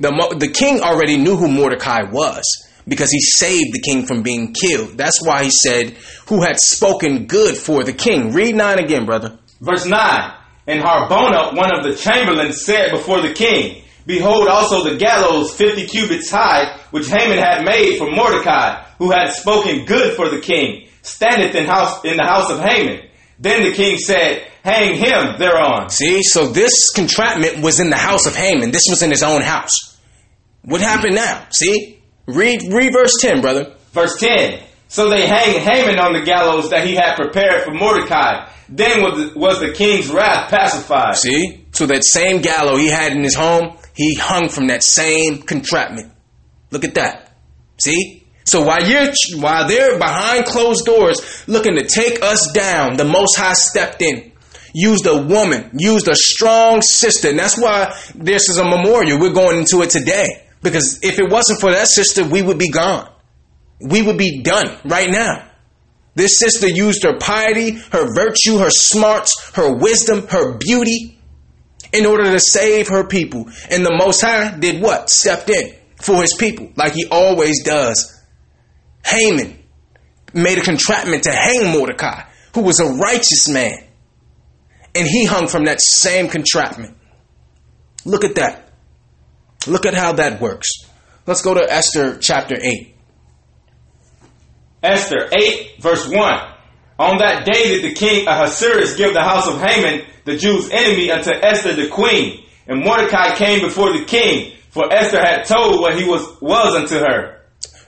the 0.00 0.36
the 0.38 0.48
king 0.48 0.80
already 0.80 1.16
knew 1.16 1.34
who 1.36 1.48
Mordecai 1.48 2.02
was 2.12 2.44
because 2.86 3.10
he 3.10 3.20
saved 3.20 3.72
the 3.72 3.80
king 3.80 4.04
from 4.04 4.22
being 4.22 4.52
killed. 4.52 4.98
That's 4.98 5.24
why 5.24 5.44
he 5.44 5.50
said, 5.50 5.96
"Who 6.26 6.42
had 6.42 6.58
spoken 6.58 7.24
good 7.24 7.56
for 7.56 7.84
the 7.84 7.94
king." 7.94 8.32
Read 8.34 8.54
nine 8.54 8.78
again, 8.78 9.06
brother. 9.06 9.38
Verse 9.62 9.86
9 9.86 10.32
And 10.66 10.82
Harbona, 10.82 11.56
one 11.56 11.74
of 11.74 11.84
the 11.84 11.96
chamberlains, 11.96 12.66
said 12.66 12.90
before 12.90 13.22
the 13.22 13.32
king, 13.32 13.82
Behold 14.08 14.48
also 14.48 14.88
the 14.88 14.96
gallows 14.96 15.54
fifty 15.54 15.86
cubits 15.86 16.30
high, 16.30 16.78
which 16.92 17.08
Haman 17.08 17.36
had 17.36 17.62
made 17.62 17.98
for 17.98 18.10
Mordecai, 18.10 18.82
who 18.98 19.10
had 19.10 19.32
spoken 19.32 19.84
good 19.84 20.16
for 20.16 20.30
the 20.30 20.40
king, 20.40 20.88
standeth 21.02 21.54
in 21.54 21.66
house 21.66 22.02
in 22.04 22.16
the 22.16 22.24
house 22.24 22.50
of 22.50 22.58
Haman. 22.58 23.02
Then 23.38 23.64
the 23.64 23.74
king 23.74 23.98
said, 23.98 24.46
Hang 24.64 24.96
him 24.96 25.38
thereon. 25.38 25.90
See, 25.90 26.22
so 26.22 26.46
this 26.46 26.90
contraptment 26.90 27.62
was 27.62 27.80
in 27.80 27.90
the 27.90 27.98
house 27.98 28.26
of 28.26 28.34
Haman. 28.34 28.70
This 28.70 28.86
was 28.88 29.02
in 29.02 29.10
his 29.10 29.22
own 29.22 29.42
house. 29.42 29.98
What 30.62 30.80
happened 30.80 31.14
now? 31.14 31.46
See? 31.50 32.02
Read 32.26 32.62
read 32.72 32.94
verse 32.94 33.12
10, 33.20 33.42
brother. 33.42 33.74
Verse 33.92 34.18
10 34.18 34.62
So 34.88 35.10
they 35.10 35.26
hang 35.26 35.60
Haman 35.60 35.98
on 35.98 36.14
the 36.14 36.22
gallows 36.22 36.70
that 36.70 36.86
he 36.86 36.94
had 36.94 37.14
prepared 37.14 37.64
for 37.64 37.72
Mordecai. 37.74 38.48
Then 38.70 39.02
was 39.02 39.32
the, 39.32 39.38
was 39.38 39.60
the 39.60 39.72
king's 39.72 40.08
wrath 40.08 40.50
pacified. 40.50 41.16
See? 41.16 41.66
So 41.72 41.86
that 41.86 42.04
same 42.04 42.40
gallows 42.40 42.80
he 42.80 42.88
had 42.88 43.12
in 43.12 43.22
his 43.22 43.34
home, 43.34 43.77
he 43.98 44.14
hung 44.14 44.48
from 44.48 44.68
that 44.68 44.84
same 44.84 45.42
contraption. 45.42 46.12
Look 46.70 46.84
at 46.84 46.94
that. 46.94 47.32
See? 47.78 48.24
So 48.44 48.62
while 48.62 48.88
you're 48.88 49.12
while 49.42 49.66
they're 49.66 49.98
behind 49.98 50.46
closed 50.46 50.86
doors 50.86 51.44
looking 51.48 51.74
to 51.74 51.84
take 51.84 52.22
us 52.22 52.52
down, 52.52 52.96
the 52.96 53.04
Most 53.04 53.36
High 53.36 53.54
stepped 53.54 54.00
in, 54.00 54.30
used 54.72 55.04
a 55.06 55.20
woman, 55.20 55.70
used 55.76 56.08
a 56.08 56.14
strong 56.14 56.80
sister, 56.80 57.30
and 57.30 57.38
that's 57.38 57.60
why 57.60 57.92
this 58.14 58.48
is 58.48 58.58
a 58.58 58.64
memorial. 58.64 59.18
We're 59.18 59.32
going 59.32 59.58
into 59.58 59.82
it 59.82 59.90
today 59.90 60.46
because 60.62 61.00
if 61.02 61.18
it 61.18 61.28
wasn't 61.28 61.60
for 61.60 61.72
that 61.72 61.88
sister, 61.88 62.24
we 62.24 62.40
would 62.40 62.58
be 62.58 62.70
gone. 62.70 63.10
We 63.80 64.02
would 64.02 64.16
be 64.16 64.44
done 64.44 64.78
right 64.84 65.10
now. 65.10 65.44
This 66.14 66.38
sister 66.38 66.68
used 66.68 67.02
her 67.02 67.18
piety, 67.18 67.72
her 67.72 68.14
virtue, 68.14 68.58
her 68.58 68.70
smarts, 68.70 69.50
her 69.54 69.74
wisdom, 69.74 70.28
her 70.28 70.56
beauty 70.56 71.17
in 71.92 72.06
order 72.06 72.24
to 72.24 72.40
save 72.40 72.88
her 72.88 73.04
people. 73.04 73.48
And 73.70 73.84
the 73.84 73.96
Most 73.96 74.20
High 74.20 74.56
did 74.58 74.82
what? 74.82 75.10
Stepped 75.10 75.50
in 75.50 75.74
for 75.96 76.20
his 76.22 76.34
people, 76.38 76.70
like 76.76 76.92
he 76.92 77.06
always 77.10 77.62
does. 77.64 78.14
Haman 79.04 79.58
made 80.32 80.58
a 80.58 80.62
contraptment 80.62 81.24
to 81.24 81.32
hang 81.32 81.72
Mordecai, 81.72 82.22
who 82.54 82.62
was 82.62 82.80
a 82.80 82.86
righteous 82.86 83.48
man. 83.48 83.84
And 84.94 85.06
he 85.06 85.24
hung 85.24 85.48
from 85.48 85.64
that 85.64 85.80
same 85.80 86.28
contraptment. 86.28 86.96
Look 88.04 88.24
at 88.24 88.36
that. 88.36 88.70
Look 89.66 89.86
at 89.86 89.94
how 89.94 90.12
that 90.14 90.40
works. 90.40 90.68
Let's 91.26 91.42
go 91.42 91.54
to 91.54 91.60
Esther 91.70 92.16
chapter 92.18 92.56
8. 92.60 92.94
Esther 94.82 95.28
8, 95.32 95.74
verse 95.80 96.08
1. 96.08 96.14
On 96.98 97.18
that 97.18 97.44
day 97.44 97.80
did 97.80 97.84
the 97.84 97.94
king 97.94 98.26
Ahasuerus 98.26 98.96
give 98.96 99.12
the 99.12 99.22
house 99.22 99.46
of 99.46 99.60
Haman, 99.60 100.06
the 100.28 100.36
Jews' 100.36 100.70
enemy, 100.70 101.10
unto 101.10 101.32
Esther 101.32 101.74
the 101.74 101.88
queen. 101.88 102.44
And 102.66 102.84
Mordecai 102.84 103.34
came 103.36 103.62
before 103.62 103.92
the 103.92 104.04
king, 104.04 104.52
for 104.70 104.92
Esther 104.92 105.20
had 105.20 105.44
told 105.44 105.80
what 105.80 105.98
he 105.98 106.04
was, 106.04 106.40
was 106.40 106.74
unto 106.74 106.98
her. 106.98 107.40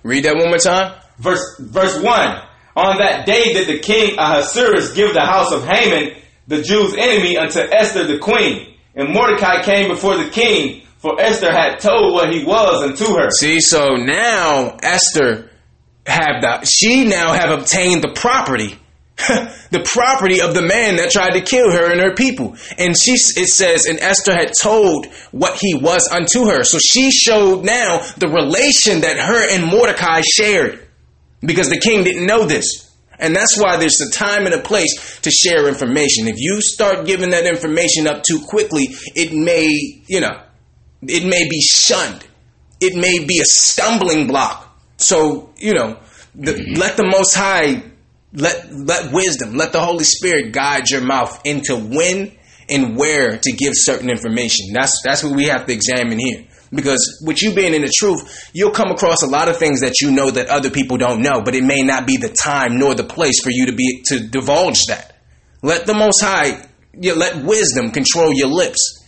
Read 0.03 0.25
that 0.25 0.37
one 0.37 0.49
more 0.49 0.59
time. 0.59 0.99
Verse, 1.19 1.59
verse 1.59 2.01
1. 2.03 2.43
On 2.77 2.99
that 2.99 3.27
day 3.27 3.53
did 3.53 3.69
the 3.69 3.79
king 3.79 4.17
Ahasuerus 4.19 4.95
give 4.95 5.13
the 5.13 5.25
house 5.25 5.53
of 5.53 5.65
Haman, 5.65 6.17
the 6.49 6.63
Jews' 6.63 6.95
enemy, 6.97 7.37
unto 7.37 7.61
Esther 7.61 8.07
the 8.07 8.19
queen. 8.19 8.75
And 8.95 9.13
Mordecai 9.13 9.63
came 9.63 9.89
before 9.89 10.17
the 10.17 10.31
king, 10.31 10.83
for 10.99 11.21
Esther 11.21 11.53
had 11.53 11.79
told 11.81 12.15
what 12.15 12.33
he 12.33 12.45
was 12.45 12.83
unto 12.83 13.15
her. 13.17 13.31
See, 13.31 13.61
so 13.61 13.97
now 13.97 14.79
Esther 14.83 15.51
have 16.07 16.41
the 16.41 16.65
she 16.65 17.05
now 17.05 17.33
have 17.33 17.59
obtained 17.59 18.03
the 18.03 18.13
property. 18.15 18.79
the 19.71 19.83
property 19.85 20.41
of 20.41 20.55
the 20.55 20.63
man 20.63 20.97
that 20.97 21.11
tried 21.11 21.33
to 21.33 21.41
kill 21.41 21.71
her 21.71 21.91
and 21.91 22.01
her 22.01 22.15
people. 22.15 22.57
And 22.79 22.97
she 22.97 23.13
it 23.13 23.49
says 23.49 23.87
and 23.87 23.99
Esther 24.01 24.35
had 24.35 24.53
told 24.61 25.07
what 25.31 25.59
he 25.61 25.75
was 25.75 26.09
unto 26.11 26.51
her. 26.51 26.63
So 26.65 26.79
she 26.79 27.11
showed 27.11 27.65
now 27.65 28.03
the 28.17 28.29
relation 28.29 29.03
that 29.03 29.19
her 29.19 29.55
and 29.55 29.67
Mordecai 29.67 30.23
shared. 30.23 30.87
Because 31.41 31.71
the 31.71 31.81
king 31.81 32.05
didn't 32.05 32.27
know 32.27 32.47
this. 32.47 32.91
And 33.19 33.37
that's 33.37 33.61
why 33.61 33.77
there's 33.77 34.01
a 34.01 34.11
time 34.11 34.47
and 34.47 34.55
a 34.55 34.61
place 34.61 35.21
to 35.21 35.31
share 35.31 35.69
information. 35.69 36.27
If 36.27 36.37
you 36.39 36.61
start 36.63 37.07
giving 37.07 37.31
that 37.31 37.47
information 37.47 38.07
up 38.07 38.23
too 38.23 38.41
quickly, 38.41 38.89
it 39.15 39.33
may, 39.33 39.69
you 40.07 40.21
know, 40.21 40.41
it 41.03 41.25
may 41.25 41.49
be 41.49 41.61
shunned. 41.61 42.27
It 42.81 42.95
may 42.97 43.25
be 43.25 43.39
a 43.41 43.45
stumbling 43.45 44.27
block. 44.27 44.67
So, 44.97 45.51
you 45.59 45.75
know, 45.75 45.99
the, 46.35 46.75
let 46.79 46.97
the 46.97 47.05
Most 47.05 47.35
High, 47.35 47.83
let, 48.33 48.73
let 48.73 49.13
wisdom, 49.13 49.57
let 49.57 49.73
the 49.73 49.81
Holy 49.81 50.05
Spirit 50.05 50.53
guide 50.53 50.89
your 50.89 51.01
mouth 51.01 51.41
into 51.45 51.77
when 51.77 52.33
and 52.69 52.97
where 52.97 53.37
to 53.37 53.53
give 53.53 53.73
certain 53.75 54.09
information. 54.09 54.73
That's, 54.73 55.01
that's 55.05 55.25
what 55.25 55.35
we 55.35 55.47
have 55.47 55.67
to 55.67 55.73
examine 55.73 56.19
here. 56.19 56.47
Because 56.73 57.21
with 57.27 57.43
you 57.43 57.53
being 57.53 57.75
in 57.75 57.83
the 57.83 57.93
truth, 57.99 58.49
you'll 58.53 58.71
come 58.71 58.93
across 58.93 59.23
a 59.23 59.27
lot 59.27 59.49
of 59.49 59.57
things 59.57 59.81
that 59.81 60.01
you 60.01 60.13
know 60.13 60.31
that 60.31 60.49
other 60.49 60.71
people 60.71 60.97
don't 60.97 61.21
know, 61.21 61.43
but 61.43 61.57
it 61.57 61.65
may 61.65 61.83
not 61.83 62.07
be 62.07 62.17
the 62.17 62.29
time 62.29 62.79
nor 62.79 62.95
the 62.95 63.03
place 63.03 63.43
for 63.43 63.51
you 63.51 63.67
to 63.67 63.73
be 63.73 64.03
to 64.07 64.21
divulge 64.29 64.79
that. 64.87 65.17
Let 65.63 65.87
the 65.87 65.95
Most 65.95 66.23
High, 66.23 66.69
you 66.95 67.17
let 67.17 67.45
wisdom 67.45 67.91
control 67.91 68.33
your 68.33 68.49
lips. 68.49 69.05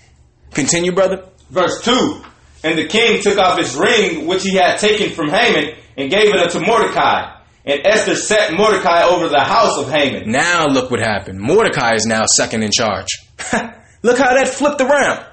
Continue, 0.51 0.93
brother. 0.93 1.25
Verse 1.51 1.83
2. 1.85 2.25
And 2.65 2.79
the 2.79 2.87
king 2.87 3.23
took 3.23 3.39
off 3.39 3.59
his 3.59 3.77
ring 3.77 4.27
which 4.27 4.43
he 4.43 4.57
had 4.57 4.79
taken 4.79 5.11
from 5.11 5.29
Haman 5.31 5.75
and 5.97 6.11
gave 6.11 6.35
it 6.35 6.41
unto 6.41 6.59
Mordecai. 6.61 7.42
And 7.65 7.81
Esther 7.85 8.17
set 8.17 8.55
Mordecai 8.55 9.05
over 9.05 9.29
the 9.29 9.41
house 9.41 9.79
of 9.79 9.91
Haman. 9.91 10.31
Now 10.31 10.67
look 10.67 10.91
what 10.91 11.01
happened. 11.01 11.39
Mordecai 11.39 11.95
is 11.95 12.07
now 12.07 12.25
second 12.27 12.65
in 12.65 12.71
charge. 12.73 13.07
look 14.03 14.19
how 14.19 14.35
that 14.35 14.49
flipped 14.49 14.81
around. 14.81 15.25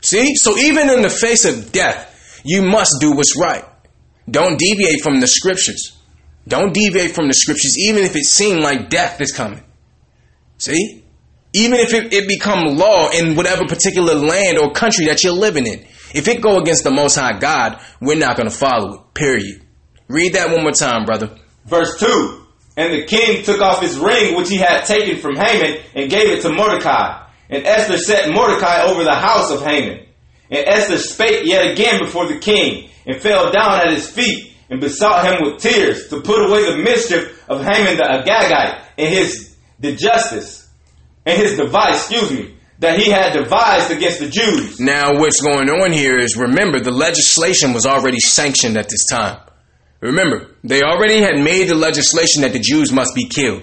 See? 0.00 0.34
So 0.36 0.58
even 0.58 0.90
in 0.90 1.02
the 1.02 1.10
face 1.10 1.44
of 1.44 1.70
death, 1.70 2.42
you 2.44 2.62
must 2.62 2.96
do 3.00 3.12
what's 3.12 3.38
right. 3.40 3.64
Don't 4.28 4.58
deviate 4.58 5.02
from 5.02 5.20
the 5.20 5.26
scriptures. 5.26 5.96
Don't 6.46 6.74
deviate 6.74 7.12
from 7.12 7.28
the 7.28 7.34
scriptures, 7.34 7.78
even 7.78 8.04
if 8.04 8.16
it 8.16 8.24
seems 8.24 8.62
like 8.62 8.90
death 8.90 9.20
is 9.20 9.32
coming. 9.32 9.62
See? 10.58 11.04
Even 11.52 11.78
if 11.78 11.94
it, 11.94 12.12
it 12.12 12.28
become 12.28 12.76
law 12.76 13.10
in 13.10 13.36
whatever 13.36 13.64
particular 13.66 14.14
land 14.14 14.58
or 14.58 14.72
country 14.72 15.06
that 15.06 15.22
you're 15.22 15.32
living 15.32 15.66
in. 15.66 15.86
If 16.14 16.26
it 16.28 16.42
go 16.42 16.58
against 16.58 16.84
the 16.84 16.90
Most 16.90 17.14
High 17.14 17.38
God, 17.38 17.80
we're 18.00 18.18
not 18.18 18.36
going 18.36 18.48
to 18.48 18.54
follow 18.54 18.94
it. 18.94 19.14
Period. 19.14 19.62
Read 20.08 20.34
that 20.34 20.50
one 20.50 20.62
more 20.62 20.72
time, 20.72 21.04
brother. 21.04 21.36
Verse 21.64 21.98
2. 21.98 22.42
And 22.76 22.92
the 22.92 23.06
king 23.06 23.44
took 23.44 23.60
off 23.60 23.82
his 23.82 23.96
ring 23.96 24.36
which 24.36 24.48
he 24.48 24.56
had 24.56 24.84
taken 24.84 25.18
from 25.18 25.36
Haman 25.36 25.80
and 25.94 26.10
gave 26.10 26.28
it 26.28 26.42
to 26.42 26.50
Mordecai. 26.50 27.24
And 27.48 27.64
Esther 27.64 27.98
set 27.98 28.30
Mordecai 28.30 28.82
over 28.82 29.04
the 29.04 29.14
house 29.14 29.50
of 29.50 29.62
Haman. 29.62 30.06
And 30.50 30.66
Esther 30.66 30.98
spake 30.98 31.46
yet 31.46 31.70
again 31.70 32.00
before 32.00 32.26
the 32.26 32.38
king, 32.38 32.90
and 33.06 33.20
fell 33.20 33.50
down 33.50 33.80
at 33.80 33.92
his 33.92 34.08
feet, 34.08 34.52
and 34.70 34.80
besought 34.80 35.26
him 35.26 35.42
with 35.42 35.60
tears 35.60 36.08
to 36.08 36.20
put 36.20 36.48
away 36.48 36.64
the 36.70 36.82
mischief 36.82 37.44
of 37.48 37.64
Haman 37.64 37.96
the 37.96 38.02
Agagite, 38.02 38.82
and 38.98 39.08
his 39.08 39.54
the 39.78 39.94
justice, 39.94 40.68
and 41.26 41.38
his 41.38 41.56
device, 41.56 42.10
excuse 42.10 42.30
me, 42.30 42.54
that 42.78 42.98
he 42.98 43.10
had 43.10 43.32
devised 43.32 43.90
against 43.90 44.20
the 44.20 44.28
Jews. 44.28 44.78
Now, 44.80 45.18
what's 45.18 45.40
going 45.40 45.68
on 45.68 45.92
here 45.92 46.18
is 46.18 46.36
remember, 46.36 46.80
the 46.80 46.90
legislation 46.90 47.72
was 47.72 47.86
already 47.86 48.20
sanctioned 48.20 48.76
at 48.76 48.88
this 48.88 49.06
time. 49.06 49.40
Remember, 50.04 50.50
they 50.62 50.82
already 50.82 51.20
had 51.20 51.38
made 51.42 51.64
the 51.64 51.74
legislation 51.74 52.42
that 52.42 52.52
the 52.52 52.58
Jews 52.58 52.92
must 52.92 53.14
be 53.14 53.26
killed. 53.26 53.62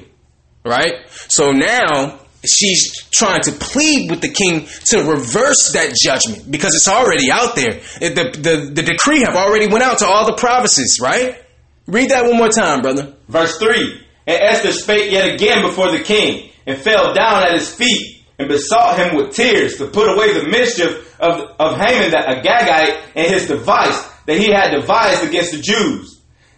Right? 0.65 1.05
So 1.27 1.51
now, 1.51 2.19
she's 2.43 3.03
trying 3.11 3.41
to 3.41 3.51
plead 3.51 4.09
with 4.09 4.21
the 4.21 4.29
king 4.29 4.67
to 4.85 5.03
reverse 5.03 5.73
that 5.73 5.93
judgment 6.03 6.49
because 6.49 6.73
it's 6.73 6.87
already 6.87 7.31
out 7.31 7.55
there. 7.55 7.73
The, 7.99 8.31
the, 8.33 8.71
the 8.73 8.81
decree 8.81 9.21
have 9.21 9.35
already 9.35 9.67
went 9.67 9.83
out 9.83 9.99
to 9.99 10.07
all 10.07 10.25
the 10.25 10.33
provinces, 10.33 10.99
right? 10.99 11.43
Read 11.85 12.09
that 12.09 12.25
one 12.25 12.37
more 12.37 12.49
time, 12.49 12.81
brother. 12.81 13.13
Verse 13.27 13.57
3. 13.59 14.01
And 14.25 14.41
Esther 14.41 14.71
spake 14.71 15.11
yet 15.11 15.35
again 15.35 15.61
before 15.61 15.91
the 15.91 15.99
king, 16.03 16.49
and 16.65 16.77
fell 16.77 17.13
down 17.13 17.43
at 17.43 17.53
his 17.53 17.73
feet, 17.73 18.23
and 18.39 18.47
besought 18.47 18.97
him 18.97 19.15
with 19.15 19.35
tears 19.35 19.77
to 19.77 19.87
put 19.87 20.11
away 20.11 20.33
the 20.33 20.47
mischief 20.47 21.19
of, 21.19 21.55
of 21.59 21.77
Haman 21.77 22.09
the 22.09 22.17
Agagite 22.17 22.99
and 23.15 23.31
his 23.31 23.47
device 23.47 24.09
that 24.25 24.37
he 24.37 24.51
had 24.51 24.71
devised 24.71 25.23
against 25.23 25.51
the 25.51 25.61
Jews. 25.61 26.10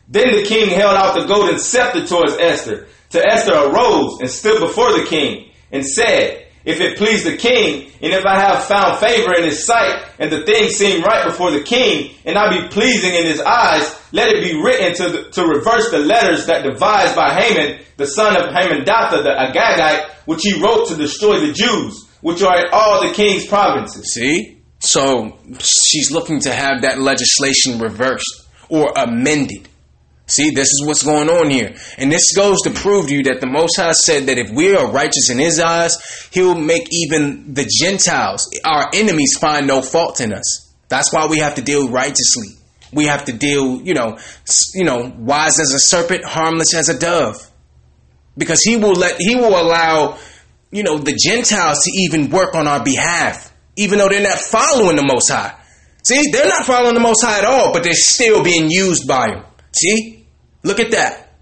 Then 0.08 0.32
the 0.32 0.44
king 0.44 0.70
held 0.70 0.96
out 0.96 1.16
the 1.16 1.26
golden 1.26 1.60
scepter 1.60 2.06
towards 2.06 2.34
Esther, 2.38 2.88
To 3.12 3.26
Esther 3.26 3.54
arose 3.54 4.20
and 4.20 4.30
stood 4.30 4.60
before 4.60 4.92
the 4.92 5.06
king 5.06 5.52
and 5.72 5.86
said, 5.86 6.48
If 6.66 6.82
it 6.82 6.98
please 6.98 7.24
the 7.24 7.38
king, 7.38 7.92
and 8.02 8.14
if 8.14 8.26
I 8.26 8.40
have 8.40 8.66
found 8.66 9.00
favor 9.00 9.34
in 9.34 9.44
his 9.44 9.66
sight, 9.66 10.04
and 10.20 10.32
the 10.32 10.44
thing 10.44 10.70
seem 10.70 11.04
right 11.04 11.26
before 11.26 11.52
the 11.52 11.64
king, 11.64 12.16
and 12.26 12.38
I 12.38 12.62
be 12.62 12.68
pleasing 12.70 13.14
in 13.14 13.26
his 13.26 13.40
eyes, 13.40 14.00
let 14.12 14.30
it 14.30 14.44
be 14.44 14.62
written 14.62 14.94
to, 14.96 15.10
the, 15.10 15.30
to 15.32 15.46
reverse 15.46 15.90
the 15.92 16.00
letters 16.00 16.46
that 16.48 16.64
devised 16.64 17.16
by 17.16 17.34
Haman, 17.34 17.80
the 17.98 18.08
son 18.08 18.36
of 18.36 18.50
Hamandatha 18.50 19.24
the 19.24 19.30
Agagite, 19.30 20.10
which 20.26 20.42
he 20.44 20.62
wrote 20.62 20.88
to 20.90 20.96
destroy 20.96 21.40
the 21.40 21.54
Jews, 21.54 22.08
which 22.22 22.42
are 22.42 22.60
in 22.60 22.66
all 22.72 23.08
the 23.08 23.14
king's 23.14 23.46
provinces. 23.46 24.14
See? 24.14 24.62
So 24.80 25.38
she's 25.60 26.12
looking 26.12 26.42
to 26.42 26.54
have 26.54 26.82
that 26.82 27.00
legislation 27.00 27.80
reversed 27.80 28.48
or 28.70 28.92
amended. 28.96 29.70
See, 30.34 30.50
this 30.50 30.66
is 30.66 30.84
what's 30.84 31.04
going 31.04 31.30
on 31.30 31.52
here. 31.52 31.76
And 32.00 32.12
this 32.12 32.36
goes 32.36 32.62
to 32.62 32.72
prove 32.72 33.08
to 33.08 33.14
you 33.14 33.24
that 33.26 33.40
the 33.40 33.46
Most 33.46 33.78
High 33.78 33.92
said 33.92 34.26
that 34.26 34.40
if 34.40 34.50
we 34.50 34.76
are 34.76 34.92
righteous 34.92 35.30
in 35.30 35.38
His 35.38 35.60
eyes, 35.60 35.96
He'll 36.32 36.56
make 36.56 36.88
even 36.92 37.54
the 37.54 37.70
Gentiles, 37.80 38.50
our 38.66 38.90
enemies, 38.96 39.38
find 39.40 39.68
no 39.68 39.84
fault 39.84 40.22
in 40.22 40.34
us. 40.34 40.74
That's 40.90 41.14
why 41.14 41.28
we 41.28 41.38
have 41.38 41.54
to 41.56 41.62
deal 41.62 41.88
righteously. 41.88 42.48
We 42.92 43.06
have 43.06 43.26
to 43.26 43.32
deal, 43.32 43.80
you 43.84 43.94
know, 43.94 44.18
you 44.74 44.84
know, 44.84 45.14
wise 45.16 45.60
as 45.60 45.72
a 45.72 45.80
serpent, 45.80 46.26
harmless 46.26 46.74
as 46.74 46.90
a 46.90 46.98
dove. 46.98 47.36
Because 48.36 48.62
He 48.64 48.76
will 48.76 48.94
let, 48.94 49.18
He 49.20 49.36
will 49.36 49.56
allow, 49.56 50.18
you 50.72 50.82
know, 50.82 50.98
the 50.98 51.14
Gentiles 51.14 51.84
to 51.84 51.92
even 51.92 52.32
work 52.32 52.56
on 52.56 52.68
our 52.68 52.84
behalf, 52.84 53.54
even 53.78 54.00
though 54.00 54.10
they're 54.10 54.28
not 54.28 54.40
following 54.40 54.96
the 54.96 55.06
Most 55.06 55.30
High. 55.30 55.54
See, 56.04 56.32
they're 56.32 56.48
not 56.48 56.66
following 56.66 56.96
the 56.96 57.02
Most 57.02 57.24
High 57.24 57.38
at 57.38 57.46
all, 57.46 57.72
but 57.72 57.84
they're 57.84 57.94
still 57.94 58.42
being 58.44 58.72
used 58.72 59.08
by 59.08 59.28
Him. 59.28 59.44
See? 59.76 60.13
Look 60.64 60.80
at 60.80 60.92
that. 60.92 61.36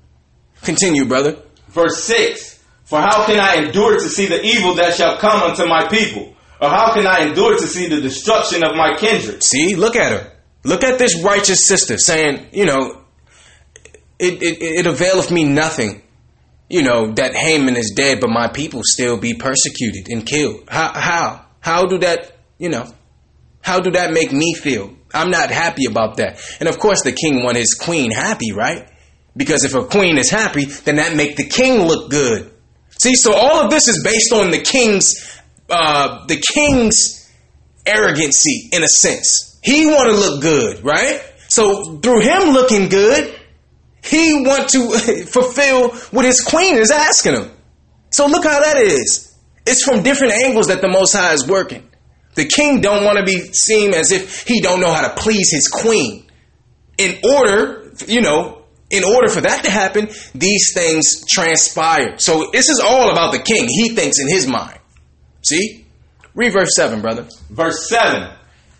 Continue, 0.64 1.06
brother. 1.06 1.38
Verse 1.70 2.04
6 2.04 2.64
For 2.84 3.00
how 3.00 3.26
can 3.26 3.40
I 3.40 3.66
endure 3.66 4.00
to 4.00 4.10
see 4.10 4.28
the 4.28 4.44
evil 4.44 4.76
that 4.76 4.96
shall 4.96 5.18
come 5.18 5.42
unto 5.44 5.66
my 5.66 5.88
people? 5.88 6.36
Or 6.60 6.70
how 6.70 6.94
can 6.94 7.08
I 7.08 7.26
endure 7.28 7.58
to 7.58 7.66
see 7.66 7.88
the 7.88 8.02
destruction 8.02 8.64
of 8.64 8.76
my 8.76 8.96
kindred? 8.98 9.44
See, 9.44 9.76
look 9.76 9.96
at 9.96 10.12
her. 10.12 10.32
Look 10.64 10.84
at 10.84 11.00
this 11.00 11.20
righteous 11.24 11.68
sister 11.68 11.98
saying, 11.98 12.48
you 12.52 12.66
know, 12.66 13.02
it, 14.20 14.44
it, 14.44 14.62
it 14.62 14.86
availeth 14.86 15.32
me 15.32 15.44
nothing, 15.44 16.04
you 16.70 16.84
know, 16.84 17.14
that 17.14 17.34
Haman 17.34 17.76
is 17.76 17.94
dead, 17.96 18.20
but 18.22 18.30
my 18.30 18.48
people 18.48 18.82
still 18.84 19.18
be 19.18 19.34
persecuted 19.34 20.08
and 20.10 20.24
killed. 20.24 20.66
How, 20.70 20.92
how? 20.94 21.46
How 21.60 21.88
do 21.88 21.98
that, 22.00 22.38
you 22.60 22.70
know, 22.70 22.86
how 23.62 23.80
do 23.80 23.92
that 23.92 24.14
make 24.14 24.32
me 24.32 24.54
feel? 24.54 24.96
I'm 25.14 25.32
not 25.32 25.50
happy 25.50 25.86
about 25.86 26.18
that. 26.18 26.40
And 26.60 26.70
of 26.70 26.78
course, 26.78 27.02
the 27.04 27.12
king 27.12 27.44
want 27.44 27.58
his 27.58 27.74
queen 27.74 28.12
happy, 28.12 28.52
right? 28.54 28.88
Because 29.36 29.64
if 29.64 29.74
a 29.76 29.86
queen 29.86 30.18
is 30.18 30.30
happy, 30.30 30.66
then 30.66 30.98
that 30.98 31.16
make 31.16 31.38
the 31.38 31.46
king 31.46 31.82
look 31.82 32.10
good. 32.10 32.52
See, 32.98 33.16
so 33.16 33.34
all 33.34 33.64
of 33.64 33.72
this 33.72 33.88
is 33.88 34.04
based 34.04 34.34
on 34.34 34.52
the 34.52 34.60
king's, 34.60 35.40
uh, 35.70 36.26
the 36.28 36.44
king's 36.54 37.30
arrogancy 37.86 38.70
in 38.72 38.84
a 38.84 38.88
sense. 38.88 39.60
He 39.64 39.86
want 39.86 40.10
to 40.10 40.16
look 40.16 40.42
good, 40.42 40.84
right? 40.84 41.24
So 41.48 41.98
through 41.98 42.22
him 42.22 42.50
looking 42.50 42.90
good, 42.90 43.40
he 44.04 44.44
want 44.46 44.70
to 44.70 45.26
fulfill 45.28 45.90
what 46.12 46.26
his 46.26 46.42
queen 46.42 46.78
is 46.78 46.92
asking 46.92 47.36
him. 47.36 47.52
So 48.10 48.28
look 48.28 48.44
how 48.44 48.60
that 48.60 48.78
is. 48.78 49.36
It's 49.66 49.84
from 49.84 50.04
different 50.04 50.34
angles 50.34 50.68
that 50.68 50.82
the 50.82 50.90
Most 50.90 51.14
High 51.14 51.34
is 51.34 51.48
working. 51.48 51.88
The 52.36 52.46
king 52.46 52.82
don't 52.82 53.04
want 53.04 53.18
to 53.20 53.26
be 53.26 53.40
seen 53.54 53.94
as 53.94 54.12
if 54.12 54.48
he 54.48 54.62
don't 54.62 54.80
know 54.80 54.92
how 54.92 55.08
to 55.08 55.22
please 55.22 55.52
his 55.52 55.68
queen. 55.68 56.26
In 56.98 57.20
order, 57.24 57.92
you 58.08 58.22
know, 58.22 58.61
in 58.92 59.04
order 59.04 59.30
for 59.30 59.42
that 59.42 59.64
to 59.64 59.72
happen, 59.72 60.10
these 60.36 60.74
things 60.74 61.26
transpire. 61.28 62.18
So 62.18 62.50
this 62.52 62.70
is 62.70 62.80
all 62.80 63.12
about 63.12 63.32
the 63.32 63.40
king. 63.40 63.68
He 63.68 63.90
thinks 63.90 64.20
in 64.20 64.28
his 64.28 64.48
mind. 64.48 64.80
See? 65.42 65.86
Read 66.36 66.54
verse 66.54 66.76
7, 66.76 67.02
brother. 67.02 67.28
Verse 67.50 67.90
7 67.90 68.30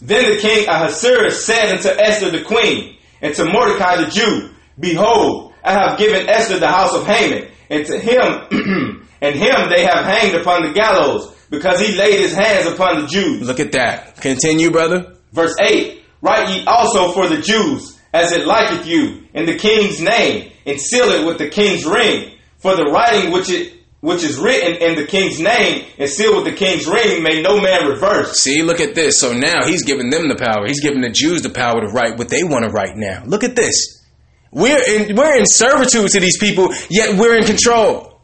Then 0.02 0.36
the 0.36 0.42
king 0.42 0.68
Ahasuerus 0.68 1.46
said 1.46 1.76
unto 1.76 1.90
Esther 1.90 2.32
the 2.32 2.44
queen, 2.44 2.98
and 3.22 3.34
to 3.36 3.46
Mordecai 3.46 4.04
the 4.04 4.10
Jew, 4.10 4.50
Behold, 4.80 5.54
I 5.64 5.74
have 5.74 5.98
given 5.98 6.30
Esther 6.30 6.60
the 6.60 6.68
house 6.68 6.94
of 6.94 7.06
Haman, 7.06 7.50
and 7.70 7.86
to 7.86 8.00
him 8.00 9.08
and 9.22 9.36
him 9.36 9.70
they 9.70 9.84
have 9.84 10.06
hanged 10.06 10.36
upon 10.36 10.66
the 10.66 10.74
gallows, 10.74 11.36
because 11.50 11.80
he 11.80 11.96
laid 11.96 12.20
his 12.20 12.34
hands 12.34 12.68
upon 12.68 13.02
the 13.02 13.08
Jews. 13.08 13.48
Look 13.48 13.60
at 13.60 13.74
that. 13.74 14.22
Continue, 14.22 14.72
brother. 14.72 15.16
Verse 15.34 15.56
8 15.62 16.02
Write 16.22 16.50
ye 16.50 16.64
also 16.66 17.12
for 17.14 17.28
the 17.28 17.42
Jews, 17.42 17.91
as 18.14 18.32
it 18.32 18.46
liketh 18.46 18.86
you, 18.86 19.24
in 19.34 19.46
the 19.46 19.58
king's 19.58 20.02
name, 20.02 20.52
and 20.66 20.80
seal 20.80 21.10
it 21.12 21.26
with 21.26 21.38
the 21.38 21.50
king's 21.50 21.86
ring. 21.86 22.38
For 22.58 22.76
the 22.76 22.86
writing 22.86 23.32
which 23.32 23.50
it 23.50 23.82
which 24.02 24.24
is 24.24 24.38
written 24.38 24.82
in 24.82 24.96
the 24.96 25.06
king's 25.06 25.40
name 25.40 25.86
and 25.98 26.10
sealed 26.10 26.44
with 26.44 26.46
the 26.46 26.58
king's 26.58 26.88
ring 26.88 27.22
may 27.22 27.42
no 27.42 27.62
man 27.62 27.88
reverse. 27.88 28.40
See, 28.42 28.64
look 28.64 28.80
at 28.80 28.96
this. 28.96 29.20
So 29.20 29.32
now 29.32 29.66
he's 29.66 29.84
giving 29.84 30.10
them 30.10 30.28
the 30.28 30.36
power. 30.36 30.66
He's 30.66 30.82
giving 30.82 31.02
the 31.02 31.12
Jews 31.12 31.44
the 31.44 31.52
power 31.52 31.82
to 31.82 31.88
write 31.88 32.18
what 32.18 32.28
they 32.28 32.44
want 32.44 32.66
to 32.66 32.72
write 32.72 32.96
now. 32.96 33.24
Look 33.26 33.44
at 33.44 33.56
this. 33.56 34.04
We're 34.52 34.84
in, 34.86 35.16
we're 35.16 35.38
in 35.38 35.46
servitude 35.46 36.10
to 36.10 36.20
these 36.20 36.38
people, 36.40 36.74
yet 36.90 37.18
we're 37.18 37.38
in 37.38 37.46
control. 37.46 38.20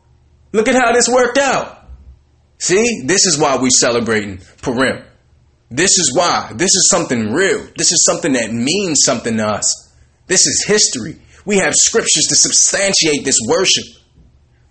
Look 0.51 0.68
at 0.68 0.76
how 0.76 0.91
this 0.93 1.07
worked 1.07 1.38
out. 1.38 1.88
See, 2.57 3.03
this 3.05 3.26
is 3.27 3.38
why 3.38 3.57
we're 3.57 3.69
celebrating 3.69 4.39
Purim. 4.61 5.03
This 5.69 5.98
is 5.98 6.15
why. 6.15 6.52
This 6.56 6.76
is 6.76 6.89
something 6.89 7.31
real. 7.31 7.68
This 7.76 7.91
is 7.91 8.06
something 8.06 8.34
that 8.34 8.52
means 8.52 9.02
something 9.03 9.38
to 9.38 9.45
us. 9.45 9.94
This 10.27 10.45
is 10.45 10.65
history. 10.65 11.18
We 11.45 11.57
have 11.57 11.73
scriptures 11.76 12.26
to 12.30 12.35
substantiate 12.35 13.26
this 13.26 13.39
worship. 13.48 13.85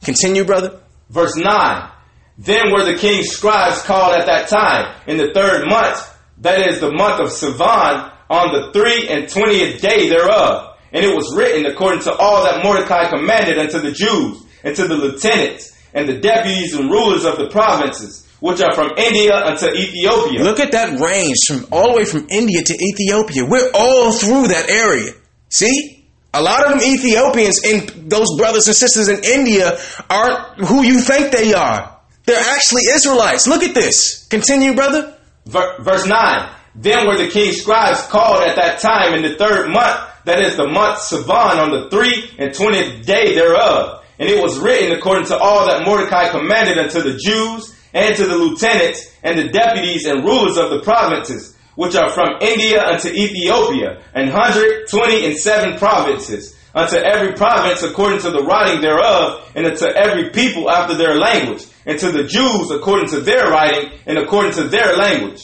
Continue, 0.02 0.44
brother. 0.44 0.80
Verse 1.10 1.36
9 1.36 1.90
Then 2.38 2.72
were 2.72 2.84
the 2.84 2.98
king's 2.98 3.28
scribes 3.28 3.82
called 3.82 4.16
at 4.16 4.26
that 4.26 4.48
time 4.48 4.94
in 5.06 5.16
the 5.16 5.32
third 5.32 5.68
month, 5.68 5.98
that 6.38 6.68
is 6.68 6.80
the 6.80 6.92
month 6.92 7.20
of 7.20 7.28
Sivan, 7.28 8.12
on 8.28 8.52
the 8.52 8.72
three 8.72 9.08
and 9.08 9.28
twentieth 9.28 9.80
day 9.80 10.08
thereof. 10.08 10.76
And 10.92 11.04
it 11.04 11.14
was 11.14 11.34
written 11.36 11.66
according 11.66 12.02
to 12.02 12.14
all 12.14 12.44
that 12.44 12.62
Mordecai 12.62 13.08
commanded 13.08 13.58
unto 13.58 13.80
the 13.80 13.92
Jews, 13.92 14.42
and 14.64 14.74
to 14.76 14.86
the 14.86 14.96
lieutenants, 14.96 15.76
and 15.94 16.08
the 16.08 16.18
deputies 16.18 16.74
and 16.74 16.90
rulers 16.90 17.24
of 17.24 17.38
the 17.38 17.48
provinces, 17.48 18.25
which 18.46 18.60
are 18.60 18.72
from 18.74 18.92
India 18.96 19.34
unto 19.34 19.66
Ethiopia. 19.66 20.44
Look 20.44 20.60
at 20.60 20.70
that 20.70 21.00
range 21.00 21.36
from 21.48 21.66
all 21.72 21.90
the 21.90 21.98
way 21.98 22.04
from 22.04 22.28
India 22.30 22.62
to 22.62 22.74
Ethiopia. 22.74 23.44
We're 23.44 23.72
all 23.74 24.12
through 24.12 24.48
that 24.48 24.70
area. 24.70 25.12
See? 25.48 26.04
A 26.32 26.40
lot 26.40 26.64
of 26.64 26.70
them 26.70 26.80
Ethiopians 26.80 27.64
and 27.64 28.10
those 28.10 28.36
brothers 28.36 28.68
and 28.68 28.76
sisters 28.76 29.08
in 29.08 29.24
India 29.24 29.78
aren't 30.08 30.64
who 30.64 30.82
you 30.82 31.00
think 31.00 31.32
they 31.32 31.54
are. 31.54 31.98
They're 32.26 32.38
actually 32.38 32.82
Israelites. 32.94 33.48
Look 33.48 33.64
at 33.64 33.74
this. 33.74 34.26
Continue, 34.28 34.74
brother. 34.74 35.16
Ver- 35.46 35.78
verse 35.80 36.06
9 36.06 36.50
Then 36.76 37.08
were 37.08 37.16
the 37.16 37.28
king's 37.28 37.62
scribes 37.62 38.02
called 38.02 38.44
at 38.44 38.54
that 38.56 38.78
time 38.78 39.14
in 39.14 39.22
the 39.22 39.36
third 39.36 39.70
month, 39.70 40.08
that 40.24 40.40
is 40.40 40.56
the 40.56 40.68
month 40.68 40.98
Sivan, 41.00 41.56
on 41.58 41.70
the 41.70 41.90
three 41.90 42.30
and 42.38 42.54
twentieth 42.54 43.06
day 43.06 43.34
thereof. 43.34 44.04
And 44.18 44.28
it 44.28 44.40
was 44.40 44.58
written 44.58 44.96
according 44.96 45.26
to 45.26 45.36
all 45.36 45.66
that 45.66 45.84
Mordecai 45.84 46.30
commanded 46.30 46.78
unto 46.78 47.02
the 47.02 47.16
Jews 47.16 47.75
and 47.96 48.14
to 48.14 48.26
the 48.26 48.36
lieutenants 48.36 49.10
and 49.22 49.38
the 49.38 49.48
deputies 49.48 50.04
and 50.04 50.22
rulers 50.22 50.58
of 50.58 50.68
the 50.68 50.80
provinces, 50.80 51.56
which 51.76 51.96
are 51.96 52.12
from 52.12 52.36
India 52.42 52.84
unto 52.84 53.08
Ethiopia, 53.08 54.02
an 54.14 54.28
hundred 54.28 54.86
twenty 54.88 55.24
and 55.24 55.34
seven 55.34 55.78
provinces, 55.78 56.54
unto 56.74 56.96
every 56.96 57.32
province 57.32 57.82
according 57.82 58.20
to 58.20 58.30
the 58.30 58.42
writing 58.42 58.82
thereof, 58.82 59.50
and 59.56 59.66
unto 59.66 59.86
every 59.86 60.28
people 60.28 60.70
after 60.70 60.94
their 60.94 61.16
language, 61.16 61.64
and 61.86 61.98
to 61.98 62.12
the 62.12 62.24
Jews 62.24 62.70
according 62.70 63.08
to 63.08 63.20
their 63.20 63.50
writing 63.50 63.90
and 64.04 64.18
according 64.18 64.52
to 64.52 64.64
their 64.64 64.94
language. 64.94 65.40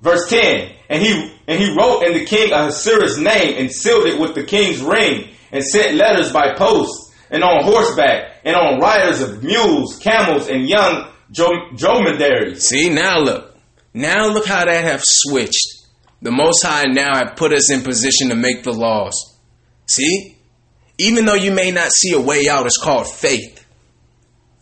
Verse 0.00 0.28
10, 0.28 0.76
and 0.90 1.02
he, 1.02 1.34
and 1.48 1.60
he 1.60 1.76
wrote 1.76 2.02
in 2.04 2.12
the 2.12 2.24
king 2.24 2.52
Ahasuerus' 2.52 3.18
name 3.18 3.56
and 3.58 3.72
sealed 3.72 4.06
it 4.06 4.20
with 4.20 4.36
the 4.36 4.44
king's 4.44 4.80
ring 4.80 5.30
and 5.50 5.64
sent 5.64 5.96
letters 5.96 6.32
by 6.32 6.54
post 6.54 7.03
and 7.34 7.42
on 7.42 7.64
horseback 7.64 8.36
and 8.44 8.54
on 8.54 8.78
riders 8.78 9.20
of 9.20 9.42
mules, 9.42 9.98
camels, 9.98 10.48
and 10.48 10.68
young 10.68 11.10
dromedaries. 11.32 12.68
See, 12.68 12.88
now 12.88 13.18
look. 13.18 13.56
Now 13.92 14.28
look 14.28 14.46
how 14.46 14.64
that 14.64 14.84
have 14.84 15.00
switched. 15.02 15.88
The 16.22 16.30
Most 16.30 16.64
High 16.64 16.84
now 16.84 17.16
have 17.16 17.34
put 17.36 17.52
us 17.52 17.72
in 17.72 17.82
position 17.82 18.28
to 18.28 18.36
make 18.36 18.62
the 18.62 18.72
laws. 18.72 19.36
See? 19.86 20.36
Even 20.96 21.26
though 21.26 21.34
you 21.34 21.50
may 21.50 21.72
not 21.72 21.90
see 21.90 22.12
a 22.12 22.20
way 22.20 22.48
out, 22.48 22.66
it's 22.66 22.78
called 22.78 23.08
faith. 23.08 23.66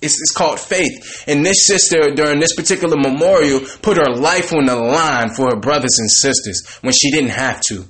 It's, 0.00 0.18
it's 0.18 0.32
called 0.32 0.58
faith. 0.58 1.24
And 1.26 1.44
this 1.44 1.66
sister, 1.66 2.14
during 2.14 2.40
this 2.40 2.56
particular 2.56 2.96
memorial, 2.96 3.60
put 3.82 3.98
her 3.98 4.14
life 4.14 4.54
on 4.54 4.64
the 4.64 4.76
line 4.76 5.34
for 5.34 5.50
her 5.50 5.60
brothers 5.60 5.98
and 5.98 6.10
sisters 6.10 6.78
when 6.80 6.94
she 6.94 7.10
didn't 7.10 7.30
have 7.30 7.60
to. 7.68 7.84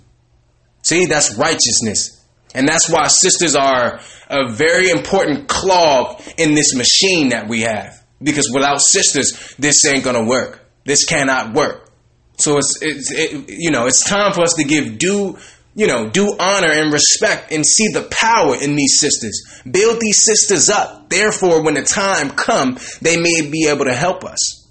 See, 0.82 1.06
that's 1.06 1.36
righteousness. 1.36 2.18
And 2.54 2.68
that's 2.68 2.90
why 2.90 3.06
sisters 3.06 3.54
are 3.54 4.00
a 4.32 4.50
very 4.50 4.90
important 4.90 5.48
clog 5.48 6.20
in 6.38 6.54
this 6.54 6.74
machine 6.74 7.28
that 7.28 7.48
we 7.48 7.60
have. 7.62 8.02
Because 8.22 8.50
without 8.52 8.80
sisters, 8.80 9.54
this 9.58 9.84
ain't 9.84 10.04
gonna 10.04 10.24
work. 10.24 10.68
This 10.84 11.04
cannot 11.04 11.54
work. 11.54 11.90
So 12.38 12.58
it's, 12.58 12.78
it's 12.80 13.12
it, 13.12 13.50
you 13.50 13.70
know, 13.70 13.86
it's 13.86 14.04
time 14.08 14.32
for 14.32 14.42
us 14.42 14.54
to 14.54 14.64
give 14.64 14.98
due 14.98 15.38
you 15.74 15.86
know, 15.86 16.08
do 16.08 16.36
honor 16.38 16.70
and 16.70 16.92
respect 16.92 17.50
and 17.50 17.64
see 17.64 17.88
the 17.92 18.06
power 18.10 18.54
in 18.56 18.76
these 18.76 18.98
sisters. 18.98 19.62
Build 19.70 20.00
these 20.00 20.22
sisters 20.24 20.68
up. 20.68 21.08
Therefore, 21.08 21.62
when 21.62 21.74
the 21.74 21.82
time 21.82 22.30
come, 22.30 22.78
they 23.00 23.16
may 23.16 23.48
be 23.50 23.68
able 23.68 23.86
to 23.86 23.94
help 23.94 24.24
us. 24.24 24.68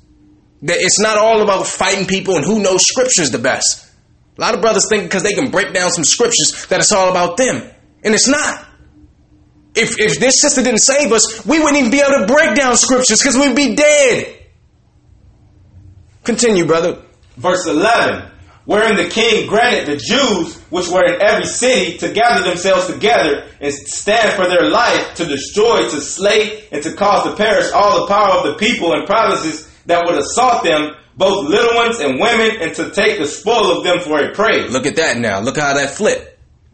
It's 0.61 0.99
not 0.99 1.17
all 1.17 1.41
about 1.41 1.65
fighting 1.65 2.05
people 2.05 2.35
and 2.35 2.45
who 2.45 2.61
knows 2.61 2.83
scriptures 2.83 3.31
the 3.31 3.39
best. 3.39 3.87
A 4.37 4.41
lot 4.41 4.53
of 4.53 4.61
brothers 4.61 4.87
think 4.89 5.03
because 5.03 5.23
they 5.23 5.33
can 5.33 5.49
break 5.49 5.73
down 5.73 5.89
some 5.89 6.03
scriptures 6.03 6.67
that 6.69 6.79
it's 6.79 6.91
all 6.91 7.09
about 7.09 7.37
them. 7.37 7.67
And 8.03 8.13
it's 8.13 8.27
not. 8.27 8.67
If, 9.73 9.99
if 9.99 10.19
this 10.19 10.41
sister 10.41 10.61
didn't 10.61 10.79
save 10.79 11.11
us, 11.11 11.45
we 11.45 11.59
wouldn't 11.59 11.77
even 11.77 11.91
be 11.91 11.99
able 11.99 12.19
to 12.19 12.33
break 12.33 12.55
down 12.55 12.75
scriptures 12.75 13.19
because 13.19 13.37
we'd 13.37 13.55
be 13.55 13.75
dead. 13.75 14.37
Continue, 16.23 16.65
brother. 16.65 17.01
Verse 17.37 17.65
11 17.65 18.31
Wherein 18.65 18.95
the 18.95 19.09
king 19.09 19.47
granted 19.47 19.87
the 19.87 19.97
Jews 19.97 20.57
which 20.69 20.87
were 20.87 21.03
in 21.03 21.21
every 21.21 21.45
city 21.45 21.97
to 21.97 22.13
gather 22.13 22.43
themselves 22.43 22.87
together 22.87 23.47
and 23.59 23.73
stand 23.73 24.35
for 24.35 24.47
their 24.47 24.69
life 24.69 25.15
to 25.15 25.25
destroy, 25.25 25.81
to 25.81 25.99
slay, 25.99 26.67
and 26.71 26.83
to 26.83 26.93
cause 26.93 27.23
to 27.23 27.35
perish 27.35 27.71
all 27.73 28.01
the 28.01 28.07
power 28.07 28.37
of 28.37 28.43
the 28.45 28.53
people 28.55 28.93
and 28.93 29.07
provinces 29.07 29.67
that 29.87 30.05
would 30.05 30.17
assault 30.17 30.63
them, 30.63 30.95
both 31.17 31.49
little 31.49 31.75
ones 31.75 31.99
and 31.99 32.19
women, 32.19 32.61
and 32.61 32.75
to 32.75 32.91
take 32.91 33.17
the 33.17 33.25
spoil 33.25 33.77
of 33.77 33.83
them 33.83 33.99
for 33.99 34.19
a 34.19 34.31
prey. 34.31 34.67
Look 34.67 34.85
at 34.85 34.95
that 34.97 35.17
now. 35.17 35.39
Look 35.39 35.57
how 35.57 35.73
that 35.73 35.89
flipped. 35.89 36.30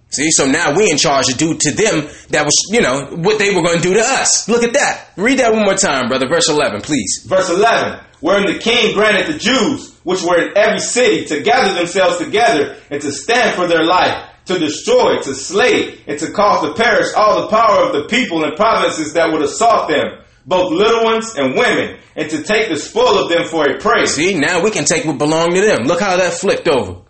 See, 0.10 0.32
so 0.32 0.46
now 0.46 0.74
we 0.74 0.90
in 0.90 0.98
charge 0.98 1.28
to 1.28 1.36
do 1.36 1.54
to 1.54 1.72
them 1.72 2.08
that 2.30 2.46
was, 2.46 2.56
you 2.72 2.82
know, 2.82 3.08
what 3.18 3.40
they 3.40 3.54
were 3.54 3.62
going 3.62 3.78
to 3.78 3.84
do 3.84 3.94
to 3.96 4.00
us. 4.00 4.48
Look 4.48 4.64
at 4.64 4.74
that. 4.74 5.10
Read 5.18 5.40
that 5.40 5.54
one 5.54 5.66
more 5.66 5.76
time, 5.76 6.08
brother. 6.08 6.28
Verse 6.30 6.50
11, 6.50 6.82
please. 6.82 7.26
Verse 7.28 7.50
11 7.50 8.00
Wherein 8.20 8.52
the 8.52 8.60
king 8.60 8.96
granted 8.96 9.34
the 9.34 9.38
Jews, 9.38 9.94
which 10.04 10.24
were 10.24 10.42
in 10.42 10.58
every 10.58 10.80
city, 10.80 11.26
to 11.26 11.42
gather 11.44 11.74
themselves 11.74 12.18
together 12.18 12.78
and 12.90 13.02
to 13.02 13.12
stand 13.12 13.56
for 13.56 13.68
their 13.68 13.84
life, 13.84 14.32
to 14.46 14.58
destroy, 14.58 15.22
to 15.22 15.36
slay, 15.36 16.02
and 16.08 16.18
to 16.20 16.32
cause 16.32 16.64
to 16.64 16.74
perish 16.74 17.14
all 17.16 17.42
the 17.42 17.48
power 17.50 17.86
of 17.86 17.94
the 17.94 18.08
people 18.08 18.44
and 18.44 18.56
provinces 18.56 19.14
that 19.14 19.32
would 19.32 19.44
assault 19.44 19.90
them, 19.90 20.24
both 20.48 20.72
little 20.72 21.04
ones 21.04 21.36
and 21.36 21.54
women, 21.56 22.00
and 22.16 22.30
to 22.32 22.42
take 22.42 22.70
the 22.70 22.78
spoil 22.78 23.20
of 23.20 23.30
them 23.30 23.46
for 23.48 23.70
a 23.70 23.78
prey. 23.78 24.08
See, 24.08 24.34
now 24.34 24.64
we 24.64 24.72
can 24.72 24.86
take 24.86 25.06
what 25.06 25.20
belonged 25.20 25.54
to 25.54 25.62
them. 25.62 25.86
Look 25.86 26.00
how 26.00 26.18
that 26.18 26.34
flipped 26.34 26.68
over. 26.68 27.02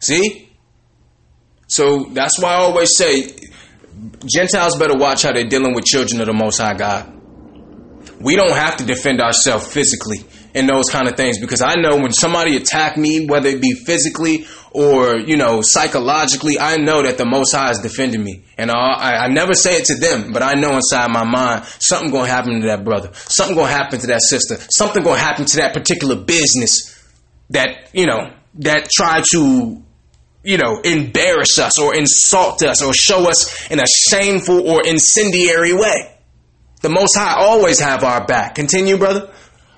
See? 0.00 0.51
So 1.72 2.04
that's 2.12 2.38
why 2.38 2.50
I 2.50 2.56
always 2.56 2.90
say 2.98 3.34
Gentiles 4.26 4.76
better 4.76 4.94
watch 4.94 5.22
how 5.22 5.32
they're 5.32 5.48
dealing 5.48 5.74
with 5.74 5.86
children 5.86 6.20
of 6.20 6.26
the 6.26 6.34
Most 6.34 6.58
High 6.58 6.74
God. 6.74 7.10
We 8.20 8.36
don't 8.36 8.52
have 8.52 8.76
to 8.76 8.84
defend 8.84 9.22
ourselves 9.22 9.72
physically 9.72 10.18
and 10.54 10.68
those 10.68 10.90
kind 10.90 11.08
of 11.08 11.16
things 11.16 11.38
because 11.38 11.62
I 11.62 11.76
know 11.76 11.96
when 11.96 12.12
somebody 12.12 12.58
attack 12.58 12.98
me, 12.98 13.24
whether 13.24 13.48
it 13.48 13.62
be 13.62 13.72
physically 13.72 14.44
or 14.72 15.16
you 15.16 15.38
know 15.38 15.62
psychologically, 15.62 16.58
I 16.60 16.76
know 16.76 17.02
that 17.04 17.16
the 17.16 17.24
Most 17.24 17.54
High 17.54 17.70
is 17.70 17.78
defending 17.78 18.22
me, 18.22 18.44
and 18.58 18.70
I, 18.70 19.24
I 19.24 19.28
never 19.28 19.54
say 19.54 19.76
it 19.76 19.86
to 19.86 19.94
them, 19.94 20.30
but 20.30 20.42
I 20.42 20.52
know 20.52 20.72
inside 20.76 21.10
my 21.10 21.24
mind 21.24 21.64
something 21.78 22.10
gonna 22.10 22.28
happen 22.28 22.60
to 22.60 22.66
that 22.66 22.84
brother, 22.84 23.12
something 23.14 23.56
gonna 23.56 23.72
happen 23.72 23.98
to 24.00 24.08
that 24.08 24.20
sister, 24.20 24.58
something 24.76 25.02
gonna 25.02 25.18
happen 25.18 25.46
to 25.46 25.56
that 25.56 25.72
particular 25.72 26.16
business 26.16 27.02
that 27.48 27.88
you 27.94 28.04
know 28.04 28.30
that 28.56 28.90
tried 28.94 29.24
to 29.32 29.82
you 30.44 30.58
know, 30.58 30.80
embarrass 30.80 31.58
us 31.58 31.78
or 31.78 31.94
insult 31.94 32.62
us 32.62 32.82
or 32.82 32.92
show 32.92 33.28
us 33.28 33.70
in 33.70 33.78
a 33.78 33.86
shameful 33.86 34.68
or 34.68 34.82
incendiary 34.84 35.72
way. 35.72 36.16
The 36.80 36.88
Most 36.88 37.16
High 37.16 37.40
always 37.40 37.78
have 37.78 38.02
our 38.02 38.26
back. 38.26 38.56
Continue, 38.56 38.98
brother. 38.98 39.30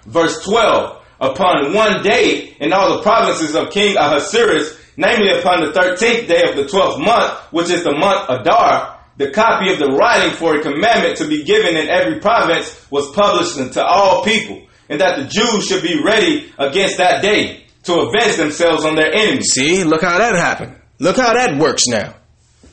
Verse 0.06 0.42
12. 0.44 1.02
Upon 1.20 1.74
one 1.74 2.02
day 2.02 2.56
in 2.60 2.72
all 2.72 2.96
the 2.96 3.02
provinces 3.02 3.54
of 3.54 3.70
King 3.70 3.96
Ahasuerus, 3.96 4.78
namely 4.96 5.38
upon 5.38 5.60
the 5.60 5.72
13th 5.72 6.26
day 6.26 6.42
of 6.48 6.56
the 6.56 6.64
12th 6.64 7.04
month, 7.04 7.38
which 7.52 7.70
is 7.70 7.84
the 7.84 7.92
month 7.92 8.28
Adar, 8.28 9.00
the 9.16 9.30
copy 9.30 9.72
of 9.72 9.78
the 9.78 9.88
writing 9.88 10.34
for 10.36 10.56
a 10.56 10.62
commandment 10.62 11.18
to 11.18 11.28
be 11.28 11.44
given 11.44 11.76
in 11.76 11.88
every 11.88 12.20
province 12.20 12.84
was 12.90 13.10
published 13.12 13.58
unto 13.58 13.80
all 13.80 14.24
people, 14.24 14.62
and 14.88 15.00
that 15.00 15.18
the 15.18 15.24
Jews 15.24 15.66
should 15.66 15.82
be 15.82 16.02
ready 16.02 16.52
against 16.58 16.96
that 16.98 17.22
day 17.22 17.63
to 17.84 18.00
avenge 18.00 18.36
themselves 18.36 18.84
on 18.84 18.94
their 18.96 19.12
enemies. 19.12 19.52
See, 19.52 19.84
look 19.84 20.02
how 20.02 20.18
that 20.18 20.34
happened. 20.34 20.76
Look 20.98 21.16
how 21.16 21.34
that 21.34 21.58
works 21.58 21.86
now. 21.86 22.14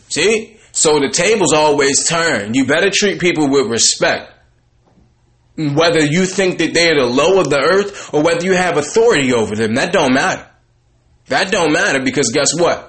See? 0.09 0.57
So 0.71 0.99
the 0.99 1.09
tables 1.09 1.53
always 1.53 2.07
turn. 2.07 2.53
You 2.53 2.65
better 2.65 2.89
treat 2.93 3.19
people 3.19 3.49
with 3.49 3.67
respect. 3.67 4.31
Whether 5.57 6.05
you 6.05 6.25
think 6.25 6.59
that 6.59 6.73
they're 6.73 6.97
the 6.97 7.05
low 7.05 7.39
of 7.41 7.49
the 7.49 7.59
earth 7.59 8.13
or 8.13 8.23
whether 8.23 8.45
you 8.45 8.53
have 8.53 8.77
authority 8.77 9.33
over 9.33 9.55
them, 9.55 9.75
that 9.75 9.91
don't 9.91 10.13
matter. 10.13 10.47
That 11.27 11.51
don't 11.51 11.73
matter 11.73 12.01
because 12.01 12.31
guess 12.31 12.57
what? 12.57 12.88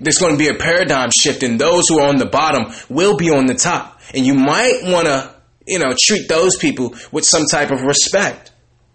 There's 0.00 0.18
going 0.18 0.32
to 0.32 0.38
be 0.38 0.48
a 0.48 0.54
paradigm 0.54 1.10
shift 1.16 1.42
and 1.42 1.58
those 1.58 1.84
who 1.88 2.00
are 2.00 2.08
on 2.08 2.16
the 2.16 2.26
bottom 2.26 2.72
will 2.88 3.16
be 3.16 3.30
on 3.30 3.46
the 3.46 3.54
top. 3.54 4.00
And 4.14 4.24
you 4.24 4.34
might 4.34 4.80
want 4.84 5.06
to, 5.06 5.34
you 5.66 5.78
know, 5.78 5.94
treat 6.06 6.28
those 6.28 6.56
people 6.56 6.94
with 7.10 7.24
some 7.24 7.46
type 7.50 7.70
of 7.70 7.82
respect. 7.82 8.52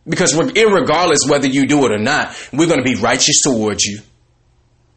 Because 0.09 0.35
regardless 0.35 1.19
whether 1.29 1.47
you 1.47 1.67
do 1.67 1.85
it 1.85 1.91
or 1.91 1.99
not, 1.99 2.35
we're 2.51 2.67
going 2.67 2.79
to 2.79 2.83
be 2.83 2.95
righteous 2.95 3.41
towards 3.43 3.85
you. 3.85 3.99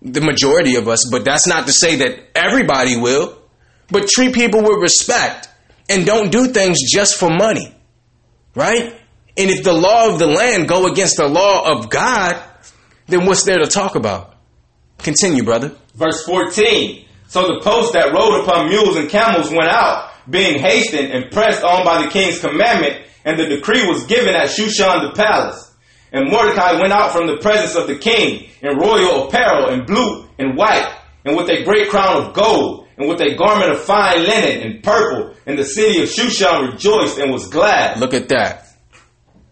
The 0.00 0.22
majority 0.22 0.76
of 0.76 0.88
us, 0.88 1.08
but 1.10 1.24
that's 1.24 1.46
not 1.46 1.66
to 1.66 1.72
say 1.72 1.96
that 1.96 2.18
everybody 2.34 2.96
will. 2.96 3.38
But 3.90 4.08
treat 4.08 4.34
people 4.34 4.62
with 4.62 4.80
respect 4.80 5.48
and 5.88 6.06
don't 6.06 6.32
do 6.32 6.48
things 6.48 6.78
just 6.90 7.18
for 7.18 7.28
money. 7.28 7.74
Right? 8.54 8.94
And 9.36 9.50
if 9.50 9.62
the 9.64 9.74
law 9.74 10.12
of 10.12 10.18
the 10.18 10.26
land 10.26 10.66
go 10.66 10.86
against 10.90 11.18
the 11.18 11.28
law 11.28 11.70
of 11.70 11.90
God, 11.90 12.42
then 13.06 13.26
what's 13.26 13.44
there 13.44 13.58
to 13.58 13.66
talk 13.66 13.94
about? 13.94 14.34
Continue, 14.98 15.44
brother. 15.44 15.72
Verse 15.94 16.24
14. 16.24 17.04
So 17.28 17.42
the 17.42 17.60
post 17.62 17.92
that 17.92 18.12
rode 18.12 18.42
upon 18.42 18.68
mules 18.68 18.96
and 18.96 19.10
camels 19.10 19.50
went 19.50 19.68
out, 19.68 20.10
being 20.28 20.58
hastened 20.58 21.12
and 21.12 21.30
pressed 21.30 21.62
on 21.62 21.84
by 21.84 22.02
the 22.04 22.10
king's 22.10 22.40
commandment, 22.40 23.06
and 23.24 23.38
the 23.38 23.46
decree 23.46 23.86
was 23.86 24.06
given 24.06 24.34
at 24.34 24.48
Shushan 24.48 25.08
the 25.08 25.12
palace. 25.14 25.70
And 26.12 26.30
Mordecai 26.30 26.80
went 26.80 26.92
out 26.92 27.12
from 27.12 27.26
the 27.26 27.38
presence 27.38 27.74
of 27.74 27.86
the 27.86 27.96
king 27.96 28.48
in 28.60 28.76
royal 28.76 29.28
apparel 29.28 29.70
in 29.70 29.86
blue 29.86 30.28
and 30.38 30.56
white, 30.56 30.94
and 31.24 31.36
with 31.36 31.48
a 31.48 31.64
great 31.64 31.88
crown 31.88 32.22
of 32.22 32.34
gold, 32.34 32.86
and 32.98 33.08
with 33.08 33.20
a 33.20 33.34
garment 33.34 33.72
of 33.72 33.80
fine 33.80 34.24
linen 34.24 34.62
and 34.62 34.82
purple. 34.82 35.34
And 35.46 35.58
the 35.58 35.64
city 35.64 36.02
of 36.02 36.08
Shushan 36.08 36.72
rejoiced 36.72 37.18
and 37.18 37.32
was 37.32 37.48
glad. 37.48 37.98
Look 37.98 38.14
at 38.14 38.28
that. 38.28 38.68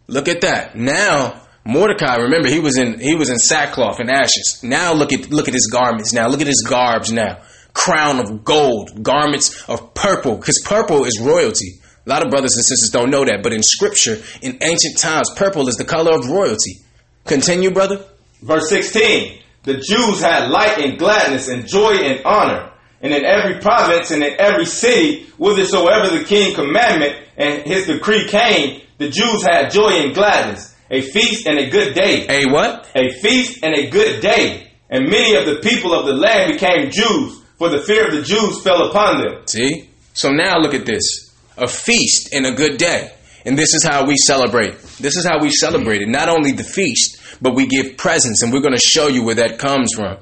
Look 0.07 0.29
at 0.29 0.43
that. 0.43 0.77
Now 0.77 1.41
Mordecai, 1.65 2.17
remember 2.17 2.49
he 2.49 2.59
was 2.59 2.77
in 2.77 2.99
he 3.01 3.15
was 3.15 3.31
in 3.31 3.39
sackcloth 3.39 4.01
and 4.01 4.11
ashes. 4.11 4.61
Now 4.63 4.93
look 4.93 5.13
at 5.13 5.31
look 5.31 5.49
at 5.49 5.55
his 5.55 5.69
garments. 5.73 6.13
Now 6.13 6.29
look 6.29 6.41
at 6.41 6.47
his 6.47 6.67
garbs. 6.69 7.13
Now 7.13 7.43
crown 7.73 8.19
of 8.19 8.45
gold, 8.45 9.03
garments 9.03 9.63
of 9.69 9.95
purple, 9.95 10.37
because 10.37 10.61
purple 10.65 11.05
is 11.05 11.21
royalty. 11.21 11.80
A 12.07 12.09
lot 12.09 12.25
of 12.25 12.31
brothers 12.31 12.57
and 12.57 12.65
sisters 12.65 12.91
don't 12.91 13.11
know 13.11 13.25
that, 13.25 13.43
but 13.43 13.53
in 13.53 13.63
scripture, 13.63 14.23
in 14.41 14.59
ancient 14.63 14.99
times, 14.99 15.31
purple 15.37 15.69
is 15.69 15.77
the 15.77 15.85
color 15.85 16.13
of 16.13 16.29
royalty. 16.29 16.81
Continue, 17.27 17.71
brother. 17.71 18.05
Verse 18.41 18.71
16 18.71 19.39
The 19.65 19.75
Jews 19.75 20.21
had 20.21 20.51
light 20.51 20.79
and 20.79 20.99
gladness 20.99 21.49
and 21.49 21.67
joy 21.67 21.93
and 21.93 22.25
honor. 22.25 22.73
And 23.03 23.13
in 23.13 23.25
every 23.25 23.61
province 23.61 24.11
and 24.11 24.23
in 24.23 24.35
every 24.39 24.65
city, 24.65 25.25
whithersoever 25.39 26.19
the 26.19 26.25
king 26.25 26.55
commandment 26.55 27.17
and 27.37 27.63
his 27.67 27.87
decree 27.87 28.27
came, 28.29 28.83
the 28.99 29.09
Jews 29.09 29.43
had 29.43 29.71
joy 29.71 29.91
and 30.03 30.15
gladness, 30.15 30.75
a 30.91 31.03
feast 31.03 31.47
and 31.47 31.59
a 31.59 31.71
good 31.71 31.95
day. 31.95 32.27
A 32.29 32.51
what? 32.51 32.91
A 32.95 33.11
feast 33.21 33.63
and 33.63 33.75
a 33.75 33.89
good 33.89 34.21
day. 34.21 34.71
And 34.89 35.09
many 35.09 35.35
of 35.37 35.47
the 35.47 35.61
people 35.63 35.95
of 35.95 36.07
the 36.07 36.15
land 36.15 36.53
became 36.53 36.91
Jews, 36.91 37.43
for 37.57 37.69
the 37.69 37.83
fear 37.83 38.09
of 38.09 38.15
the 38.15 38.23
Jews 38.23 38.63
fell 38.63 38.89
upon 38.89 39.23
them. 39.23 39.47
See? 39.47 39.89
So 40.13 40.31
now 40.31 40.59
look 40.59 40.75
at 40.75 40.85
this 40.85 41.30
a 41.61 41.69
feast 41.69 42.32
and 42.32 42.47
a 42.47 42.53
good 42.53 42.78
day. 42.78 43.12
And 43.45 43.57
this 43.57 43.74
is 43.74 43.85
how 43.85 44.07
we 44.07 44.16
celebrate. 44.16 44.78
This 44.99 45.16
is 45.16 45.24
how 45.24 45.41
we 45.41 45.51
celebrate 45.51 46.03
it. 46.03 46.09
Not 46.09 46.28
only 46.28 46.53
the 46.53 46.65
feast, 46.65 47.19
but 47.41 47.55
we 47.55 47.66
give 47.66 47.97
presents, 47.97 48.43
and 48.43 48.53
we're 48.53 48.61
going 48.61 48.74
to 48.74 48.81
show 48.81 49.09
you 49.09 49.24
where 49.24 49.37
that 49.37 49.59
comes 49.59 49.95
from. 49.95 50.19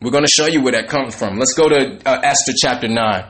We're 0.00 0.10
going 0.10 0.24
to 0.24 0.30
show 0.30 0.46
you 0.46 0.62
where 0.62 0.72
that 0.72 0.88
comes 0.88 1.14
from. 1.14 1.36
Let's 1.38 1.54
go 1.54 1.68
to 1.68 1.98
uh, 2.06 2.20
Esther 2.22 2.52
chapter 2.56 2.88
9. 2.88 3.24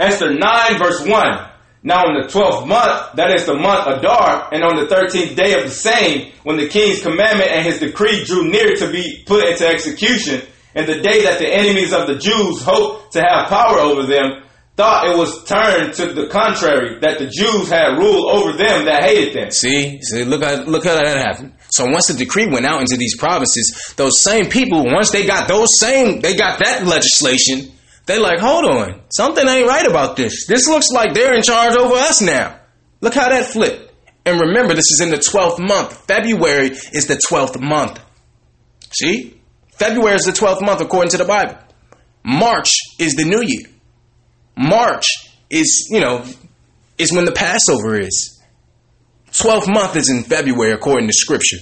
Esther 0.00 0.34
9, 0.34 0.78
verse 0.78 1.06
1. 1.06 1.50
Now, 1.82 2.04
in 2.08 2.20
the 2.20 2.28
twelfth 2.28 2.66
month, 2.66 3.16
that 3.16 3.32
is 3.32 3.46
the 3.46 3.54
month 3.54 3.86
Adar, 3.86 4.52
and 4.52 4.62
on 4.62 4.76
the 4.76 4.86
thirteenth 4.86 5.34
day 5.34 5.54
of 5.54 5.64
the 5.64 5.70
same, 5.70 6.30
when 6.42 6.58
the 6.58 6.68
king's 6.68 7.00
commandment 7.00 7.50
and 7.50 7.64
his 7.64 7.80
decree 7.80 8.22
drew 8.24 8.50
near 8.50 8.76
to 8.76 8.92
be 8.92 9.22
put 9.24 9.48
into 9.48 9.66
execution, 9.66 10.42
and 10.74 10.86
the 10.86 11.00
day 11.00 11.22
that 11.24 11.38
the 11.38 11.48
enemies 11.48 11.94
of 11.94 12.06
the 12.06 12.16
Jews 12.16 12.62
hoped 12.62 13.14
to 13.14 13.22
have 13.22 13.48
power 13.48 13.78
over 13.78 14.04
them, 14.04 14.42
thought 14.80 15.10
it 15.10 15.16
was 15.18 15.44
turned 15.44 15.92
to 15.92 16.14
the 16.14 16.28
contrary, 16.28 16.98
that 17.00 17.18
the 17.18 17.26
Jews 17.26 17.68
had 17.68 17.98
rule 17.98 18.30
over 18.30 18.56
them 18.56 18.86
that 18.86 19.02
hated 19.04 19.34
them. 19.34 19.50
See, 19.50 20.00
see, 20.00 20.24
look 20.24 20.42
at 20.42 20.66
look 20.66 20.84
how 20.84 20.94
that 20.94 21.18
happened. 21.18 21.52
So 21.68 21.84
once 21.84 22.06
the 22.06 22.14
decree 22.14 22.46
went 22.46 22.64
out 22.64 22.80
into 22.80 22.96
these 22.96 23.16
provinces, 23.18 23.92
those 23.96 24.22
same 24.22 24.46
people, 24.48 24.84
once 24.86 25.10
they 25.10 25.26
got 25.26 25.48
those 25.48 25.68
same, 25.78 26.20
they 26.20 26.34
got 26.34 26.60
that 26.64 26.86
legislation. 26.86 27.70
They 28.06 28.18
like, 28.18 28.40
hold 28.40 28.64
on, 28.64 29.02
something 29.10 29.46
ain't 29.46 29.68
right 29.68 29.86
about 29.86 30.16
this. 30.16 30.46
This 30.46 30.66
looks 30.66 30.88
like 30.90 31.12
they're 31.12 31.34
in 31.34 31.42
charge 31.42 31.76
over 31.76 31.94
us 31.94 32.22
now. 32.22 32.58
Look 33.02 33.14
how 33.14 33.28
that 33.28 33.52
flipped. 33.52 33.92
And 34.24 34.40
remember, 34.40 34.74
this 34.74 34.90
is 34.90 35.00
in 35.02 35.10
the 35.10 35.18
twelfth 35.18 35.60
month. 35.60 36.06
February 36.06 36.70
is 36.70 37.06
the 37.06 37.20
twelfth 37.28 37.60
month. 37.60 38.00
See, 38.92 39.40
February 39.80 40.16
is 40.16 40.24
the 40.24 40.32
12th 40.32 40.60
month 40.62 40.80
according 40.80 41.10
to 41.10 41.16
the 41.16 41.24
Bible. 41.24 41.56
March 42.22 42.70
is 42.98 43.14
the 43.14 43.24
new 43.24 43.42
year. 43.42 43.66
March 44.60 45.06
is, 45.48 45.88
you 45.90 46.00
know, 46.00 46.22
is 46.98 47.10
when 47.10 47.24
the 47.24 47.32
Passover 47.32 47.98
is. 47.98 48.38
12th 49.32 49.72
month 49.72 49.96
is 49.96 50.10
in 50.10 50.22
February 50.22 50.72
according 50.72 51.06
to 51.06 51.14
scripture. 51.14 51.56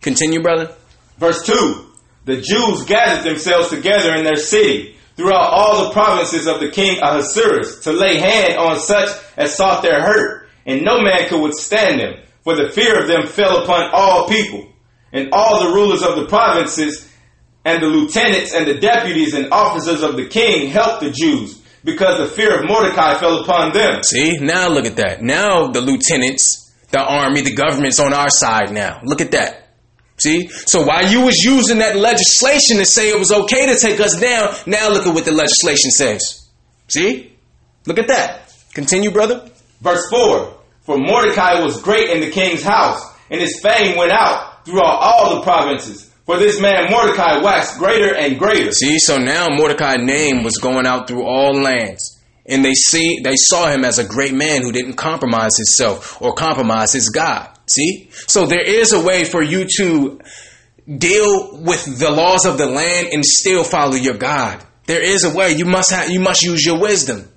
Continue, 0.00 0.40
brother. 0.40 0.74
Verse 1.18 1.44
2 1.44 1.86
The 2.24 2.40
Jews 2.40 2.84
gathered 2.84 3.24
themselves 3.24 3.68
together 3.68 4.14
in 4.14 4.24
their 4.24 4.36
city 4.36 4.96
throughout 5.16 5.52
all 5.52 5.84
the 5.84 5.92
provinces 5.92 6.46
of 6.46 6.60
the 6.60 6.70
king 6.70 6.98
Ahasuerus 7.02 7.80
to 7.84 7.92
lay 7.92 8.18
hand 8.18 8.56
on 8.56 8.80
such 8.80 9.10
as 9.36 9.54
sought 9.54 9.82
their 9.82 10.00
hurt, 10.02 10.48
and 10.64 10.82
no 10.82 11.02
man 11.02 11.28
could 11.28 11.42
withstand 11.42 12.00
them, 12.00 12.24
for 12.42 12.56
the 12.56 12.70
fear 12.70 13.02
of 13.02 13.06
them 13.06 13.26
fell 13.26 13.64
upon 13.64 13.90
all 13.92 14.28
people. 14.28 14.72
And 15.12 15.28
all 15.32 15.62
the 15.62 15.74
rulers 15.74 16.02
of 16.02 16.16
the 16.16 16.26
provinces 16.26 17.06
and 17.66 17.82
the 17.82 17.86
lieutenants 17.86 18.54
and 18.54 18.66
the 18.66 18.80
deputies 18.80 19.34
and 19.34 19.52
officers 19.52 20.02
of 20.02 20.16
the 20.16 20.26
king 20.26 20.70
helped 20.70 21.02
the 21.02 21.10
Jews 21.10 21.60
because 21.84 22.18
the 22.18 22.34
fear 22.34 22.58
of 22.58 22.66
Mordecai 22.66 23.18
fell 23.18 23.42
upon 23.42 23.72
them. 23.72 24.02
See, 24.02 24.38
now 24.38 24.68
look 24.68 24.86
at 24.86 24.96
that. 24.96 25.22
Now 25.22 25.68
the 25.68 25.80
lieutenants, 25.80 26.72
the 26.90 27.00
army, 27.00 27.42
the 27.42 27.54
government's 27.54 28.00
on 28.00 28.12
our 28.14 28.30
side 28.30 28.72
now. 28.72 29.00
Look 29.04 29.20
at 29.20 29.32
that. 29.32 29.68
See? 30.16 30.48
So 30.48 30.84
while 30.84 31.06
you 31.06 31.22
was 31.22 31.36
using 31.44 31.78
that 31.78 31.96
legislation 31.96 32.78
to 32.78 32.86
say 32.86 33.10
it 33.10 33.18
was 33.18 33.32
okay 33.32 33.66
to 33.66 33.78
take 33.78 34.00
us 34.00 34.18
down, 34.18 34.54
now 34.66 34.88
look 34.88 35.06
at 35.06 35.14
what 35.14 35.24
the 35.24 35.32
legislation 35.32 35.90
says. 35.90 36.48
See? 36.88 37.32
Look 37.86 37.98
at 37.98 38.08
that. 38.08 38.52
Continue, 38.72 39.10
brother. 39.10 39.50
Verse 39.80 40.08
4 40.10 40.56
For 40.82 40.98
Mordecai 40.98 41.62
was 41.62 41.82
great 41.82 42.10
in 42.10 42.20
the 42.20 42.30
king's 42.30 42.62
house, 42.62 43.02
and 43.30 43.40
his 43.40 43.60
fame 43.60 43.96
went 43.96 44.12
out 44.12 44.64
throughout 44.64 44.98
all 45.00 45.36
the 45.36 45.42
provinces. 45.42 46.10
For 46.26 46.38
this 46.38 46.60
man 46.60 46.90
Mordecai 46.90 47.42
waxed 47.42 47.78
greater 47.78 48.14
and 48.14 48.38
greater. 48.38 48.72
See, 48.72 48.98
so 48.98 49.18
now 49.18 49.48
Mordecai's 49.50 49.98
name 50.00 50.42
was 50.42 50.56
going 50.56 50.86
out 50.86 51.06
through 51.06 51.24
all 51.24 51.54
lands. 51.54 52.18
And 52.46 52.64
they 52.64 52.72
see 52.72 53.20
they 53.22 53.36
saw 53.36 53.68
him 53.70 53.84
as 53.84 53.98
a 53.98 54.06
great 54.06 54.34
man 54.34 54.62
who 54.62 54.72
didn't 54.72 54.94
compromise 54.94 55.56
himself 55.56 56.20
or 56.20 56.34
compromise 56.34 56.92
his 56.92 57.08
God. 57.08 57.50
See? 57.66 58.10
So 58.12 58.46
there 58.46 58.62
is 58.62 58.92
a 58.92 59.02
way 59.02 59.24
for 59.24 59.42
you 59.42 59.66
to 59.78 60.20
deal 60.86 61.58
with 61.62 61.98
the 61.98 62.10
laws 62.10 62.44
of 62.44 62.58
the 62.58 62.66
land 62.66 63.08
and 63.12 63.24
still 63.24 63.64
follow 63.64 63.94
your 63.94 64.16
God. 64.16 64.64
There 64.86 65.02
is 65.02 65.24
a 65.24 65.34
way. 65.34 65.52
You 65.52 65.64
must 65.64 65.90
have 65.90 66.10
you 66.10 66.20
must 66.20 66.42
use 66.42 66.64
your 66.64 66.78
wisdom. 66.78 67.30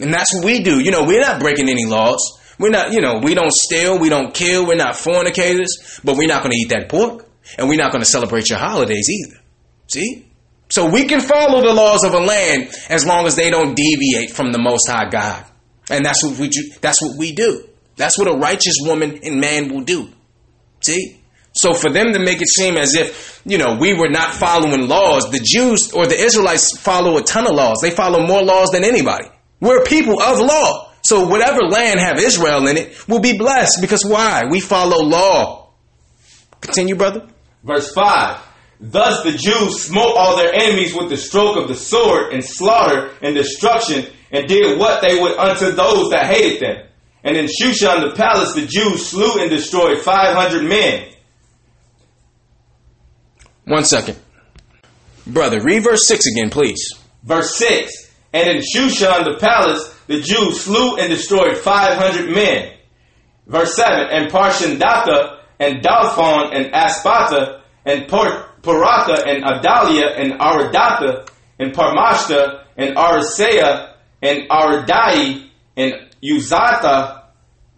And 0.00 0.12
that's 0.12 0.34
what 0.34 0.44
we 0.44 0.62
do. 0.62 0.80
You 0.80 0.90
know, 0.90 1.04
we're 1.04 1.20
not 1.20 1.40
breaking 1.40 1.68
any 1.68 1.86
laws. 1.86 2.38
We're 2.58 2.70
not, 2.70 2.92
you 2.92 3.00
know, 3.00 3.18
we 3.22 3.34
don't 3.34 3.52
steal, 3.52 3.98
we 3.98 4.08
don't 4.08 4.34
kill, 4.34 4.66
we're 4.66 4.76
not 4.76 4.96
fornicators, 4.96 6.00
but 6.04 6.16
we're 6.16 6.28
not 6.28 6.42
going 6.42 6.52
to 6.52 6.58
eat 6.58 6.68
that 6.68 6.88
pork. 6.88 7.26
And 7.58 7.68
we're 7.68 7.78
not 7.78 7.92
going 7.92 8.02
to 8.02 8.10
celebrate 8.10 8.48
your 8.48 8.58
holidays 8.58 9.08
either. 9.08 9.40
See? 9.88 10.26
So 10.68 10.90
we 10.90 11.04
can 11.04 11.20
follow 11.20 11.60
the 11.60 11.74
laws 11.74 12.02
of 12.04 12.14
a 12.14 12.18
land 12.18 12.70
as 12.88 13.04
long 13.04 13.26
as 13.26 13.36
they 13.36 13.50
don't 13.50 13.74
deviate 13.74 14.30
from 14.30 14.52
the 14.52 14.58
most 14.58 14.88
high 14.88 15.08
God. 15.10 15.44
And 15.90 16.04
that's 16.04 16.24
what 16.24 16.38
we 16.38 16.48
do. 16.48 16.70
That's 16.80 17.02
what 17.02 17.18
we 17.18 17.32
do. 17.32 17.68
That's 17.96 18.18
what 18.18 18.26
a 18.26 18.36
righteous 18.36 18.76
woman 18.80 19.20
and 19.22 19.40
man 19.40 19.72
will 19.72 19.82
do. 19.82 20.08
See? 20.80 21.20
So 21.54 21.74
for 21.74 21.90
them 21.90 22.14
to 22.14 22.18
make 22.18 22.40
it 22.40 22.48
seem 22.48 22.76
as 22.76 22.94
if, 22.94 23.42
you 23.44 23.58
know, 23.58 23.76
we 23.78 23.92
were 23.92 24.08
not 24.08 24.32
following 24.32 24.88
laws, 24.88 25.30
the 25.30 25.40
Jews 25.44 25.92
or 25.92 26.06
the 26.06 26.18
Israelites 26.18 26.78
follow 26.78 27.18
a 27.18 27.22
ton 27.22 27.46
of 27.46 27.54
laws. 27.54 27.80
They 27.82 27.90
follow 27.90 28.26
more 28.26 28.42
laws 28.42 28.70
than 28.70 28.84
anybody. 28.84 29.28
We're 29.60 29.84
people 29.84 30.20
of 30.20 30.40
law. 30.40 30.90
So 31.02 31.26
whatever 31.26 31.60
land 31.68 32.00
have 32.00 32.18
Israel 32.18 32.66
in 32.68 32.78
it 32.78 33.06
will 33.08 33.20
be 33.20 33.36
blessed 33.36 33.78
because 33.80 34.04
why? 34.04 34.44
We 34.50 34.60
follow 34.60 35.02
law. 35.04 35.70
Continue, 36.60 36.94
brother. 36.94 37.28
Verse 37.62 37.92
5 37.92 38.40
Thus 38.80 39.22
the 39.22 39.32
Jews 39.32 39.82
smote 39.82 40.16
all 40.16 40.36
their 40.36 40.52
enemies 40.52 40.92
with 40.92 41.08
the 41.08 41.16
stroke 41.16 41.56
of 41.56 41.68
the 41.68 41.76
sword, 41.76 42.32
and 42.32 42.44
slaughter 42.44 43.12
and 43.22 43.34
destruction, 43.34 44.06
and 44.32 44.48
did 44.48 44.78
what 44.78 45.02
they 45.06 45.20
would 45.20 45.38
unto 45.38 45.70
those 45.70 46.10
that 46.10 46.26
hated 46.26 46.60
them. 46.60 46.86
And 47.22 47.36
in 47.36 47.46
Shushan 47.46 48.08
the 48.08 48.16
palace 48.16 48.54
the 48.54 48.66
Jews 48.66 49.06
slew 49.06 49.40
and 49.40 49.50
destroyed 49.50 50.00
500 50.00 50.64
men. 50.64 51.08
One 53.64 53.84
second. 53.84 54.18
Brother, 55.24 55.60
read 55.62 55.84
verse 55.84 56.08
6 56.08 56.26
again, 56.32 56.50
please. 56.50 56.98
Verse 57.22 57.54
6 57.56 57.92
And 58.32 58.48
in 58.48 58.56
Shushan 58.56 59.24
the 59.24 59.38
palace 59.38 59.96
the 60.08 60.20
Jews 60.20 60.60
slew 60.62 60.96
and 60.96 61.08
destroyed 61.08 61.56
500 61.56 62.34
men. 62.34 62.74
Verse 63.46 63.76
7 63.76 64.08
And 64.10 64.32
Parshandatha 64.32 65.41
and 65.62 65.80
Dalphon 65.80 66.54
and 66.56 66.72
Aspata, 66.74 67.60
and 67.84 68.08
Paratha 68.08 69.26
and 69.26 69.44
Adalia 69.44 70.08
and 70.16 70.32
Aradatha 70.40 71.28
and 71.58 71.72
Parmashta 71.72 72.64
and 72.76 72.96
Arisea 72.96 73.94
and 74.20 74.48
Aradai 74.48 75.48
and 75.76 75.92
Uzatha, 76.22 77.24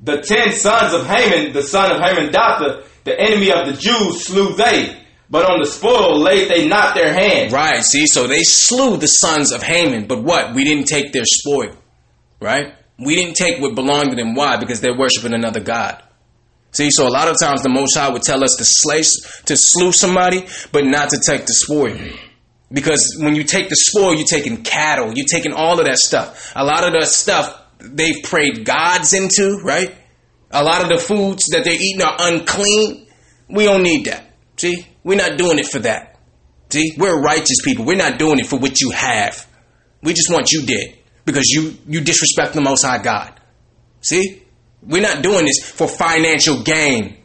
the 0.02 0.20
ten 0.22 0.52
sons 0.52 0.94
of 0.94 1.06
Haman, 1.06 1.52
the 1.52 1.62
son 1.62 1.92
of 1.92 2.00
Haman 2.00 2.32
Hamandatha, 2.32 2.84
the 3.04 3.18
enemy 3.18 3.50
of 3.50 3.66
the 3.66 3.74
Jews, 3.74 4.26
slew 4.26 4.54
they. 4.54 5.00
But 5.30 5.50
on 5.50 5.60
the 5.60 5.66
spoil 5.66 6.18
laid 6.20 6.50
they 6.50 6.68
not 6.68 6.94
their 6.94 7.12
hand. 7.12 7.52
Right, 7.52 7.82
see, 7.82 8.06
so 8.06 8.26
they 8.26 8.42
slew 8.42 8.98
the 8.98 9.06
sons 9.06 9.52
of 9.52 9.62
Haman, 9.62 10.06
but 10.06 10.22
what? 10.22 10.54
We 10.54 10.64
didn't 10.64 10.86
take 10.86 11.12
their 11.12 11.24
spoil. 11.24 11.74
Right? 12.40 12.74
We 12.98 13.16
didn't 13.16 13.36
take 13.36 13.60
what 13.60 13.74
belonged 13.74 14.10
to 14.10 14.16
them. 14.16 14.34
Why? 14.34 14.58
Because 14.58 14.80
they're 14.80 14.96
worshiping 14.96 15.32
another 15.32 15.60
God. 15.60 16.02
See, 16.74 16.90
so 16.90 17.06
a 17.06 17.08
lot 17.08 17.28
of 17.28 17.36
times 17.40 17.62
the 17.62 17.68
Most 17.68 17.96
High 17.96 18.10
would 18.10 18.22
tell 18.22 18.42
us 18.42 18.56
to 18.58 18.64
slay, 18.64 19.02
to 19.46 19.56
slew 19.56 19.92
somebody, 19.92 20.44
but 20.72 20.84
not 20.84 21.10
to 21.10 21.20
take 21.24 21.46
the 21.46 21.54
spoil. 21.54 21.96
Because 22.72 23.16
when 23.20 23.36
you 23.36 23.44
take 23.44 23.68
the 23.68 23.76
spoil, 23.76 24.14
you're 24.14 24.26
taking 24.26 24.64
cattle, 24.64 25.12
you're 25.14 25.26
taking 25.30 25.52
all 25.52 25.78
of 25.78 25.86
that 25.86 25.98
stuff. 25.98 26.52
A 26.56 26.64
lot 26.64 26.84
of 26.84 26.92
the 26.92 27.06
stuff 27.06 27.62
they've 27.78 28.22
prayed 28.24 28.64
gods 28.64 29.12
into, 29.12 29.60
right? 29.62 29.94
A 30.50 30.64
lot 30.64 30.82
of 30.82 30.88
the 30.88 30.98
foods 30.98 31.46
that 31.50 31.62
they're 31.62 31.80
eating 31.80 32.02
are 32.02 32.16
unclean. 32.18 33.06
We 33.48 33.64
don't 33.64 33.84
need 33.84 34.06
that. 34.06 34.34
See, 34.56 34.84
we're 35.04 35.18
not 35.18 35.38
doing 35.38 35.60
it 35.60 35.66
for 35.66 35.78
that. 35.80 36.18
See, 36.70 36.94
we're 36.98 37.20
righteous 37.20 37.60
people. 37.64 37.84
We're 37.84 37.96
not 37.96 38.18
doing 38.18 38.40
it 38.40 38.46
for 38.46 38.58
what 38.58 38.80
you 38.80 38.90
have. 38.90 39.46
We 40.02 40.12
just 40.12 40.30
want 40.30 40.50
you 40.50 40.66
dead 40.66 40.98
because 41.24 41.44
you 41.50 41.76
you 41.86 42.00
disrespect 42.00 42.54
the 42.54 42.60
Most 42.60 42.84
High 42.84 43.02
God. 43.02 43.40
See, 44.00 44.42
we're 44.86 45.02
not 45.02 45.22
doing 45.22 45.46
this 45.46 45.62
for 45.62 45.88
financial 45.88 46.62
gain. 46.62 47.18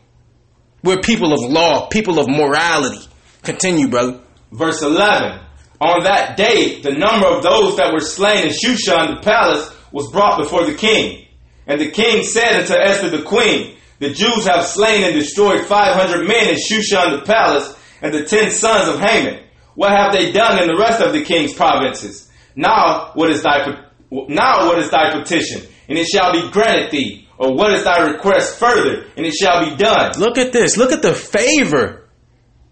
We're 0.83 1.01
people 1.01 1.33
of 1.33 1.51
law, 1.51 1.87
people 1.87 2.19
of 2.19 2.27
morality. 2.29 3.05
Continue, 3.43 3.89
brother. 3.89 4.21
Verse 4.51 4.81
11. 4.81 5.39
On 5.81 6.03
that 6.03 6.35
day, 6.37 6.81
the 6.81 6.91
number 6.91 7.27
of 7.27 7.43
those 7.43 7.77
that 7.77 7.91
were 7.93 7.99
slain 7.99 8.47
in 8.47 8.53
Shushan 8.53 9.15
the 9.15 9.21
palace 9.21 9.73
was 9.91 10.11
brought 10.11 10.39
before 10.39 10.65
the 10.65 10.75
king. 10.75 11.25
And 11.67 11.79
the 11.79 11.91
king 11.91 12.23
said 12.23 12.61
unto 12.61 12.73
Esther 12.73 13.09
the 13.09 13.23
queen, 13.23 13.77
The 13.99 14.09
Jews 14.11 14.45
have 14.45 14.65
slain 14.65 15.03
and 15.03 15.13
destroyed 15.13 15.65
500 15.65 16.27
men 16.27 16.49
in 16.49 16.55
Shushan 16.55 17.19
the 17.19 17.25
palace 17.25 17.75
and 18.01 18.13
the 18.13 18.25
ten 18.25 18.51
sons 18.51 18.87
of 18.87 18.99
Haman. 18.99 19.43
What 19.75 19.91
have 19.91 20.11
they 20.11 20.31
done 20.31 20.61
in 20.61 20.67
the 20.67 20.77
rest 20.77 21.01
of 21.01 21.13
the 21.13 21.23
king's 21.23 21.53
provinces? 21.53 22.29
Now 22.55 23.11
what 23.13 23.29
is 23.29 23.43
thy 23.43 23.85
now 24.11 24.67
what 24.67 24.79
is 24.79 24.89
thy 24.89 25.11
petition? 25.17 25.61
And 25.87 25.97
it 25.97 26.07
shall 26.07 26.33
be 26.33 26.49
granted 26.51 26.91
thee. 26.91 27.28
Or 27.39 27.55
what 27.55 27.73
is 27.73 27.85
thy 27.85 28.05
request 28.05 28.59
further? 28.59 29.05
And 29.15 29.25
it 29.25 29.33
shall 29.33 29.63
be 29.63 29.75
done. 29.77 30.11
Look 30.19 30.37
at 30.37 30.51
this. 30.51 30.75
Look 30.75 30.91
at 30.91 31.01
the 31.01 31.13
favor. 31.13 32.09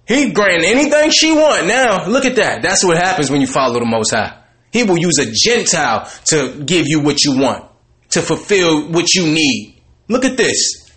He 0.05 0.31
grant 0.31 0.63
anything 0.63 1.09
she 1.09 1.31
want. 1.31 1.67
Now 1.67 2.05
look 2.05 2.25
at 2.25 2.35
that. 2.35 2.61
That's 2.61 2.83
what 2.83 2.97
happens 2.97 3.31
when 3.31 3.39
you 3.39 3.47
follow 3.47 3.79
the 3.79 3.85
Most 3.85 4.11
High. 4.11 4.43
He 4.71 4.83
will 4.83 4.97
use 4.97 5.17
a 5.19 5.31
Gentile 5.31 6.11
to 6.25 6.63
give 6.65 6.85
you 6.87 6.99
what 6.99 7.23
you 7.23 7.37
want, 7.37 7.65
to 8.09 8.21
fulfill 8.21 8.89
what 8.89 9.13
you 9.13 9.25
need. 9.25 9.81
Look 10.09 10.25
at 10.25 10.35
this. 10.35 10.91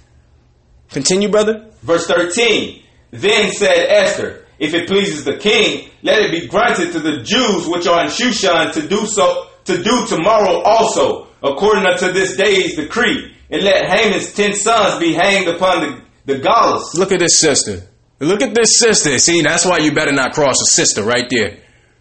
Continue, 0.91 1.29
brother. 1.29 1.71
Verse 1.83 2.07
13. 2.07 2.83
Then 3.13 3.53
said 3.53 3.87
Esther, 3.89 4.47
If 4.59 4.75
it 4.75 4.89
pleases 4.89 5.25
the 5.25 5.37
king, 5.37 5.89
let 6.03 6.21
it 6.21 6.33
be 6.33 6.47
granted 6.49 6.93
to 6.93 7.01
the 7.01 7.23
Jews 7.23 7.69
which 7.69 7.87
are 7.87 8.03
in 8.03 8.11
Shushan 8.11 8.73
to 8.73 8.89
do 8.89 9.07
so 9.07 9.49
to 9.65 9.83
do 9.83 10.07
tomorrow 10.07 10.63
also, 10.63 11.29
according 11.43 11.87
unto 11.87 12.13
this 12.13 12.37
day's 12.37 12.77
decree, 12.77 13.30
and 13.51 13.63
let 13.63 13.87
Haman's 13.87 14.33
ten 14.33 14.55
sons 14.55 14.99
be 14.99 15.13
hanged 15.13 15.49
upon 15.49 15.81
the, 15.81 16.35
the 16.35 16.39
gallows. 16.41 16.95
Look 16.95 17.13
at 17.13 17.21
this 17.21 17.39
sister. 17.39 17.83
Look 18.21 18.43
at 18.43 18.55
this 18.55 18.79
sister. 18.79 19.19
See, 19.19 19.43
that's 19.43 19.65
why 19.65 19.79
you 19.79 19.93
better 19.93 20.13
not 20.13 20.33
cross 20.35 20.61
a 20.61 20.67
sister 20.67 21.03
right 21.03 21.29
there. 21.31 21.59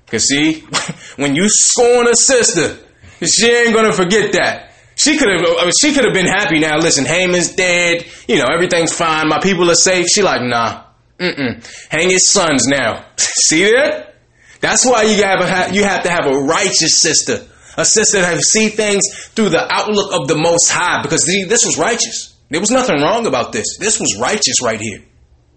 Cause 0.07 0.27
see, 0.27 0.61
when 1.15 1.35
you 1.35 1.45
scorn 1.47 2.07
a 2.07 2.15
sister, 2.15 2.77
she 3.25 3.47
ain't 3.51 3.73
gonna 3.73 3.93
forget 3.93 4.33
that. 4.33 4.69
She 4.95 5.17
could 5.17 5.29
have, 5.29 5.71
she 5.81 5.93
could 5.93 6.03
have 6.03 6.13
been 6.13 6.25
happy 6.25 6.59
now. 6.59 6.77
Listen, 6.77 7.05
Haman's 7.05 7.55
dead. 7.55 8.05
You 8.27 8.37
know, 8.37 8.47
everything's 8.53 8.93
fine. 8.93 9.29
My 9.29 9.39
people 9.39 9.71
are 9.71 9.75
safe. 9.75 10.07
She 10.13 10.21
like, 10.21 10.41
nah, 10.41 10.83
mm-mm. 11.17 11.87
Hang 11.89 12.09
his 12.09 12.29
sons 12.29 12.67
now. 12.67 13.05
see 13.17 13.63
that? 13.71 14.17
That's 14.59 14.85
why 14.85 15.03
you 15.03 15.23
have 15.23 15.39
a, 15.39 15.73
you 15.73 15.85
have 15.85 16.03
to 16.03 16.09
have 16.09 16.25
a 16.25 16.37
righteous 16.39 16.97
sister, 16.97 17.47
a 17.79 17.85
sister 17.85 18.19
that 18.21 18.39
see 18.41 18.69
things 18.69 19.03
through 19.35 19.49
the 19.49 19.65
outlook 19.73 20.13
of 20.13 20.27
the 20.27 20.35
Most 20.35 20.69
High. 20.69 21.01
Because 21.01 21.25
see, 21.25 21.43
this 21.43 21.65
was 21.65 21.77
righteous. 21.77 22.35
There 22.49 22.59
was 22.59 22.71
nothing 22.71 23.01
wrong 23.01 23.25
about 23.25 23.51
this. 23.51 23.77
This 23.79 23.99
was 23.99 24.17
righteous 24.19 24.61
right 24.63 24.79
here. 24.79 25.03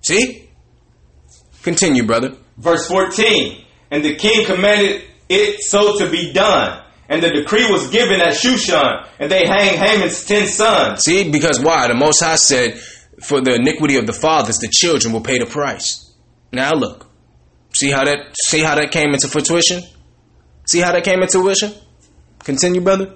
See? 0.02 0.48
Continue, 1.62 2.04
brother. 2.06 2.36
Verse 2.56 2.86
14. 2.88 3.64
And 3.90 4.04
the 4.04 4.16
king 4.16 4.44
commanded 4.46 5.02
it 5.28 5.62
so 5.62 5.98
to 5.98 6.10
be 6.10 6.32
done. 6.32 6.82
And 7.08 7.22
the 7.22 7.30
decree 7.30 7.70
was 7.70 7.90
given 7.90 8.20
at 8.20 8.32
Shushan, 8.34 9.06
and 9.18 9.30
they 9.30 9.46
hang 9.46 9.76
Haman's 9.76 10.24
ten 10.24 10.46
sons. 10.46 11.02
See, 11.04 11.30
because 11.30 11.60
why? 11.60 11.88
The 11.88 11.94
Most 11.94 12.22
High 12.22 12.36
said, 12.36 12.80
for 13.22 13.40
the 13.40 13.54
iniquity 13.54 13.96
of 13.96 14.06
the 14.06 14.12
fathers, 14.12 14.58
the 14.58 14.68
children 14.72 15.12
will 15.12 15.20
pay 15.20 15.38
the 15.38 15.46
price. 15.46 16.10
Now 16.52 16.72
look, 16.72 17.08
see 17.74 17.90
how 17.90 18.04
that 18.04 18.34
see 18.46 18.60
how 18.60 18.74
that 18.76 18.90
came 18.92 19.12
into 19.12 19.28
fruition. 19.28 19.82
See 20.66 20.80
how 20.80 20.92
that 20.92 21.04
came 21.04 21.22
into 21.22 21.40
fruition. 21.40 21.72
Continue, 22.44 22.80
brother. 22.80 23.14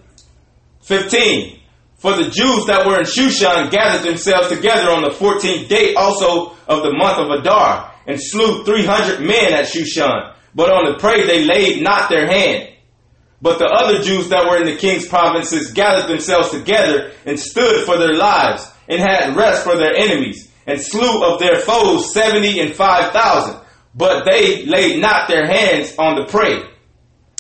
15. 0.83 1.61
For 1.99 2.13
the 2.13 2.31
Jews 2.31 2.67
that 2.67 2.87
were 2.87 2.99
in 2.99 3.07
Shushan 3.07 3.71
gathered 3.71 4.07
themselves 4.07 4.49
together 4.49 4.91
on 4.91 5.03
the 5.03 5.11
14th 5.11 5.69
day 5.69 5.95
also 5.95 6.55
of 6.69 6.83
the 6.83 6.93
month 6.93 7.19
of 7.19 7.31
Adar, 7.41 7.93
and 8.07 8.21
slew 8.21 8.65
300 8.65 9.21
men 9.21 9.53
at 9.53 9.67
Shushan. 9.67 10.35
But 10.55 10.71
on 10.71 10.93
the 10.93 10.99
prey 10.99 11.27
they 11.27 11.45
laid 11.45 11.83
not 11.83 12.09
their 12.09 12.27
hand. 12.27 12.71
But 13.43 13.59
the 13.59 13.67
other 13.67 14.03
Jews 14.03 14.29
that 14.31 14.47
were 14.49 14.59
in 14.59 14.67
the 14.67 14.77
king's 14.77 15.07
provinces 15.07 15.73
gathered 15.73 16.09
themselves 16.09 16.51
together 16.51 17.13
and 17.25 17.39
stood 17.39 17.85
for 17.85 17.99
their 17.99 18.15
lives, 18.15 18.71
and 18.89 19.01
had 19.01 19.37
rest 19.37 19.65
for 19.65 19.77
their 19.77 19.95
enemies, 19.95 20.51
and 20.67 20.81
slew 20.81 21.25
of 21.25 21.41
their 21.41 21.59
foes 21.59 22.13
seventy 22.15 22.61
and 22.61 22.75
five 22.75 23.13
thousand. 23.13 23.61
But 23.95 24.25
they 24.25 24.65
laid 24.65 25.01
not 25.01 25.29
their 25.29 25.47
hands 25.47 25.95
on 25.99 26.17
the 26.17 26.27
prey. 26.27 26.63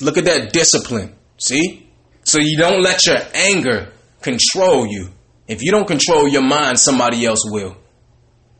Look 0.00 0.18
at 0.18 0.24
that 0.24 0.52
discipline. 0.52 1.15
See? 1.38 1.88
So 2.24 2.38
you 2.40 2.56
don't 2.58 2.82
let 2.82 3.06
your 3.06 3.18
anger 3.34 3.92
control 4.20 4.86
you. 4.86 5.10
If 5.46 5.62
you 5.62 5.70
don't 5.70 5.86
control 5.86 6.26
your 6.26 6.42
mind, 6.42 6.78
somebody 6.78 7.24
else 7.24 7.44
will. 7.46 7.76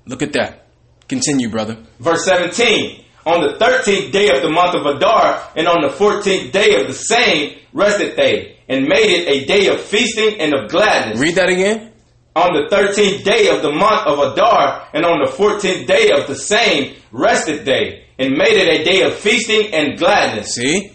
Look 0.06 0.22
at 0.22 0.32
that. 0.34 0.68
Continue, 1.08 1.48
brother. 1.48 1.78
Verse 1.98 2.24
17. 2.24 3.04
On 3.26 3.40
the 3.40 3.58
thirteenth 3.58 4.12
day 4.12 4.28
of 4.36 4.42
the 4.42 4.50
month 4.50 4.76
of 4.76 4.86
Adar, 4.86 5.50
and 5.56 5.66
on 5.66 5.82
the 5.82 5.90
fourteenth 5.90 6.52
day 6.52 6.80
of 6.80 6.86
the 6.86 6.94
same, 6.94 7.58
rested 7.72 8.16
they, 8.16 8.56
and 8.68 8.86
made 8.86 9.10
it 9.10 9.26
a 9.26 9.44
day 9.46 9.66
of 9.66 9.80
feasting 9.80 10.40
and 10.40 10.54
of 10.54 10.70
gladness. 10.70 11.18
Read 11.18 11.34
that 11.34 11.48
again. 11.48 11.92
On 12.36 12.52
the 12.52 12.68
thirteenth 12.70 13.24
day 13.24 13.48
of 13.48 13.62
the 13.62 13.72
month 13.72 14.06
of 14.06 14.20
Adar, 14.20 14.88
and 14.94 15.04
on 15.04 15.24
the 15.24 15.32
fourteenth 15.32 15.88
day 15.88 16.10
of 16.12 16.28
the 16.28 16.36
same, 16.36 16.94
rested 17.10 17.64
they, 17.64 18.04
and 18.16 18.36
made 18.36 18.54
it 18.56 18.80
a 18.80 18.84
day 18.84 19.02
of 19.02 19.14
feasting 19.14 19.74
and 19.74 19.98
gladness. 19.98 20.54
See? 20.54 20.92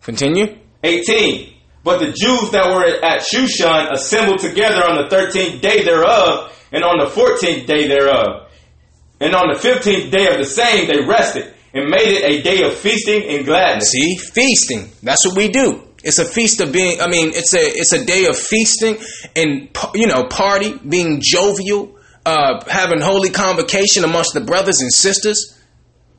Continue. 0.00 0.56
18. 0.82 1.54
But 1.84 2.00
the 2.00 2.12
Jews 2.12 2.50
that 2.50 2.66
were 2.68 2.84
at 2.84 3.22
Shushan 3.22 3.92
assembled 3.92 4.40
together 4.40 4.84
on 4.84 5.02
the 5.02 5.08
thirteenth 5.08 5.62
day 5.62 5.84
thereof, 5.84 6.52
and 6.72 6.84
on 6.84 6.98
the 6.98 7.10
fourteenth 7.10 7.66
day 7.66 7.88
thereof. 7.88 8.50
And 9.20 9.34
on 9.34 9.48
the 9.52 9.58
fifteenth 9.58 10.12
day 10.12 10.28
of 10.32 10.38
the 10.38 10.44
same 10.44 10.86
they 10.86 11.00
rested, 11.04 11.52
and 11.72 11.90
made 11.90 12.08
it 12.08 12.24
a 12.24 12.42
day 12.42 12.62
of 12.62 12.74
feasting 12.74 13.22
and 13.28 13.44
gladness. 13.44 13.90
See? 13.90 14.16
Feasting. 14.16 14.90
That's 15.02 15.26
what 15.26 15.36
we 15.36 15.48
do. 15.48 15.84
It's 16.04 16.18
a 16.18 16.24
feast 16.24 16.60
of 16.60 16.72
being, 16.72 17.00
I 17.00 17.08
mean, 17.08 17.30
it's 17.34 17.54
a, 17.54 17.60
it's 17.60 17.92
a 17.92 18.04
day 18.04 18.26
of 18.26 18.38
feasting 18.38 18.98
and, 19.34 19.68
you 19.94 20.06
know, 20.06 20.24
party, 20.24 20.78
being 20.78 21.20
jovial, 21.20 21.98
uh, 22.24 22.64
having 22.68 23.00
holy 23.00 23.30
convocation 23.30 24.04
amongst 24.04 24.32
the 24.32 24.40
brothers 24.40 24.80
and 24.80 24.92
sisters. 24.92 25.58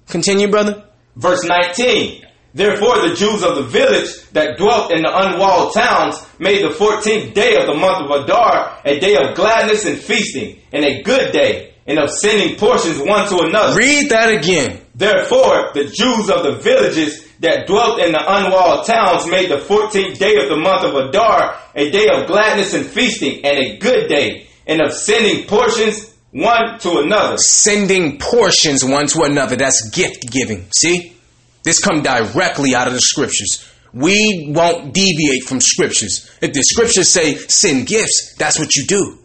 Continue, 0.07 0.49
brother. 0.49 0.83
Verse 1.15 1.45
19. 1.45 2.25
Therefore 2.53 3.07
the 3.07 3.15
Jews 3.15 3.43
of 3.43 3.55
the 3.55 3.67
village 3.69 4.09
that 4.31 4.57
dwelt 4.57 4.91
in 4.91 5.03
the 5.03 5.11
unwalled 5.13 5.73
towns 5.73 6.19
made 6.39 6.63
the 6.63 6.73
fourteenth 6.73 7.33
day 7.33 7.55
of 7.57 7.67
the 7.67 7.75
month 7.75 8.09
of 8.09 8.23
Adar 8.23 8.79
a 8.85 8.99
day 8.99 9.15
of 9.17 9.35
gladness 9.35 9.85
and 9.85 9.97
feasting, 9.97 10.59
and 10.71 10.83
a 10.83 11.03
good 11.03 11.31
day, 11.31 11.73
and 11.85 11.99
of 11.99 12.09
sending 12.09 12.57
portions 12.57 12.99
one 12.99 13.27
to 13.29 13.39
another. 13.45 13.77
Read 13.77 14.09
that 14.09 14.33
again. 14.33 14.81
Therefore 14.95 15.71
the 15.73 15.85
Jews 15.85 16.29
of 16.29 16.43
the 16.43 16.59
villages 16.61 17.27
that 17.39 17.67
dwelt 17.67 17.99
in 17.99 18.11
the 18.11 18.19
unwalled 18.19 18.85
towns 18.85 19.29
made 19.29 19.49
the 19.51 19.59
fourteenth 19.59 20.17
day 20.17 20.35
of 20.41 20.49
the 20.49 20.57
month 20.57 20.83
of 20.83 20.95
Adar 20.95 21.59
a 21.75 21.91
day 21.91 22.07
of 22.11 22.27
gladness 22.27 22.73
and 22.73 22.85
feasting, 22.85 23.45
and 23.45 23.57
a 23.57 23.77
good 23.77 24.09
day, 24.09 24.47
and 24.65 24.81
of 24.81 24.91
sending 24.93 25.45
portions 25.47 26.15
one 26.31 26.79
to 26.79 26.99
another. 26.99 27.37
Sending 27.37 28.17
portions 28.19 28.83
one 28.83 29.07
to 29.07 29.21
another. 29.21 29.55
That's 29.55 29.89
gift 29.91 30.29
giving. 30.31 30.67
See? 30.75 31.15
This 31.63 31.79
come 31.79 32.01
directly 32.01 32.75
out 32.75 32.87
of 32.87 32.93
the 32.93 33.01
scriptures. 33.01 33.65
We 33.93 34.51
won't 34.55 34.93
deviate 34.93 35.43
from 35.43 35.61
scriptures. 35.61 36.29
If 36.41 36.53
the 36.53 36.63
scriptures 36.63 37.09
say 37.09 37.35
send 37.35 37.87
gifts, 37.87 38.35
that's 38.37 38.59
what 38.59 38.75
you 38.75 38.85
do. 38.85 39.19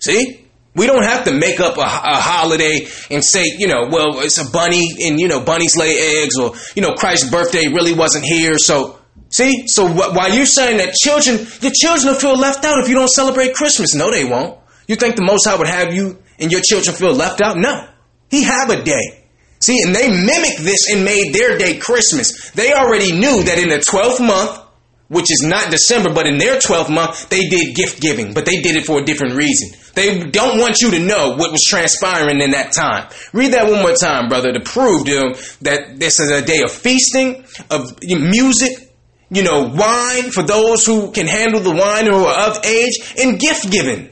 See? 0.00 0.42
We 0.74 0.86
don't 0.86 1.04
have 1.04 1.24
to 1.24 1.32
make 1.32 1.58
up 1.58 1.78
a, 1.78 1.80
a, 1.80 2.20
holiday 2.20 2.86
and 3.10 3.24
say, 3.24 3.44
you 3.56 3.66
know, 3.66 3.88
well, 3.90 4.20
it's 4.20 4.36
a 4.36 4.50
bunny 4.50 4.86
and, 5.06 5.18
you 5.18 5.26
know, 5.26 5.40
bunnies 5.40 5.74
lay 5.74 6.22
eggs 6.22 6.36
or, 6.38 6.52
you 6.74 6.82
know, 6.82 6.92
Christ's 6.92 7.30
birthday 7.30 7.68
really 7.68 7.94
wasn't 7.94 8.26
here. 8.26 8.58
So, 8.58 8.98
see? 9.30 9.66
So 9.68 9.88
wh- 9.88 10.14
while 10.14 10.34
you're 10.34 10.44
saying 10.44 10.76
that 10.76 10.92
children, 10.92 11.46
your 11.62 11.72
children 11.74 12.12
will 12.12 12.20
feel 12.20 12.36
left 12.36 12.62
out 12.66 12.78
if 12.80 12.90
you 12.90 12.94
don't 12.94 13.08
celebrate 13.08 13.54
Christmas. 13.54 13.94
No, 13.94 14.10
they 14.10 14.26
won't. 14.26 14.58
You 14.86 14.96
think 14.96 15.16
the 15.16 15.24
Most 15.24 15.46
High 15.46 15.56
would 15.56 15.66
have 15.66 15.94
you 15.94 16.22
and 16.38 16.52
your 16.52 16.60
children 16.60 16.94
feel 16.94 17.14
left 17.14 17.40
out? 17.40 17.56
No. 17.56 17.88
He 18.30 18.42
have 18.42 18.68
a 18.68 18.82
day. 18.82 19.25
See, 19.60 19.80
and 19.82 19.94
they 19.94 20.08
mimicked 20.08 20.62
this 20.62 20.92
and 20.92 21.04
made 21.04 21.32
their 21.32 21.58
day 21.58 21.78
Christmas. 21.78 22.50
They 22.50 22.72
already 22.72 23.12
knew 23.12 23.42
that 23.44 23.58
in 23.58 23.68
the 23.68 23.78
12th 23.78 24.20
month, 24.26 24.62
which 25.08 25.30
is 25.30 25.44
not 25.46 25.70
December, 25.70 26.12
but 26.12 26.26
in 26.26 26.38
their 26.38 26.58
12th 26.58 26.90
month, 26.90 27.28
they 27.28 27.48
did 27.48 27.74
gift 27.74 28.00
giving, 28.00 28.34
but 28.34 28.44
they 28.44 28.60
did 28.60 28.76
it 28.76 28.84
for 28.84 29.00
a 29.00 29.04
different 29.04 29.34
reason. 29.34 29.78
They 29.94 30.18
don't 30.24 30.58
want 30.58 30.80
you 30.80 30.90
to 30.90 30.98
know 30.98 31.36
what 31.36 31.52
was 31.52 31.64
transpiring 31.64 32.40
in 32.40 32.50
that 32.50 32.72
time. 32.72 33.08
Read 33.32 33.52
that 33.52 33.70
one 33.70 33.80
more 33.80 33.94
time, 33.94 34.28
brother, 34.28 34.52
to 34.52 34.60
prove 34.60 35.06
to 35.06 35.14
them 35.14 35.32
that 35.62 35.98
this 35.98 36.20
is 36.20 36.30
a 36.30 36.42
day 36.44 36.60
of 36.62 36.70
feasting, 36.70 37.44
of 37.70 38.02
music, 38.02 38.92
you 39.30 39.42
know, 39.42 39.62
wine 39.62 40.30
for 40.30 40.42
those 40.42 40.84
who 40.84 41.12
can 41.12 41.26
handle 41.26 41.60
the 41.60 41.70
wine 41.70 42.08
or 42.08 42.26
are 42.26 42.50
of 42.50 42.64
age, 42.64 43.14
and 43.18 43.40
gift 43.40 43.70
giving. 43.70 44.10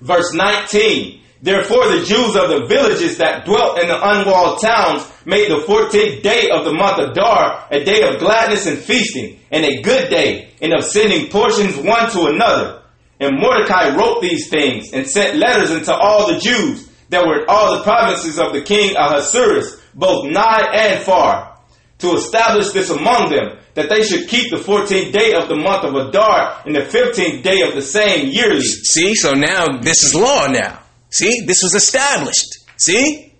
Verse 0.00 0.32
19. 0.32 1.20
Therefore 1.40 1.86
the 1.88 2.04
Jews 2.04 2.34
of 2.34 2.48
the 2.50 2.66
villages 2.68 3.18
that 3.18 3.44
dwelt 3.44 3.78
in 3.78 3.86
the 3.86 4.00
unwalled 4.00 4.60
towns 4.60 5.06
made 5.24 5.50
the 5.50 5.62
fourteenth 5.66 6.22
day 6.22 6.50
of 6.50 6.64
the 6.64 6.72
month 6.72 6.98
of 6.98 7.14
Dar 7.14 7.66
a 7.70 7.84
day 7.84 8.02
of 8.02 8.18
gladness 8.18 8.66
and 8.66 8.78
feasting, 8.78 9.38
and 9.50 9.64
a 9.64 9.80
good 9.82 10.10
day, 10.10 10.50
and 10.60 10.74
of 10.74 10.84
sending 10.84 11.30
portions 11.30 11.76
one 11.76 12.10
to 12.10 12.26
another. 12.26 12.82
And 13.20 13.38
Mordecai 13.38 13.96
wrote 13.96 14.20
these 14.20 14.48
things, 14.48 14.92
and 14.92 15.06
sent 15.06 15.36
letters 15.36 15.70
unto 15.70 15.92
all 15.92 16.32
the 16.32 16.40
Jews 16.40 16.88
that 17.10 17.26
were 17.26 17.42
in 17.42 17.48
all 17.48 17.76
the 17.76 17.84
provinces 17.84 18.38
of 18.38 18.52
the 18.52 18.62
king 18.62 18.96
Ahasuerus, 18.96 19.80
both 19.94 20.30
nigh 20.30 20.70
and 20.72 21.02
far, 21.02 21.58
to 21.98 22.14
establish 22.14 22.70
this 22.70 22.90
among 22.90 23.30
them, 23.30 23.58
that 23.74 23.88
they 23.88 24.02
should 24.02 24.28
keep 24.28 24.50
the 24.50 24.58
fourteenth 24.58 25.12
day 25.12 25.34
of 25.34 25.48
the 25.48 25.56
month 25.56 25.84
of 25.84 25.94
Adar 25.94 26.62
and 26.66 26.74
the 26.74 26.84
fifteenth 26.84 27.42
day 27.44 27.62
of 27.62 27.74
the 27.74 27.82
same 27.82 28.28
yearly. 28.28 28.60
See, 28.60 29.14
so 29.14 29.32
now 29.32 29.78
this 29.78 30.02
is 30.02 30.14
law 30.14 30.48
now. 30.48 30.80
See, 31.10 31.44
this 31.46 31.60
was 31.62 31.74
established. 31.74 32.58
See? 32.76 33.32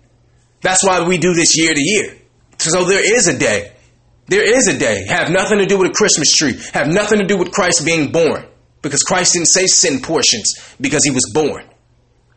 That's 0.61 0.85
why 0.85 1.07
we 1.07 1.17
do 1.17 1.33
this 1.33 1.57
year 1.57 1.73
to 1.73 1.79
year. 1.79 2.17
So 2.57 2.83
there 2.85 3.17
is 3.17 3.27
a 3.27 3.37
day. 3.37 3.73
There 4.27 4.43
is 4.43 4.67
a 4.67 4.77
day. 4.77 5.05
Have 5.07 5.31
nothing 5.31 5.59
to 5.59 5.65
do 5.65 5.79
with 5.79 5.91
a 5.91 5.93
Christmas 5.93 6.35
tree. 6.35 6.59
Have 6.73 6.87
nothing 6.87 7.19
to 7.19 7.25
do 7.25 7.37
with 7.37 7.51
Christ 7.51 7.85
being 7.85 8.11
born. 8.11 8.45
Because 8.81 9.03
Christ 9.03 9.33
didn't 9.33 9.47
say 9.47 9.65
sin 9.67 10.01
portions 10.01 10.53
because 10.79 11.03
he 11.03 11.11
was 11.11 11.29
born. 11.33 11.65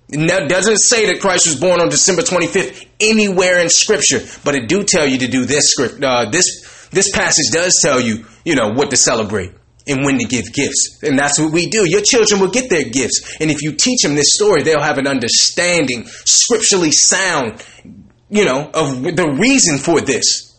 It 0.09 0.49
doesn't 0.49 0.79
say 0.79 1.07
that 1.07 1.21
Christ 1.21 1.47
was 1.47 1.59
born 1.59 1.81
on 1.81 1.89
December 1.89 2.23
25th 2.23 2.87
anywhere 3.01 3.61
in 3.61 3.69
Scripture, 3.69 4.21
but 4.45 4.55
it 4.55 4.69
do 4.69 4.85
tell 4.85 5.07
you 5.07 5.19
to 5.19 5.29
do 5.29 5.47
this 5.47 5.71
script. 5.71 6.03
Uh, 6.03 6.29
this 6.31 6.89
this 6.91 7.11
passage 7.11 7.47
does 7.51 7.81
tell 7.83 7.99
you, 7.99 8.27
you 8.45 8.55
know, 8.55 8.69
what 8.69 8.91
to 8.91 8.97
celebrate 8.97 9.53
and 9.87 10.05
when 10.05 10.19
to 10.19 10.25
give 10.25 10.53
gifts. 10.53 11.01
And 11.03 11.19
that's 11.19 11.39
what 11.39 11.53
we 11.53 11.67
do. 11.69 11.89
Your 11.89 12.03
children 12.03 12.41
will 12.41 12.51
get 12.51 12.71
their 12.71 12.85
gifts. 12.85 13.37
And 13.41 13.51
if 13.51 13.63
you 13.63 13.73
teach 13.73 14.03
them 14.03 14.15
this 14.15 14.35
story, 14.35 14.63
they'll 14.63 14.81
have 14.81 14.99
an 14.99 15.07
understanding, 15.07 16.07
scripturally 16.07 16.93
sound, 16.93 17.65
you 18.29 18.45
know, 18.45 18.71
of 18.73 19.03
the 19.03 19.37
reason 19.39 19.79
for 19.79 20.01
this. 20.01 20.59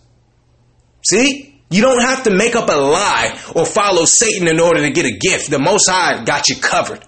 See? 1.05 1.49
You 1.69 1.81
don't 1.81 2.01
have 2.01 2.23
to 2.23 2.35
make 2.35 2.55
up 2.55 2.69
a 2.69 2.77
lie 2.77 3.39
or 3.55 3.65
follow 3.65 4.05
Satan 4.05 4.47
in 4.47 4.59
order 4.59 4.81
to 4.81 4.91
get 4.91 5.07
a 5.07 5.17
gift. 5.17 5.49
The 5.49 5.57
Most 5.57 5.89
High 5.89 6.23
got 6.23 6.47
you 6.47 6.55
covered. 6.57 7.03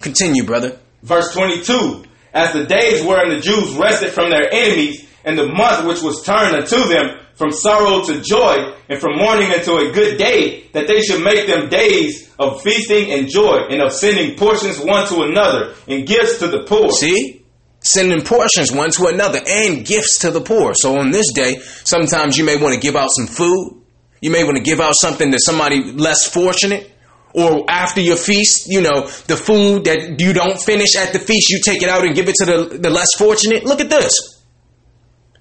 Continue, 0.00 0.44
brother. 0.44 0.78
Verse 1.02 1.32
22. 1.32 2.04
As 2.32 2.52
the 2.52 2.64
days 2.64 3.02
wherein 3.02 3.34
the 3.34 3.40
Jews 3.40 3.74
rested 3.74 4.10
from 4.10 4.30
their 4.30 4.52
enemies, 4.52 5.08
and 5.24 5.36
the 5.38 5.46
month 5.46 5.86
which 5.86 6.02
was 6.02 6.22
turned 6.22 6.54
unto 6.54 6.88
them 6.88 7.18
from 7.34 7.50
sorrow 7.50 8.04
to 8.04 8.20
joy, 8.20 8.74
and 8.88 9.00
from 9.00 9.16
mourning 9.16 9.52
into 9.52 9.76
a 9.76 9.92
good 9.92 10.18
day, 10.18 10.68
that 10.72 10.86
they 10.86 11.02
should 11.02 11.22
make 11.22 11.46
them 11.46 11.68
days 11.68 12.30
of 12.38 12.62
feasting 12.62 13.10
and 13.12 13.28
joy, 13.28 13.66
and 13.70 13.82
of 13.82 13.92
sending 13.92 14.36
portions 14.36 14.78
one 14.78 15.06
to 15.08 15.22
another, 15.22 15.74
and 15.88 16.06
gifts 16.06 16.38
to 16.38 16.48
the 16.48 16.64
poor. 16.64 16.90
See? 16.90 17.42
Sending 17.84 18.22
portions 18.22 18.70
one 18.70 18.92
to 18.92 19.06
another 19.06 19.40
and 19.44 19.84
gifts 19.84 20.20
to 20.20 20.30
the 20.30 20.40
poor. 20.40 20.72
So 20.74 20.98
on 20.98 21.10
this 21.10 21.32
day, 21.32 21.56
sometimes 21.84 22.36
you 22.36 22.44
may 22.44 22.56
want 22.56 22.74
to 22.74 22.80
give 22.80 22.94
out 22.94 23.08
some 23.10 23.26
food. 23.26 23.82
You 24.20 24.30
may 24.30 24.44
want 24.44 24.56
to 24.56 24.62
give 24.62 24.80
out 24.80 24.94
something 25.00 25.32
to 25.32 25.38
somebody 25.40 25.92
less 25.92 26.28
fortunate. 26.28 26.88
Or 27.34 27.68
after 27.68 28.00
your 28.00 28.16
feast, 28.16 28.68
you 28.68 28.82
know, 28.82 29.08
the 29.26 29.36
food 29.36 29.84
that 29.86 30.20
you 30.20 30.32
don't 30.32 30.60
finish 30.60 30.94
at 30.94 31.12
the 31.12 31.18
feast, 31.18 31.50
you 31.50 31.60
take 31.64 31.82
it 31.82 31.88
out 31.88 32.04
and 32.04 32.14
give 32.14 32.28
it 32.28 32.36
to 32.36 32.44
the, 32.44 32.78
the 32.78 32.90
less 32.90 33.08
fortunate. 33.18 33.64
Look 33.64 33.80
at 33.80 33.90
this. 33.90 34.12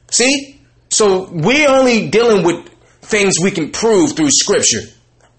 See? 0.09 0.60
So 1.01 1.27
we're 1.31 1.67
only 1.67 2.11
dealing 2.11 2.45
with 2.45 2.69
things 3.01 3.33
we 3.41 3.49
can 3.49 3.71
prove 3.71 4.15
through 4.15 4.29
scripture. 4.29 4.81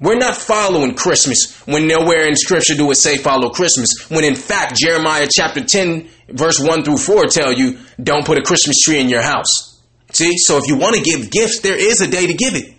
We're 0.00 0.18
not 0.18 0.34
following 0.34 0.96
Christmas 0.96 1.56
when 1.66 1.86
nowhere 1.86 2.26
in 2.26 2.34
scripture 2.34 2.74
do 2.74 2.90
it 2.90 2.96
say 2.96 3.16
follow 3.16 3.50
Christmas. 3.50 4.10
When 4.10 4.24
in 4.24 4.34
fact 4.34 4.74
Jeremiah 4.74 5.28
chapter 5.32 5.62
10 5.62 6.08
verse 6.30 6.58
1 6.58 6.82
through 6.82 6.96
4 6.96 7.26
tell 7.26 7.52
you 7.52 7.78
don't 8.02 8.26
put 8.26 8.38
a 8.38 8.42
Christmas 8.42 8.80
tree 8.80 8.98
in 8.98 9.08
your 9.08 9.22
house. 9.22 9.80
See? 10.10 10.36
So 10.36 10.58
if 10.58 10.66
you 10.66 10.74
want 10.78 10.96
to 10.96 11.00
give 11.00 11.30
gifts, 11.30 11.60
there 11.60 11.78
is 11.78 12.00
a 12.00 12.10
day 12.10 12.26
to 12.26 12.34
give 12.34 12.56
it. 12.56 12.74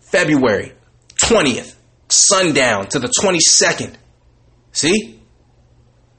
February 0.00 0.72
20th, 1.22 1.76
sundown 2.08 2.88
to 2.88 2.98
the 2.98 3.06
22nd. 3.06 3.94
See? 4.72 5.20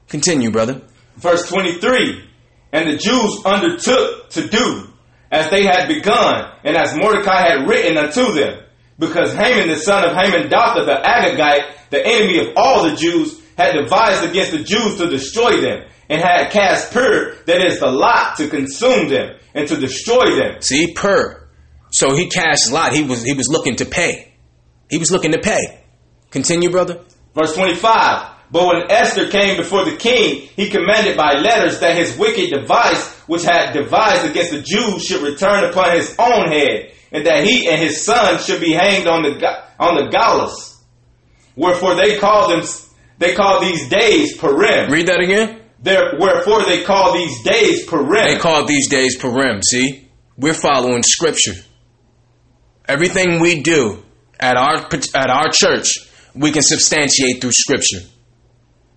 Continue, 0.08 0.50
brother. 0.52 0.80
Verse 1.16 1.46
23 1.50 2.30
And 2.72 2.88
the 2.88 2.96
Jews 2.96 3.44
undertook 3.44 4.30
to 4.30 4.48
do 4.48 4.88
as 5.32 5.50
they 5.50 5.64
had 5.64 5.88
begun, 5.88 6.52
and 6.62 6.76
as 6.76 6.94
Mordecai 6.94 7.48
had 7.48 7.66
written 7.66 7.96
unto 7.96 8.32
them, 8.32 8.62
because 8.98 9.32
Haman 9.32 9.68
the 9.68 9.76
son 9.76 10.04
of 10.04 10.14
Haman, 10.14 10.50
Hammedatha 10.50 10.84
the 10.84 11.00
Agagite, 11.02 11.72
the 11.90 12.06
enemy 12.06 12.38
of 12.38 12.54
all 12.56 12.88
the 12.88 12.94
Jews, 12.94 13.40
had 13.56 13.72
devised 13.72 14.22
against 14.22 14.52
the 14.52 14.62
Jews 14.62 14.98
to 14.98 15.08
destroy 15.08 15.60
them, 15.60 15.88
and 16.08 16.20
had 16.20 16.50
cast 16.50 16.92
pur, 16.92 17.34
that 17.46 17.64
is 17.64 17.80
the 17.80 17.86
lot, 17.86 18.36
to 18.36 18.48
consume 18.48 19.08
them 19.08 19.36
and 19.54 19.66
to 19.68 19.76
destroy 19.76 20.36
them. 20.36 20.60
See, 20.60 20.92
pur. 20.94 21.48
So 21.90 22.14
he 22.14 22.28
cast 22.28 22.72
lot. 22.72 22.92
He 22.92 23.02
was 23.02 23.22
he 23.22 23.34
was 23.34 23.48
looking 23.48 23.76
to 23.76 23.84
pay. 23.84 24.34
He 24.90 24.98
was 24.98 25.10
looking 25.10 25.32
to 25.32 25.38
pay. 25.38 25.84
Continue, 26.30 26.70
brother. 26.70 27.02
Verse 27.34 27.54
25. 27.54 28.30
But 28.50 28.66
when 28.66 28.90
Esther 28.90 29.28
came 29.28 29.56
before 29.56 29.84
the 29.84 29.96
king, 29.96 30.48
he 30.56 30.68
commanded 30.68 31.16
by 31.16 31.34
letters 31.34 31.80
that 31.80 31.96
his 31.96 32.16
wicked 32.18 32.50
device, 32.50 33.11
which 33.26 33.44
had 33.44 33.72
devised 33.72 34.28
against 34.28 34.52
the 34.52 34.62
Jews, 34.62 35.04
should 35.04 35.22
return 35.22 35.64
upon 35.64 35.96
his 35.96 36.14
own 36.18 36.50
head, 36.50 36.92
and 37.10 37.26
that 37.26 37.44
he 37.44 37.68
and 37.68 37.80
his 37.80 38.04
son 38.04 38.38
should 38.38 38.60
be 38.60 38.72
hanged 38.72 39.06
on 39.06 39.22
the 39.22 39.64
on 39.78 39.96
the 39.96 40.10
gallows. 40.10 40.82
Wherefore 41.56 41.94
they 41.94 42.18
call 42.18 42.48
them 42.48 42.64
they 43.18 43.34
call 43.34 43.60
these 43.60 43.88
days 43.88 44.36
Purim. 44.36 44.90
Read 44.90 45.06
that 45.06 45.20
again. 45.20 45.60
There, 45.80 46.14
wherefore 46.18 46.64
they 46.64 46.82
call 46.82 47.12
these 47.12 47.42
days 47.42 47.86
Purim. 47.86 48.34
They 48.34 48.38
call 48.38 48.66
these 48.66 48.88
days 48.88 49.16
Purim. 49.16 49.60
See, 49.62 50.08
we're 50.36 50.54
following 50.54 51.02
Scripture. 51.02 51.54
Everything 52.88 53.40
we 53.40 53.62
do 53.62 54.02
at 54.40 54.56
our 54.56 54.76
at 55.14 55.30
our 55.30 55.50
church, 55.52 55.92
we 56.34 56.50
can 56.50 56.62
substantiate 56.62 57.40
through 57.40 57.52
Scripture 57.52 58.00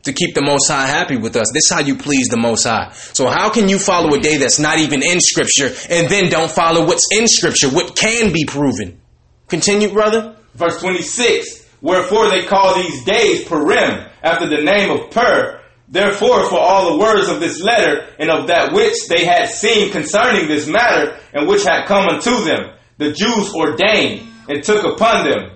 to 0.06 0.14
keep 0.14 0.34
the 0.34 0.42
Most 0.42 0.70
High 0.70 0.88
happy 0.88 1.18
with 1.18 1.36
us. 1.36 1.52
This 1.52 1.64
is 1.70 1.72
how 1.74 1.82
you 1.82 1.98
please 1.98 2.28
the 2.30 2.38
Most 2.38 2.64
High. 2.64 2.92
So 3.14 3.28
how 3.28 3.50
can 3.50 3.68
you 3.70 3.78
follow 3.78 4.14
a 4.16 4.20
day 4.20 4.38
that's 4.38 4.60
not 4.60 4.80
even 4.80 5.04
in 5.04 5.20
Scripture 5.20 5.74
and 5.90 6.10
then 6.10 6.30
don't 6.30 6.52
follow 6.52 6.86
what's 6.86 7.08
in 7.12 7.28
Scripture, 7.28 7.70
what 7.70 7.96
can 7.96 8.32
be 8.32 8.46
proven? 8.46 9.02
Continue, 9.48 9.92
brother. 9.92 10.38
Verse 10.54 10.80
26. 10.80 11.66
Wherefore 11.82 12.30
they 12.30 12.46
call 12.46 12.76
these 12.76 13.04
days 13.04 13.46
Purim, 13.46 14.08
after 14.24 14.48
the 14.48 14.64
name 14.64 14.90
of 14.90 15.12
Pur. 15.12 15.62
Therefore, 15.88 16.50
for 16.50 16.58
all 16.58 16.94
the 16.94 16.98
words 16.98 17.30
of 17.30 17.40
this 17.40 17.62
letter, 17.62 18.08
and 18.18 18.32
of 18.32 18.48
that 18.48 18.74
which 18.74 19.08
they 19.08 19.24
had 19.26 19.50
seen 19.50 19.92
concerning 19.92 20.48
this 20.48 20.68
matter, 20.68 21.20
and 21.32 21.48
which 21.48 21.64
had 21.64 21.86
come 21.86 22.08
unto 22.08 22.44
them, 22.44 22.74
the 22.98 23.12
Jews 23.12 23.54
ordained, 23.54 24.28
and 24.50 24.64
took 24.64 24.84
upon 24.84 25.30
them, 25.30 25.55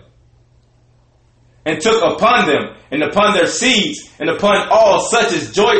and 1.70 1.82
took 1.82 2.02
upon 2.02 2.48
them, 2.48 2.76
and 2.91 3.04
upon 3.04 3.34
their 3.34 3.48
seeds, 3.48 4.10
and 4.20 4.30
upon 4.30 4.68
all 4.70 5.08
such 5.10 5.32
as 5.34 5.52
joy 5.52 5.74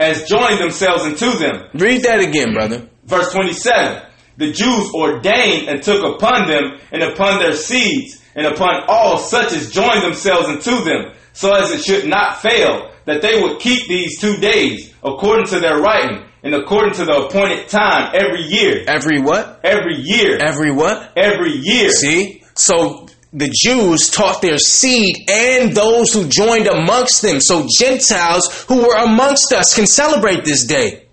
as 0.00 0.24
joined 0.24 0.60
themselves 0.60 1.02
unto 1.02 1.38
them. 1.38 1.68
Read 1.74 2.02
that 2.02 2.20
again, 2.20 2.52
brother. 2.52 2.88
Verse 3.04 3.32
27. 3.32 4.02
The 4.38 4.52
Jews 4.52 4.92
ordained 4.92 5.68
and 5.68 5.82
took 5.82 6.02
upon 6.04 6.48
them, 6.48 6.78
and 6.92 7.02
upon 7.02 7.38
their 7.38 7.52
seeds, 7.52 8.22
and 8.34 8.46
upon 8.46 8.84
all 8.88 9.18
such 9.18 9.52
as 9.52 9.70
joined 9.70 10.02
themselves 10.02 10.48
unto 10.48 10.84
them, 10.84 11.12
so 11.32 11.54
as 11.54 11.70
it 11.70 11.82
should 11.82 12.08
not 12.08 12.40
fail, 12.40 12.92
that 13.06 13.22
they 13.22 13.40
would 13.40 13.60
keep 13.60 13.88
these 13.88 14.20
two 14.20 14.36
days, 14.38 14.92
according 15.02 15.46
to 15.46 15.60
their 15.60 15.78
writing, 15.78 16.24
and 16.42 16.54
according 16.54 16.94
to 16.94 17.04
the 17.04 17.26
appointed 17.26 17.68
time 17.68 18.12
every 18.14 18.42
year. 18.42 18.84
Every 18.86 19.20
what? 19.20 19.60
Every 19.64 19.96
year. 19.96 20.38
Every 20.38 20.72
what? 20.72 21.12
Every 21.16 21.52
year. 21.52 21.90
See? 21.90 22.42
So 22.54 23.06
the 23.36 23.52
Jews 23.54 24.08
taught 24.08 24.40
their 24.40 24.56
seed 24.56 25.28
and 25.28 25.76
those 25.76 26.12
who 26.12 26.26
joined 26.26 26.66
amongst 26.66 27.20
them. 27.20 27.38
So 27.40 27.68
Gentiles 27.78 28.64
who 28.66 28.80
were 28.86 28.96
amongst 28.96 29.52
us 29.52 29.74
can 29.74 29.86
celebrate 29.86 30.44
this 30.44 30.64
day. 30.64 31.06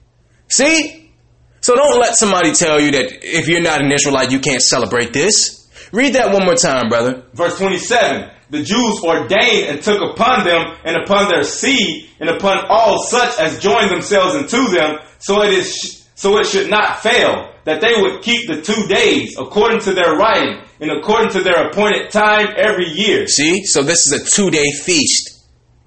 See? 0.48 1.12
So 1.60 1.76
don't 1.76 2.00
let 2.00 2.16
somebody 2.16 2.54
tell 2.54 2.80
you 2.80 2.92
that 2.92 3.20
if 3.24 3.50
you're 3.50 3.62
not 3.62 3.82
an 3.82 3.92
Israelite, 3.92 4.32
you 4.32 4.40
can't 4.40 4.62
celebrate 4.62 5.12
this. 5.12 5.70
Read 5.92 6.16
that 6.16 6.34
one 6.34 6.46
more 6.46 6.56
time, 6.56 6.88
brother. 6.88 7.26
Verse 7.34 7.58
27. 7.58 8.32
The 8.52 8.64
Jews 8.64 9.04
ordained 9.04 9.70
and 9.70 9.82
took 9.82 10.02
upon 10.02 10.46
them 10.46 10.78
and 10.86 10.96
upon 11.04 11.30
their 11.30 11.44
seed 11.44 12.10
and 12.22 12.30
upon 12.30 12.66
all 12.70 13.04
such 13.04 13.38
as 13.38 13.60
joined 13.60 13.92
themselves 13.92 14.36
unto 14.36 14.70
them, 14.74 15.00
so 15.20 15.42
it 15.42 15.54
is 15.54 16.08
so 16.16 16.38
it 16.40 16.46
should 16.46 16.70
not 16.70 17.00
fail 17.00 17.52
that 17.66 17.82
they 17.82 18.00
would 18.00 18.22
keep 18.22 18.48
the 18.48 18.62
two 18.62 18.88
days 18.88 19.36
according 19.38 19.80
to 19.82 19.94
their 19.94 20.16
writing 20.16 20.63
and 20.80 20.92
according 20.92 21.32
to 21.32 21.42
their 21.42 21.68
appointed 21.68 22.12
time 22.12 22.48
every 22.56 22.88
year. 22.88 23.28
See? 23.28 23.64
So 23.66 23.84
this 23.84 24.08
is 24.08 24.22
a 24.22 24.36
two 24.36 24.50
day 24.50 24.72
feast. 24.72 25.46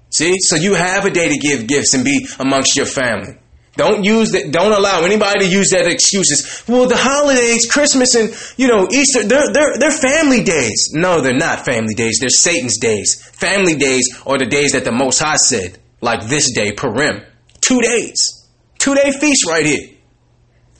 See? 0.09 0.35
So 0.39 0.55
you 0.55 0.73
have 0.73 1.05
a 1.05 1.11
day 1.11 1.29
to 1.29 1.37
give 1.37 1.67
gifts 1.67 1.93
and 1.93 2.03
be 2.03 2.27
amongst 2.39 2.75
your 2.75 2.85
family. 2.85 3.37
Don't 3.77 4.03
use 4.03 4.31
that. 4.31 4.51
Don't 4.51 4.73
allow 4.73 5.03
anybody 5.03 5.45
to 5.45 5.47
use 5.47 5.69
that 5.69 5.85
excuses. 5.85 6.63
Well, 6.67 6.87
the 6.87 6.97
holidays, 6.97 7.69
Christmas 7.71 8.15
and 8.15 8.33
you 8.57 8.67
know 8.67 8.87
Easter, 8.91 9.23
they're 9.23 9.53
they're 9.53 9.77
they're 9.77 9.91
family 9.91 10.43
days. 10.43 10.89
No, 10.93 11.21
they're 11.21 11.37
not 11.37 11.63
family 11.63 11.93
days. 11.93 12.17
They're 12.19 12.29
Satan's 12.29 12.79
days. 12.79 13.23
Family 13.35 13.75
days 13.75 14.09
are 14.25 14.39
the 14.39 14.47
days 14.47 14.71
that 14.71 14.83
the 14.83 14.91
Most 14.91 15.19
High 15.19 15.35
said, 15.35 15.77
like 16.01 16.25
this 16.25 16.51
day, 16.53 16.71
Purim. 16.71 17.21
Two 17.61 17.79
days, 17.81 18.49
two 18.79 18.95
day 18.95 19.11
feast 19.11 19.47
right 19.47 19.65
here. 19.65 19.89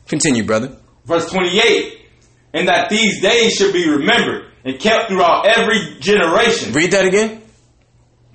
Continue, 0.07 0.43
brother. 0.43 0.75
Verse 1.05 1.29
28. 1.29 1.96
And 2.57 2.67
that 2.67 2.89
these 2.89 3.21
days 3.21 3.53
should 3.53 3.71
be 3.71 3.88
remembered 3.88 4.51
and 4.65 4.79
kept 4.79 5.09
throughout 5.09 5.45
every 5.45 5.99
generation. 5.99 6.73
Read 6.73 6.91
that 6.91 7.05
again. 7.05 7.41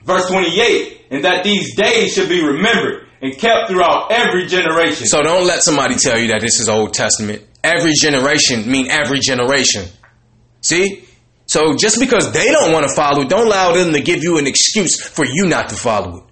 Verse 0.04 0.28
28. 0.28 1.06
And 1.10 1.24
that 1.24 1.42
these 1.44 1.74
days 1.74 2.14
should 2.14 2.28
be 2.28 2.44
remembered 2.44 3.08
and 3.20 3.36
kept 3.36 3.68
throughout 3.68 4.12
every 4.12 4.46
generation. 4.46 5.06
So 5.06 5.22
don't 5.22 5.46
let 5.46 5.62
somebody 5.62 5.96
tell 5.96 6.18
you 6.18 6.28
that 6.28 6.40
this 6.40 6.60
is 6.60 6.68
Old 6.68 6.94
Testament. 6.94 7.42
Every 7.64 7.92
generation 7.94 8.70
mean 8.70 8.90
every 8.90 9.18
generation. 9.18 9.86
See? 10.60 11.04
So 11.46 11.76
just 11.76 11.98
because 11.98 12.32
they 12.32 12.46
don't 12.46 12.72
want 12.72 12.88
to 12.88 12.94
follow 12.94 13.22
it, 13.22 13.28
don't 13.28 13.46
allow 13.46 13.74
them 13.74 13.92
to 13.92 14.00
give 14.00 14.22
you 14.22 14.38
an 14.38 14.46
excuse 14.46 15.00
for 15.00 15.24
you 15.24 15.46
not 15.46 15.68
to 15.70 15.74
follow 15.74 16.18
it. 16.18 16.24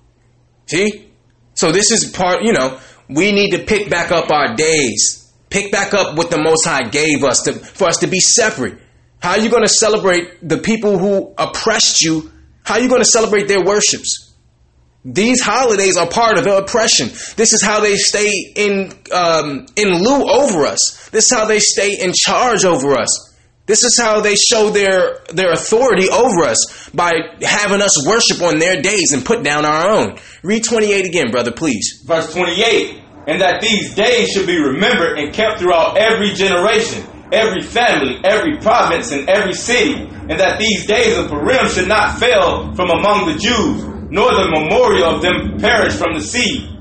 See? 0.67 1.11
So 1.55 1.73
this 1.73 1.91
is 1.91 2.11
part, 2.11 2.43
you 2.43 2.53
know, 2.53 2.79
we 3.09 3.33
need 3.33 3.51
to 3.51 3.59
pick 3.59 3.91
back 3.91 4.13
up 4.13 4.31
our 4.31 4.55
days. 4.55 5.20
Pick 5.51 5.73
back 5.73 5.95
up 5.95 6.17
what 6.17 6.31
the 6.31 6.41
Most 6.41 6.65
High 6.65 6.89
gave 6.89 7.25
us 7.25 7.43
to, 7.43 7.53
for 7.53 7.89
us 7.89 7.99
to 7.99 8.07
be 8.07 8.21
separate. 8.21 8.79
How 9.21 9.33
are 9.33 9.39
you 9.39 9.51
going 9.51 9.65
to 9.65 9.69
celebrate 9.69 10.49
the 10.49 10.59
people 10.59 10.99
who 10.99 11.35
oppressed 11.37 12.03
you? 12.03 12.31
How 12.65 12.75
are 12.75 12.81
you 12.81 12.89
going 12.89 13.03
to 13.03 13.09
celebrate 13.09 13.49
their 13.49 13.65
worships? 13.65 14.35
These 15.05 15.41
holidays 15.43 15.97
are 15.97 16.09
part 16.09 16.39
of 16.39 16.45
the 16.45 16.57
oppression. 16.57 17.09
This 17.37 17.53
is 17.53 17.63
how 17.63 17.81
they 17.81 17.97
stay 17.97 18.31
in 18.55 18.93
um, 19.13 19.67
in 19.75 19.89
lieu 19.89 20.31
over 20.31 20.67
us. 20.67 21.09
This 21.11 21.25
is 21.25 21.33
how 21.33 21.47
they 21.47 21.59
stay 21.59 22.01
in 22.01 22.13
charge 22.15 22.65
over 22.65 22.97
us. 22.99 23.31
This 23.65 23.83
is 23.83 23.99
how 23.99 24.21
they 24.21 24.35
show 24.35 24.69
their 24.71 25.21
their 25.33 25.53
authority 25.53 26.09
over 26.11 26.45
us 26.45 26.91
by 26.93 27.13
having 27.41 27.81
us 27.81 28.07
worship 28.07 28.43
on 28.43 28.59
their 28.59 28.83
days 28.83 29.13
and 29.13 29.25
put 29.25 29.43
down 29.43 29.65
our 29.65 29.89
own. 29.89 30.19
Read 30.43 30.65
28 30.65 31.07
again, 31.07 31.31
brother, 31.31 31.53
please. 31.53 32.03
Verse 32.05 32.33
28. 32.35 33.01
And 33.31 33.41
that 33.43 33.61
these 33.61 33.95
days 33.95 34.31
should 34.31 34.49
be 34.49 34.59
remembered 34.59 35.17
and 35.17 35.33
kept 35.33 35.61
throughout 35.61 35.97
every 35.97 36.33
generation, 36.33 37.07
every 37.33 37.63
family, 37.63 38.19
every 38.25 38.59
province, 38.59 39.13
and 39.13 39.29
every 39.29 39.53
city. 39.53 39.95
And 39.95 40.41
that 40.41 40.59
these 40.59 40.85
days 40.85 41.17
of 41.17 41.29
Purim 41.29 41.69
should 41.69 41.87
not 41.87 42.19
fail 42.19 42.75
from 42.75 42.91
among 42.91 43.29
the 43.29 43.39
Jews, 43.39 43.85
nor 44.11 44.35
the 44.35 44.51
memorial 44.51 45.15
of 45.15 45.23
them 45.23 45.59
perish 45.59 45.95
from 45.95 46.15
the 46.15 46.21
sea. 46.21 46.77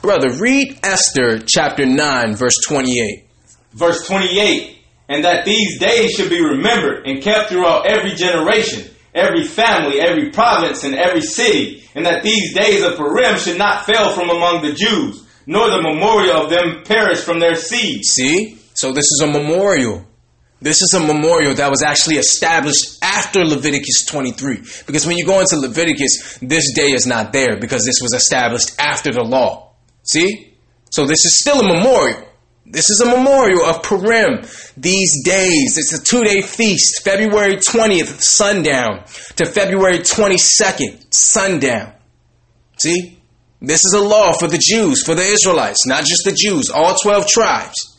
Brother, 0.00 0.30
read 0.38 0.78
Esther 0.84 1.40
chapter 1.44 1.84
9, 1.84 2.36
verse 2.36 2.54
28. 2.68 3.26
Verse 3.72 4.06
28. 4.06 4.78
And 5.08 5.24
that 5.24 5.44
these 5.44 5.80
days 5.80 6.12
should 6.12 6.30
be 6.30 6.40
remembered 6.40 7.04
and 7.04 7.20
kept 7.20 7.48
throughout 7.48 7.84
every 7.84 8.14
generation, 8.14 8.88
every 9.12 9.42
family, 9.44 10.00
every 10.00 10.30
province, 10.30 10.84
and 10.84 10.94
every 10.94 11.22
city. 11.22 11.82
And 11.96 12.06
that 12.06 12.22
these 12.22 12.54
days 12.54 12.84
of 12.84 12.96
Purim 12.96 13.36
should 13.38 13.58
not 13.58 13.86
fail 13.86 14.12
from 14.12 14.30
among 14.30 14.62
the 14.62 14.72
Jews, 14.72 15.23
nor 15.46 15.70
the 15.70 15.82
memorial 15.82 16.42
of 16.42 16.50
them 16.50 16.82
perish 16.84 17.20
from 17.20 17.40
their 17.40 17.54
seed. 17.54 18.04
See? 18.04 18.58
So 18.74 18.92
this 18.92 19.04
is 19.04 19.22
a 19.22 19.26
memorial. 19.26 20.04
This 20.60 20.80
is 20.80 20.94
a 20.94 21.00
memorial 21.00 21.54
that 21.54 21.70
was 21.70 21.82
actually 21.82 22.16
established 22.16 22.98
after 23.02 23.44
Leviticus 23.44 24.06
23. 24.06 24.62
Because 24.86 25.06
when 25.06 25.18
you 25.18 25.26
go 25.26 25.40
into 25.40 25.56
Leviticus, 25.56 26.38
this 26.40 26.72
day 26.72 26.92
is 26.92 27.06
not 27.06 27.32
there 27.32 27.58
because 27.58 27.84
this 27.84 28.00
was 28.00 28.14
established 28.14 28.74
after 28.78 29.12
the 29.12 29.22
law. 29.22 29.74
See? 30.04 30.54
So 30.90 31.06
this 31.06 31.24
is 31.24 31.38
still 31.38 31.60
a 31.60 31.66
memorial. 31.66 32.26
This 32.66 32.88
is 32.88 33.00
a 33.02 33.06
memorial 33.06 33.62
of 33.62 33.82
Purim. 33.82 34.42
These 34.76 35.22
days, 35.24 35.76
it's 35.76 35.92
a 35.92 36.02
two 36.02 36.22
day 36.22 36.40
feast, 36.40 37.04
February 37.04 37.56
20th, 37.56 38.22
sundown, 38.22 39.04
to 39.36 39.44
February 39.44 39.98
22nd, 39.98 41.04
sundown. 41.10 41.92
See? 42.78 43.18
This 43.66 43.80
is 43.84 43.94
a 43.94 44.00
law 44.00 44.32
for 44.34 44.46
the 44.46 44.58
Jews, 44.58 45.02
for 45.02 45.14
the 45.14 45.22
Israelites, 45.22 45.86
not 45.86 46.04
just 46.04 46.24
the 46.24 46.32
Jews, 46.32 46.68
all 46.68 46.94
12 47.02 47.26
tribes. 47.26 47.98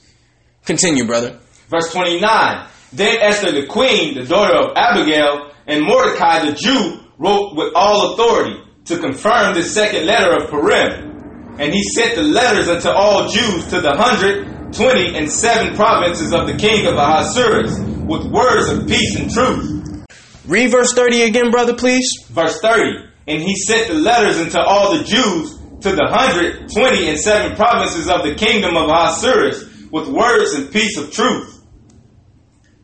Continue, 0.65 1.05
brother. 1.07 1.39
Verse 1.69 1.91
29. 1.91 2.67
Then 2.93 3.17
Esther 3.19 3.51
the 3.51 3.65
queen, 3.65 4.13
the 4.15 4.25
daughter 4.25 4.55
of 4.55 4.77
Abigail, 4.77 5.51
and 5.65 5.83
Mordecai 5.83 6.45
the 6.45 6.53
Jew 6.53 6.99
wrote 7.17 7.55
with 7.55 7.73
all 7.75 8.13
authority 8.13 8.61
to 8.85 8.99
confirm 8.99 9.55
the 9.55 9.63
second 9.63 10.05
letter 10.05 10.35
of 10.35 10.49
Purim. 10.49 11.57
And 11.59 11.73
he 11.73 11.83
sent 11.83 12.15
the 12.15 12.23
letters 12.23 12.69
unto 12.69 12.89
all 12.89 13.29
Jews 13.29 13.67
to 13.69 13.81
the 13.81 13.95
hundred, 13.95 14.73
twenty, 14.73 15.17
and 15.17 15.31
seven 15.31 15.75
provinces 15.75 16.31
of 16.33 16.47
the 16.47 16.57
king 16.57 16.85
of 16.85 16.93
Ahasuerus 16.93 17.79
with 18.05 18.25
words 18.27 18.69
of 18.69 18.87
peace 18.87 19.15
and 19.15 19.31
truth. 19.31 20.05
Read 20.45 20.69
verse 20.69 20.93
30 20.93 21.23
again, 21.23 21.49
brother, 21.49 21.73
please. 21.73 22.07
Verse 22.29 22.59
30. 22.61 23.14
And 23.27 23.41
he 23.41 23.55
sent 23.55 23.87
the 23.87 23.95
letters 23.95 24.37
unto 24.37 24.59
all 24.59 24.97
the 24.97 25.03
Jews 25.03 25.57
to 25.81 25.91
the 25.95 26.07
hundred, 26.09 26.69
twenty, 26.71 27.09
and 27.09 27.19
seven 27.19 27.55
provinces 27.55 28.07
of 28.07 28.23
the 28.23 28.35
kingdom 28.35 28.75
of 28.75 28.89
Ahasuerus 28.89 29.63
with 29.91 30.07
words 30.07 30.53
and 30.53 30.71
peace 30.71 30.97
of 30.97 31.11
truth. 31.11 31.63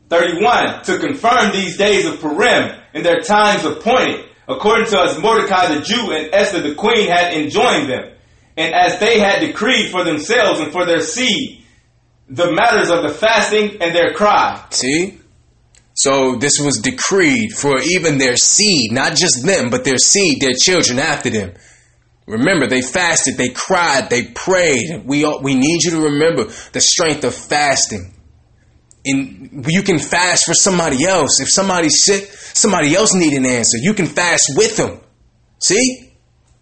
31. 0.09 0.83
To 0.83 0.99
confirm 0.99 1.51
these 1.51 1.77
days 1.77 2.05
of 2.05 2.19
Purim 2.19 2.77
and 2.93 3.05
their 3.05 3.21
times 3.21 3.63
appointed, 3.63 4.25
according 4.47 4.87
to 4.87 4.99
as 4.99 5.17
Mordecai 5.17 5.73
the 5.73 5.81
Jew 5.81 6.11
and 6.11 6.33
Esther 6.33 6.61
the 6.61 6.75
queen 6.75 7.09
had 7.09 7.33
enjoined 7.33 7.89
them, 7.89 8.11
and 8.57 8.75
as 8.75 8.99
they 8.99 9.19
had 9.19 9.39
decreed 9.39 9.89
for 9.89 10.03
themselves 10.03 10.59
and 10.59 10.71
for 10.71 10.85
their 10.85 10.99
seed, 10.99 11.63
the 12.27 12.51
matters 12.51 12.89
of 12.89 13.03
the 13.03 13.13
fasting 13.13 13.81
and 13.81 13.95
their 13.95 14.13
cry. 14.13 14.65
See? 14.71 15.20
So 16.03 16.35
this 16.35 16.53
was 16.59 16.77
decreed 16.77 17.51
for 17.51 17.79
even 17.79 18.17
their 18.17 18.35
seed, 18.35 18.91
not 18.91 19.15
just 19.15 19.45
them, 19.45 19.69
but 19.69 19.83
their 19.83 19.97
seed, 19.97 20.41
their 20.41 20.53
children 20.57 20.99
after 20.99 21.29
them. 21.29 21.53
Remember, 22.27 22.67
they 22.67 22.81
fasted, 22.81 23.37
they 23.37 23.49
cried, 23.49 24.09
they 24.09 24.23
prayed. 24.25 25.03
We, 25.05 25.25
we 25.41 25.55
need 25.55 25.83
you 25.83 25.91
to 25.91 26.01
remember 26.01 26.45
the 26.45 26.81
strength 26.81 27.23
of 27.23 27.35
fasting 27.35 28.13
and 29.03 29.65
you 29.67 29.81
can 29.81 29.99
fast 29.99 30.45
for 30.45 30.53
somebody 30.53 31.05
else. 31.05 31.39
If 31.41 31.49
somebody's 31.49 32.03
sick, 32.03 32.25
somebody 32.31 32.95
else 32.95 33.13
need 33.13 33.33
an 33.33 33.45
answer. 33.45 33.77
You 33.79 33.93
can 33.93 34.05
fast 34.05 34.53
with 34.55 34.77
them. 34.77 34.99
See? 35.59 36.13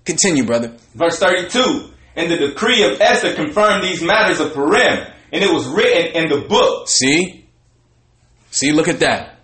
Continue, 0.06 0.46
brother. 0.46 0.76
Verse 0.96 1.20
32. 1.20 1.92
And 2.16 2.32
the 2.32 2.38
decree 2.38 2.84
of 2.84 3.00
Esther 3.02 3.34
confirmed 3.34 3.84
these 3.84 4.02
matters 4.02 4.40
of 4.40 4.54
Purim, 4.54 5.08
and 5.32 5.44
it 5.44 5.52
was 5.52 5.68
written 5.68 6.16
in 6.16 6.30
the 6.30 6.48
book. 6.48 6.88
See? 6.88 7.39
See, 8.60 8.74
look 8.74 8.90
at 8.90 9.00
that. 9.00 9.38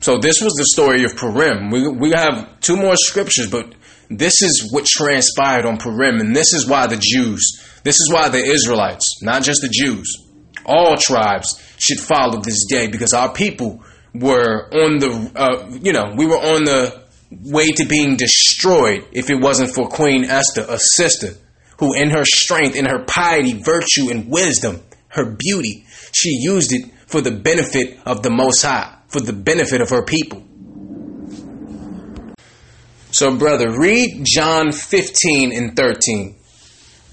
So 0.00 0.18
this 0.18 0.40
was 0.40 0.52
the 0.52 0.66
story 0.66 1.02
of 1.02 1.16
Purim. 1.16 1.70
We, 1.70 1.88
we 1.88 2.10
have 2.10 2.60
two 2.60 2.76
more 2.76 2.94
scriptures, 2.94 3.50
but 3.50 3.74
this 4.08 4.42
is 4.42 4.70
what 4.70 4.84
transpired 4.86 5.66
on 5.66 5.78
Purim, 5.78 6.20
and 6.20 6.36
this 6.36 6.52
is 6.52 6.68
why 6.68 6.86
the 6.86 6.96
Jews, 6.96 7.42
this 7.82 7.96
is 7.96 8.08
why 8.12 8.28
the 8.28 8.38
Israelites, 8.38 9.22
not 9.22 9.42
just 9.42 9.60
the 9.62 9.68
Jews, 9.68 10.24
all 10.64 10.96
tribes, 10.96 11.60
should 11.78 11.98
follow 11.98 12.40
this 12.40 12.64
day 12.66 12.86
because 12.86 13.12
our 13.12 13.32
people 13.32 13.82
were 14.14 14.68
on 14.72 14.98
the, 14.98 15.32
uh, 15.34 15.76
you 15.82 15.92
know, 15.92 16.14
we 16.16 16.26
were 16.26 16.36
on 16.36 16.62
the 16.62 17.02
way 17.42 17.72
to 17.72 17.86
being 17.86 18.16
destroyed 18.16 19.04
if 19.10 19.30
it 19.30 19.40
wasn't 19.40 19.74
for 19.74 19.88
Queen 19.88 20.24
Esther, 20.24 20.64
a 20.68 20.78
sister, 20.78 21.34
who 21.80 21.92
in 21.92 22.10
her 22.10 22.24
strength, 22.24 22.76
in 22.76 22.84
her 22.84 23.04
piety, 23.04 23.60
virtue, 23.60 24.10
and 24.10 24.30
wisdom, 24.30 24.80
her 25.08 25.34
beauty, 25.36 25.86
she 26.12 26.38
used 26.40 26.72
it 26.72 26.88
for 27.08 27.20
the 27.20 27.32
benefit 27.32 27.98
of 28.06 28.22
the 28.22 28.30
Most 28.30 28.62
High, 28.62 28.96
for 29.08 29.20
the 29.20 29.32
benefit 29.32 29.80
of 29.80 29.90
her 29.90 30.02
people. 30.04 30.44
So, 33.10 33.36
brother, 33.36 33.76
read 33.78 34.24
John 34.24 34.70
15 34.70 35.52
and 35.52 35.74
13. 35.74 36.36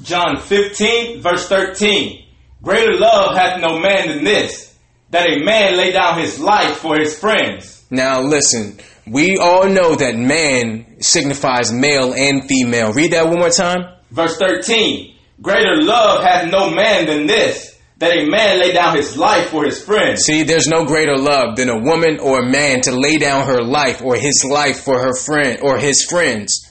John 0.02 0.38
15, 0.38 1.22
verse 1.22 1.48
13. 1.48 2.26
Greater 2.62 2.98
love 2.98 3.36
hath 3.36 3.62
no 3.62 3.80
man 3.80 4.10
than 4.10 4.24
this, 4.24 4.76
that 5.12 5.30
a 5.30 5.44
man 5.44 5.78
lay 5.78 5.92
down 5.92 6.20
his 6.20 6.40
life 6.40 6.78
for 6.78 7.00
his 7.00 7.18
friends. 7.18 7.86
Now 7.90 8.22
listen, 8.22 8.80
we 9.08 9.38
all 9.38 9.70
know 9.70 9.96
that 9.96 10.16
man 10.18 11.02
signifies 11.02 11.72
male 11.72 12.14
and 12.14 12.44
female. 12.46 12.92
Read 12.92 13.12
that 13.14 13.28
one 13.28 13.40
more 13.40 13.50
time. 13.50 13.96
Verse 14.12 14.38
13. 14.38 15.16
Greater 15.42 15.82
love 15.82 16.24
hath 16.24 16.52
no 16.52 16.72
man 16.72 17.06
than 17.06 17.28
this, 17.28 17.75
that 17.98 18.12
a 18.12 18.30
man 18.30 18.60
lay 18.60 18.74
down 18.74 18.96
his 18.96 19.16
life 19.18 19.50
for 19.50 19.64
his 19.64 19.82
friend. 19.82 20.20
See, 20.20 20.44
there's 20.44 20.68
no 20.68 20.86
greater 20.86 21.18
love 21.18 21.56
than 21.56 21.70
a 21.70 21.80
woman 21.80 22.20
or 22.20 22.40
a 22.40 22.50
man 22.50 22.82
to 22.82 22.92
lay 22.92 23.18
down 23.18 23.48
her 23.48 23.62
life 23.62 24.02
or 24.02 24.16
his 24.16 24.44
life 24.44 24.82
for 24.82 25.00
her 25.00 25.16
friend 25.16 25.60
or 25.62 25.78
his 25.78 26.04
friends. 26.04 26.70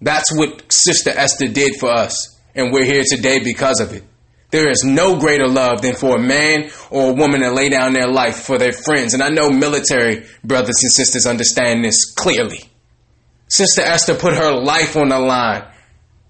That's 0.00 0.36
what 0.36 0.72
Sister 0.72 1.10
Esther 1.10 1.48
did 1.48 1.76
for 1.76 1.90
us, 1.90 2.38
and 2.54 2.72
we're 2.72 2.84
here 2.84 3.02
today 3.04 3.40
because 3.42 3.80
of 3.80 3.92
it. 3.92 4.04
There 4.52 4.68
is 4.68 4.84
no 4.84 5.18
greater 5.18 5.48
love 5.48 5.80
than 5.80 5.94
for 5.94 6.16
a 6.16 6.22
man 6.22 6.70
or 6.90 7.10
a 7.10 7.14
woman 7.14 7.40
to 7.40 7.50
lay 7.52 7.70
down 7.70 7.94
their 7.94 8.08
life 8.08 8.36
for 8.36 8.58
their 8.58 8.72
friends. 8.72 9.14
And 9.14 9.22
I 9.22 9.30
know 9.30 9.50
military 9.50 10.26
brothers 10.44 10.76
and 10.82 10.92
sisters 10.92 11.26
understand 11.26 11.82
this 11.82 12.12
clearly. 12.12 12.60
Sister 13.48 13.80
Esther 13.80 14.14
put 14.14 14.34
her 14.34 14.52
life 14.52 14.94
on 14.96 15.08
the 15.08 15.18
line, 15.18 15.64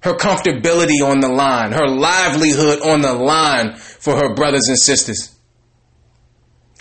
her 0.02 0.14
comfortability 0.14 1.00
on 1.04 1.20
the 1.20 1.28
line, 1.28 1.72
her 1.72 1.88
livelihood 1.88 2.80
on 2.82 3.00
the 3.00 3.14
line 3.14 3.76
for 3.76 4.16
her 4.16 4.34
brothers 4.34 4.68
and 4.68 4.78
sisters. 4.78 5.34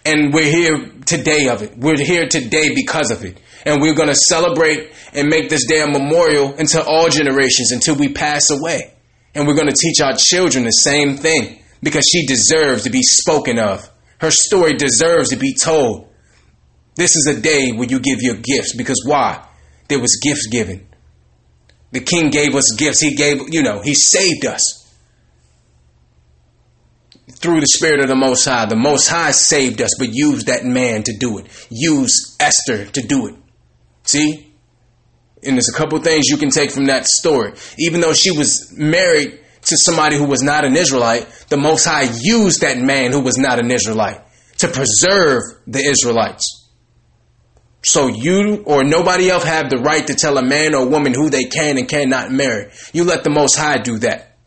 And 0.03 0.33
we're 0.33 0.51
here 0.51 0.91
today 1.05 1.47
of 1.47 1.61
it. 1.61 1.77
We're 1.77 2.03
here 2.03 2.27
today 2.27 2.73
because 2.73 3.11
of 3.11 3.23
it. 3.23 3.39
And 3.65 3.79
we're 3.79 3.93
going 3.93 4.09
to 4.09 4.15
celebrate 4.15 4.91
and 5.13 5.29
make 5.29 5.49
this 5.49 5.67
day 5.67 5.81
a 5.81 5.87
memorial 5.87 6.55
until 6.55 6.81
all 6.87 7.09
generations, 7.09 7.71
until 7.71 7.95
we 7.95 8.11
pass 8.11 8.49
away. 8.49 8.95
And 9.35 9.47
we're 9.47 9.55
going 9.55 9.69
to 9.69 9.75
teach 9.79 10.01
our 10.01 10.15
children 10.17 10.63
the 10.63 10.71
same 10.71 11.17
thing 11.17 11.61
because 11.83 12.09
she 12.11 12.25
deserves 12.25 12.83
to 12.83 12.89
be 12.89 13.03
spoken 13.03 13.59
of. 13.59 13.87
Her 14.19 14.31
story 14.31 14.73
deserves 14.73 15.29
to 15.29 15.35
be 15.35 15.53
told. 15.53 16.09
This 16.95 17.15
is 17.15 17.27
a 17.27 17.39
day 17.39 17.71
where 17.71 17.87
you 17.87 17.99
give 17.99 18.21
your 18.21 18.35
gifts 18.35 18.75
because 18.75 19.03
why? 19.05 19.45
There 19.87 19.99
was 19.99 20.19
gifts 20.23 20.47
given. 20.47 20.87
The 21.91 21.99
king 21.99 22.29
gave 22.29 22.55
us 22.55 22.73
gifts. 22.77 22.99
He 22.99 23.15
gave, 23.15 23.53
you 23.53 23.63
know, 23.63 23.81
he 23.81 23.93
saved 23.93 24.45
us 24.45 24.81
through 27.29 27.59
the 27.59 27.67
Spirit 27.67 27.99
of 27.99 28.07
the 28.07 28.15
Most 28.15 28.45
High. 28.45 28.65
The 28.65 28.75
Most 28.75 29.07
High 29.07 29.31
saved 29.31 29.81
us, 29.81 29.91
but 29.97 30.09
used 30.11 30.47
that 30.47 30.63
man 30.63 31.03
to 31.03 31.17
do 31.17 31.37
it. 31.39 31.47
Use 31.69 32.35
Esther 32.39 32.85
to 32.85 33.01
do 33.01 33.27
it. 33.27 33.35
See? 34.03 34.53
And 35.43 35.55
there's 35.55 35.69
a 35.73 35.77
couple 35.77 35.99
things 35.99 36.27
you 36.27 36.37
can 36.37 36.51
take 36.51 36.71
from 36.71 36.85
that 36.85 37.07
story. 37.07 37.53
Even 37.77 37.99
though 37.99 38.13
she 38.13 38.31
was 38.31 38.71
married 38.77 39.39
to 39.63 39.77
somebody 39.77 40.17
who 40.17 40.25
was 40.25 40.41
not 40.41 40.65
an 40.65 40.75
Israelite, 40.75 41.27
the 41.49 41.57
Most 41.57 41.83
High 41.85 42.07
used 42.21 42.61
that 42.61 42.77
man 42.77 43.11
who 43.11 43.21
was 43.21 43.37
not 43.37 43.59
an 43.59 43.71
Israelite 43.71 44.21
to 44.59 44.67
preserve 44.67 45.41
the 45.65 45.79
Israelites. 45.79 46.60
So 47.83 48.07
you 48.07 48.63
or 48.65 48.83
nobody 48.83 49.29
else 49.29 49.43
have 49.43 49.69
the 49.69 49.77
right 49.77 50.05
to 50.05 50.13
tell 50.13 50.37
a 50.37 50.43
man 50.43 50.75
or 50.75 50.87
woman 50.87 51.13
who 51.13 51.29
they 51.29 51.45
can 51.45 51.77
and 51.77 51.87
cannot 51.87 52.31
marry. 52.31 52.71
You 52.93 53.03
let 53.03 53.23
the 53.23 53.31
Most 53.31 53.57
High 53.57 53.79
do 53.79 53.99
that. 53.99 54.37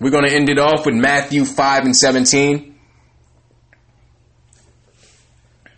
We're 0.00 0.10
going 0.10 0.26
to 0.26 0.34
end 0.34 0.48
it 0.50 0.58
off 0.58 0.84
with 0.84 0.94
Matthew 0.94 1.44
5 1.44 1.84
and 1.84 1.96
17. 1.96 2.74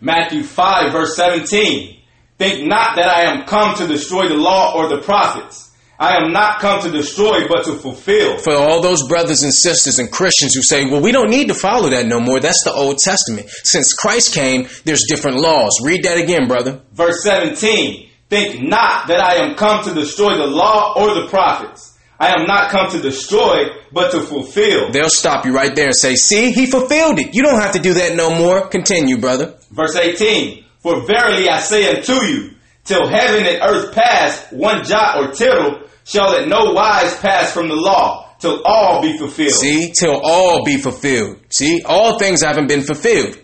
Matthew 0.01 0.43
5, 0.43 0.91
verse 0.91 1.15
17. 1.15 1.99
Think 2.37 2.67
not 2.67 2.95
that 2.95 3.09
I 3.09 3.31
am 3.31 3.45
come 3.45 3.75
to 3.77 3.87
destroy 3.87 4.27
the 4.27 4.35
law 4.35 4.75
or 4.75 4.89
the 4.89 5.01
prophets. 5.01 5.66
I 5.99 6.17
am 6.17 6.31
not 6.31 6.59
come 6.59 6.83
to 6.83 6.91
destroy, 6.91 7.47
but 7.47 7.65
to 7.65 7.73
fulfill. 7.73 8.37
For 8.37 8.53
all 8.53 8.81
those 8.81 9.07
brothers 9.07 9.41
and 9.41 9.53
sisters 9.53 9.97
and 9.97 10.11
Christians 10.11 10.53
who 10.53 10.61
say, 10.61 10.85
well, 10.85 11.01
we 11.01 11.11
don't 11.11 11.31
need 11.31 11.47
to 11.47 11.55
follow 11.55 11.89
that 11.89 12.05
no 12.05 12.19
more. 12.19 12.39
That's 12.39 12.63
the 12.63 12.73
Old 12.73 12.99
Testament. 12.99 13.49
Since 13.49 13.93
Christ 13.93 14.33
came, 14.33 14.67
there's 14.85 15.03
different 15.09 15.37
laws. 15.37 15.71
Read 15.83 16.03
that 16.03 16.19
again, 16.19 16.47
brother. 16.47 16.81
Verse 16.93 17.23
17. 17.23 18.09
Think 18.29 18.61
not 18.61 19.07
that 19.07 19.19
I 19.19 19.45
am 19.45 19.55
come 19.55 19.85
to 19.85 19.93
destroy 19.93 20.37
the 20.37 20.45
law 20.45 20.93
or 20.95 21.15
the 21.15 21.27
prophets. 21.29 21.97
I 22.19 22.39
am 22.39 22.45
not 22.45 22.69
come 22.69 22.91
to 22.91 23.01
destroy, 23.01 23.65
but 23.91 24.11
to 24.11 24.21
fulfill. 24.21 24.91
They'll 24.91 25.09
stop 25.09 25.45
you 25.45 25.53
right 25.53 25.73
there 25.73 25.85
and 25.85 25.95
say, 25.95 26.15
see, 26.15 26.51
he 26.51 26.65
fulfilled 26.65 27.19
it. 27.19 27.33
You 27.33 27.43
don't 27.43 27.59
have 27.59 27.73
to 27.73 27.79
do 27.79 27.93
that 27.95 28.15
no 28.15 28.35
more. 28.35 28.67
Continue, 28.67 29.17
brother. 29.17 29.55
Verse 29.71 29.95
18. 29.95 30.63
For 30.79 31.05
verily 31.05 31.47
I 31.49 31.59
say 31.59 31.95
unto 31.95 32.13
you, 32.25 32.51
till 32.83 33.07
heaven 33.07 33.45
and 33.45 33.61
earth 33.63 33.93
pass, 33.93 34.51
one 34.51 34.83
jot 34.83 35.17
or 35.19 35.31
tittle 35.31 35.86
shall 36.07 36.33
it 36.33 36.47
no 36.47 36.73
wise 36.73 37.15
pass 37.17 37.51
from 37.51 37.67
the 37.67 37.75
law, 37.75 38.33
till 38.39 38.61
all 38.63 39.01
be 39.01 39.17
fulfilled. 39.17 39.51
See, 39.51 39.93
till 39.99 40.19
all 40.23 40.63
be 40.63 40.77
fulfilled. 40.77 41.39
See, 41.49 41.83
all 41.83 42.17
things 42.17 42.41
haven't 42.41 42.67
been 42.67 42.83
fulfilled. 42.83 43.37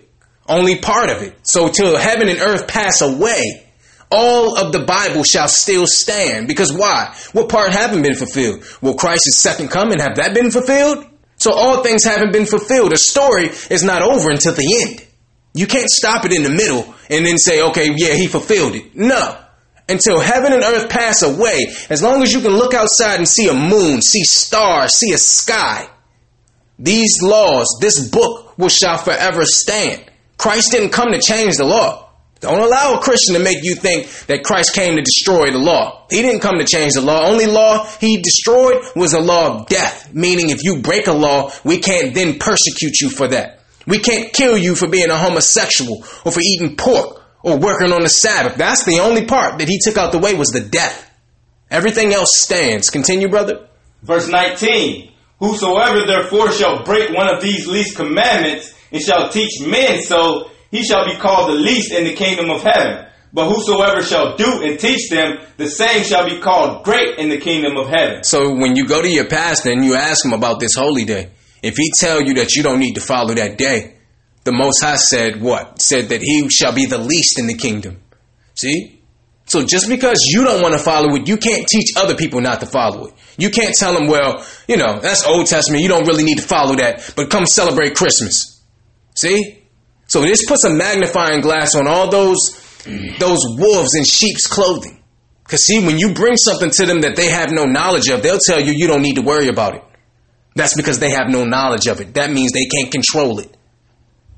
Only 0.47 0.79
part 0.79 1.09
of 1.09 1.21
it. 1.21 1.35
So 1.43 1.69
till 1.69 1.97
heaven 1.97 2.27
and 2.29 2.39
earth 2.39 2.67
pass 2.67 3.01
away, 3.01 3.65
all 4.11 4.57
of 4.57 4.71
the 4.71 4.81
Bible 4.81 5.23
shall 5.23 5.47
still 5.47 5.87
stand. 5.87 6.47
Because 6.47 6.71
why? 6.73 7.15
What 7.31 7.49
part 7.49 7.71
haven't 7.71 8.03
been 8.03 8.15
fulfilled? 8.15 8.63
Will 8.81 8.95
Christ's 8.95 9.37
second 9.37 9.69
coming 9.69 9.99
have 9.99 10.17
that 10.17 10.33
been 10.33 10.51
fulfilled? 10.51 11.05
So 11.37 11.51
all 11.53 11.83
things 11.83 12.03
haven't 12.03 12.31
been 12.31 12.45
fulfilled. 12.45 12.91
The 12.91 12.97
story 12.97 13.47
is 13.69 13.83
not 13.83 14.01
over 14.01 14.29
until 14.29 14.53
the 14.53 14.85
end. 14.85 15.05
You 15.53 15.67
can't 15.67 15.89
stop 15.89 16.25
it 16.25 16.31
in 16.31 16.43
the 16.43 16.49
middle 16.49 16.93
and 17.09 17.25
then 17.25 17.37
say, 17.37 17.61
okay, 17.61 17.89
yeah, 17.95 18.13
he 18.13 18.27
fulfilled 18.27 18.75
it. 18.75 18.95
No. 18.95 19.42
Until 19.89 20.19
heaven 20.19 20.53
and 20.53 20.63
earth 20.63 20.89
pass 20.89 21.23
away, 21.23 21.67
as 21.89 22.01
long 22.01 22.23
as 22.23 22.33
you 22.33 22.41
can 22.41 22.53
look 22.53 22.73
outside 22.73 23.17
and 23.17 23.27
see 23.27 23.49
a 23.49 23.53
moon, 23.53 24.01
see 24.01 24.23
stars, 24.23 24.97
see 24.97 25.11
a 25.11 25.17
sky, 25.17 25.89
these 26.79 27.21
laws, 27.21 27.77
this 27.81 28.09
book 28.09 28.57
will 28.57 28.69
shall 28.69 28.97
forever 28.97 29.45
stand. 29.45 30.03
Christ 30.37 30.71
didn't 30.71 30.91
come 30.91 31.11
to 31.11 31.19
change 31.19 31.57
the 31.57 31.65
law. 31.65 32.09
Don't 32.39 32.59
allow 32.59 32.95
a 32.95 33.01
Christian 33.01 33.35
to 33.35 33.41
make 33.41 33.63
you 33.63 33.75
think 33.75 34.07
that 34.27 34.43
Christ 34.43 34.73
came 34.73 34.97
to 34.97 35.01
destroy 35.01 35.51
the 35.51 35.59
law. 35.59 36.05
He 36.09 36.21
didn't 36.21 36.41
come 36.41 36.57
to 36.57 36.65
change 36.65 36.91
the 36.93 37.01
law. 37.01 37.25
Only 37.25 37.45
law 37.45 37.87
he 38.01 38.21
destroyed 38.21 38.83
was 38.97 39.11
the 39.11 39.21
law 39.21 39.61
of 39.61 39.67
death, 39.67 40.13
meaning 40.13 40.49
if 40.49 40.61
you 40.61 40.81
break 40.81 41.07
a 41.07 41.13
law, 41.13 41.51
we 41.63 41.77
can't 41.77 42.13
then 42.13 42.39
persecute 42.39 42.99
you 42.99 43.09
for 43.09 43.29
that. 43.29 43.61
We 43.87 43.99
can't 43.99 44.33
kill 44.33 44.57
you 44.57 44.75
for 44.75 44.89
being 44.89 45.09
a 45.09 45.17
homosexual 45.17 46.03
or 46.25 46.31
for 46.33 46.41
eating 46.41 46.75
pork 46.75 47.22
or 47.43 47.57
working 47.57 47.91
on 47.91 48.01
the 48.01 48.09
Sabbath. 48.09 48.55
That's 48.55 48.85
the 48.85 48.99
only 48.99 49.25
part 49.25 49.59
that 49.59 49.67
he 49.67 49.79
took 49.83 49.97
out 49.97 50.11
the 50.11 50.19
way 50.19 50.33
was 50.33 50.49
the 50.49 50.61
death. 50.61 51.11
Everything 51.69 52.13
else 52.13 52.29
stands. 52.33 52.89
Continue, 52.89 53.29
brother. 53.29 53.67
Verse 54.01 54.27
19 54.27 55.11
Whosoever 55.39 56.05
therefore 56.05 56.51
shall 56.51 56.83
break 56.83 57.13
one 57.13 57.27
of 57.27 57.41
these 57.41 57.67
least 57.67 57.97
commandments 57.97 58.73
and 58.91 59.01
shall 59.01 59.29
teach 59.29 59.59
men 59.59 60.01
so, 60.01 60.49
he 60.71 60.83
shall 60.83 61.05
be 61.05 61.17
called 61.17 61.49
the 61.49 61.55
least 61.55 61.91
in 61.91 62.05
the 62.05 62.13
kingdom 62.13 62.49
of 62.49 62.63
heaven. 62.63 63.05
But 63.33 63.49
whosoever 63.49 64.03
shall 64.03 64.37
do 64.37 64.63
and 64.63 64.79
teach 64.79 65.09
them, 65.09 65.39
the 65.57 65.67
same 65.67 66.03
shall 66.03 66.29
be 66.29 66.39
called 66.39 66.85
great 66.85 67.17
in 67.17 67.29
the 67.29 67.39
kingdom 67.39 67.77
of 67.77 67.89
heaven. 67.89 68.23
So 68.23 68.55
when 68.55 68.75
you 68.75 68.87
go 68.87 69.01
to 69.01 69.09
your 69.09 69.27
pastor 69.27 69.71
and 69.71 69.83
you 69.83 69.95
ask 69.95 70.23
him 70.23 70.33
about 70.33 70.59
this 70.59 70.75
holy 70.75 71.03
day, 71.03 71.31
if 71.63 71.75
he 71.75 71.91
tell 71.99 72.21
you 72.21 72.35
that 72.35 72.53
you 72.55 72.61
don't 72.61 72.79
need 72.79 72.93
to 72.93 73.01
follow 73.01 73.33
that 73.33 73.57
day, 73.57 73.95
the 74.43 74.51
Most 74.51 74.83
High 74.83 74.95
said 74.95 75.41
what? 75.41 75.81
Said 75.81 76.09
that 76.09 76.21
he 76.21 76.49
shall 76.49 76.73
be 76.73 76.85
the 76.85 76.97
least 76.97 77.39
in 77.39 77.47
the 77.47 77.55
kingdom. 77.55 78.01
See? 78.55 78.99
So 79.45 79.65
just 79.65 79.89
because 79.89 80.17
you 80.31 80.43
don't 80.43 80.61
want 80.61 80.73
to 80.73 80.79
follow 80.79 81.15
it, 81.15 81.27
you 81.27 81.37
can't 81.37 81.67
teach 81.67 81.91
other 81.97 82.15
people 82.15 82.41
not 82.41 82.61
to 82.61 82.65
follow 82.65 83.07
it. 83.07 83.13
You 83.37 83.49
can't 83.49 83.75
tell 83.75 83.93
them, 83.93 84.07
well, 84.07 84.45
you 84.67 84.77
know, 84.77 84.99
that's 84.99 85.25
Old 85.25 85.47
Testament. 85.47 85.81
You 85.83 85.89
don't 85.89 86.07
really 86.07 86.23
need 86.23 86.37
to 86.37 86.43
follow 86.43 86.75
that, 86.75 87.13
but 87.15 87.29
come 87.29 87.45
celebrate 87.45 87.95
Christmas. 87.95 88.61
See? 89.15 89.63
So 90.07 90.21
this 90.21 90.45
puts 90.45 90.63
a 90.63 90.69
magnifying 90.69 91.41
glass 91.41 91.75
on 91.75 91.87
all 91.87 92.09
those 92.09 92.59
those 93.17 93.39
wolves 93.57 93.95
in 93.95 94.03
sheep's 94.03 94.45
clothing. 94.45 95.01
Cause 95.45 95.65
see, 95.65 95.85
when 95.85 95.97
you 95.97 96.13
bring 96.13 96.35
something 96.35 96.69
to 96.71 96.85
them 96.85 97.01
that 97.01 97.15
they 97.15 97.27
have 97.27 97.51
no 97.51 97.63
knowledge 97.63 98.09
of, 98.09 98.21
they'll 98.21 98.39
tell 98.45 98.59
you 98.59 98.73
you 98.73 98.87
don't 98.87 99.01
need 99.01 99.15
to 99.15 99.21
worry 99.21 99.47
about 99.47 99.75
it. 99.75 99.83
That's 100.55 100.75
because 100.75 100.99
they 100.99 101.11
have 101.11 101.29
no 101.29 101.45
knowledge 101.45 101.87
of 101.87 102.01
it. 102.01 102.13
That 102.13 102.31
means 102.31 102.51
they 102.51 102.65
can't 102.65 102.91
control 102.91 103.39
it. 103.39 103.55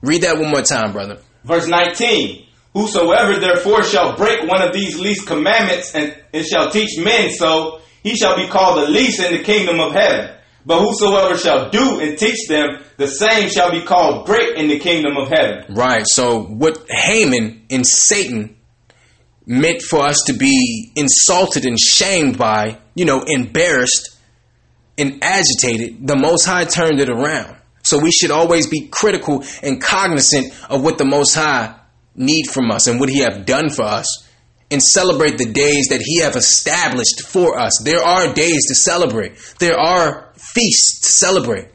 Read 0.06 0.22
that 0.22 0.38
one 0.38 0.52
more 0.52 0.62
time, 0.62 0.92
brother. 0.92 1.20
Verse 1.44 1.68
19 1.68 2.46
Whosoever 2.74 3.40
therefore 3.40 3.84
shall 3.84 4.18
break 4.18 4.48
one 4.50 4.62
of 4.62 4.74
these 4.74 5.00
least 5.00 5.26
commandments 5.26 5.96
and, 5.96 6.14
and 6.34 6.46
shall 6.46 6.70
teach 6.70 6.98
men 7.00 7.32
so, 7.32 7.80
he 8.04 8.18
shall 8.18 8.36
be 8.36 8.48
called 8.48 8.84
the 8.84 8.92
least 8.92 9.22
in 9.22 9.32
the 9.32 9.44
kingdom 9.44 9.80
of 9.80 9.94
heaven. 9.94 10.36
But 10.66 10.82
whosoever 10.82 11.38
shall 11.38 11.70
do 11.70 12.02
and 12.02 12.18
teach 12.18 12.48
them, 12.50 12.84
the 12.98 13.08
same 13.08 13.50
shall 13.50 13.72
be 13.72 13.82
called 13.82 14.26
great 14.26 14.58
in 14.58 14.68
the 14.68 14.78
kingdom 14.78 15.16
of 15.16 15.30
heaven. 15.30 15.64
Right. 15.70 16.04
So 16.06 16.42
what 16.42 16.86
Haman 16.90 17.66
and 17.70 17.88
Satan 17.88 18.58
meant 19.46 19.82
for 19.82 20.02
us 20.02 20.24
to 20.28 20.34
be 20.34 20.92
insulted 20.96 21.66
and 21.66 21.80
shamed 21.80 22.38
by, 22.38 22.80
you 22.94 23.06
know, 23.06 23.24
embarrassed 23.26 24.18
and 24.98 25.24
agitated, 25.24 26.06
the 26.06 26.18
Most 26.18 26.46
High 26.46 26.66
turned 26.66 27.00
it 27.00 27.10
around. 27.10 27.56
So 27.86 28.00
we 28.00 28.12
should 28.12 28.32
always 28.32 28.66
be 28.66 28.88
critical 28.88 29.44
and 29.62 29.80
cognizant 29.80 30.52
of 30.72 30.84
what 30.84 30.98
the 30.98 31.06
Most 31.06 31.36
High 31.36 31.76
need 32.16 32.46
from 32.50 32.72
us 32.72 32.88
and 32.88 33.00
what 33.00 33.10
He 33.10 33.20
have 33.20 33.46
done 33.46 33.70
for 33.70 33.84
us, 33.84 34.28
and 34.72 34.82
celebrate 34.82 35.38
the 35.38 35.46
days 35.46 35.90
that 35.90 36.02
He 36.02 36.22
have 36.22 36.36
established 36.36 37.22
for 37.28 37.60
us. 37.60 37.80
There 37.84 38.02
are 38.02 38.34
days 38.34 38.66
to 38.70 38.76
celebrate. 38.76 39.38
There 39.60 39.80
are 39.80 40.34
feasts 40.36 41.02
to 41.02 41.26
celebrate, 41.26 41.68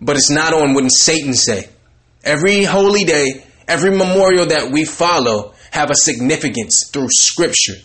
but 0.00 0.14
it's 0.14 0.30
not 0.30 0.54
on 0.54 0.74
when 0.74 0.88
Satan 0.88 1.34
say. 1.34 1.68
Every 2.22 2.62
holy 2.62 3.02
day, 3.02 3.44
every 3.66 3.90
memorial 3.90 4.46
that 4.46 4.70
we 4.70 4.84
follow 4.84 5.54
have 5.72 5.90
a 5.90 5.96
significance 5.96 6.90
through 6.92 7.08
Scripture. 7.10 7.82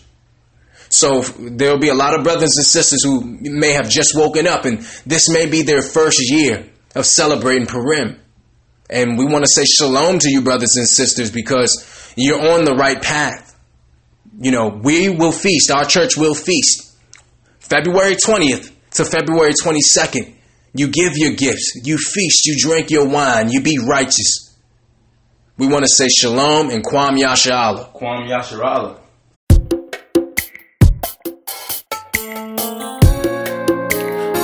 So 0.88 1.22
there'll 1.22 1.80
be 1.80 1.88
a 1.88 1.94
lot 1.94 2.16
of 2.16 2.22
brothers 2.22 2.52
and 2.56 2.64
sisters 2.64 3.02
who 3.02 3.38
may 3.40 3.72
have 3.72 3.90
just 3.90 4.14
woken 4.14 4.46
up, 4.46 4.66
and 4.66 4.78
this 5.04 5.28
may 5.28 5.46
be 5.46 5.62
their 5.62 5.82
first 5.82 6.20
year 6.30 6.70
of 6.98 7.06
celebrating 7.06 7.66
Purim. 7.66 8.20
And 8.90 9.18
we 9.18 9.24
want 9.24 9.44
to 9.44 9.50
say 9.50 9.64
shalom 9.64 10.18
to 10.20 10.30
you, 10.30 10.42
brothers 10.42 10.74
and 10.76 10.88
sisters, 10.88 11.30
because 11.30 12.12
you're 12.16 12.40
on 12.40 12.64
the 12.64 12.74
right 12.74 13.00
path. 13.00 13.56
You 14.40 14.50
know, 14.50 14.68
we 14.68 15.08
will 15.08 15.32
feast, 15.32 15.70
our 15.70 15.84
church 15.84 16.16
will 16.16 16.34
feast. 16.34 16.96
February 17.60 18.14
20th 18.14 18.72
to 18.92 19.04
February 19.04 19.52
22nd, 19.52 20.34
you 20.74 20.88
give 20.88 21.12
your 21.16 21.32
gifts, 21.32 21.80
you 21.84 21.98
feast, 21.98 22.46
you 22.46 22.56
drink 22.56 22.90
your 22.90 23.06
wine, 23.08 23.50
you 23.50 23.60
be 23.62 23.78
righteous. 23.78 24.56
We 25.58 25.66
want 25.66 25.84
to 25.84 25.88
say 25.88 26.08
shalom 26.08 26.70
and 26.70 26.84
Kwam 26.84 27.18
Yashala. 27.20 27.92
Kwam 27.92 28.28
Yasharala. 28.28 29.00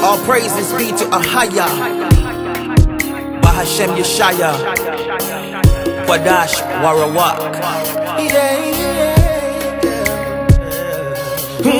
All 0.02 0.18
praises 0.24 0.72
be 0.72 0.89
to 0.98 1.05
Ahaya, 1.06 2.23
Bahashem 3.55 3.94
Yeshaya, 3.94 4.51
Wadash 6.09 6.55
Warawak. 6.82 7.39
Yeah, 8.18 8.59
yeah. 8.81 9.14
Oh, 11.64 11.70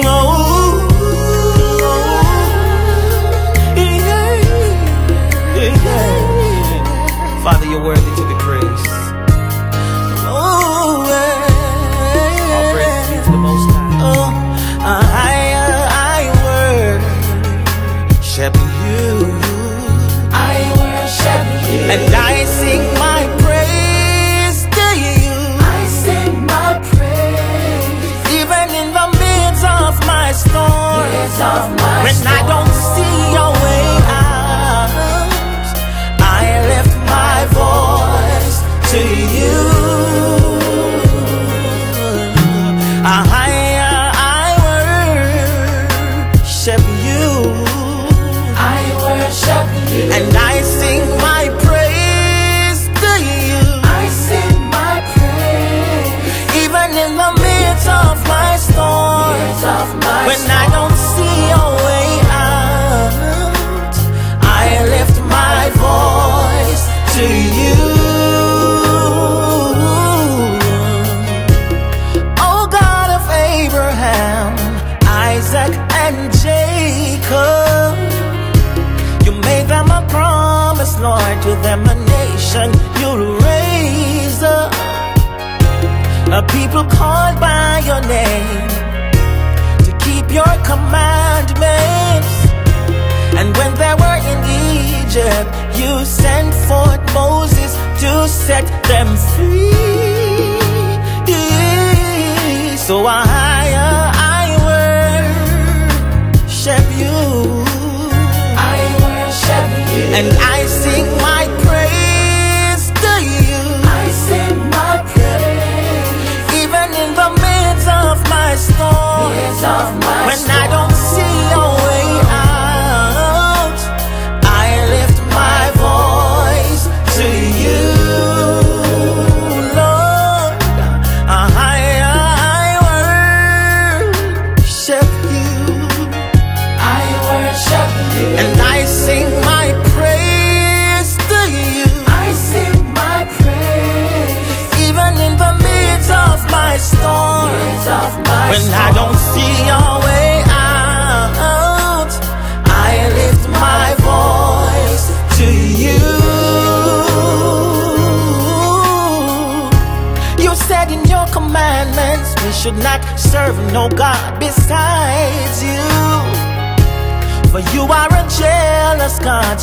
yeah, 3.77 4.39
yeah. 5.57 7.43
Father, 7.43 7.67
you're 7.67 7.83
worthy 7.83 8.14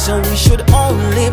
so 0.02 0.20
we 0.32 0.36
should 0.36 0.68
only 0.72 1.31